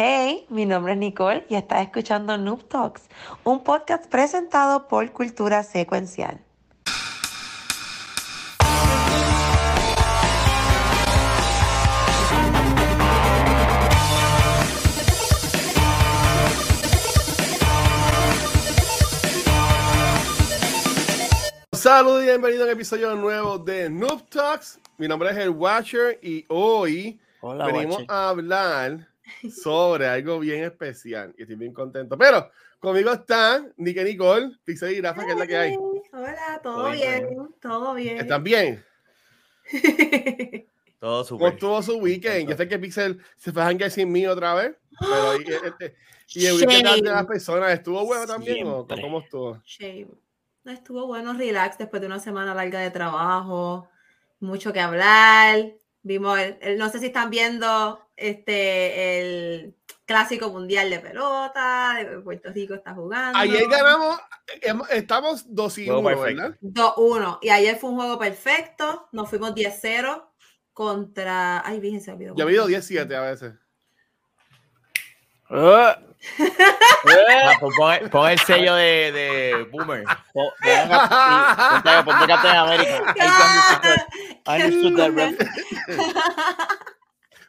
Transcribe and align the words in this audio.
Hey, 0.00 0.46
mi 0.48 0.64
nombre 0.64 0.92
es 0.92 0.98
Nicole 1.00 1.44
y 1.48 1.56
estás 1.56 1.82
escuchando 1.82 2.38
Noob 2.38 2.68
Talks, 2.68 3.08
un 3.42 3.64
podcast 3.64 4.06
presentado 4.06 4.86
por 4.86 5.10
Cultura 5.10 5.64
Secuencial. 5.64 6.38
Saludos 21.72 22.22
y 22.22 22.26
bienvenido 22.26 22.62
a 22.62 22.66
un 22.66 22.72
episodio 22.72 23.16
nuevo 23.16 23.58
de 23.58 23.90
Noob 23.90 24.28
Talks. 24.30 24.78
Mi 24.96 25.08
nombre 25.08 25.30
es 25.30 25.36
el 25.38 25.50
Watcher 25.50 26.20
y 26.22 26.44
hoy 26.46 27.18
Hola, 27.40 27.66
venimos 27.66 28.04
a 28.06 28.28
hablar 28.28 29.08
sobre 29.50 30.06
algo 30.06 30.38
bien 30.40 30.64
especial 30.64 31.34
y 31.36 31.42
estoy 31.42 31.56
bien 31.56 31.72
contento. 31.72 32.16
Pero 32.18 32.50
conmigo 32.78 33.12
están 33.12 33.72
Nick 33.76 33.96
y 33.98 34.04
Nicole, 34.04 34.52
Pixel 34.64 34.92
y 34.94 35.00
Rafa, 35.00 35.24
que 35.24 35.32
es 35.32 35.38
la 35.38 35.46
que 35.46 35.56
hay. 35.56 35.76
Hola, 36.12 36.60
todo 36.62 36.76
Todo 36.76 36.90
bien, 36.92 37.26
bien, 37.28 37.54
todo 37.60 37.94
bien. 37.94 38.18
¿Están 38.18 38.42
bien? 38.44 38.84
Todo 41.00 41.24
¿Cómo 41.24 41.24
súper. 41.24 41.52
estuvo 41.52 41.82
su 41.82 41.98
weekend? 41.98 42.48
Yo 42.50 42.56
sé 42.56 42.66
que 42.66 42.78
Pixel 42.78 43.20
se 43.36 43.52
fue 43.52 43.62
a 43.62 43.68
hangar 43.68 43.90
sin 43.90 44.10
mí 44.10 44.26
otra 44.26 44.54
vez, 44.54 44.76
pero 44.98 45.40
y, 45.40 45.44
este, 45.64 45.94
y 46.34 46.46
el 46.46 46.56
weekend 46.56 47.04
de 47.04 47.10
las 47.10 47.26
personas 47.26 47.70
estuvo 47.72 48.04
bueno 48.04 48.26
también 48.26 48.66
o 48.66 48.84
cómo 48.86 49.20
estuvo? 49.20 49.62
Shame. 49.64 50.08
No, 50.64 50.72
Estuvo 50.72 51.06
bueno, 51.06 51.34
relax, 51.34 51.78
después 51.78 52.00
de 52.00 52.06
una 52.08 52.18
semana 52.18 52.52
larga 52.52 52.80
de 52.80 52.90
trabajo, 52.90 53.88
mucho 54.40 54.72
que 54.72 54.80
hablar. 54.80 55.72
Vimos, 56.02 56.36
el, 56.38 56.58
el- 56.60 56.78
no 56.78 56.88
sé 56.88 56.98
si 56.98 57.06
están 57.06 57.30
viendo 57.30 58.04
este 58.18 59.20
el 59.20 59.74
clásico 60.08 60.50
mundial 60.50 60.88
de 60.88 61.00
pelota, 61.00 61.94
de 61.98 62.18
Puerto 62.20 62.50
Rico 62.50 62.74
está 62.74 62.94
jugando. 62.94 63.38
Ayer 63.38 63.68
ganamos, 63.68 64.18
estamos 64.90 65.44
2 65.54 65.78
y 65.78 65.86
Juego 65.86 66.00
1, 66.00 66.08
perfecto. 66.08 66.42
¿verdad? 66.42 66.58
2-1. 66.96 67.38
Y 67.42 67.50
ayer 67.50 67.76
fue 67.76 67.90
un 67.90 67.96
juego 67.96 68.18
perfecto. 68.18 69.08
Nos 69.12 69.28
fuimos 69.28 69.54
10-0 69.54 70.24
contra. 70.72 71.62
Ay, 71.66 71.78
Virgen, 71.78 72.00
se 72.00 72.12
olvidó. 72.12 72.34
Yo 72.34 72.44
he 72.44 72.48
habido 72.48 72.66
17 72.66 73.14
a 73.14 73.20
veces. 73.20 73.52
Ah, 77.10 77.52
pues 77.60 77.72
pon, 77.78 78.10
pon 78.10 78.28
el 78.28 78.38
sello 78.40 78.74
de, 78.74 79.12
de 79.12 79.68
Boomer. 79.70 80.04
Pon, 80.34 80.48
Captain 82.26 82.56
America. 82.56 83.14
I 84.46 84.62
understood 84.64 84.96
that 84.96 85.12
reference. 85.12 85.62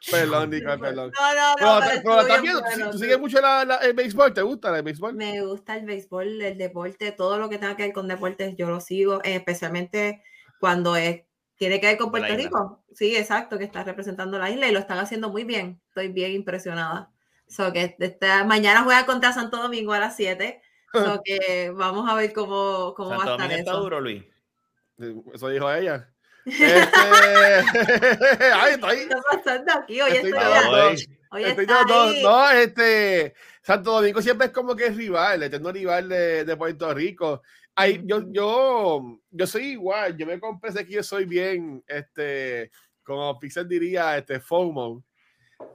Perdón, 0.09 0.49
Nicole, 0.49 0.77
perdón. 0.77 1.11
No, 1.19 1.35
no, 1.35 1.55
Pero, 1.57 1.79
no. 1.79 2.25
pero 2.25 2.41
viendo, 2.41 2.61
bueno, 2.61 2.89
¿tú 2.91 2.97
sigues 2.97 3.19
mucho 3.19 3.41
la- 3.41 3.65
la- 3.65 3.77
el 3.77 3.93
béisbol? 3.93 4.33
¿Te 4.33 4.41
gusta 4.41 4.75
el 4.75 4.83
béisbol? 4.83 5.13
Me 5.13 5.41
gusta 5.41 5.75
el 5.75 5.85
béisbol, 5.85 6.41
el 6.41 6.57
deporte, 6.57 7.11
todo 7.11 7.37
lo 7.37 7.49
que 7.49 7.57
tenga 7.57 7.75
que 7.75 7.83
ver 7.83 7.93
con 7.93 8.07
deportes, 8.07 8.55
yo 8.57 8.69
lo 8.69 8.79
sigo, 8.79 9.21
eh, 9.23 9.35
especialmente 9.35 10.23
cuando 10.59 10.95
es, 10.95 11.23
tiene 11.57 11.81
que 11.81 11.87
ver 11.87 11.97
con 11.97 12.11
Puerto. 12.11 12.33
Rico. 12.35 12.83
Sí, 12.93 13.15
exacto, 13.15 13.57
que 13.57 13.65
está 13.65 13.83
representando 13.83 14.39
la 14.39 14.49
isla 14.49 14.67
y 14.67 14.71
lo 14.71 14.79
están 14.79 14.99
haciendo 14.99 15.29
muy 15.29 15.43
bien. 15.43 15.81
Estoy 15.89 16.07
bien 16.07 16.31
impresionada. 16.31 17.11
So 17.47 17.73
que 17.73 17.95
esta, 17.99 18.45
mañana 18.45 18.83
juega 18.83 19.05
contra 19.05 19.33
Santo 19.33 19.57
Domingo 19.57 19.91
a 19.93 19.99
las 19.99 20.15
7. 20.15 20.61
So 20.93 21.21
que 21.25 21.71
vamos 21.75 22.09
a 22.09 22.13
ver 22.15 22.31
cómo, 22.31 22.93
cómo 22.95 23.09
va 23.09 23.15
a 23.15 23.19
estar 23.19 23.37
Domingo 23.37 23.55
está 23.57 23.71
eso. 23.71 23.79
duro, 23.81 23.99
Luis. 23.99 24.23
Eso 25.33 25.49
dijo 25.49 25.71
ella. 25.71 26.09
Este... 26.45 26.65
Ay, 28.53 28.79
ahí. 28.83 28.97
¿Qué 28.97 29.03
está 29.03 29.21
pasando 29.31 29.73
aquí? 29.73 30.01
Hoy 30.01 30.11
Estoy 30.11 30.31
estoy, 30.31 30.43
Ah, 30.43 30.69
hoy. 31.31 31.43
Estoy 31.43 31.65
de- 31.65 32.21
no, 32.23 32.37
ahí. 32.39 32.63
este 32.63 33.33
Santo 33.61 33.91
Domingo 33.91 34.21
siempre 34.21 34.47
es 34.47 34.53
como 34.53 34.75
que 34.75 34.87
es 34.87 34.95
rival, 34.97 35.35
el 35.35 35.43
eterno 35.43 35.71
rival 35.71 36.09
de, 36.09 36.43
de 36.45 36.57
Puerto 36.57 36.93
Rico. 36.93 37.41
Ay, 37.75 38.01
yo, 38.03 38.23
yo, 38.31 39.19
yo 39.29 39.47
soy 39.47 39.67
igual, 39.67 40.17
yo 40.17 40.25
me 40.25 40.39
compré 40.39 40.71
ese 40.71 40.85
que 40.85 40.93
yo 40.95 41.03
soy 41.03 41.25
bien, 41.25 41.83
este, 41.87 42.71
como 43.03 43.37
Pixel 43.39 43.67
diría, 43.67 44.17
este 44.17 44.39
FOMO. 44.39 45.03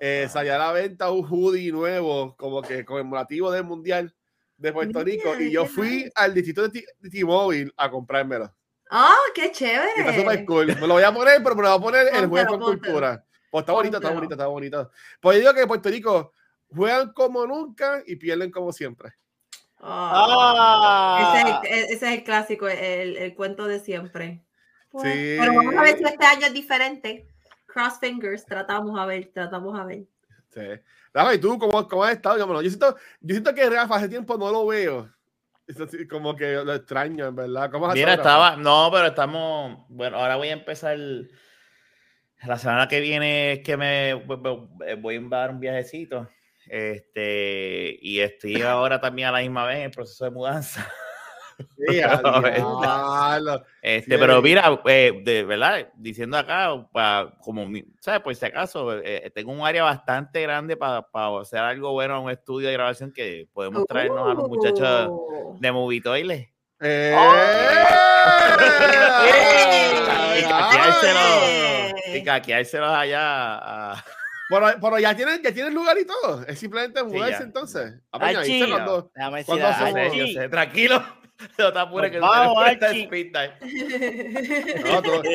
Eh, 0.00 0.27
salió 0.31 0.55
a 0.55 0.59
la 0.59 0.72
venta 0.72 1.10
un 1.10 1.25
hoodie 1.25 1.71
nuevo, 1.71 2.34
como 2.37 2.62
que 2.62 2.84
conmemorativo 2.84 3.50
del 3.50 3.65
Mundial 3.65 4.15
de 4.56 4.72
Puerto 4.72 5.03
Rico, 5.05 5.39
y 5.39 5.50
yo 5.50 5.66
fui 5.66 6.10
al 6.15 6.34
distrito 6.34 6.66
de 6.69 6.84
T-Mobile 7.10 7.71
a 7.77 7.91
comprármelo. 7.91 8.53
¡Oh, 8.97 9.32
qué 9.34 9.47
Y 9.47 9.47
está 9.47 10.12
súper 10.15 10.15
chévere! 10.15 10.44
cool. 10.47 10.66
Me 10.66 10.87
lo 10.87 10.94
voy 10.94 11.03
a 11.03 11.12
poner, 11.12 11.43
pero 11.43 11.56
me 11.56 11.62
lo 11.62 11.69
voy 11.71 11.78
a 11.78 11.82
poner 11.82 12.15
el 12.15 12.27
jueves 12.28 12.49
con 12.49 12.60
cultura. 12.60 13.25
Pues 13.50 13.62
está 13.62 13.72
bonito, 13.72 13.97
está 13.97 14.10
bonito, 14.10 14.34
está 14.34 14.47
bonito. 14.47 14.91
Pues 15.21 15.37
yo 15.37 15.41
digo 15.41 15.55
que 15.55 15.66
Puerto 15.66 15.88
Rico 15.88 16.32
juegan 16.69 17.12
como 17.12 17.47
nunca 17.47 18.03
y 18.06 18.16
pierden 18.16 18.50
como 18.50 18.72
siempre. 18.72 19.15
Oh. 19.81 21.19
Ese, 21.21 21.38
es 21.41 21.44
Ah. 21.44 21.60
el, 21.65 21.72
e- 21.72 21.84
ese 21.93 21.94
es 21.94 22.03
el 22.19 22.25
clásico, 22.25 22.69
el, 22.69 23.16
el 23.16 23.34
cuento 23.34 23.66
de 23.66 23.81
siempre. 23.81 24.44
Sí. 24.93 25.37
Pero 25.41 25.54
vamos 25.54 25.75
a 25.77 25.83
ver 25.83 25.99
si 25.99 26.04
este 26.04 26.25
año 26.25 26.47
es 26.47 26.53
diferente. 26.53 27.27
Cross 27.66 27.99
fingers, 28.00 28.47
tratamos 28.47 28.99
a 28.99 29.06
ver, 29.06 29.31
tratamos 29.34 29.78
a 29.78 29.84
ver. 29.84 30.04
Sí. 30.50 30.60
Rafa, 31.12 31.34
¿y 31.34 31.38
tú 31.38 31.59
cómo, 31.59 31.88
cómo 31.88 32.04
has 32.04 32.12
estado? 32.12 32.38
Yo 32.62 32.69
siento, 32.71 32.97
yo 33.21 33.34
siento 33.34 33.54
que 33.54 33.69
Rafa 33.69 33.97
hace 33.97 34.09
tiempo 34.09 34.37
no 34.38 34.50
lo 34.50 34.66
veo. 34.66 35.10
Es 35.67 35.81
así, 35.81 36.07
como 36.07 36.37
que 36.37 36.53
lo 36.55 36.75
extraño, 36.75 37.27
en 37.27 37.37
verdad. 37.37 37.71
¿Cómo 37.71 37.89
Mira, 37.89 38.09
Rafa? 38.17 38.21
estaba. 38.23 38.57
No, 38.57 38.91
pero 38.93 39.07
estamos. 39.07 39.87
Bueno, 39.89 40.19
ahora 40.19 40.37
voy 40.37 40.49
a 40.49 40.53
empezar. 40.53 40.99
La 42.47 42.59
semana 42.59 42.87
que 42.89 43.01
viene 43.01 43.53
es 43.53 43.61
que 43.61 43.77
me 43.77 44.13
voy- 44.15 44.59
voy 44.99 45.17
a 45.17 45.29
dar 45.31 45.51
un 45.51 45.61
viajecito. 45.61 46.29
Este, 46.67 47.97
y 48.01 48.21
estoy 48.21 48.61
ahora 48.63 49.01
también 49.01 49.29
a 49.29 49.33
la 49.33 49.41
misma 49.41 49.65
vez 49.67 49.77
en 49.79 49.83
el 49.85 49.91
proceso 49.91 50.25
de 50.25 50.31
mudanza. 50.31 50.87
Sí. 51.59 52.00
Este, 53.82 54.12
Sí, 54.15 54.19
pero 54.19 54.41
mira, 54.41 54.81
eh, 54.87 55.20
de 55.22 55.44
verdad, 55.44 55.88
diciendo 55.94 56.37
acá, 56.38 56.87
pa- 56.92 57.34
como, 57.41 57.66
mi- 57.66 57.84
¿sabes? 58.00 58.20
Por 58.20 58.34
si 58.34 58.47
acaso, 58.47 58.98
eh, 58.98 59.31
tengo 59.34 59.53
un 59.53 59.66
área 59.66 59.82
bastante 59.82 60.41
grande 60.42 60.76
para 60.76 61.04
hacer 61.41 61.59
algo 61.59 61.92
bueno, 61.92 62.22
un 62.22 62.31
estudio 62.31 62.69
de 62.69 62.75
grabación 62.75 63.12
que 63.12 63.47
podemos 63.53 63.84
traernos 63.87 64.31
a 64.31 64.34
los 64.34 64.48
muchachos 64.48 65.09
Uh. 65.10 65.59
de 65.60 65.72
Movie 65.72 66.00
Toilet. 66.00 66.50
¡Eh! 66.81 67.15
Y 70.38 70.42
caqueárselo, 70.42 71.21
¡Eh! 71.47 71.92
y 72.19 72.25
caqueárselos 72.25 72.91
allá 72.91 73.21
a- 73.92 74.04
Pero, 74.50 74.66
pero 74.78 74.98
ya 74.98 75.16
tienen, 75.16 75.42
ya 75.42 75.53
tienen 75.54 75.75
lugar 75.75 75.97
y 75.98 76.04
todo. 76.06 76.44
Es 76.47 76.59
simplemente 76.59 77.03
mudarse 77.03 77.38
ya. 77.38 77.44
entonces. 77.44 77.94
Se 78.44 78.59
cuando- 78.69 79.10
cuando 79.47 79.66
somos- 79.72 80.50
tranquilo. 80.50 81.03
No 81.59 81.72
te 81.72 81.78
apures 81.78 82.11
que 82.11 82.19
Vamos, 82.19 82.67
está. 82.69 82.93
No, 84.84 85.03
tú, 85.03 85.11
tú, 85.22 85.28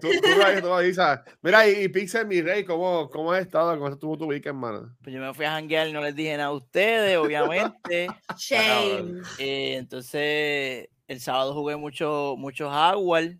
tú, 0.00 0.08
tú, 0.20 0.42
ahí, 0.44 0.60
tú 0.60 0.72
avisas. 0.72 1.20
Mira, 1.42 1.68
y, 1.68 1.84
y 1.84 1.88
Pixel, 1.88 2.26
mi 2.26 2.42
rey, 2.42 2.64
¿cómo, 2.64 3.08
¿cómo 3.10 3.32
has 3.32 3.42
estado? 3.42 3.76
¿Cómo 3.78 3.88
estuvo 3.88 4.16
tu 4.16 4.26
weekend, 4.26 4.58
mano? 4.58 4.94
Pues 5.02 5.14
yo 5.14 5.20
me 5.20 5.34
fui 5.34 5.44
a 5.44 5.52
janguear 5.52 5.88
y 5.88 5.92
no 5.92 6.00
les 6.00 6.14
dije 6.14 6.36
nada 6.36 6.50
a 6.50 6.52
ustedes, 6.52 7.18
obviamente. 7.18 8.08
Shame. 8.38 9.22
Eh, 9.38 9.76
entonces, 9.76 10.88
el 11.08 11.20
sábado 11.20 11.54
jugué 11.54 11.76
mucho, 11.76 12.34
mucho 12.38 12.68
Hogwarts. 12.68 13.36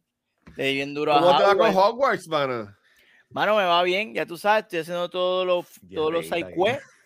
Le 0.56 0.64
di 0.64 0.74
bien 0.74 0.94
duro 0.94 1.12
a 1.12 1.20
¿Cómo 1.20 1.36
te 1.36 1.44
va 1.44 1.56
con 1.56 1.74
Hogwarts. 1.74 2.28
Mano? 2.28 2.74
Mano, 3.30 3.56
me 3.56 3.64
va 3.64 3.82
bien, 3.82 4.14
ya 4.14 4.24
tú 4.24 4.36
sabes, 4.38 4.64
estoy 4.64 4.78
haciendo 4.80 5.10
todos 5.10 5.46
los, 5.46 5.66
todos 5.92 6.12
los 6.12 6.26
side 6.26 6.54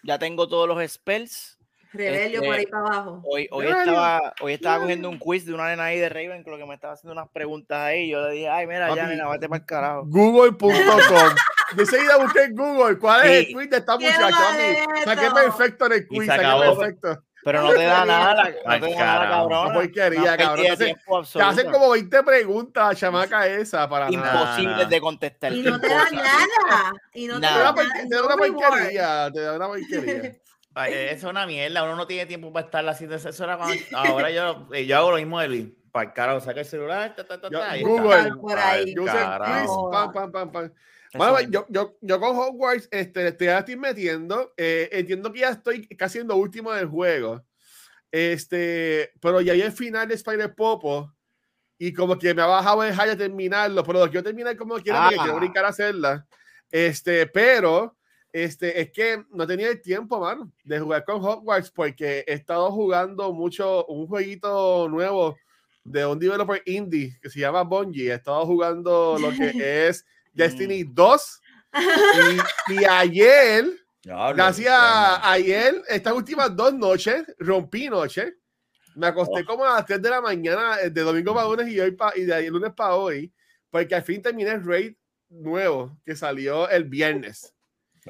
ya 0.03 0.19
tengo 0.19 0.49
todos 0.49 0.69
los 0.69 0.91
spells. 0.91 1.59
Rebelio 1.93 2.37
Este, 2.41 2.47
por 2.47 2.57
ahí 2.57 2.67
para 2.67 2.83
abajo. 2.87 3.23
Hoy, 3.25 3.49
estaba, 3.67 4.35
hoy 4.41 4.53
estaba 4.53 4.81
cogiendo 4.81 5.09
un 5.09 5.19
quiz 5.19 5.45
de 5.45 5.55
una 5.55 5.69
nena 5.69 5.85
ahí 5.85 5.99
de 5.99 6.09
Raven, 6.09 6.45
que 6.45 6.51
lo 6.51 6.57
que 6.57 6.67
me 6.67 6.75
estaba 6.75 6.93
haciendo 6.95 7.13
unas 7.13 7.29
preguntas 7.31 7.79
ahí. 7.79 8.11
Yo 8.11 8.21
le 8.29 8.33
dije, 8.33 8.49
ay, 8.49 8.67
mira, 8.67 8.95
ya, 8.95 9.07
nena, 9.07 9.29
vete 9.29 9.49
para 9.49 9.61
el 9.61 9.67
carajo. 9.67 10.03
Google.com. 10.07 10.71
De 11.77 11.87
seguida 11.87 12.17
busqué 12.19 12.45
en 12.45 12.55
Google 12.55 12.99
cuál 12.99 13.27
es 13.27 13.49
el 13.49 13.55
quiz 13.55 13.71
de 13.71 13.77
esta 13.79 13.99
¡Qué 13.99 14.05
muchacha. 14.07 15.05
Saqué 15.05 15.31
perfecto 15.31 15.87
en 15.87 15.93
el 15.93 16.07
quiz, 16.07 16.27
saqué 16.27 16.61
perfecto. 16.61 17.25
Pero 17.43 17.63
no 17.63 17.73
te 17.73 17.85
da 17.85 18.05
nada, 18.05 18.35
la- 18.35 18.55
Ay, 18.67 18.81
no 18.81 18.87
te 18.87 18.95
da 18.95 19.05
nada, 19.05 19.29
cabrón. 19.29 19.67
Una 19.67 19.75
porquería, 19.75 20.37
cabrón. 20.37 20.67
Entonces, 20.67 21.33
Te 21.33 21.43
hacen 21.43 21.71
como 21.71 21.91
20 21.91 22.23
preguntas, 22.23 22.99
chamaca 22.99 23.47
esa, 23.47 23.89
para 23.89 24.11
nah. 24.11 24.85
de 24.85 25.01
contestar. 25.01 25.53
Y 25.53 25.63
no 25.63 25.81
te 25.81 25.89
da 25.89 26.11
nada. 26.11 26.93
Y 27.15 27.27
no 27.27 27.35
te 27.35 27.41
Nada. 27.41 27.75
Te 27.75 27.83
da 27.83 27.87
nada. 27.87 28.09
te 28.09 28.15
da 28.15 28.21
no 28.21 28.27
una 28.27 28.37
porquería, 28.37 29.31
te 29.33 29.41
da 29.41 29.57
una 29.57 29.67
porquería. 29.69 30.33
Ay, 30.75 30.93
Eso 30.95 31.13
es 31.29 31.31
una 31.31 31.47
mierda, 31.47 31.83
uno 31.85 31.97
no 31.97 32.07
tiene 32.07 32.27
tiempo 32.27 32.53
para 32.53 32.67
estar 32.67 32.89
haciendo 32.89 33.17
eso. 33.17 33.29
eso 33.29 33.45
era 33.45 33.57
cuando- 33.57 33.77
ahora 33.95 34.31
yo, 34.31 34.69
eh, 34.73 34.87
yo 34.87 34.97
hago 34.99 35.11
lo 35.13 35.17
mismo 35.17 35.41
de 35.41 35.49
Luis. 35.49 35.67
Para 35.93 36.09
el 36.09 36.13
carajo, 36.15 36.41
saca 36.41 36.61
el 36.61 36.67
celular, 36.67 37.15
ta, 37.17 37.27
ta, 37.27 37.41
ta, 37.41 37.49
Yo- 37.51 37.87
Google. 37.87 38.19
está. 38.21 38.35
Por 38.37 38.59
ahí. 38.59 38.95
Yo 38.95 39.05
pam, 39.91 40.13
pam, 40.13 40.31
pam, 40.33 40.53
pam. 40.53 40.73
Bueno, 41.15 41.41
yo, 41.51 41.67
yo, 41.69 41.97
yo 42.01 42.21
con 42.21 42.37
Hogwarts, 42.37 42.87
este, 42.93 43.27
estoy, 43.27 43.47
ya 43.49 43.59
estoy 43.59 43.75
metiendo. 43.77 44.53
eh, 44.57 44.89
entiendo 44.93 45.33
que 45.33 45.41
ya 45.41 45.49
estoy 45.51 45.89
casi 45.89 46.19
en 46.21 46.29
lo 46.29 46.37
último 46.37 46.71
del 46.73 46.87
juego. 46.87 47.45
Este, 48.13 49.13
pero 49.21 49.41
ya 49.41 49.53
hay 49.53 49.63
el 49.63 49.73
final 49.73 50.07
de 50.09 50.15
Spider 50.15 50.55
Popo. 50.55 51.13
Y 51.79 51.93
como 51.93 52.19
que 52.19 52.35
me 52.35 52.43
ha 52.43 52.47
bajado 52.47 52.85
el 52.85 52.95
high 52.95 53.09
de 53.09 53.17
terminarlo. 53.17 53.83
Pero 53.83 54.01
lo 54.01 54.11
quiero 54.11 54.23
terminar 54.23 54.57
como 54.57 54.77
quiera 54.77 55.03
porque 55.05 55.17
Ah. 55.19 55.23
quiero 55.25 55.39
brincar 55.39 55.65
a 55.65 55.69
hacerla. 55.69 56.27
Este, 56.71 57.27
pero 57.27 57.97
este, 58.33 58.81
es 58.81 58.91
que 58.93 59.25
no 59.31 59.47
tenía 59.47 59.69
el 59.69 59.81
tiempo, 59.81 60.21
mano, 60.21 60.53
de 60.65 60.79
jugar 60.79 61.05
con 61.05 61.25
Hogwarts 61.25 61.71
porque 61.71 62.25
he 62.27 62.35
estado 62.35 62.71
jugando 62.71 63.33
mucho 63.33 63.85
un 63.87 64.07
jueguito 64.07 64.89
nuevo 64.89 65.37
de 65.85 66.07
un 66.07 66.19
developer 66.19 66.63
indie 66.67 67.19
que 67.21 67.31
se 67.31 67.41
llama 67.41 67.63
Bungie. 67.63 68.11
He 68.11 68.15
estado 68.15 68.47
jugando 68.47 69.17
lo 69.19 69.31
que 69.31 69.53
es 69.89 70.05
Destiny 70.33 70.85
2 70.85 71.41
y, 72.69 72.75
y 72.75 72.85
ayer, 72.85 73.65
gracias 74.05 74.73
a 74.73 75.33
ayer, 75.33 75.83
estas 75.89 76.13
últimas 76.13 76.55
dos 76.55 76.75
noches, 76.75 77.25
rompí 77.39 77.89
noche. 77.89 78.35
Me 78.97 79.07
acosté 79.07 79.45
como 79.45 79.65
a 79.65 79.77
las 79.77 79.87
3 79.87 80.03
de 80.03 80.11
la 80.11 80.21
mañana, 80.21 80.81
eh, 80.83 80.91
de 80.91 81.01
domingo 81.03 81.33
para 81.33 81.47
lunes 81.47 81.69
y, 81.69 81.79
hoy 81.79 81.93
pa, 81.93 82.13
y 82.17 82.25
de 82.25 82.35
ahí, 82.35 82.49
lunes 82.49 82.73
para 82.75 82.97
hoy, 82.97 83.33
porque 83.71 83.95
al 83.95 84.03
fin 84.03 84.21
terminé 84.21 84.51
el 84.51 84.65
raid 84.65 84.95
nuevo 85.29 85.97
que 86.05 86.17
salió 86.17 86.69
el 86.69 86.85
viernes. 86.85 87.55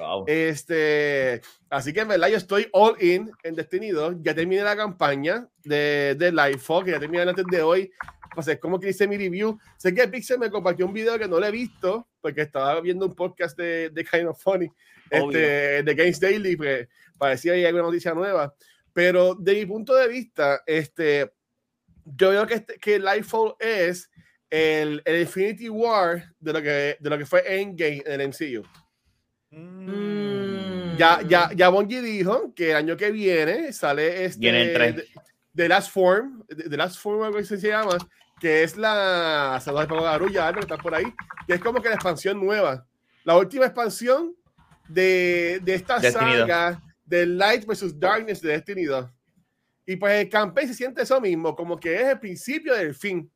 Wow. 0.00 0.24
Este, 0.26 1.42
así 1.68 1.92
que 1.92 2.00
en 2.00 2.08
verdad 2.08 2.28
yo 2.28 2.38
estoy 2.38 2.68
all 2.72 2.96
in 3.02 3.30
en 3.42 3.54
Destiny 3.54 3.90
2. 3.90 4.16
Ya 4.22 4.34
terminé 4.34 4.62
la 4.62 4.76
campaña 4.76 5.46
de, 5.62 6.16
de 6.18 6.32
Lightfall, 6.32 6.84
que 6.84 6.92
ya 6.92 6.98
terminé 6.98 7.22
antes 7.22 7.44
de 7.50 7.62
hoy. 7.62 7.92
Pues 8.34 8.48
es 8.48 8.58
como 8.58 8.80
que 8.80 8.88
hice 8.88 9.06
mi 9.06 9.18
review. 9.18 9.58
Sé 9.76 9.92
que 9.92 10.08
Pixel 10.08 10.38
me 10.38 10.50
compartió 10.50 10.86
un 10.86 10.92
video 10.92 11.18
que 11.18 11.28
no 11.28 11.38
lo 11.38 11.46
he 11.46 11.50
visto, 11.50 12.08
porque 12.20 12.42
estaba 12.42 12.80
viendo 12.80 13.06
un 13.06 13.14
podcast 13.14 13.58
de, 13.58 13.90
de 13.90 14.04
Kind 14.04 14.28
of 14.28 14.40
Funny, 14.40 14.70
este, 15.10 15.82
de 15.82 15.94
Games 15.94 16.20
Daily, 16.20 16.56
pues 16.56 16.88
parecía 17.18 17.52
que 17.52 17.58
hay 17.58 17.64
alguna 17.66 17.84
noticia 17.84 18.14
nueva. 18.14 18.54
Pero 18.92 19.34
de 19.34 19.54
mi 19.54 19.66
punto 19.66 19.94
de 19.94 20.08
vista, 20.08 20.62
este, 20.64 21.30
yo 22.04 22.30
veo 22.30 22.46
que, 22.46 22.54
este, 22.54 22.78
que 22.78 22.98
Lightfall 22.98 23.54
es 23.58 24.10
el, 24.48 25.02
el 25.04 25.20
Infinity 25.20 25.68
War 25.68 26.32
de 26.38 26.52
lo 26.52 26.62
que, 26.62 26.96
de 26.98 27.10
lo 27.10 27.18
que 27.18 27.26
fue 27.26 27.60
Endgame 27.60 28.02
en 28.06 28.20
el 28.20 28.28
MCU. 28.28 28.66
Mm. 29.50 30.96
Ya, 30.96 31.22
ya, 31.26 31.50
ya 31.54 31.68
Bungie 31.70 32.02
dijo 32.02 32.54
que 32.54 32.70
el 32.70 32.76
año 32.76 32.96
que 32.96 33.10
viene 33.10 33.72
sale 33.72 34.24
este 34.24 34.40
Viene 34.40 34.72
el 34.72 35.08
de 35.52 35.68
Last 35.68 35.90
Form, 35.90 36.44
de, 36.48 36.68
de 36.68 36.76
Last 36.76 36.98
Form, 36.98 37.22
algo 37.22 37.38
así 37.38 37.58
se 37.58 37.68
llama, 37.68 37.96
que 38.40 38.62
es 38.62 38.76
la 38.76 39.60
Saludos 39.62 39.88
de 39.88 39.94
Garulla, 39.96 40.52
que 40.52 40.60
está 40.60 40.78
por 40.78 40.94
ahí, 40.94 41.12
que 41.46 41.54
es 41.54 41.60
como 41.60 41.82
que 41.82 41.88
la 41.88 41.96
expansión 41.96 42.38
nueva. 42.38 42.86
La 43.24 43.36
última 43.36 43.66
expansión 43.66 44.34
de, 44.88 45.60
de 45.62 45.74
esta 45.74 45.98
Destiny 45.98 46.36
2. 46.36 46.40
saga 46.40 46.82
de 47.04 47.26
Light 47.26 47.66
versus 47.66 47.98
Darkness 47.98 48.40
de 48.40 48.52
Destiny 48.52 48.84
2. 48.84 49.06
Y 49.86 49.96
pues 49.96 50.24
el 50.24 50.28
campaign 50.28 50.68
se 50.68 50.74
siente 50.74 51.02
eso 51.02 51.20
mismo, 51.20 51.54
como 51.56 51.78
que 51.78 51.94
es 51.96 52.08
el 52.08 52.20
principio 52.20 52.74
del 52.74 52.94
fin. 52.94 53.30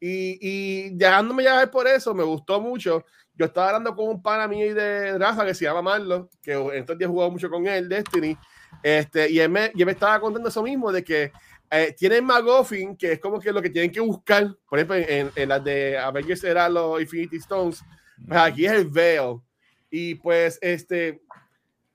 Y, 0.00 0.38
y 0.40 0.90
dejándome 0.90 1.42
llevar 1.42 1.70
por 1.70 1.86
eso, 1.86 2.14
me 2.14 2.24
gustó 2.24 2.60
mucho. 2.60 3.04
Yo 3.40 3.46
estaba 3.46 3.68
hablando 3.68 3.96
con 3.96 4.06
un 4.06 4.20
pana 4.20 4.46
mío 4.46 4.74
de 4.74 5.16
Rafa 5.16 5.46
que 5.46 5.54
se 5.54 5.64
llama 5.64 5.80
Marlo, 5.80 6.28
que 6.42 6.52
en 6.52 6.74
estos 6.74 6.98
días 6.98 7.08
he 7.08 7.10
jugado 7.10 7.30
mucho 7.30 7.48
con 7.48 7.66
él, 7.66 7.88
Destiny. 7.88 8.36
Este, 8.82 9.30
y 9.30 9.40
él 9.40 9.48
me, 9.48 9.72
y 9.74 9.80
él 9.80 9.86
me 9.86 9.92
estaba 9.92 10.20
contando 10.20 10.50
eso 10.50 10.62
mismo, 10.62 10.92
de 10.92 11.02
que 11.02 11.32
eh, 11.70 11.94
tienen 11.96 12.26
McGuffin, 12.26 12.98
que 12.98 13.12
es 13.12 13.18
como 13.18 13.40
que 13.40 13.50
lo 13.50 13.62
que 13.62 13.70
tienen 13.70 13.90
que 13.90 14.00
buscar. 14.00 14.54
Por 14.68 14.78
ejemplo, 14.78 14.96
en, 14.96 15.30
en 15.34 15.48
las 15.48 15.64
de 15.64 15.96
Avengers 15.96 16.44
era 16.44 16.68
los 16.68 17.00
Infinity 17.00 17.38
Stones. 17.38 17.82
Pues 18.28 18.38
aquí 18.38 18.66
es 18.66 18.72
el 18.72 18.88
Veil. 18.88 19.40
Y 19.88 20.16
pues, 20.16 20.58
este, 20.60 21.22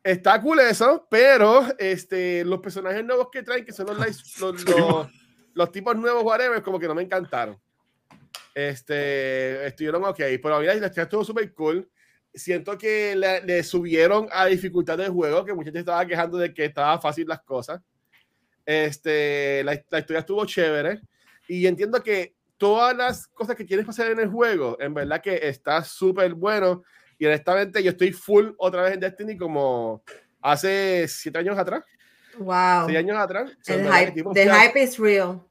está 0.03 0.41
cool 0.41 0.61
eso, 0.61 1.05
pero 1.11 1.63
este, 1.77 2.43
los 2.43 2.59
personajes 2.59 3.05
nuevos 3.05 3.27
que 3.31 3.43
traen, 3.43 3.63
que 3.63 3.71
son 3.71 3.85
los, 3.85 3.97
los, 4.39 4.67
los, 4.67 5.07
los 5.53 5.71
tipos 5.71 5.95
nuevos, 5.95 6.23
whatever, 6.23 6.63
como 6.63 6.79
que 6.79 6.87
no 6.87 6.95
me 6.95 7.03
encantaron. 7.03 7.55
Este, 8.55 9.67
estuvieron 9.67 10.05
ok, 10.05 10.17
pero 10.41 10.59
mira, 10.61 10.73
la 10.73 10.85
historia 10.87 11.03
estuvo 11.03 11.25
súper 11.25 11.53
cool. 11.53 11.87
Siento 12.33 12.77
que 12.77 13.13
le, 13.15 13.41
le 13.41 13.63
subieron 13.63 14.29
a 14.31 14.45
dificultad 14.45 14.97
del 14.97 15.11
juego, 15.11 15.43
que 15.43 15.53
mucha 15.53 15.67
gente 15.67 15.79
estaba 15.79 16.05
quejando 16.05 16.37
de 16.37 16.53
que 16.53 16.65
estaba 16.65 16.99
fácil 16.99 17.27
las 17.27 17.41
cosas. 17.41 17.81
Este, 18.65 19.61
la, 19.63 19.73
la 19.89 19.99
historia 19.99 20.19
estuvo 20.19 20.45
chévere 20.45 21.01
y 21.47 21.67
entiendo 21.67 22.01
que 22.01 22.33
todas 22.57 22.95
las 22.95 23.27
cosas 23.27 23.55
que 23.55 23.65
quieres 23.65 23.87
hacer 23.87 24.11
en 24.11 24.19
el 24.21 24.29
juego, 24.29 24.77
en 24.79 24.93
verdad 24.93 25.21
que 25.21 25.35
está 25.47 25.83
súper 25.83 26.33
bueno. 26.33 26.83
Y 27.17 27.25
honestamente, 27.25 27.83
yo 27.83 27.91
estoy 27.91 28.11
full 28.11 28.51
otra 28.57 28.83
vez 28.83 28.93
en 28.93 29.01
Destiny 29.01 29.37
como 29.37 30.01
hace 30.41 31.07
siete 31.07 31.39
años 31.39 31.57
atrás, 31.57 31.83
Wow. 32.37 32.87
seis 32.87 32.97
años 32.97 33.17
atrás. 33.17 33.51
El 33.67 33.85
hype, 33.91 34.23
the 34.33 34.49
hype 34.49 34.81
is 34.81 34.97
real. 34.97 35.41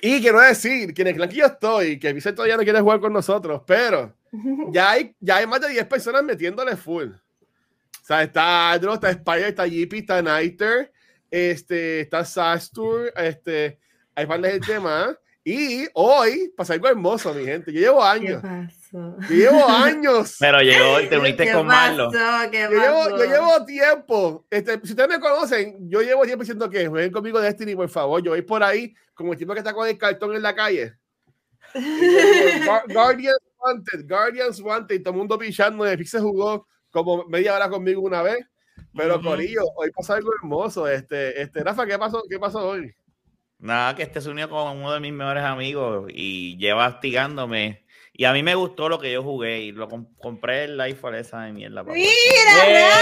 Y 0.00 0.20
quiero 0.20 0.40
decir 0.40 0.94
que 0.94 1.02
en 1.02 1.08
el 1.08 1.14
clan 1.14 1.28
que 1.28 1.36
yo 1.36 1.46
estoy, 1.46 1.98
que 1.98 2.12
Vicente 2.12 2.36
todavía 2.36 2.56
no 2.56 2.62
quiere 2.62 2.80
jugar 2.80 3.00
con 3.00 3.12
nosotros, 3.12 3.62
pero 3.66 4.14
ya 4.72 4.90
hay, 4.90 5.14
ya 5.20 5.36
hay 5.36 5.46
más 5.46 5.60
de 5.60 5.70
10 5.70 5.86
personas 5.86 6.22
metiéndole 6.22 6.76
full. 6.76 7.08
O 7.08 8.04
sea, 8.04 8.22
está 8.22 8.72
Adro, 8.72 8.94
está 8.94 9.10
Spider, 9.10 9.46
está 9.46 9.66
Yippie, 9.66 10.00
está 10.00 10.22
Nighter, 10.22 10.90
este, 11.30 12.00
está 12.00 12.24
Sastur, 12.24 13.12
este, 13.16 13.78
hay 14.14 14.26
par 14.26 14.40
de 14.40 14.52
gente 14.52 14.80
más. 14.80 15.16
Y 15.44 15.86
hoy 15.94 16.52
pasa 16.56 16.74
algo 16.74 16.88
hermoso, 16.88 17.32
mi 17.32 17.44
gente. 17.44 17.72
Yo 17.72 17.80
llevo 17.80 18.00
¿Qué 18.00 18.06
años. 18.06 18.42
Pasó? 18.90 19.16
Yo 19.28 19.34
llevo 19.34 19.66
años. 19.68 20.36
Pero 20.40 20.60
llegó 20.60 21.00
y 21.00 21.08
te 21.08 21.18
uniste 21.18 21.44
¿Qué 21.44 21.52
con 21.52 21.66
Marlo. 21.66 22.10
pasó? 22.10 22.50
¿Qué 22.50 22.60
Yo 22.62 22.70
llevo, 22.70 23.08
yo 23.10 23.24
llevo 23.24 23.64
tiempo. 23.64 24.46
Este, 24.50 24.80
si 24.84 24.90
ustedes 24.90 25.08
me 25.08 25.20
conocen, 25.20 25.88
yo 25.90 26.00
llevo 26.02 26.22
tiempo 26.24 26.42
diciendo 26.42 26.68
que 26.70 26.86
jueguen 26.88 27.12
conmigo 27.12 27.40
Destiny, 27.40 27.74
por 27.76 27.88
favor. 27.88 28.22
Yo 28.22 28.30
voy 28.32 28.42
por 28.42 28.62
ahí 28.62 28.94
como 29.14 29.32
el 29.32 29.38
tipo 29.38 29.52
que 29.52 29.58
está 29.60 29.72
con 29.72 29.88
el 29.88 29.98
cartón 29.98 30.34
en 30.34 30.42
la 30.42 30.54
calle. 30.54 30.94
Y 31.74 31.80
yo 31.80 32.58
digo, 32.60 32.64
"Guar- 32.72 32.92
Guardians 32.92 33.38
Wanted, 33.58 34.08
Guardians 34.08 34.60
Wanted. 34.60 34.94
Y 34.96 34.98
todo 35.02 35.12
el 35.12 35.18
mundo 35.18 35.38
pichando. 35.38 35.84
De 35.84 36.04
se 36.04 36.20
jugó 36.20 36.66
como 36.90 37.24
media 37.24 37.54
hora 37.54 37.68
conmigo 37.68 38.00
una 38.00 38.22
vez. 38.22 38.38
Pero 38.96 39.16
Ujú. 39.16 39.24
Corillo, 39.28 39.62
hoy 39.76 39.90
pasó 39.90 40.14
algo 40.14 40.30
hermoso. 40.40 40.88
Este, 40.88 41.42
este, 41.42 41.62
Rafa, 41.62 41.84
¿qué 41.84 41.98
pasó, 41.98 42.22
¿qué 42.28 42.38
pasó 42.38 42.66
hoy? 42.68 42.94
Nada, 43.58 43.94
que 43.96 44.04
este 44.04 44.20
se 44.20 44.30
unió 44.30 44.48
con 44.48 44.76
uno 44.78 44.92
de 44.92 45.00
mis 45.00 45.12
mejores 45.12 45.42
amigos 45.42 46.06
y 46.14 46.56
lleva 46.58 46.86
hostigándome. 46.86 47.84
Y 48.20 48.24
a 48.24 48.32
mí 48.32 48.42
me 48.42 48.56
gustó 48.56 48.88
lo 48.88 48.98
que 48.98 49.12
yo 49.12 49.22
jugué 49.22 49.60
y 49.60 49.70
lo 49.70 49.88
com- 49.88 50.12
compré 50.18 50.64
el 50.64 50.76
Life 50.76 51.06
esa 51.20 51.42
de 51.42 51.52
mierda. 51.52 51.84
papá. 51.84 51.92
¡Mira, 51.94 52.66
¡Eh! 52.66 52.92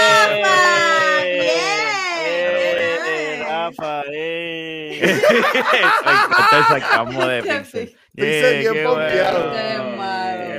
Rafa! 0.63 1.23
¡Eh! 1.25 3.39
Rafa, 3.43 4.03
eh. 4.13 4.99
Entonces 5.01 6.67
sacamos 6.69 7.27
de 7.27 7.41
Pixel. 7.41 7.95
Pixel 8.15 8.61
Yeah, 8.61 8.69
bien 8.71 8.73
qué 8.73 8.83
pompeado. 8.83 9.51
Qué 9.53 9.79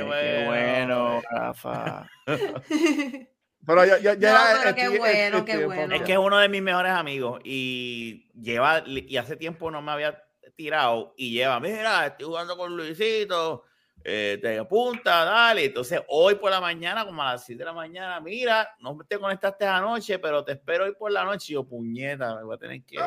bueno. 0.03 0.11
Qué 0.11 0.43
bueno, 0.45 1.21
Rafa. 1.31 2.09
Pero 3.65 3.85
ya, 3.85 3.97
ya, 3.99 4.13
ya 4.15 4.33
No, 4.33 4.39
era- 4.49 4.59
pero 4.63 4.75
qué 4.75 4.81
estoy- 4.81 4.97
bueno, 4.97 5.37
estoy 5.37 5.45
qué 5.45 5.55
bien 5.57 5.67
bueno. 5.69 5.95
Es 5.95 6.01
que 6.01 6.11
es 6.13 6.17
uno 6.17 6.37
de 6.39 6.49
mis 6.49 6.61
mejores 6.61 6.91
amigos 6.91 7.39
y 7.45 8.29
lleva, 8.41 8.83
y 8.85 9.15
hace 9.15 9.37
tiempo 9.37 9.71
no 9.71 9.81
me 9.81 9.91
había 9.93 10.21
tirado 10.57 11.13
y 11.15 11.31
lleva, 11.31 11.61
mira, 11.61 12.07
estoy 12.07 12.25
jugando 12.27 12.57
con 12.57 12.75
Luisito, 12.75 13.63
eh, 14.03 14.37
te 14.41 14.57
apunta, 14.57 15.25
dale. 15.25 15.65
Entonces, 15.65 16.01
hoy 16.07 16.35
por 16.35 16.51
la 16.51 16.61
mañana, 16.61 17.05
como 17.05 17.21
a 17.21 17.33
las 17.33 17.45
7 17.45 17.59
de 17.59 17.65
la 17.65 17.73
mañana, 17.73 18.19
mira, 18.19 18.75
no 18.79 18.97
te 19.07 19.19
conectaste 19.19 19.65
anoche, 19.65 20.19
pero 20.19 20.43
te 20.43 20.53
espero 20.53 20.85
hoy 20.85 20.93
por 20.93 21.11
la 21.11 21.23
noche. 21.23 21.47
Y 21.49 21.53
yo, 21.53 21.63
puñeta, 21.63 22.35
me 22.35 22.43
voy 22.43 22.55
a 22.55 22.59
tener 22.59 22.83
que. 22.83 22.97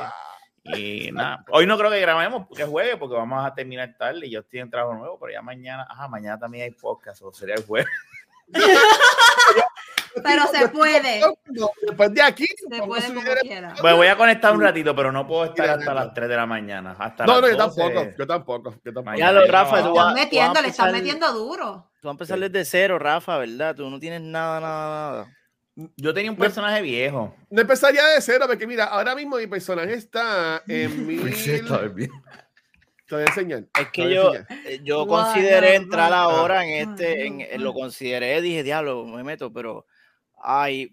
Y 0.64 1.10
nada, 1.10 1.44
hoy 1.50 1.66
no 1.66 1.76
creo 1.76 1.90
que 1.90 2.00
grabemos 2.00 2.46
porque 2.46 2.64
juegue, 2.64 2.96
porque 2.96 3.16
vamos 3.16 3.44
a 3.44 3.52
terminar 3.52 3.96
tarde 3.98 4.26
y 4.26 4.30
yo 4.30 4.40
estoy 4.40 4.60
en 4.60 4.70
trabajo 4.70 4.94
nuevo, 4.94 5.18
pero 5.18 5.32
ya 5.32 5.42
mañana, 5.42 5.86
ajá, 5.90 6.06
mañana 6.06 6.38
también 6.38 6.64
hay 6.64 6.70
podcast, 6.70 7.20
o 7.22 7.32
sería 7.32 7.56
el 7.56 7.64
jueves. 7.64 7.90
Pero 10.22 10.46
se 10.48 10.68
puede. 10.68 11.20
No, 11.20 11.70
Después 11.86 12.12
de 12.14 12.22
aquí, 12.22 12.46
Se 12.46 12.82
puede 12.82 13.06
como 13.06 13.20
quiera. 13.42 13.74
Pues 13.80 13.94
voy 13.94 14.06
a 14.08 14.16
conectar 14.16 14.52
un 14.54 14.60
ratito, 14.60 14.94
pero 14.94 15.12
no 15.12 15.26
puedo 15.26 15.44
estar 15.46 15.70
hasta 15.70 15.94
las 15.94 16.12
3 16.12 16.28
de 16.28 16.36
la 16.36 16.46
mañana. 16.46 16.96
Hasta 16.98 17.24
No, 17.26 17.40
no, 17.40 17.48
yo 17.48 17.56
12. 17.56 17.80
tampoco, 17.80 18.16
yo 18.18 18.26
tampoco, 18.26 18.74
yo 18.84 18.92
tampoco. 18.92 19.16
Ya 19.16 19.32
lo, 19.32 19.40
Rafa, 19.46 19.70
trabajo. 19.76 19.88
tú 19.88 19.94
vas- 19.94 20.08
Están 20.08 20.14
metiendo, 20.24 20.52
vas 20.54 20.62
le 20.62 20.68
están 20.68 20.88
empezar- 20.88 21.02
metiendo 21.02 21.32
duro. 21.32 21.90
Tú 22.00 22.08
vas 22.08 22.10
a 22.12 22.14
empezar 22.14 22.38
desde 22.40 22.64
cero, 22.64 22.98
Rafa, 22.98 23.38
¿verdad? 23.38 23.74
Tú 23.76 23.88
no 23.88 23.98
tienes 23.98 24.20
nada, 24.20 24.60
nada, 24.60 25.10
nada. 25.12 25.36
Yo 25.96 26.12
tenía 26.12 26.30
un 26.30 26.36
personaje 26.36 26.82
viejo. 26.82 27.34
No 27.48 27.60
empezaría 27.62 28.04
de 28.08 28.20
cero, 28.20 28.44
porque 28.46 28.66
mira, 28.66 28.84
ahora 28.84 29.14
mismo 29.14 29.36
mi 29.38 29.46
personaje 29.46 29.94
está 29.94 30.62
en 30.68 31.06
mil... 31.06 31.32
Te 33.06 33.16
voy 33.16 33.24
a 33.24 33.26
enseñar. 33.26 33.58
Es 33.60 33.68
te 33.86 33.90
que 33.92 34.02
voy 34.04 34.12
a 34.12 34.14
yo, 34.14 34.32
eh, 34.64 34.80
yo 34.82 35.06
consideré 35.06 35.76
no, 35.78 35.84
entrar 35.84 36.10
no. 36.10 36.16
ahora 36.16 36.64
en 36.64 36.90
este, 36.90 37.26
en, 37.26 37.38
no, 37.38 37.44
en- 37.50 37.62
lo 37.64 37.74
consideré, 37.74 38.40
dije, 38.40 38.62
diablo, 38.62 39.04
me 39.04 39.22
meto, 39.22 39.52
pero, 39.52 39.86
ay, 40.42 40.90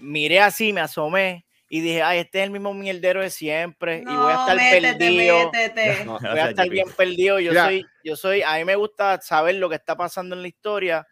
miré 0.00 0.40
así, 0.40 0.72
me 0.72 0.80
asomé 0.80 1.44
y 1.68 1.80
dije, 1.80 2.02
ay, 2.02 2.20
este 2.20 2.38
es 2.40 2.44
el 2.44 2.50
mismo 2.50 2.72
mierdero 2.72 3.20
de 3.20 3.28
siempre 3.30 3.98
y 3.98 4.04
voy 4.04 4.14
a 4.14 4.16
No, 4.34 4.40
estar 4.40 4.56
métete, 4.56 4.96
perdido. 4.98 5.52
métete. 5.52 6.04
No, 6.06 6.18
Voy 6.18 6.38
a 6.38 6.48
estar 6.48 6.68
bien 6.70 6.86
perdido. 6.96 7.40
Yo 7.40 7.50
Mira. 7.50 7.64
soy, 7.66 7.86
yo 8.04 8.16
soy, 8.16 8.42
a 8.42 8.54
mí 8.56 8.64
me 8.64 8.74
gusta 8.76 9.20
saber 9.20 9.56
lo 9.56 9.68
que 9.68 9.74
está 9.76 9.96
pasando 9.96 10.34
en 10.34 10.42
la 10.42 10.48
historia 10.48 11.06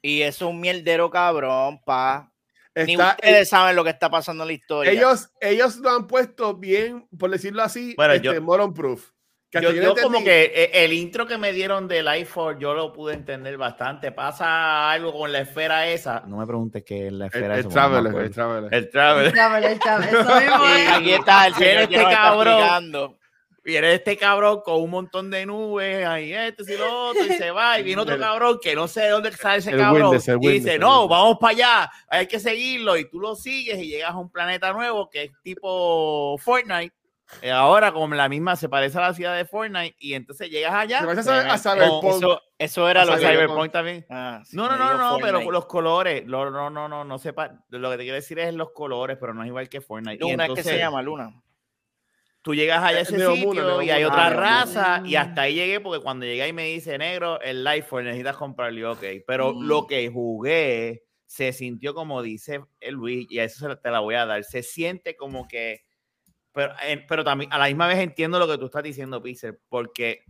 y 0.00 0.22
eso 0.22 0.46
es 0.48 0.50
un 0.54 0.60
mierdero 0.60 1.10
cabrón, 1.10 1.80
pa. 1.84 2.32
Ni 2.74 2.92
está- 2.92 3.16
ustedes 3.18 3.48
saben 3.48 3.74
lo 3.74 3.82
que 3.82 3.90
está 3.90 4.08
pasando 4.08 4.44
en 4.44 4.48
la 4.48 4.52
historia. 4.54 4.92
ellos, 4.92 5.28
ellos 5.40 5.76
lo 5.78 5.90
han 5.90 6.06
puesto 6.06 6.54
bien, 6.54 7.06
por 7.18 7.28
decirlo 7.30 7.62
así, 7.62 7.94
Bueno, 7.96 8.12
este, 8.14 8.26
yo- 8.26 8.40
moron 8.40 8.72
proof. 8.72 9.10
Yo, 9.52 9.72
yo 9.72 9.94
como 9.96 10.22
que 10.22 10.44
eh, 10.54 10.70
el 10.84 10.92
intro 10.92 11.26
que 11.26 11.36
me 11.36 11.52
dieron 11.52 11.88
de 11.88 12.02
Life 12.04 12.26
for 12.26 12.58
yo 12.58 12.72
lo 12.72 12.92
pude 12.92 13.14
entender 13.14 13.56
bastante. 13.56 14.12
Pasa 14.12 14.90
algo 14.92 15.12
con 15.12 15.32
la 15.32 15.40
esfera 15.40 15.88
esa. 15.88 16.22
No 16.26 16.36
me 16.36 16.46
preguntes 16.46 16.84
qué 16.84 17.08
es 17.08 17.12
la 17.12 17.26
El, 17.26 17.30
esfera 17.32 17.54
el 17.54 17.60
esa. 17.60 17.68
no 17.68 17.68
me 17.68 17.72
Traveler, 17.74 18.24
el 18.24 18.30
Traveler. 18.30 18.74
El 18.74 18.90
Traveler. 18.90 19.32
Y 20.76 20.80
es. 20.82 20.88
aquí 20.92 21.12
está 21.12 21.46
el 21.48 21.54
señor 21.54 21.82
este 21.82 21.96
cabrón. 21.96 23.16
Viene 23.62 23.92
este 23.92 24.16
cabrón 24.16 24.62
con 24.64 24.80
un 24.82 24.88
montón 24.90 25.30
de 25.30 25.44
nubes, 25.44 26.06
ahí 26.06 26.32
este 26.32 26.62
y 26.74 26.78
lo 26.78 27.08
otro, 27.10 27.26
y 27.26 27.32
se 27.34 27.50
va, 27.50 27.78
y 27.78 27.82
viene 27.82 28.00
otro 28.00 28.14
El- 28.14 28.20
cabrón 28.20 28.58
que 28.60 28.74
no 28.74 28.88
sé 28.88 29.02
de 29.02 29.08
dónde 29.10 29.32
sale 29.32 29.58
ese 29.58 29.72
el 29.72 29.76
cabrón, 29.78 30.02
Windows, 30.04 30.28
el 30.28 30.34
y 30.34 30.38
Windows, 30.38 30.54
dice, 30.64 30.74
el 30.76 30.80
no, 30.80 31.00
Windows. 31.02 31.10
vamos 31.10 31.36
para 31.38 31.50
allá, 31.52 31.90
hay 32.08 32.26
que 32.26 32.40
seguirlo, 32.40 32.96
y 32.96 33.10
tú 33.10 33.20
lo 33.20 33.36
sigues 33.36 33.78
y 33.78 33.88
llegas 33.88 34.12
a 34.12 34.16
un 34.18 34.30
planeta 34.30 34.72
nuevo 34.72 35.10
que 35.10 35.24
es 35.24 35.30
tipo 35.42 36.38
Fortnite, 36.38 36.94
ahora 37.52 37.92
como 37.92 38.14
la 38.14 38.28
misma 38.28 38.56
se 38.56 38.68
parece 38.68 38.98
a 38.98 39.02
la 39.02 39.14
ciudad 39.14 39.36
de 39.36 39.44
Fortnite, 39.44 39.96
y 39.98 40.14
entonces 40.14 40.50
llegas 40.50 40.74
allá, 40.74 41.00
Me 41.00 41.06
parece 41.08 41.30
a, 41.30 41.56
Cyberpunk. 41.58 42.04
Eso, 42.16 42.40
eso 42.58 42.88
era 42.88 43.02
a 43.02 43.04
lo 43.04 43.16
Cyberpunk 43.18 43.72
también. 43.72 44.06
Ah, 44.10 44.42
sí, 44.44 44.56
No, 44.56 44.68
no, 44.68 44.76
no, 44.76 44.96
no, 44.98 45.18
pero 45.20 45.50
los 45.50 45.66
colores, 45.66 46.26
lo- 46.26 46.50
no, 46.50 46.70
no, 46.70 46.88
no, 46.88 47.04
no 47.04 47.18
sepa, 47.18 47.64
lo 47.70 47.90
que 47.90 47.96
te 47.96 48.02
quiero 48.02 48.16
decir 48.16 48.38
es 48.38 48.54
los 48.54 48.70
colores, 48.72 49.16
pero 49.20 49.32
no 49.34 49.42
es 49.42 49.48
igual 49.48 49.68
que 49.68 49.80
Fortnite. 49.80 50.18
Luna 50.20 50.32
es 50.32 50.36
que 50.38 50.42
entonces, 50.44 50.66
se 50.66 50.78
llama 50.78 51.02
Luna. 51.02 51.42
tú 52.42 52.54
llegas 52.54 52.82
allá 52.82 52.96
a 52.96 53.00
Eh, 53.00 53.02
ese 53.02 53.18
Neo 53.18 53.34
sitio 53.34 53.82
y 53.82 53.90
hay 53.90 54.04
otra 54.04 54.26
Ah, 54.26 54.30
raza 54.30 55.02
y 55.04 55.16
hasta 55.16 55.42
ahí 55.42 55.54
llegué 55.54 55.78
porque 55.80 56.02
cuando 56.02 56.24
llegué 56.24 56.48
y 56.48 56.52
me 56.54 56.64
dice 56.64 56.96
negro 56.96 57.38
el 57.42 57.62
Life 57.64 57.82
for 57.82 58.02
necesitas 58.02 58.36
comprarle 58.36 58.84
ok 58.86 59.02
pero 59.26 59.52
Mm. 59.52 59.62
lo 59.66 59.86
que 59.86 60.08
jugué 60.10 61.04
se 61.26 61.52
sintió 61.52 61.92
como 61.94 62.22
dice 62.22 62.62
el 62.80 62.94
Luis 62.94 63.26
y 63.30 63.38
a 63.40 63.44
eso 63.44 63.76
te 63.76 63.90
la 63.90 64.00
voy 64.00 64.14
a 64.14 64.24
dar 64.24 64.42
se 64.44 64.62
siente 64.62 65.16
como 65.16 65.46
que 65.48 65.82
pero, 66.52 66.74
en- 66.82 67.06
pero 67.06 67.24
también 67.24 67.52
a 67.52 67.58
la 67.58 67.66
misma 67.66 67.86
vez 67.86 67.98
entiendo 67.98 68.38
lo 68.38 68.46
que 68.48 68.58
tú 68.58 68.66
estás 68.66 68.82
diciendo 68.82 69.22
Pixel 69.22 69.58
porque 69.68 70.24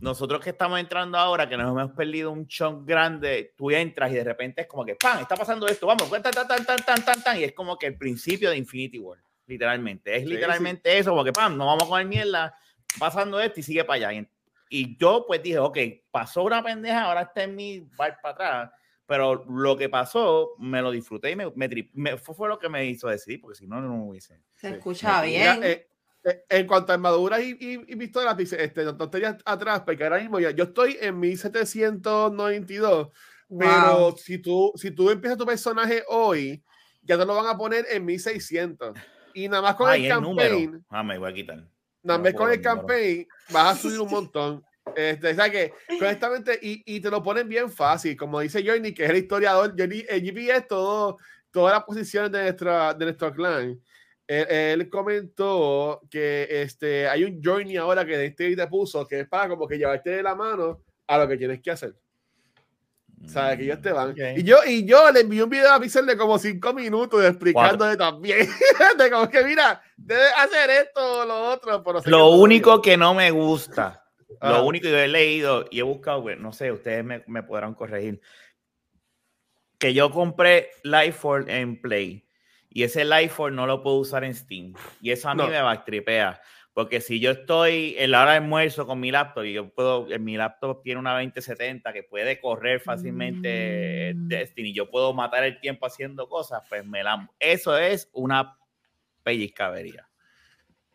nosotros 0.00 0.40
que 0.40 0.50
estamos 0.50 0.80
entrando 0.80 1.18
ahora, 1.18 1.48
que 1.48 1.56
nos 1.56 1.70
hemos 1.70 1.92
perdido 1.92 2.30
un 2.30 2.46
chunk 2.46 2.86
grande, 2.86 3.54
tú 3.56 3.70
entras 3.70 4.10
y 4.10 4.14
de 4.14 4.24
repente 4.24 4.62
es 4.62 4.66
como 4.66 4.84
que 4.84 4.94
¡pam! 4.96 5.20
Está 5.20 5.36
pasando 5.36 5.66
esto, 5.68 5.86
vamos, 5.86 6.10
tan, 6.10 6.22
tan, 6.22 6.32
tan, 6.48 6.64
tan, 6.64 6.78
tan, 6.84 7.04
tan, 7.04 7.22
tan, 7.22 7.38
y 7.38 7.44
es 7.44 7.52
como 7.52 7.76
que 7.78 7.86
el 7.86 7.96
principio 7.98 8.50
de 8.50 8.56
Infinity 8.56 8.98
War, 8.98 9.18
literalmente. 9.46 10.16
Es 10.16 10.22
Sí, 10.22 10.28
literalmente 10.30 10.96
eso, 10.98 11.14
porque 11.14 11.32
¡pam! 11.32 11.56
No 11.56 11.66
vamos 11.66 11.84
a 11.84 11.88
comer 11.88 12.06
mierda, 12.06 12.56
pasando 12.98 13.38
esto 13.40 13.60
y 13.60 13.62
sigue 13.62 13.84
para 13.84 14.08
allá. 14.08 14.12
Y, 14.20 14.28
y 14.70 14.96
yo 14.98 15.24
pues 15.26 15.42
dije, 15.42 15.58
ok, 15.58 15.78
pasó 16.10 16.42
una 16.42 16.62
pendeja, 16.62 17.02
ahora 17.04 17.22
está 17.22 17.42
en 17.44 17.54
mi 17.54 17.80
bar 17.96 18.18
para 18.22 18.32
atrás, 18.34 18.70
pero 19.06 19.44
lo 19.44 19.76
que 19.76 19.88
pasó 19.88 20.50
me 20.58 20.80
lo 20.82 20.90
disfruté 20.90 21.30
y 21.30 21.36
me, 21.36 21.50
me, 21.54 21.68
tri- 21.68 21.90
me- 21.94 22.16
fue, 22.16 22.48
lo 22.48 22.58
que 22.58 22.68
me 22.68 22.86
hizo 22.86 23.08
decidir, 23.08 23.40
porque 23.40 23.56
si 23.58 23.66
no, 23.66 23.80
no 23.80 24.04
hubiese. 24.06 24.40
Se 24.56 24.68
Sí. 24.68 24.74
escucha 24.74 25.22
Mira, 25.22 25.54
bien. 25.54 25.64
eh, 25.64 25.88
eh, 26.24 26.44
en 26.48 26.66
cuanto 26.66 26.92
a 26.92 26.94
armaduras 26.94 27.40
y, 27.42 27.56
y, 27.60 27.72
y 27.92 27.96
pistolas, 27.96 28.36
dice, 28.36 28.62
este, 28.62 28.84
no 28.84 28.96
tonterías 28.96 29.36
atrás, 29.44 29.82
porque 29.84 30.04
ahora 30.04 30.20
mismo 30.20 30.38
ya, 30.40 30.50
yo 30.52 30.64
estoy 30.64 30.96
en 31.00 31.18
1792, 31.18 33.08
pero 33.58 34.10
Wow. 34.10 34.16
si 34.16 34.38
tú, 34.38 34.72
si 34.76 34.90
tú 34.92 35.10
empiezas 35.10 35.36
tu 35.38 35.44
personaje 35.44 36.04
hoy, 36.08 36.62
ya 37.02 37.18
te 37.18 37.26
lo 37.26 37.34
van 37.34 37.46
a 37.46 37.56
poner 37.58 37.84
en 37.90 38.04
1600. 38.04 38.96
Y 39.34 39.48
nada 39.48 39.62
más 39.62 39.74
con 39.74 39.90
Ay, 39.90 40.06
el 40.06 40.12
el 40.12 40.20
número. 40.22 40.56
campaign, 40.56 40.86
Ah, 40.88 41.02
me 41.02 41.18
voy 41.18 41.30
a 41.30 41.34
quitar. 41.34 41.56
nada 42.02 42.18
no 42.18 42.24
más 42.24 42.32
con 42.34 42.42
puedo 42.42 42.48
el 42.48 42.58
el 42.58 42.62
número. 42.62 42.80
campaign, 42.80 43.26
vas 43.52 43.76
a 43.78 43.80
subir 43.82 44.00
un 44.00 44.10
montón. 44.10 44.64
Este, 44.96 45.30
o 45.30 45.34
sea 45.34 45.50
que, 45.50 45.72
honestamente, 46.00 46.58
y, 46.60 46.82
y 46.86 47.00
te 47.00 47.10
lo 47.10 47.22
ponen 47.22 47.48
bien 47.48 47.70
fácil, 47.70 48.16
como 48.16 48.40
dice 48.40 48.64
Johnny, 48.66 48.92
que 48.92 49.04
es 49.04 49.10
el 49.10 49.16
historiador, 49.16 49.74
Johnny, 49.76 50.04
el 50.08 50.22
GPS, 50.22 50.62
todo, 50.68 51.18
todas 51.50 51.74
las 51.74 51.84
posiciones 51.84 52.30
de, 52.32 52.42
nuestra, 52.42 52.94
de 52.94 53.04
nuestro 53.04 53.32
clan. 53.32 53.80
Él, 54.26 54.46
él 54.48 54.90
comentó 54.90 56.00
que 56.10 56.46
este, 56.48 57.08
hay 57.08 57.24
un 57.24 57.40
journey 57.42 57.76
ahora 57.76 58.04
que 58.04 58.24
este 58.24 58.54
te 58.56 58.66
puso 58.66 59.06
que 59.06 59.20
es 59.20 59.28
para 59.28 59.48
como 59.48 59.66
que 59.66 59.76
llevarte 59.76 60.10
de 60.10 60.22
la 60.22 60.34
mano 60.34 60.80
a 61.06 61.18
lo 61.18 61.28
que 61.28 61.36
tienes 61.36 61.60
que 61.60 61.70
hacer. 61.70 61.94
¿Sabes? 63.26 63.58
Que 63.58 63.64
ellos 63.64 63.80
te 63.80 63.92
van. 63.92 64.10
Ok. 64.10 64.18
Y 64.36 64.42
yo, 64.42 64.58
y 64.66 64.84
yo 64.84 65.10
le 65.12 65.20
envié 65.20 65.42
un 65.44 65.50
video 65.50 65.72
a 65.72 65.80
Pixel 65.80 66.06
de 66.06 66.16
como 66.16 66.38
cinco 66.38 66.72
minutos 66.72 67.24
explicándole 67.24 67.96
también. 67.96 68.48
de 68.98 69.10
como 69.10 69.28
que, 69.28 69.44
mira, 69.44 69.80
debes 69.96 70.32
hacer 70.38 70.70
esto 70.70 71.20
o 71.20 71.24
lo 71.24 71.50
otro. 71.50 71.82
Pero 71.82 71.94
no 71.94 72.00
sé 72.00 72.04
qué 72.04 72.10
Lo 72.10 72.30
único 72.30 72.82
que 72.82 72.96
no 72.96 73.14
me 73.14 73.30
gusta, 73.30 74.01
Ah. 74.42 74.50
lo 74.58 74.64
único 74.64 74.84
que 74.84 74.90
yo 74.90 74.98
he 74.98 75.08
leído 75.08 75.64
y 75.70 75.78
he 75.80 75.82
buscado, 75.82 76.22
pues, 76.22 76.38
no 76.38 76.52
sé, 76.52 76.70
ustedes 76.72 77.04
me, 77.04 77.22
me 77.26 77.42
podrán 77.42 77.74
corregir, 77.74 78.20
que 79.78 79.94
yo 79.94 80.10
compré 80.10 80.70
Lifefall 80.84 81.48
en 81.48 81.80
Play 81.80 82.26
y 82.70 82.84
ese 82.84 83.04
Lifefall 83.04 83.54
no 83.54 83.66
lo 83.66 83.82
puedo 83.82 83.96
usar 83.96 84.24
en 84.24 84.34
Steam 84.34 84.74
y 85.00 85.10
eso 85.10 85.28
a 85.28 85.34
mí 85.34 85.42
No. 85.42 85.48
me 85.48 85.60
backtripea. 85.60 86.40
Porque 86.74 87.02
si 87.02 87.20
yo 87.20 87.32
estoy 87.32 87.96
en 87.98 88.12
la 88.12 88.22
hora 88.22 88.30
de 88.30 88.36
almuerzo 88.38 88.86
con 88.86 88.98
mi 88.98 89.10
laptop 89.10 89.44
y 89.44 89.52
yo 89.52 89.68
puedo, 89.74 90.10
en 90.10 90.24
mi 90.24 90.38
laptop 90.38 90.80
tiene 90.82 91.00
una 91.00 91.12
2070 91.12 91.92
que 91.92 92.02
puede 92.02 92.40
correr 92.40 92.80
fácilmente 92.80 94.14
Mm. 94.14 94.28
Destiny, 94.28 94.72
yo 94.72 94.88
puedo 94.90 95.12
matar 95.12 95.44
el 95.44 95.60
tiempo 95.60 95.84
haciendo 95.84 96.28
cosas, 96.30 96.62
pues 96.70 96.86
me 96.86 97.02
la... 97.04 97.28
Eso 97.38 97.76
es 97.76 98.08
una 98.14 98.56
pellizcavería. 99.22 100.08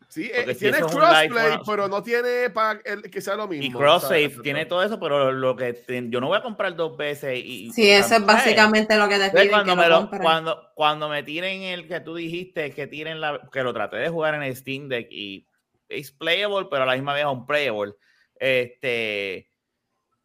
Sí, 0.10 0.32
Porque 0.34 0.52
eh, 0.52 0.54
si 0.54 0.60
tiene 0.62 0.78
es 0.78 0.84
un 0.84 0.90
crossplay, 0.90 1.30
live, 1.30 1.60
pero 1.66 1.88
no 1.90 2.02
tiene 2.02 2.50
para 2.50 2.80
que 2.82 3.20
sea 3.22 3.36
lo 3.36 3.48
mismo. 3.48 3.66
Y 3.66 3.72
cross 3.72 4.04
save 4.04 4.30
tiene 4.42 4.66
todo 4.66 4.82
eso, 4.82 5.00
pero 5.00 5.32
lo 5.34 5.56
que 5.56 5.74
te- 5.74 6.10
yo 6.10 6.22
no 6.22 6.28
voy 6.28 6.38
a 6.38 6.42
comprar 6.42 6.76
dos 6.76 6.96
veces. 6.96 7.38
Y, 7.44 7.72
Sí, 7.74 7.90
eso 7.90 8.16
es 8.16 8.26
básicamente 8.26 8.96
lo 8.98 9.10
que 9.10 9.18
te 9.20 9.30
piden 9.32 9.50
cuando, 9.50 9.74
que 9.76 9.82
me 9.82 9.90
lo 9.90 10.10
cuando, 10.10 10.72
cuando 10.76 11.10
me 11.10 11.24
tiren 11.24 11.62
el 11.64 11.88
que 11.90 12.00
tú 12.00 12.16
dijiste 12.16 12.72
que 12.72 12.88
tiren 12.88 13.20
la 13.20 13.50
que 13.52 13.64
lo 13.64 13.74
traté 13.74 13.98
de 13.98 14.08
jugar 14.10 14.34
en 14.36 14.44
el 14.44 14.56
Steam 14.56 14.88
Deck 14.88 15.08
y 15.12 15.46
es 15.90 16.12
playable, 16.12 16.68
pero 16.72 16.84
a 16.84 16.86
la 16.86 16.94
misma 16.94 17.14
vez 17.14 17.26
unplayable. 17.26 17.94
Este, 18.40 19.50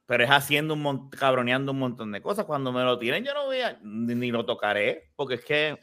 pero 0.06 0.24
es 0.24 0.30
haciendo 0.30 0.74
un 0.74 0.82
mon- 0.82 1.10
cabroneando 1.10 1.72
un 1.72 1.78
montón 1.80 2.12
de 2.12 2.22
cosas. 2.22 2.44
Cuando 2.44 2.70
me 2.72 2.82
lo 2.84 2.98
tiren, 2.98 3.24
yo 3.24 3.34
no 3.34 3.46
voy 3.46 3.60
a 3.60 3.78
ni, 3.82 4.14
ni 4.14 4.30
lo 4.30 4.44
tocaré, 4.46 5.10
porque 5.16 5.34
es 5.34 5.44
que 5.44 5.78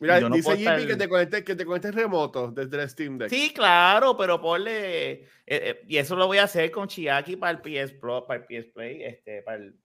Mira, 0.00 0.18
no 0.20 0.30
dice 0.34 0.56
Jimmy 0.56 0.62
estar- 0.70 0.86
que 0.86 0.96
te 0.96 1.08
conectes 1.08 1.44
que 1.44 1.54
te 1.54 1.64
conectes 1.66 1.94
remoto 1.94 2.50
desde 2.50 2.82
el 2.82 2.88
Steam 2.88 3.18
Deck. 3.18 3.28
Sí, 3.28 3.52
claro, 3.54 4.16
pero 4.16 4.40
ponle. 4.40 5.12
eh, 5.12 5.28
eh, 5.46 5.84
y 5.86 5.98
eso 5.98 6.16
lo 6.16 6.26
voy 6.26 6.38
a 6.38 6.44
hacer 6.44 6.70
con 6.70 6.88
Chiaki 6.88 7.36
para 7.36 7.52
el 7.52 7.60
PS 7.60 7.94
Pro, 8.00 8.26
para 8.26 8.40
el 8.40 8.46
PS 8.46 8.70
Play, 8.72 9.02
este, 9.02 9.42
para 9.42 9.58
el, 9.58 9.76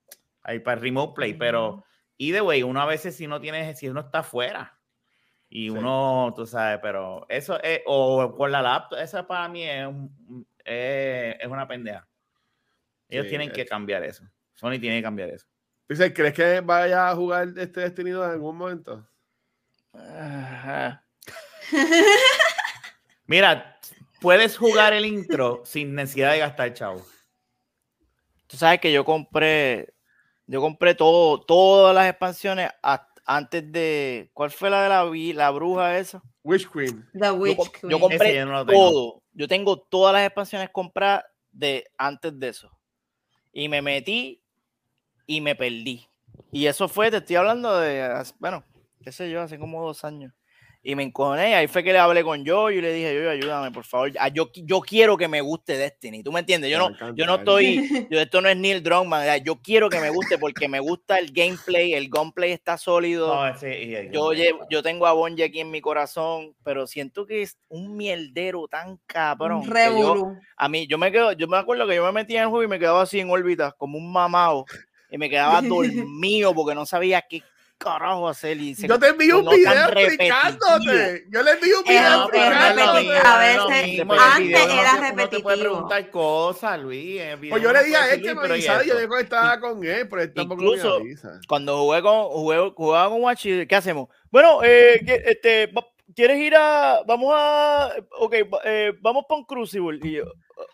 ahí, 0.43 0.59
para 0.59 0.75
el 0.77 0.81
Remote 0.83 1.13
Play. 1.15 1.33
Pero, 1.33 1.83
either 2.17 2.41
way, 2.43 2.63
uno 2.63 2.81
a 2.81 2.85
veces 2.85 3.15
si 3.15 3.27
no 3.27 3.41
tiene, 3.41 3.75
si 3.75 3.89
uno 3.89 3.99
está 4.01 4.23
fuera. 4.23 4.79
Y 5.49 5.65
Sí. 5.65 5.69
uno, 5.69 6.33
tú 6.35 6.45
sabes, 6.45 6.79
pero 6.81 7.25
eso 7.29 7.61
es, 7.61 7.81
o 7.85 8.33
con 8.35 8.51
la 8.51 8.61
laptop, 8.61 8.99
esa 8.99 9.27
para 9.27 9.47
mí 9.49 9.63
es, 9.63 9.85
un- 9.85 10.47
es, 10.63 11.35
es 11.39 11.47
una 11.47 11.67
pendeja. 11.67 12.07
Ellos 13.09 13.25
Sí, 13.25 13.29
tienen 13.29 13.51
que 13.51 13.61
es- 13.61 13.69
cambiar 13.69 14.03
eso. 14.03 14.23
Sony 14.53 14.79
tiene 14.79 14.97
que 14.97 15.03
cambiar 15.03 15.29
eso. 15.29 15.45
Dice, 15.89 16.13
¿crees 16.13 16.33
que 16.33 16.61
vaya 16.61 17.09
a 17.09 17.15
jugar 17.15 17.49
este 17.57 17.81
Destiny 17.81 18.09
2 18.11 18.25
en 18.25 18.31
algún 18.31 18.55
momento? 18.57 19.07
Ajá. 19.97 21.03
Mira, 23.27 23.79
puedes 24.21 24.57
jugar 24.57 24.93
el 24.93 25.05
intro 25.05 25.61
sin 25.65 25.95
necesidad 25.95 26.31
de 26.33 26.39
gastar 26.39 26.73
chavo. 26.73 27.05
Tú 28.47 28.57
sabes 28.57 28.79
que 28.79 28.91
yo 28.91 29.03
compré, 29.03 29.93
yo 30.45 30.61
compré 30.61 30.93
todo, 30.93 31.41
todas 31.41 31.95
las 31.95 32.07
expansiones 32.09 32.69
a- 32.83 33.07
antes 33.25 33.71
de, 33.71 34.29
¿cuál 34.33 34.51
fue 34.51 34.69
la 34.69 34.83
de 34.83 34.89
la, 34.89 35.03
vi- 35.05 35.33
la 35.33 35.49
bruja 35.49 35.97
esa? 35.97 36.21
Witch 36.43 36.69
Queen. 36.71 37.03
The 37.13 37.19
Yo, 37.19 37.33
Witch 37.35 37.57
com- 37.57 37.69
Queen. 37.71 37.91
yo 37.91 37.99
compré 37.99 38.35
yo 38.35 38.45
no 38.45 38.65
todo. 38.65 39.23
Yo 39.33 39.47
tengo 39.47 39.77
todas 39.79 40.13
las 40.13 40.25
expansiones 40.25 40.69
compradas 40.69 41.25
de 41.51 41.85
antes 41.97 42.39
de 42.39 42.49
eso. 42.49 42.69
Y 43.51 43.67
me 43.67 43.81
metí 43.81 44.41
y 45.25 45.41
me 45.41 45.55
perdí. 45.55 46.07
Y 46.51 46.67
eso 46.67 46.87
fue, 46.87 47.09
te 47.09 47.17
estoy 47.17 47.37
hablando 47.37 47.79
de, 47.79 48.23
bueno, 48.37 48.63
qué 49.05 49.11
sé 49.11 49.29
yo, 49.29 49.41
hace 49.41 49.57
como 49.59 49.85
dos 49.85 50.03
años. 50.03 50.33
Y 50.87 50.93
me 50.93 51.01
encojoné, 51.01 51.55
ahí 51.55 51.65
fue 51.67 51.83
que 51.83 51.91
le 51.91 51.97
hablé 51.97 52.23
con 52.23 52.43
yo 52.45 52.69
y 52.69 52.79
le 52.79 52.93
dije, 52.93 53.15
yo, 53.15 53.27
ayúdame, 53.29 53.71
por 53.71 53.85
favor. 53.85 54.11
Ah, 54.19 54.27
Yo, 54.27 54.51
yo 54.53 54.81
quiero 54.81 55.17
que 55.17 55.27
me 55.27 55.41
guste 55.41 55.77
Destiny, 55.77 56.21
¿tú 56.21 56.31
me 56.31 56.41
entiendes? 56.41 56.69
Yo 56.69 56.77
no, 56.77 56.89
encanta, 56.89 57.13
yo 57.15 57.25
no 57.25 57.35
estoy, 57.35 58.07
yo, 58.11 58.19
esto 58.19 58.39
no 58.41 58.49
es 58.49 58.57
Neil 58.57 58.83
Druckmann, 58.83 59.43
yo 59.43 59.55
quiero 59.61 59.89
que 59.89 59.99
me 59.99 60.11
guste 60.11 60.37
porque 60.37 60.67
me 60.67 60.79
gusta 60.79 61.17
el 61.17 61.31
gameplay, 61.31 61.93
el 61.95 62.07
gunplay 62.09 62.51
está 62.51 62.77
sólido. 62.77 63.33
No, 63.33 63.47
y 63.79 63.95
el- 63.95 64.11
Yo, 64.11 64.31
llevo- 64.33 64.67
yo 64.69 64.83
tengo 64.83 65.07
a 65.07 65.13
Bonji 65.13 65.41
aquí 65.41 65.59
en 65.59 65.71
mi 65.71 65.81
corazón, 65.81 66.55
pero 66.63 66.85
siento 66.85 67.25
que 67.25 67.41
es 67.41 67.57
un 67.67 67.97
mierdero 67.97 68.67
tan 68.67 68.99
cabrón. 69.07 69.61
Un 69.61 69.63
que 69.63 69.69
yo- 69.69 69.73
revolú. 70.13 70.37
a 70.55 70.69
mí, 70.69 70.85
yo 70.85 70.99
me 70.99 71.11
quedo, 71.11 71.31
yo 71.31 71.47
me 71.47 71.57
acuerdo 71.57 71.87
que 71.87 71.95
yo 71.95 72.05
me 72.05 72.11
metía 72.11 72.37
en 72.39 72.43
el 72.43 72.49
juego 72.49 72.63
y 72.63 72.67
me 72.67 72.77
quedaba 72.77 73.01
así 73.01 73.19
en 73.19 73.31
órbita, 73.31 73.71
como 73.71 73.97
un 73.97 74.11
mamado, 74.11 74.65
y 75.09 75.17
me 75.17 75.31
quedaba 75.31 75.61
dormido 76.07 76.53
porque 76.53 76.75
no 76.75 76.85
sabía 76.85 77.23
qué 77.27 77.41
carajo 77.77 78.27
hacer. 78.27 78.57
Y 78.59 78.75
se- 78.75 78.87
Yo 78.87 78.97
te 78.99 79.07
envío 79.09 79.39
un 79.39 79.49
video 79.49 79.89
explicándote. 79.89 81.25
Yo 81.29 81.43
le 81.43 81.51
envío 81.51 81.77
un 81.79 81.83
video 81.83 82.23
explicándote. 82.23 83.17
a 83.17 83.37
veces- 83.37 83.99
antes 84.09 84.49
era 84.49 84.91
te 84.93 84.99
puede 84.99 85.11
repetitivo. 85.11 85.49
preguntar 85.59 86.09
cosas, 86.09 86.79
Luis. 86.79 87.21
Pues 87.49 87.61
yo 87.63 87.71
le 87.73 87.83
dije 87.83 87.97
a 87.97 88.05
él 88.05 88.09
que 88.11 88.17
decir, 88.17 88.35
me 88.35 88.41
pero 88.41 88.55
¿y 88.55 88.59
avisara 88.59 88.83
y 88.83 88.87
yo 88.87 88.95
me 88.95 89.07
conectaba 89.07 89.59
con 89.59 89.83
él, 89.85 90.07
pero 90.09 90.21
él 90.21 90.33
tampoco 90.33 90.61
Incluso- 90.63 90.99
me 90.99 91.05
avisa. 91.05 91.39
Cuando 91.47 91.77
jugué 91.79 92.01
con, 92.01 92.23
jugué, 92.29 92.71
jugaba 92.75 93.09
con 93.09 93.21
Wachi, 93.23 93.67
¿qué 93.67 93.75
hacemos? 93.75 94.09
Bueno, 94.31 94.61
eh, 94.63 95.01
este, 95.25 95.69
¿quieres 96.15 96.37
ir 96.39 96.55
a, 96.55 97.03
vamos 97.05 97.33
a, 97.35 97.93
ok, 98.19 98.33
eh, 98.63 98.93
vamos 99.01 99.25
para 99.27 99.39
un 99.39 99.45
Crucible? 99.45 99.99
Y 100.01 100.13
yo, 100.13 100.25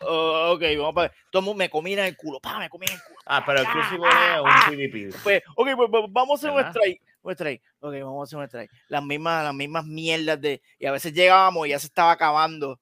oh, 0.02 0.54
ok, 0.54 0.62
vamos 0.78 0.94
para. 0.94 1.14
Todo 1.32 1.54
me 1.54 1.66
en 1.66 2.00
el 2.00 2.16
culo, 2.16 2.40
pa, 2.40 2.60
me 2.60 2.66
en 2.66 2.72
el 2.72 3.02
culo. 3.02 3.20
Ah, 3.26 3.44
pero 3.46 3.60
el 3.60 3.66
Ah, 3.68 3.72
Crucible 3.72 4.08
ah, 4.10 4.36
es 4.36 4.42
ah. 4.46 4.70
un 4.70 4.76
PvP. 4.76 5.18
Pues, 5.24 5.44
ok, 5.56 5.70
pues, 5.76 5.90
pues, 5.90 6.04
vamos 6.10 6.32
a 6.44 6.48
hacer 6.48 6.58
un 6.58 6.70
strike. 6.70 7.02
Un 7.24 7.32
strike. 7.34 7.62
Ok, 7.80 7.94
vamos 7.94 8.22
a 8.22 8.24
hacer 8.24 8.40
un 8.40 8.46
strike. 8.46 8.72
Las 8.88 9.04
mismas, 9.04 9.44
las 9.44 9.54
mismas 9.54 9.86
mierdas 9.86 10.40
de. 10.40 10.62
Y 10.80 10.86
a 10.86 10.92
veces 10.92 11.14
llegábamos 11.14 11.68
y 11.68 11.72
ya 11.72 11.80
se 11.80 11.88
estaba 11.88 12.12
acabando. 12.12 12.80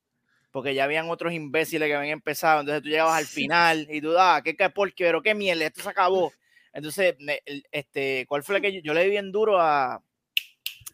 Porque 0.52 0.74
ya 0.74 0.86
habían 0.86 1.10
otros 1.10 1.32
imbéciles 1.32 1.88
que 1.88 1.96
habían 1.96 2.14
empezado. 2.14 2.62
Entonces 2.62 2.84
tú 2.84 2.90
llegabas 2.90 3.20
al 3.20 3.26
final 3.26 3.88
y 3.90 4.02
tú, 4.02 4.16
ah, 4.18 4.42
qué 4.44 4.56
qué 4.56 4.70
porque, 4.70 5.06
pero 5.06 5.22
qué 5.22 5.36
mierda, 5.36 5.66
esto 5.66 5.84
se 5.84 5.90
acabó. 5.90 6.34
Entonces, 6.74 7.16
este, 7.72 8.26
¿cuál 8.28 8.44
fue 8.44 8.56
la 8.56 8.62
que 8.62 8.74
yo, 8.74 8.82
yo 8.84 8.94
le 8.94 9.04
di 9.04 9.10
bien 9.10 9.32
duro 9.32 9.60
a 9.60 10.02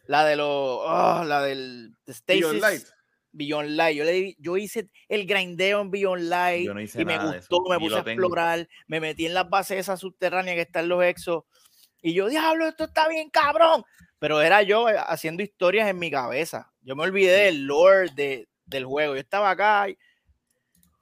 la 0.06 0.24
de 0.24 0.36
los, 0.36 0.46
oh, 0.48 1.24
la 1.24 1.42
del 1.42 1.94
de 2.06 2.14
Beyond 2.26 2.58
Stasis 2.58 2.60
Light. 2.60 2.84
Beyond 3.32 3.70
Light. 3.70 3.96
Yo, 3.96 4.04
le 4.04 4.36
yo 4.38 4.56
hice 4.56 4.88
el 5.08 5.26
grindeo 5.26 5.80
en 5.80 5.90
Beyond 5.90 6.22
Light 6.22 6.66
Yo 6.66 6.74
no 6.74 6.80
hice 6.80 7.02
y 7.02 7.04
me 7.04 7.16
nada 7.16 7.32
de 7.32 7.38
gustó, 7.38 7.60
me 7.68 7.78
puse 7.78 7.96
a 7.96 8.04
tengo. 8.04 8.22
explorar, 8.22 8.68
me 8.86 9.00
metí 9.00 9.26
en 9.26 9.34
las 9.34 9.48
bases 9.48 9.78
esas 9.78 10.00
subterráneas 10.00 10.54
que 10.54 10.62
están 10.62 10.88
los 10.88 11.04
exos 11.04 11.44
y 12.06 12.14
yo, 12.14 12.28
diablo, 12.28 12.68
esto 12.68 12.84
está 12.84 13.08
bien 13.08 13.30
cabrón. 13.30 13.82
Pero 14.20 14.40
era 14.40 14.62
yo 14.62 14.88
eh, 14.88 14.94
haciendo 14.96 15.42
historias 15.42 15.88
en 15.88 15.98
mi 15.98 16.08
cabeza. 16.08 16.72
Yo 16.82 16.94
me 16.94 17.02
olvidé 17.02 17.46
del 17.46 17.66
lore 17.66 18.10
de, 18.14 18.48
del 18.64 18.84
juego. 18.84 19.14
Yo 19.14 19.20
estaba 19.20 19.50
acá 19.50 19.86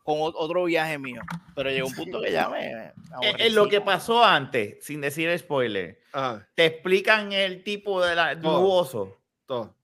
con 0.04 0.18
otro 0.20 0.64
viaje 0.64 0.98
mío. 0.98 1.20
Pero 1.56 1.70
llegó 1.70 1.88
un 1.88 1.94
punto 1.94 2.20
que 2.20 2.30
ya 2.30 2.48
me... 2.48 2.66
En, 2.66 2.76
en 2.76 2.92
aborrecí. 3.12 3.50
lo 3.50 3.68
que 3.68 3.80
pasó 3.80 4.24
antes, 4.24 4.84
sin 4.84 5.00
decir 5.00 5.36
spoiler, 5.38 5.98
Ajá, 6.12 6.46
te 6.54 6.66
explican 6.66 7.32
el 7.32 7.64
tipo 7.64 8.00
de 8.04 8.14
la 8.14 8.40
Todo. 8.40 8.60
nuboso. 8.60 9.18
todo. 9.46 9.74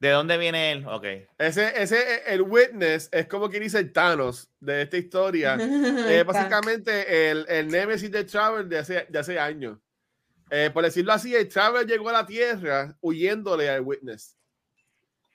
¿De 0.00 0.10
dónde 0.10 0.36
viene 0.38 0.70
él? 0.70 0.86
Ok. 0.86 1.04
Ese, 1.38 1.82
ese, 1.82 2.22
el 2.32 2.42
Witness 2.42 3.08
es 3.10 3.26
como 3.26 3.50
quien 3.50 3.64
dice 3.64 3.80
el 3.80 3.92
Thanos 3.92 4.48
de 4.60 4.82
esta 4.82 4.96
historia. 4.96 5.56
Es 6.08 6.24
básicamente 6.24 7.30
el, 7.30 7.44
el 7.48 7.66
Nemesis 7.66 8.08
de 8.12 8.22
Travel 8.22 8.68
de 8.68 8.78
hace, 8.78 9.06
de 9.08 9.18
hace 9.18 9.40
años. 9.40 9.78
Eh, 10.50 10.70
por 10.72 10.84
decirlo 10.84 11.12
así, 11.12 11.34
el 11.34 11.48
Travel 11.48 11.84
llegó 11.86 12.10
a 12.10 12.12
la 12.12 12.26
Tierra 12.26 12.96
huyéndole 13.00 13.68
al 13.68 13.80
Witness. 13.80 14.37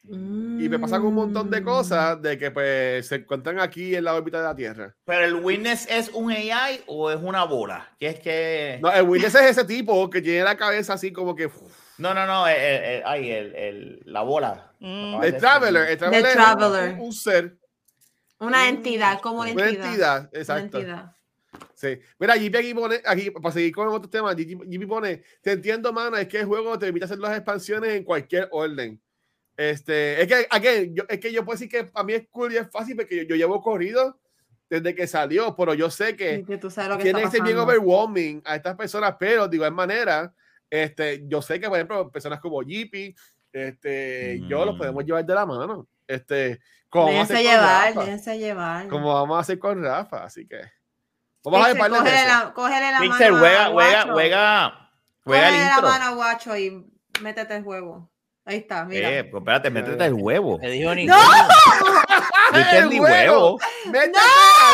Y 0.05 0.67
me 0.67 0.79
pasan 0.79 1.01
un 1.03 1.13
montón 1.13 1.47
Mm. 1.47 1.51
de 1.51 1.63
cosas 1.63 2.21
de 2.21 2.37
que 2.37 2.51
pues 2.51 3.07
se 3.07 3.15
encuentran 3.15 3.59
aquí 3.61 3.95
en 3.95 4.03
la 4.03 4.15
órbita 4.15 4.39
de 4.39 4.43
la 4.43 4.55
Tierra. 4.55 4.95
¿Pero 5.05 5.23
el 5.23 5.35
Witness 5.35 5.87
es 5.89 6.09
un 6.09 6.29
AI 6.29 6.83
o 6.87 7.09
es 7.09 7.19
una 7.21 7.45
bola? 7.45 7.95
Que 7.97 8.07
es 8.07 8.19
que. 8.19 8.79
No, 8.81 8.91
el 8.91 9.03
Witness 9.07 9.35
es 9.35 9.41
ese 9.51 9.63
tipo 9.63 10.09
que 10.09 10.21
tiene 10.21 10.43
la 10.43 10.57
cabeza 10.57 10.93
así 10.93 11.13
como 11.13 11.33
que... 11.35 11.49
No, 11.97 12.13
no, 12.13 12.25
no. 12.25 12.45
El, 12.47 12.55
el- 12.59 12.83
el- 12.83 13.03
ay, 13.05 13.31
el, 13.31 13.55
el- 13.55 14.01
la 14.05 14.21
bola. 14.23 14.73
Mm. 14.79 15.23
El 15.23 15.37
Traveler, 15.37 15.89
el 15.91 15.97
Traveler, 15.97 16.25
es 16.25 16.33
Traveler. 16.33 16.93
un, 16.95 16.99
un 16.99 17.13
ser, 17.13 17.57
Una 18.39 18.67
entidad, 18.67 19.21
como 19.21 19.39
una 19.41 19.51
una 19.53 19.69
entidad. 19.69 19.85
entidad, 19.87 20.19
Una 20.33 20.39
exacto. 20.39 20.77
entidad. 20.79 21.15
Sí. 21.75 21.99
Mira, 22.19 22.35
JP 22.35 22.55
aquí 22.57 22.73
pone, 22.73 23.01
aquí, 23.05 23.31
para 23.31 23.53
seguir 23.53 23.73
con 23.73 23.87
otros 23.87 24.09
temas, 24.09 24.35
JP 24.35 24.85
pone, 24.87 25.23
te 25.41 25.51
entiendo, 25.53 25.93
mano, 25.93 26.17
es 26.17 26.27
que 26.27 26.39
el 26.41 26.45
juego 26.45 26.77
te 26.77 26.87
permite 26.87 27.05
hacer 27.05 27.19
las 27.19 27.35
expansiones 27.37 27.91
en 27.91 28.03
cualquier 28.03 28.49
orden. 28.51 28.99
Este, 29.55 30.21
es 30.21 30.27
que, 30.27 30.47
again, 30.49 30.95
yo, 30.95 31.03
es 31.07 31.19
que 31.19 31.31
yo 31.31 31.45
puedo 31.45 31.57
decir 31.57 31.69
que 31.69 31.91
a 31.93 32.03
mí 32.03 32.13
es 32.13 32.27
cool 32.31 32.53
y 32.53 32.57
es 32.57 32.69
fácil 32.71 32.95
porque 32.95 33.17
yo, 33.17 33.23
yo 33.23 33.35
llevo 33.35 33.61
corrido 33.61 34.19
desde 34.69 34.95
que 34.95 35.05
salió, 35.05 35.55
pero 35.55 35.75
yo 35.75 35.91
sé 35.91 36.15
que 36.15 36.43
que 36.43 36.57
tú 36.57 36.71
sabes 36.71 36.89
lo 36.89 36.97
que 36.97 37.03
tiene 37.03 37.21
que 37.21 37.29
ser 37.29 37.43
bien 37.43 37.57
overwhelming 37.59 38.41
a 38.45 38.55
estas 38.55 38.75
personas, 38.75 39.15
pero 39.19 39.47
de 39.47 39.55
igual 39.57 39.71
manera, 39.73 40.33
este, 40.69 41.23
yo 41.27 41.41
sé 41.43 41.59
que, 41.59 41.67
por 41.67 41.77
ejemplo, 41.77 42.09
personas 42.11 42.39
como 42.39 42.63
JP, 42.63 43.15
este, 43.51 44.41
yo 44.47 44.65
los 44.65 44.73
Mm. 44.73 44.77
podemos 44.79 45.05
llevar 45.05 45.23
de 45.25 45.35
la 45.35 45.45
mano. 45.45 45.87
Este, 46.07 46.59
como 46.89 47.05
vamos 47.05 47.29
a 47.29 47.33
Déjense 47.33 47.51
llevar, 47.51 47.93
déjense 47.93 48.37
llevar. 48.39 48.87
como 48.87 49.13
vamos 49.13 49.37
a 49.37 49.41
hacer 49.41 49.59
con 49.59 49.83
Rafa, 49.83 50.23
así 50.23 50.47
que 50.47 50.59
vamos 51.43 51.63
a 51.63 51.73
ver 51.73 51.77
cógele 51.77 52.25
la, 52.25 52.51
cógele 52.55 52.91
la 52.91 52.99
Pixel, 52.99 53.31
mano 53.33 53.39
juega, 53.39 53.65
juega, 53.67 54.01
juega, 54.11 54.89
juega 55.23 55.47
el 55.49 55.53
Cógele 55.53 55.69
la 55.69 55.81
mano 55.81 56.15
Guacho 56.15 56.57
y 56.57 56.91
métete 57.21 57.55
el 57.55 57.63
juego. 57.63 58.09
Ahí 58.45 58.57
está, 58.57 58.83
mira. 58.83 59.09
Eh, 59.09 59.23
pues 59.23 59.41
espérate, 59.41 59.69
métete 59.69 60.05
el 60.05 60.13
huevo. 60.15 60.59
Me 60.59 60.69
dijo 60.69 60.93
ni 60.93 61.05
¡No! 61.05 61.15
Entendí 62.53 62.97
¡El 62.97 63.01
huevo. 63.01 63.57
¡Métete 63.85 64.19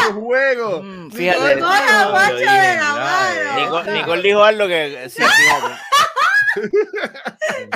al 0.08 0.14
juego! 0.14 0.82
Mm, 0.84 1.12
fíjate. 1.12 1.56
de 1.56 1.56
la 1.58 2.96
mano. 2.96 3.84
Nicole 3.94 4.22
dijo 4.24 4.44
algo 4.44 4.68
que 4.68 5.08
sí, 5.10 5.22
fíjate. 5.22 5.76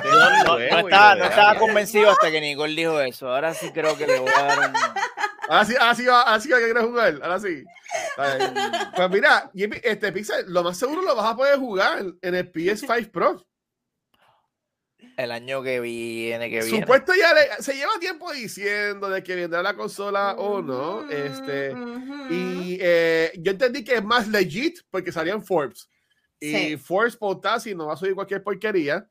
No, 0.03 0.43
no- 0.43 0.43
no 0.45 0.59
estaba, 0.59 1.15
no 1.15 1.25
estaba 1.25 1.55
convencido 1.59 2.09
hasta 2.09 2.31
que 2.31 2.41
Nicole 2.41 2.73
dijo 2.75 2.99
eso. 2.99 3.27
Ahora 3.31 3.53
sí 3.53 3.71
creo 3.71 3.95
que 3.97 4.07
le 4.07 4.19
voy 4.19 4.31
a 4.35 4.43
dar 4.43 4.59
un. 4.69 4.75
Ahora 5.49 5.65
sí, 5.65 5.75
ahora 5.79 5.95
sí, 5.95 6.07
ahora 6.07 6.33
a 6.35 6.39
querer 6.39 6.83
jugar. 6.83 7.19
Ahora 7.21 7.39
sí. 7.39 7.63
Pues 8.95 9.09
mira, 9.11 9.51
este 9.83 10.11
Pixel, 10.11 10.45
lo 10.51 10.63
más 10.63 10.77
seguro 10.77 11.01
lo 11.03 11.15
vas 11.15 11.31
a 11.31 11.35
poder 11.35 11.57
jugar 11.59 11.99
en 12.21 12.35
el 12.35 12.51
PS5 12.51 13.11
Pro. 13.11 13.45
El 15.17 15.31
año 15.31 15.61
que 15.61 15.79
viene, 15.79 16.49
que 16.49 16.61
viene. 16.63 16.79
Supuesto 16.81 17.13
ya 17.13 17.33
le- 17.33 17.61
se 17.63 17.73
lleva 17.75 17.91
tiempo 17.99 18.31
diciendo 18.31 19.09
de 19.09 19.21
que 19.23 19.35
vendrá 19.35 19.61
la 19.61 19.75
consola 19.75 20.33
o 20.37 20.61
no. 20.61 21.09
Este, 21.09 21.73
y 22.29 22.77
eh, 22.81 23.31
yo 23.39 23.51
entendí 23.51 23.83
que 23.83 23.95
es 23.95 24.03
más 24.03 24.27
legit 24.27 24.79
porque 24.89 25.11
salía 25.11 25.33
en 25.33 25.43
Forbes. 25.45 25.89
Y 26.39 26.51
Sí. 26.51 26.77
Forbes 26.77 27.15
Potasi 27.15 27.73
no 27.75 27.87
va 27.87 27.93
a 27.93 27.97
subir 27.97 28.15
cualquier 28.15 28.43
porquería. 28.43 29.07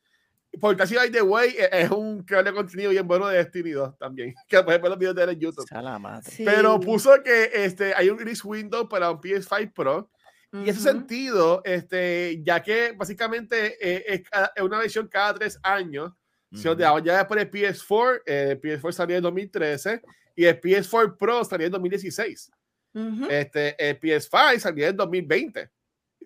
Potasi, 0.61 0.95
by 0.97 1.11
the 1.11 1.23
way, 1.23 1.55
e- 1.57 1.69
es 1.83 1.91
un 1.91 2.23
creador 2.25 2.47
de 2.51 2.53
contenido 2.53 2.91
bien 2.91 3.07
bueno 3.09 3.27
de 3.29 3.39
Destiny 3.39 3.71
2 3.71 3.97
también. 3.97 4.35
Que 4.49 4.63
puedes 4.63 4.83
ver 4.83 4.91
los 4.91 4.99
videos 4.99 5.15
de 5.15 5.23
él 5.23 5.29
en 5.31 5.41
YouTube. 5.41 5.65
Madre. 5.99 6.31
Sí. 6.31 6.45
Pero 6.45 6.79
puso 6.79 7.11
que 7.23 7.51
este, 7.55 7.95
hay 7.95 8.11
un 8.11 8.19
release 8.19 8.47
window 8.47 8.87
para 8.89 9.11
un 9.11 9.19
PS5 9.19 9.73
Pro. 9.73 10.11
Y 10.53 10.57
en 10.65 10.69
ese 10.69 10.81
sentido, 10.81 11.63
este, 11.65 12.43
ya 12.45 12.63
que 12.63 12.93
básicamente 12.93 13.77
eh, 13.81 14.23
es, 14.55 14.63
una 14.63 14.79
versión 14.79 15.09
cada 15.09 15.35
tres 15.35 15.59
años, 15.63 16.13
os 16.53 16.65
Ujú. 16.65 16.75
dejamos 16.75 17.03
ya 17.03 17.17
después 17.17 17.41
el 17.41 17.51
PS4, 17.51 18.23
eh, 18.27 18.49
el 18.53 18.61
PS4 18.61 18.93
salió 18.93 19.17
en 19.17 19.23
2013 19.23 20.03
y 20.37 20.45
el 20.45 20.61
PS4 20.61 21.17
Pro 21.17 21.43
salió 21.45 21.67
en 21.67 21.73
2016. 21.73 22.51
Ujú. 22.95 23.27
Este, 23.31 23.75
el 23.89 23.99
PS5 23.99 24.59
salió 24.59 24.87
en 24.89 24.97
2020. 24.97 25.71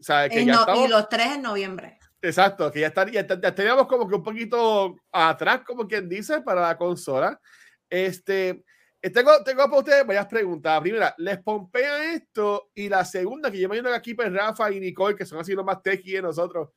O 0.01 0.03
sea, 0.03 0.29
que 0.29 0.41
En 0.41 0.47
ya 0.49 0.55
no- 0.55 0.61
estamos, 0.63 0.85
Y 0.85 0.89
los 0.89 1.09
tres 1.09 1.27
en 1.37 1.43
noviembre. 1.43 1.99
exacto, 2.21 2.73
que 2.73 2.81
ya, 2.81 2.89
está, 2.89 3.09
ya, 3.09 3.25
ya 3.25 3.55
teníamos 3.55 3.87
como 3.87 4.09
que 4.09 4.17
un 4.17 4.23
poquito 4.25 4.97
atrás, 5.13 5.61
como 5.65 5.87
quien 5.87 6.09
dice, 6.09 6.41
para 6.43 6.63
la 6.63 6.77
consola. 6.77 7.41
Este, 7.89 8.65
tengo, 9.11 9.43
tengo 9.45 9.65
para 9.65 9.79
ustedes 9.79 10.07
varias 10.07 10.27
preguntas. 10.27 10.73
La 10.75 10.81
primera, 10.81 11.15
¿les 11.19 11.39
pompea 11.43 12.13
esto? 12.15 12.71
Y 12.75 12.89
la 12.89 13.05
segunda, 13.05 13.51
que 13.51 13.59
yo 13.59 13.69
me 13.69 13.77
imagino 13.77 13.91
que 13.91 13.97
aquí 13.97 14.15
pues 14.15 14.33
Rafa 14.33 14.71
y 14.73 14.81
Nicole, 14.81 15.15
que 15.17 15.27
son 15.27 15.39
así 15.39 15.53
los 15.55 15.65
más 15.65 15.83
techy 15.83 16.13
de 16.13 16.23
nosotros, 16.23 16.71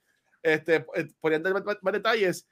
este, 0.44 0.86
eh, 0.96 1.08
poniendo 1.20 1.52
más, 1.54 1.64
más- 1.66 1.78
más 1.82 1.94
detalles, 1.94 2.48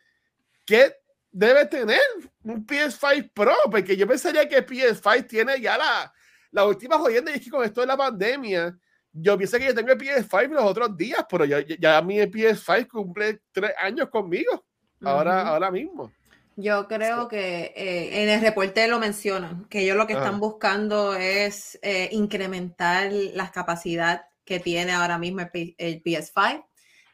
¿qué 0.66 0.96
debe 1.32 1.66
tener 1.66 2.00
un 2.44 2.66
PS5 2.66 3.32
Pro? 3.34 3.56
Porque 3.70 3.96
yo 3.98 4.08
pensaría 4.08 4.48
que 4.48 4.56
el 4.58 4.66
PS5 4.66 5.28
tiene 5.28 5.60
ya 5.62 5.78
la, 5.78 6.13
la 6.52 6.66
última 6.66 6.98
jodienda 6.98 7.32
y 7.32 7.36
es 7.36 7.44
que 7.44 7.50
con 7.50 7.63
esto 7.66 7.82
de 7.82 7.88
la 7.88 7.98
pandemia, 7.98 8.78
yo 9.12 9.38
pienso 9.38 9.58
que 9.58 9.66
yo 9.66 9.76
tengo 9.76 9.92
el 9.92 9.98
PS5 9.98 10.50
los 10.50 10.63
otros 10.63 10.96
días, 10.96 11.26
pero 11.30 11.44
ya, 11.46 11.60
ya 11.80 12.02
mi 12.02 12.20
PS5 12.20 12.88
cumple 12.88 13.42
tres 13.52 13.72
años 13.80 14.10
conmigo, 14.10 14.66
ahora, 15.04 15.42
Ujú. 15.42 15.50
ahora 15.50 15.72
mismo. 15.72 16.12
Yo 16.60 16.88
creo 16.88 17.28
que 17.28 17.72
eh, 17.76 18.24
en 18.24 18.30
el 18.30 18.41
reporte 18.41 18.88
lo 18.88 18.98
mencionan, 18.98 19.65
que 19.65 19.82
ellos 19.82 19.96
lo 19.96 20.08
que 20.08 20.13
están 20.13 20.39
buscando 20.39 21.13
es 21.15 21.78
eh, 21.84 22.10
incrementar 22.12 23.12
la 23.12 23.52
capacidad 23.52 24.26
que 24.43 24.60
tiene 24.60 24.91
ahora 24.93 25.20
mismo 25.20 25.41
el, 25.41 25.50
P- 25.52 25.76
el 25.78 26.02
PS5. 26.02 26.65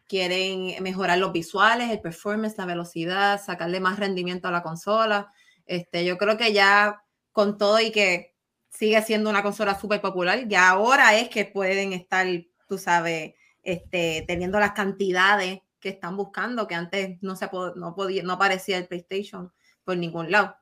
Quieren 0.08 0.82
mejorar 0.82 1.18
los 1.18 1.34
visuales, 1.34 1.90
el 1.90 2.00
performance, 2.00 2.58
la 2.58 2.66
velocidad, 2.66 3.42
sacarle 3.42 3.82
más 3.82 4.00
rendimiento 4.00 4.48
a 4.48 4.52
la 4.52 4.64
consola. 4.64 5.30
Este, 5.66 6.06
yo 6.06 6.18
creo 6.18 6.38
que 6.38 6.54
ya 6.54 7.04
con 7.34 7.58
todo 7.58 7.82
y 7.82 7.92
que 7.92 8.34
sigue 8.70 9.02
siendo 9.02 9.30
una 9.30 9.44
consola 9.44 9.78
súper 9.78 10.00
popular, 10.00 10.48
ya 10.48 10.70
ahora 10.70 11.16
es 11.18 11.28
que 11.30 11.44
pueden 11.46 11.92
estar, 11.92 12.28
tú 12.68 12.78
sabes, 12.78 13.34
este, 13.62 14.24
teniendo 14.28 14.60
las 14.60 14.72
cantidades 14.72 15.60
que 15.84 15.90
están 15.90 16.16
buscando, 16.16 16.66
que 16.66 16.76
antes 16.76 17.18
no 17.22 17.36
se 17.36 17.52
pod- 17.52 17.76
no 17.76 17.94
podía, 17.94 18.24
no 18.24 18.34
aparecía 18.34 18.78
el 18.78 18.88
PlayStation 18.88 19.52
por 19.84 19.98
ningún 19.98 20.32
lado. 20.32 20.56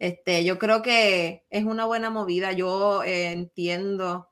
Este, 0.00 0.44
yo 0.44 0.58
creo 0.58 0.82
que 0.82 1.44
es 1.48 1.64
una 1.64 1.84
buena 1.86 2.10
movida. 2.10 2.50
Yo 2.50 3.04
eh, 3.04 3.30
entiendo 3.30 4.28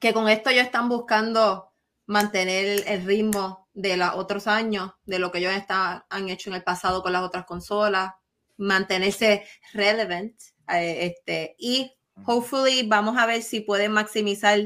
que 0.00 0.14
con 0.14 0.28
esto 0.30 0.48
ellos 0.48 0.64
están 0.64 0.88
buscando 0.88 1.72
mantener 2.06 2.64
el, 2.66 2.88
el 2.88 3.04
ritmo 3.04 3.68
de 3.74 3.98
los 3.98 4.14
otros 4.14 4.46
años, 4.46 4.92
de 5.04 5.18
lo 5.18 5.30
que 5.30 5.38
ellos 5.40 5.52
está- 5.52 6.06
han 6.08 6.30
hecho 6.30 6.48
en 6.48 6.56
el 6.56 6.64
pasado 6.64 7.02
con 7.02 7.12
las 7.12 7.22
otras 7.22 7.44
consolas, 7.44 8.14
mantenerse 8.56 9.44
relevant, 9.74 10.34
eh, 10.72 11.06
este, 11.14 11.54
y 11.58 11.92
hopefully 12.24 12.88
vamos 12.88 13.18
a 13.18 13.26
ver 13.26 13.42
si 13.42 13.60
pueden 13.60 13.92
maximizar, 13.92 14.58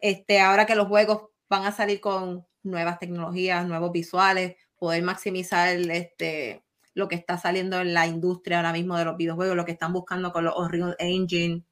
este, 0.00 0.40
ahora 0.40 0.66
que 0.66 0.74
los 0.74 0.88
juegos 0.88 1.28
van 1.48 1.64
a 1.64 1.72
salir 1.72 2.00
con 2.00 2.47
nuevas 2.68 2.98
tecnologías, 2.98 3.66
nuevos 3.66 3.92
visuales, 3.92 4.56
poder 4.76 5.02
maximizar 5.02 5.68
este, 5.68 6.64
lo 6.94 7.08
que 7.08 7.16
está 7.16 7.38
saliendo 7.38 7.80
en 7.80 7.94
la 7.94 8.06
industria 8.06 8.58
ahora 8.58 8.72
mismo 8.72 8.96
de 8.96 9.04
los 9.04 9.16
videojuegos, 9.16 9.56
lo 9.56 9.64
que 9.64 9.72
están 9.72 9.92
buscando 9.92 10.32
con 10.32 10.44
los 10.44 10.56
Unreal 10.56 10.96
Engine, 10.98 11.64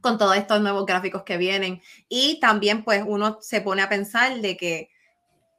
con 0.00 0.18
todos 0.18 0.36
estos 0.36 0.60
nuevos 0.60 0.84
gráficos 0.84 1.22
que 1.22 1.36
vienen. 1.36 1.80
Y 2.08 2.40
también 2.40 2.84
pues 2.84 3.04
uno 3.06 3.38
se 3.40 3.60
pone 3.60 3.82
a 3.82 3.88
pensar 3.88 4.40
de 4.40 4.56
que 4.56 4.90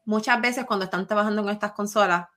muchas 0.05 0.41
veces 0.41 0.65
cuando 0.65 0.85
están 0.85 1.07
trabajando 1.07 1.43
con 1.43 1.51
estas 1.51 1.71
consolas, 1.71 2.27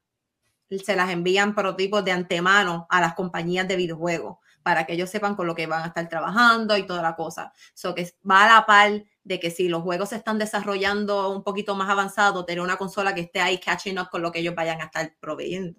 se 0.84 0.96
las 0.96 1.10
envían 1.10 1.54
prototipos 1.54 2.04
de 2.04 2.12
antemano 2.12 2.86
a 2.90 3.00
las 3.00 3.14
compañías 3.14 3.68
de 3.68 3.76
videojuegos 3.76 4.38
para 4.62 4.84
que 4.84 4.94
ellos 4.94 5.10
sepan 5.10 5.36
con 5.36 5.46
lo 5.46 5.54
que 5.54 5.68
van 5.68 5.84
a 5.84 5.86
estar 5.86 6.08
trabajando 6.08 6.76
y 6.76 6.86
toda 6.86 7.00
la 7.00 7.14
cosa. 7.14 7.52
So 7.74 7.94
que 7.94 8.12
va 8.28 8.44
a 8.44 8.48
la 8.48 8.66
par 8.66 9.04
de 9.26 9.40
que 9.40 9.50
si 9.50 9.68
los 9.68 9.82
juegos 9.82 10.10
se 10.10 10.16
están 10.16 10.38
desarrollando 10.38 11.30
un 11.30 11.42
poquito 11.42 11.74
más 11.74 11.90
avanzado, 11.90 12.44
tener 12.44 12.62
una 12.62 12.76
consola 12.76 13.12
que 13.12 13.22
esté 13.22 13.40
ahí 13.40 13.58
catching 13.58 13.98
up 13.98 14.08
con 14.08 14.22
lo 14.22 14.30
que 14.30 14.38
ellos 14.38 14.54
vayan 14.54 14.80
a 14.80 14.84
estar 14.84 15.16
proveyendo. 15.18 15.76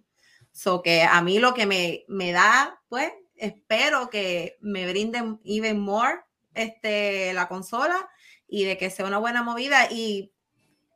So 0.51 0.81
que 0.81 1.03
a 1.03 1.21
mí 1.21 1.39
lo 1.39 1.53
que 1.53 1.65
me, 1.65 2.03
me 2.09 2.33
da, 2.33 2.81
pues, 2.89 3.09
espero 3.35 4.09
que 4.09 4.57
me 4.59 4.85
brinden 4.89 5.39
even 5.45 5.79
more 5.79 6.19
este, 6.55 7.31
la 7.31 7.47
consola 7.47 8.09
y 8.49 8.65
de 8.65 8.77
que 8.77 8.89
sea 8.89 9.05
una 9.05 9.17
buena 9.17 9.43
movida. 9.43 9.87
Y 9.89 10.33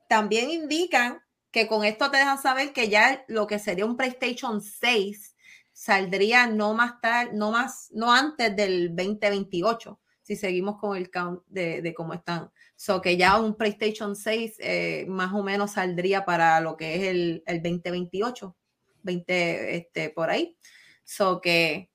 también 0.10 0.50
indican 0.50 1.22
que 1.52 1.68
con 1.68 1.86
esto 1.86 2.12
te 2.12 2.18
dejan 2.18 2.42
saber 2.42 2.74
que 2.74 2.90
ya 2.90 3.24
lo 3.30 3.48
que 3.48 3.60
sería 3.60 3.86
un 3.86 3.96
PlayStation 3.96 4.62
6 4.62 5.36
saldría 5.72 6.48
no 6.48 6.74
más 6.74 7.00
tarde, 7.00 7.32
no 7.34 7.52
más, 7.52 7.88
no 7.94 8.12
antes 8.14 8.54
del 8.58 8.94
2028, 8.94 10.01
si 10.32 10.38
seguimos 10.38 10.78
con 10.78 10.96
el 10.96 11.12
count 11.12 11.44
de, 11.48 11.82
de 11.82 11.94
cómo 11.94 12.14
están. 12.14 12.50
So 12.78 13.02
que 13.02 13.18
ya 13.18 13.38
un 13.38 13.58
PlayStation 13.58 14.16
6 14.16 14.56
eh, 14.60 15.06
más 15.10 15.34
o 15.34 15.44
menos 15.44 15.72
saldría 15.72 16.24
para 16.24 16.62
lo 16.62 16.78
que 16.78 16.96
es 16.96 17.04
el, 17.04 17.44
el 17.46 17.62
2028, 17.62 18.56
20, 19.04 19.76
este, 19.76 20.10
por 20.12 20.30
ahí. 20.30 20.58
So 21.04 21.42
que 21.42 21.92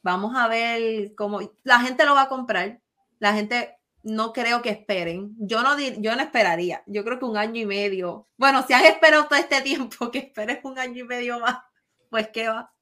vamos 0.00 0.34
a 0.34 0.48
ver 0.48 1.14
cómo 1.14 1.40
la 1.62 1.80
gente 1.80 2.06
lo 2.06 2.14
va 2.14 2.22
a 2.22 2.28
comprar. 2.30 2.80
La 3.18 3.34
gente 3.34 3.76
no 4.02 4.32
creo 4.32 4.62
que 4.62 4.70
esperen. 4.70 5.36
Yo 5.38 5.62
no, 5.62 5.78
yo 5.78 6.16
no 6.16 6.22
esperaría. 6.22 6.82
Yo 6.86 7.04
creo 7.04 7.18
que 7.18 7.26
un 7.26 7.36
año 7.36 7.60
y 7.60 7.66
medio. 7.66 8.30
Bueno, 8.38 8.64
si 8.66 8.72
has 8.72 8.84
esperado 8.84 9.26
todo 9.26 9.38
este 9.38 9.60
tiempo, 9.60 10.10
que 10.10 10.20
esperes 10.20 10.60
un 10.64 10.78
año 10.78 11.04
y 11.04 11.06
medio 11.06 11.38
más, 11.38 11.58
pues 12.08 12.28
qué 12.28 12.48
va. 12.48 12.72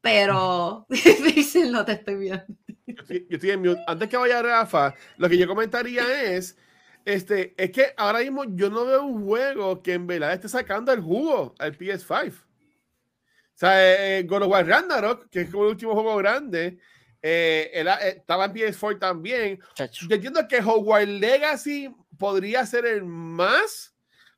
Pero 0.00 0.86
difícil, 0.90 1.72
no 1.72 1.84
te 1.84 1.94
estoy 1.94 2.14
viendo. 2.14 2.46
Yo 2.86 2.94
estoy, 3.28 3.50
en 3.50 3.60
mute. 3.60 3.82
Antes 3.86 4.08
que 4.08 4.16
vaya 4.16 4.42
Rafa, 4.42 4.94
lo 5.16 5.28
que 5.28 5.38
yo 5.38 5.46
comentaría 5.46 6.34
es. 6.34 6.56
Este, 7.04 7.54
es 7.56 7.70
que 7.70 7.94
ahora 7.96 8.18
mismo 8.18 8.44
yo 8.48 8.68
no 8.68 8.84
veo 8.84 9.04
un 9.04 9.24
juego 9.24 9.80
que 9.80 9.92
en 9.92 10.08
verdad 10.08 10.32
esté 10.32 10.48
sacando 10.48 10.92
el 10.92 11.00
jugo 11.00 11.54
al 11.58 11.76
PS5. 11.78 12.32
O 12.32 13.58
sea, 13.58 13.80
eh, 13.80 14.18
eh, 14.18 14.22
God 14.24 14.42
of 14.42 14.48
War 14.48 14.66
Ragnarok, 14.66 15.30
que 15.30 15.42
es 15.42 15.50
como 15.50 15.64
el 15.64 15.70
último 15.70 15.94
juego 15.94 16.16
grande, 16.16 16.78
eh, 17.22 17.70
estaba 18.16 18.46
en 18.46 18.52
PS4 18.52 18.98
también. 18.98 19.60
Yo 20.08 20.14
entiendo 20.14 20.46
que 20.48 20.58
Hogwarts 20.58 21.08
Legacy 21.08 21.94
podría 22.18 22.66
ser 22.66 22.86
el 22.86 23.04
más, 23.04 23.94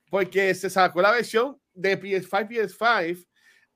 porque 0.09 0.53
se 0.53 0.69
sacó 0.69 1.01
la 1.01 1.11
versión 1.11 1.59
de 1.73 1.99
PS5, 1.99 2.47
PS5, 2.47 3.27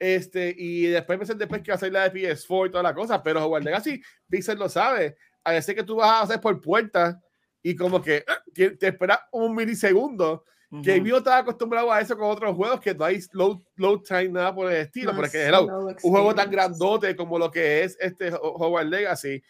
este, 0.03 0.53
y 0.57 0.87
después 0.87 1.17
me 1.17 1.25
después 1.25 1.61
que 1.61 1.71
va 1.71 1.75
a 1.75 1.79
salir 1.79 1.93
la 1.93 2.09
de 2.09 2.11
PS4 2.11 2.67
y 2.67 2.71
toda 2.71 2.83
la 2.83 2.93
cosa, 2.93 3.23
pero 3.23 3.45
Hogwarts 3.45 3.65
Legacy, 3.65 4.01
Pixel 4.29 4.59
lo 4.59 4.67
sabe. 4.67 5.15
A 5.45 5.53
veces 5.53 5.73
que 5.73 5.83
tú 5.83 5.95
vas 5.95 6.09
a 6.09 6.21
hacer 6.23 6.41
por 6.41 6.59
puerta 6.59 7.21
y 7.61 7.73
como 7.73 8.01
que 8.01 8.25
ah, 8.27 8.43
te 8.53 8.87
espera 8.87 9.29
un 9.31 9.55
milisegundo 9.55 10.43
que 10.83 11.01
yo 11.01 11.17
estaba 11.17 11.37
acostumbrado 11.37 11.91
a 11.91 12.01
eso 12.01 12.17
con 12.17 12.31
otros 12.31 12.55
juegos 12.55 12.81
que 12.81 12.95
no 12.95 13.05
hay 13.05 13.19
load, 13.31 13.59
load 13.75 13.99
time 13.99 14.29
nada 14.29 14.53
por 14.53 14.71
el 14.71 14.79
estilo, 14.79 15.15
porque 15.15 15.49
un 16.01 16.11
juego 16.11 16.33
tan 16.35 16.49
grandote 16.49 17.15
como 17.15 17.37
lo 17.37 17.49
que 17.49 17.83
es 17.83 17.95
este 18.01 18.33
Hogwarts 18.33 18.89
Legacy. 18.89 19.41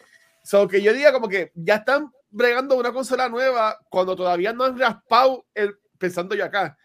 So 0.43 0.67
que 0.67 0.81
yo 0.83 0.93
diga 0.93 1.13
como 1.13 1.29
que 1.29 1.51
ya 1.55 1.75
están 1.75 2.11
bregando 2.29 2.75
una 2.75 2.91
consola 2.91 3.27
nueva 3.29 3.79
cuando 3.89 4.15
todavía 4.15 4.53
no 4.53 4.65
han 4.65 4.77
raspado 4.77 5.45
el, 5.55 5.77
pensando 5.97 6.35
yo 6.35 6.45
acá, 6.45 6.77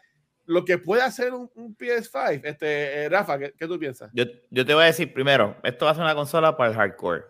lo 0.49 0.65
que 0.65 0.79
puede 0.79 1.03
hacer 1.03 1.33
un, 1.33 1.49
PS5. 1.77 2.41
Este, 2.43 3.05
eh, 3.05 3.09
Rafa, 3.09 3.39
¿qué, 3.39 3.53
tú 3.67 3.79
piensas? 3.79 4.11
Yo, 4.15 4.25
yo 4.51 4.65
te 4.65 4.75
voy 4.75 4.83
a 4.83 4.87
decir 4.87 5.13
primero, 5.13 5.57
esto 5.63 5.85
va 5.85 5.93
a 5.93 5.95
ser 5.95 6.03
una 6.03 6.15
consola 6.15 6.57
para 6.57 6.71
el 6.71 6.77
hardcore. 6.77 7.25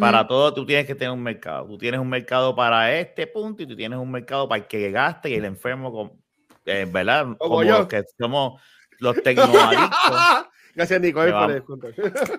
Para 0.00 0.26
todo 0.26 0.52
tú 0.52 0.66
tienes 0.66 0.84
que 0.84 0.96
tener 0.96 1.12
un 1.12 1.22
mercado. 1.22 1.68
Tú 1.68 1.78
tienes 1.78 2.00
un 2.00 2.08
mercado 2.08 2.56
para 2.56 2.92
este 2.98 3.28
punto 3.28 3.62
y 3.62 3.66
tú 3.66 3.76
tienes 3.76 3.98
un 3.98 4.10
mercado 4.10 4.48
para 4.48 4.62
el 4.62 4.66
que 4.66 4.90
gaste 4.90 5.30
y 5.30 5.34
el 5.34 5.44
enfermo, 5.44 5.92
con, 5.92 6.12
eh, 6.66 6.88
¿verdad? 6.90 7.36
Como, 7.38 7.62
los 7.62 7.86
que 7.86 8.02
somos 8.18 8.60
los 8.98 9.22
tecnoadictos. 9.22 9.90
Gracias, 10.74 11.00
Nico. 11.00 11.22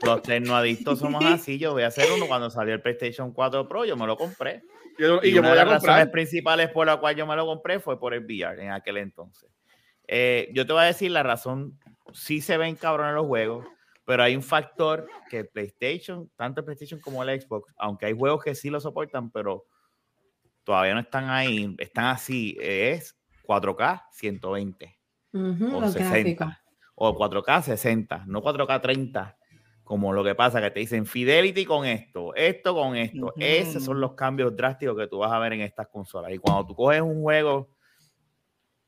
los 0.04 0.22
tecnoadictos 0.24 1.00
somos 1.00 1.24
así. 1.26 1.58
Yo 1.58 1.72
voy 1.72 1.84
a 1.84 1.88
hacer 1.88 2.12
uno 2.14 2.28
cuando 2.28 2.50
salió 2.50 2.74
el 2.74 2.82
PlayStation 2.82 3.32
4 3.32 3.66
Pro, 3.70 3.86
yo 3.86 3.96
me 3.96 4.06
lo 4.06 4.18
compré. 4.18 4.64
y, 5.24 5.38
una 5.38 5.52
de 5.52 5.56
las 5.56 5.70
razones 5.70 6.10
principales 6.10 6.70
por 6.70 6.86
la 6.86 6.98
cual 6.98 7.16
yo 7.16 7.26
me 7.26 7.38
lo 7.38 7.46
compré 7.46 7.80
fue 7.80 7.98
por 7.98 8.14
el 8.14 8.26
VR 8.26 8.62
en 8.62 8.72
aquel 8.72 8.98
entonces. 8.98 9.50
Eh, 10.08 10.50
yo 10.54 10.66
te 10.66 10.74
voy 10.74 10.84
a 10.84 10.86
decir 10.86 11.12
la 11.12 11.24
razón. 11.24 11.80
Sí 12.14 12.42
se 12.42 12.58
ven 12.58 12.76
cabrones 12.76 13.16
los 13.16 13.26
juegos 13.26 13.66
pero 14.06 14.22
hay 14.22 14.36
un 14.36 14.44
factor 14.44 15.08
que 15.30 15.44
PlayStation, 15.44 16.30
tanto 16.36 16.62
el 16.62 16.66
PlayStation 16.66 17.00
como 17.00 17.24
el 17.24 17.42
Xbox, 17.42 17.74
aunque 17.78 18.06
hay 18.06 18.14
juegos 18.14 18.44
que 18.44 18.56
sí 18.56 18.70
lo 18.70 18.80
soportan, 18.80 19.32
pero 19.32 19.66
todavía 20.64 20.94
no 20.94 21.00
están 21.00 21.30
ahí, 21.30 21.76
están 21.80 22.06
así, 22.06 22.56
es 22.62 23.18
4K 23.48 24.04
120 24.12 25.00
o 25.74 25.90
60 25.90 26.64
o 26.94 27.18
4K 27.18 27.62
60, 27.64 28.24
no 28.28 28.42
4K 28.42 28.82
30, 28.82 29.38
como 29.84 30.14
lo 30.14 30.24
que 30.24 30.36
pasa 30.36 30.62
que 30.62 30.72
te 30.72 30.80
dicen 30.80 31.06
Fidelity 31.06 31.66
con 31.66 31.86
esto, 31.86 32.34
esto 32.36 32.76
con 32.76 32.96
esto. 32.96 33.34
Esos 33.38 33.84
son 33.84 34.00
los 34.00 34.14
cambios 34.14 34.56
drásticos 34.56 34.98
que 34.98 35.08
tú 35.08 35.20
vas 35.20 35.32
a 35.32 35.40
ver 35.40 35.54
en 35.54 35.62
estas 35.62 35.88
consolas. 35.88 36.32
Y 36.32 36.38
cuando 36.38 36.66
tú 36.66 36.76
coges 36.76 37.02
un 37.02 37.22
juego 37.22 37.70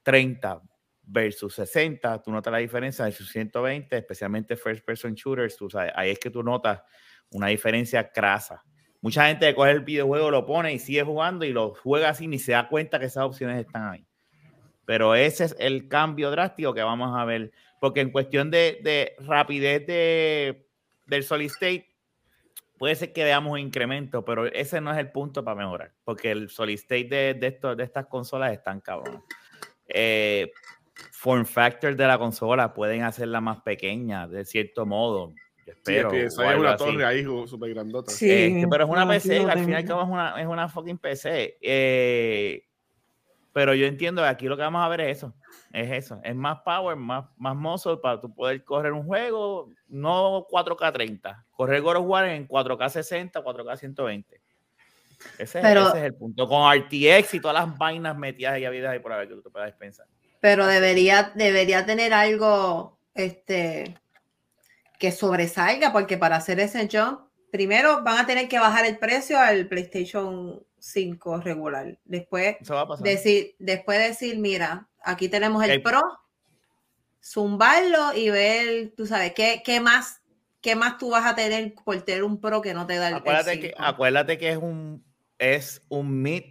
30, 0.02 0.62
versus 1.08 1.56
60, 1.56 2.22
tú 2.22 2.32
notas 2.32 2.52
la 2.52 2.60
diferencia 2.60 3.06
de 3.06 3.14
120, 3.14 3.98
especialmente 3.98 4.58
first 4.58 4.86
person 4.86 5.14
shooters, 5.14 5.56
tú 5.56 5.70
sabes, 5.70 5.94
ahí 5.96 6.12
es 6.12 6.20
que 6.20 6.30
tú 6.30 6.44
notas 6.44 6.82
una 7.32 7.48
diferencia 7.48 8.12
crasa. 8.12 8.64
Mucha 9.00 9.28
gente 9.28 9.54
coge 9.56 9.72
el 9.72 9.82
videojuego, 9.82 10.30
lo 10.32 10.46
pone 10.46 10.74
y 10.74 10.80
sigue 10.80 11.04
jugando 11.04 11.46
y 11.46 11.54
lo 11.54 11.76
juega 11.76 12.10
así 12.10 12.28
ni 12.28 12.40
se 12.40 12.52
da 12.52 12.68
cuenta 12.68 13.00
que 13.00 13.06
esas 13.06 13.24
opciones 13.24 13.66
están 13.66 13.90
ahí. 13.90 14.06
Pero 14.86 15.16
ese 15.16 15.46
es 15.46 15.56
el 15.60 15.88
cambio 15.88 16.30
drástico 16.30 16.74
que 16.74 16.82
vamos 16.82 17.18
a 17.18 17.24
ver, 17.24 17.52
porque 17.80 18.02
en 18.02 18.12
cuestión 18.12 18.52
de, 18.52 18.80
de 18.84 19.16
rapidez 19.20 19.86
de, 19.88 20.68
del 21.06 21.24
solid 21.24 21.48
state, 21.48 21.88
puede 22.78 22.96
ser 22.96 23.14
que 23.14 23.24
veamos 23.24 23.54
un 23.54 23.60
incremento, 23.60 24.26
pero 24.26 24.46
ese 24.46 24.82
no 24.82 24.92
es 24.92 24.98
el 24.98 25.12
punto 25.12 25.44
para 25.44 25.56
mejorar, 25.56 25.94
porque 26.04 26.32
el 26.32 26.50
solid 26.50 26.76
state 26.76 27.08
de, 27.10 27.34
de, 27.34 27.48
esto, 27.48 27.76
de 27.76 27.84
estas 27.84 28.08
consolas 28.08 28.52
están 28.52 28.82
cabrón. 28.82 29.24
Eh, 29.88 30.52
form 31.18 31.46
factor 31.46 31.96
de 31.96 32.06
la 32.06 32.20
consola 32.20 32.76
pueden 32.76 33.02
hacerla 33.02 33.42
más 33.42 33.62
pequeña, 33.62 34.28
de 34.28 34.46
cierto 34.46 34.86
modo. 34.86 35.34
espero. 35.66 36.12
Sí, 36.12 36.42
hay 36.44 36.60
una 36.60 36.78
torre 36.78 37.04
ahí 37.04 37.24
súper 37.24 37.74
grandota. 37.74 38.12
Sí, 38.12 38.30
este, 38.30 38.68
pero 38.70 38.84
es 38.84 38.90
una 38.90 39.08
PC, 39.08 39.40
al 39.40 39.60
final 39.60 39.84
es 39.84 39.90
una, 39.90 40.40
es 40.40 40.46
una 40.46 40.70
fucking 40.70 41.00
PC. 41.00 41.58
Eh, 41.60 42.64
pero 43.52 43.74
yo 43.74 43.88
entiendo 43.88 44.22
que 44.22 44.28
aquí 44.28 44.46
lo 44.46 44.56
que 44.56 44.62
vamos 44.62 44.86
a 44.86 44.90
ver 44.90 45.02
es 45.02 45.18
eso. 45.18 45.34
Es 45.74 45.92
eso. 45.92 46.22
Es 46.24 46.36
más 46.36 46.60
power, 46.64 46.96
más, 46.96 47.26
más 47.38 47.56
muscle 47.56 47.98
para 47.98 48.22
tu 48.22 48.32
poder 48.32 48.64
correr 48.64 48.94
un 48.94 49.04
juego, 49.04 49.72
no 49.88 50.46
4K 50.48 50.94
30. 50.94 51.46
Correr 51.50 51.82
God 51.82 51.96
of 51.96 52.06
War 52.06 52.26
en 52.26 52.48
4K 52.48 52.90
60, 52.90 53.44
4K 53.44 53.76
120. 53.76 54.42
Ese, 55.40 55.60
ese 55.60 55.80
es 55.80 55.96
el 55.96 56.14
punto. 56.14 56.48
Con 56.48 56.72
RTX 56.72 57.34
y 57.34 57.40
todas 57.40 57.56
las 57.56 57.76
vainas 57.76 58.16
metidas 58.16 58.60
y 58.60 58.66
habidas 58.66 58.92
ahí 58.92 59.00
por 59.00 59.14
ver 59.14 59.28
que 59.28 59.34
tú 59.34 59.42
te 59.42 59.50
puedas 59.50 59.74
pensar 59.74 60.06
pero 60.48 60.66
debería, 60.66 61.34
debería 61.36 61.86
tener 61.86 62.14
algo 62.14 62.98
este, 63.14 63.98
que 64.98 65.12
sobresalga, 65.12 65.92
porque 65.92 66.18
para 66.18 66.38
hacer 66.38 66.62
ese 66.62 66.88
jump, 66.90 67.20
primero 67.52 68.02
van 68.02 68.20
a 68.20 68.26
tener 68.26 68.48
que 68.48 68.58
bajar 68.58 68.86
el 68.86 68.98
precio 68.98 69.38
al 69.38 69.68
PlayStation 69.68 70.66
5 70.80 71.42
regular. 71.42 72.00
Después, 72.06 72.56
decir, 73.02 73.58
después 73.60 74.00
decir, 74.00 74.40
mira, 74.40 74.88
aquí 75.04 75.28
tenemos 75.28 75.62
el 75.66 75.82
Pro, 75.82 76.02
zumbarlo 77.22 78.14
y 78.16 78.30
ver, 78.30 78.94
tú 78.96 79.06
sabes, 79.06 79.34
qué, 79.34 79.62
qué 79.66 79.82
más 79.82 80.22
¿qué 80.62 80.78
más 80.78 80.98
tú 80.98 81.10
vas 81.10 81.26
a 81.26 81.36
tener 81.36 81.76
por 81.76 82.02
tener 82.04 82.24
un 82.24 82.40
Pro 82.40 82.62
que 82.62 82.74
no 82.74 82.88
te 82.88 82.96
da 82.96 83.10
el, 83.10 83.16
acuérdate 83.16 83.60
que 83.60 83.74
Acuérdate 83.78 84.38
que 84.38 84.52
es 84.52 84.58
un, 84.58 85.04
es 85.40 85.82
un 85.90 86.22
mid 86.22 86.44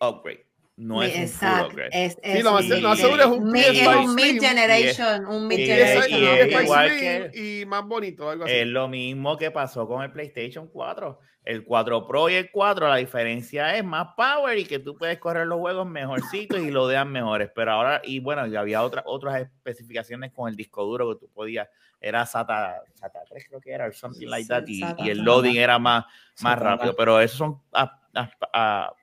upgrade. 0.00 0.49
No 0.80 1.02
es 1.02 1.14
Exacto. 1.14 1.66
un 1.66 1.70
full 1.72 1.80
es, 1.92 2.18
es, 2.22 2.36
sí, 2.38 2.42
lo 2.42 2.52
más, 2.52 2.64
seguro 2.64 3.22
es 3.22 3.28
un, 3.28 3.54
es 3.54 3.86
un 3.86 4.14
mid 4.14 4.40
generation, 4.40 5.26
un 5.26 5.46
mid 5.46 5.58
generation. 5.58 6.62
igual 6.62 6.88
que, 6.88 7.30
y 7.34 7.66
más 7.66 7.84
bonito, 7.84 8.30
algo 8.30 8.44
así. 8.44 8.54
Es 8.54 8.66
lo 8.66 8.88
mismo 8.88 9.36
que 9.36 9.50
pasó 9.50 9.86
con 9.86 10.02
el 10.02 10.10
PlayStation 10.10 10.68
4. 10.68 11.18
El 11.44 11.64
4 11.64 12.06
Pro 12.06 12.30
y 12.30 12.34
el 12.34 12.50
4, 12.50 12.88
la 12.88 12.96
diferencia 12.96 13.76
es 13.76 13.84
más 13.84 14.08
power 14.16 14.58
y 14.58 14.64
que 14.64 14.78
tú 14.78 14.96
puedes 14.96 15.18
correr 15.18 15.46
los 15.46 15.58
juegos 15.58 15.86
mejorcitos 15.86 16.60
y 16.60 16.70
lo 16.70 16.88
dean 16.88 17.12
mejores. 17.12 17.50
Pero 17.54 17.72
ahora, 17.72 18.00
y 18.02 18.20
bueno, 18.20 18.46
ya 18.46 18.60
había 18.60 18.82
otra, 18.82 19.02
otras 19.04 19.42
especificaciones 19.42 20.32
con 20.32 20.48
el 20.48 20.56
disco 20.56 20.82
duro 20.84 21.10
que 21.10 21.20
tú 21.20 21.30
podías 21.30 21.68
era 22.00 22.24
SATA, 22.24 22.82
SATA 22.94 23.20
3 23.28 23.46
creo 23.48 23.60
que 23.60 23.70
era, 23.70 23.84
or 23.84 23.94
something 23.94 24.28
like 24.28 24.48
that, 24.48 24.64
y, 24.66 24.80
SATA, 24.80 25.04
y 25.04 25.10
el 25.10 25.18
SATA. 25.18 25.30
loading 25.30 25.56
era 25.56 25.78
más, 25.78 26.04
más 26.40 26.54
SATA. 26.54 26.64
rápido, 26.64 26.96
pero 26.96 27.20
eso 27.20 27.36
son 27.36 27.62
ah, 27.72 28.94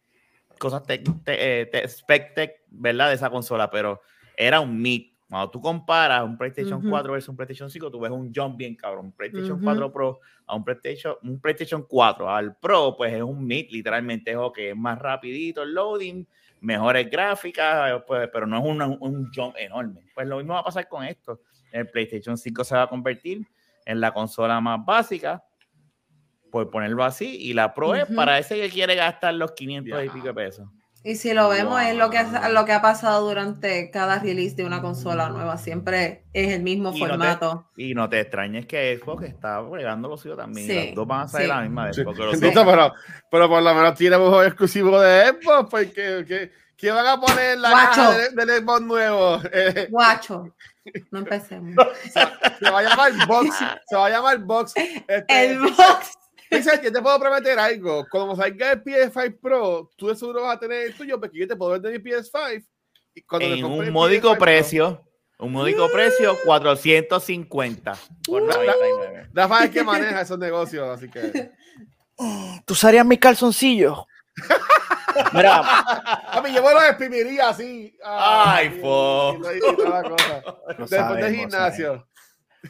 cosas 0.58 0.84
tec- 0.84 1.24
te- 1.24 1.62
eh, 1.62 1.65
te- 1.67 1.88
spec 1.88 2.34
tech, 2.34 2.52
¿verdad? 2.70 3.10
De 3.10 3.15
esa 3.15 3.30
consola, 3.30 3.70
pero 3.70 4.02
era 4.36 4.60
un 4.60 4.72
MIT. 4.80 5.13
Cuando 5.30 5.50
tú 5.52 5.60
comparas 5.60 6.24
un 6.24 6.38
PlayStation 6.38 6.80
Ujú. 6.80 6.89
4 6.89 7.12
versus 7.12 7.28
un 7.30 7.36
PlayStation 7.36 7.70
5, 7.70 7.91
tú 7.91 8.00
ves 8.00 8.12
un 8.12 8.32
jump 8.34 8.56
bien 8.58 8.76
cabrón. 8.76 9.08
Un 9.08 9.12
PlayStation 9.12 9.58
Ujú. 9.58 9.63
4 9.65 9.91
Pro 9.91 10.20
a 10.46 10.56
un 10.56 10.63
PlayStation, 10.63 11.15
un 11.24 11.39
PlayStation 11.41 11.84
4 11.88 12.30
al 12.30 12.56
Pro, 12.56 12.96
pues 12.96 13.13
es 13.13 13.22
un 13.22 13.39
MIT, 13.46 13.72
literalmente 13.72 14.32
es 14.32 14.38
que 14.56 14.70
es 14.70 14.76
más 14.76 14.98
rapidito 14.98 15.63
el 15.63 15.74
loading, 15.74 16.26
mejores 16.62 17.10
gráficas, 17.10 18.02
pues, 18.08 18.30
pero 18.32 18.48
no 18.48 18.58
es 18.60 18.63
una- 18.65 18.88
un 18.88 19.30
jump 19.34 19.56
enorme. 19.58 20.02
Pues 20.15 20.28
lo 20.28 20.38
mismo 20.38 20.54
va 20.54 20.62
a 20.62 20.63
pasar 20.63 20.88
con 20.88 21.04
esto. 21.04 21.41
El 21.74 21.89
PlayStation 21.89 22.38
5 22.38 22.63
se 22.63 22.76
va 22.76 22.84
a 22.84 22.88
convertir 22.88 23.46
en 23.86 24.00
la 24.00 24.13
consola 24.13 24.62
más 24.62 24.84
básica, 24.86 25.43
por 26.52 26.70
ponerlo 26.70 27.04
así, 27.04 27.38
y 27.40 27.54
la 27.54 27.74
Pro 27.74 27.96
es 27.96 28.06
para 28.16 28.40
ese 28.40 28.56
que 28.56 28.70
quiere 28.70 28.96
gastar 28.96 29.34
los 29.34 29.52
500 29.54 30.02
y 30.02 30.06
Ya. 30.08 30.14
pico 30.14 30.28
de 30.28 30.34
pesos. 30.34 30.68
Y 31.04 31.16
si 31.16 31.32
lo 31.34 31.48
vemos, 31.48 31.82
es 31.84 31.96
lo 31.96 32.10
que, 32.10 32.22
Wow. 32.22 32.52
lo 32.52 32.66
que 32.66 32.74
ha 32.74 32.82
pasado 32.82 33.26
durante 33.30 33.90
cada 33.92 34.20
release 34.20 34.56
de 34.58 34.66
una 34.66 34.82
consola 34.82 35.30
nueva. 35.30 35.58
Siempre 35.58 36.26
es 36.34 36.52
el 36.54 36.64
mismo 36.64 36.90
Y 36.90 37.00
no 37.00 37.06
te- 37.06 37.12
formato. 37.12 37.70
Y 37.78 37.94
no 37.94 38.10
te 38.10 38.20
extrañes 38.20 38.66
que 38.66 39.00
Xbox 39.02 39.24
está 39.24 39.62
bregando 39.62 40.10
lo 40.10 40.18
suyo 40.18 40.36
también. 40.36 40.70
y 40.70 40.74
Sí, 40.74 40.86
las 40.88 40.96
dos 40.96 41.08
van 41.08 41.22
a 41.22 41.28
salir 41.30 41.48
sí. 41.48 41.54
la 41.54 41.62
misma. 41.62 41.94
Sí. 41.94 42.04
porque 42.04 42.24
los 42.24 42.38
pero, 42.40 42.94
pero 43.32 43.48
por 43.48 43.62
lo 43.64 43.74
menos 43.74 43.94
tiene 43.94 44.18
un 44.18 44.24
juego 44.24 44.44
exclusivo 44.44 45.00
de 45.00 45.28
Xbox, 45.40 45.70
porque 45.70 46.26
¿qué, 46.28 46.52
qué 46.76 46.92
van 46.92 47.06
a 47.06 47.22
poner 47.22 47.54
en 47.54 47.62
la 47.62 47.70
Guacho. 47.70 47.90
caja 47.96 48.18
del, 48.18 48.36
del 48.36 48.50
Xbox 48.64 48.82
nuevo? 48.82 49.40
Eh, 49.54 49.88
Guacho, 49.90 50.56
no 51.12 51.20
empecemos. 51.20 51.76
se 52.60 52.70
va 52.70 52.80
a 52.80 52.84
llamar 52.84 53.12
Box, 53.28 53.56
se 53.88 53.96
va 53.96 54.08
a 54.08 54.10
llamar 54.10 54.40
Box. 54.40 54.74
Este, 55.08 55.46
El 55.52 55.60
box. 55.60 56.18
Dice, 56.50 56.80
yo 56.84 56.92
te 56.94 57.02
puedo 57.02 57.20
prometer 57.20 57.60
algo. 57.60 58.06
Cuando 58.10 58.36
salga 58.36 58.72
el 58.72 58.84
PS5 58.84 59.40
Pro, 59.42 59.90
tú 59.98 60.08
de 60.08 60.16
seguro 60.16 60.44
vas 60.44 60.56
a 60.56 60.60
tener 60.60 60.84
el 60.88 60.96
tuyo, 60.96 61.20
porque 61.20 61.38
yo 61.40 61.48
te 61.48 61.56
puedo 61.56 61.72
vender 61.72 61.92
mi 61.92 62.00
PS5. 62.12 62.66
Y 63.16 63.22
cuando 63.24 63.48
en 63.48 63.66
un 63.66 63.92
módico 63.92 64.30
PS5 64.30 64.32
Pro- 64.32 64.40
precio, 64.40 65.04
un 65.40 65.52
módico 65.52 65.90
precio, 65.92 66.36
450 66.46 67.98
por 68.26 68.42
Uh. 68.44 68.46
99. 68.48 69.30
Rafa 69.34 69.64
es 69.66 69.70
que 69.72 69.84
maneja 69.84 70.22
esos 70.22 70.40
negocios, 70.40 70.88
así 70.90 71.10
que. 71.10 71.52
¿Tú 72.66 72.74
usarías 72.74 73.06
mis 73.06 73.20
calzoncillos? 73.20 74.00
Mira, 75.34 75.62
A 75.62 76.42
mí 76.44 76.54
yo 76.54 76.64
me 76.64 76.74
los 76.74 76.84
exprimiría 76.84 77.50
así. 77.50 77.96
Ay, 78.04 78.68
y- 78.78 78.82
fo. 78.82 79.36
y- 79.54 79.58
y 79.58 79.76
toda 79.76 80.02
la 80.02 80.10
cosa. 80.10 80.44
lo 80.46 80.64
Después 80.68 80.90
sabemos, 80.90 81.18
del 81.18 81.36
gimnasio. 81.36 82.08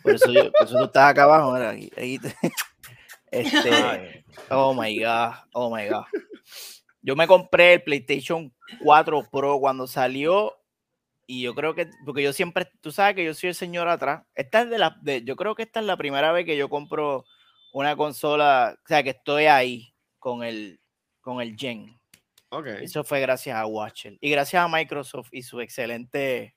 Por 0.02 0.16
eso, 0.16 0.32
yo, 0.32 0.52
por 0.52 0.68
eso 0.68 0.78
tú 0.78 0.84
estás 0.86 1.12
acá 1.12 1.24
abajo, 1.24 1.52
mira, 1.54 1.70
ahí, 1.72 1.92
ahí 1.98 2.20
te- 2.20 2.36
este, 3.32 3.72
Ay, 3.72 4.26
oh 4.50 4.74
my 4.74 4.98
god, 5.00 5.34
oh 5.54 5.76
my 5.76 5.88
god. 5.88 6.06
Yo 7.02 7.16
me 7.16 7.28
compré 7.28 7.76
el 7.76 7.84
PlayStation 7.84 8.54
4 8.84 9.30
Pro 9.32 9.60
cuando 9.60 9.88
salió 9.88 10.58
y 11.26 11.42
yo 11.42 11.54
creo 11.54 11.76
que, 11.76 11.90
porque 12.06 12.24
yo 12.24 12.32
siempre, 12.34 12.70
tú 12.82 12.92
sabes 12.92 13.16
que 13.16 13.26
yo 13.26 13.34
soy 13.34 13.50
el 13.50 13.56
señor 13.56 13.88
atrás. 13.90 14.24
Esta 14.34 14.62
es 14.62 14.70
de 14.70 14.78
la, 14.78 14.98
de, 15.02 15.24
yo 15.24 15.36
creo 15.36 15.56
que 15.56 15.64
esta 15.64 15.82
es 15.82 15.86
la 15.86 15.98
primera 15.98 16.32
vez 16.32 16.46
que 16.46 16.58
yo 16.58 16.70
compro 16.70 17.26
una 17.74 17.96
consola, 17.96 18.78
o 18.78 18.88
sea, 18.88 19.04
que 19.04 19.12
estoy 19.12 19.46
ahí 19.46 19.94
con 20.20 20.44
el, 20.44 20.80
con 21.22 21.42
el 21.42 21.56
Gen. 21.58 22.00
Ok. 22.50 22.68
Eso 22.82 23.04
fue 23.04 23.20
gracias 23.20 23.58
a 23.58 23.66
Watcher 23.66 24.18
y 24.22 24.30
gracias 24.30 24.64
a 24.64 24.70
Microsoft 24.70 25.30
y 25.34 25.42
su 25.42 25.60
excelente, 25.60 26.56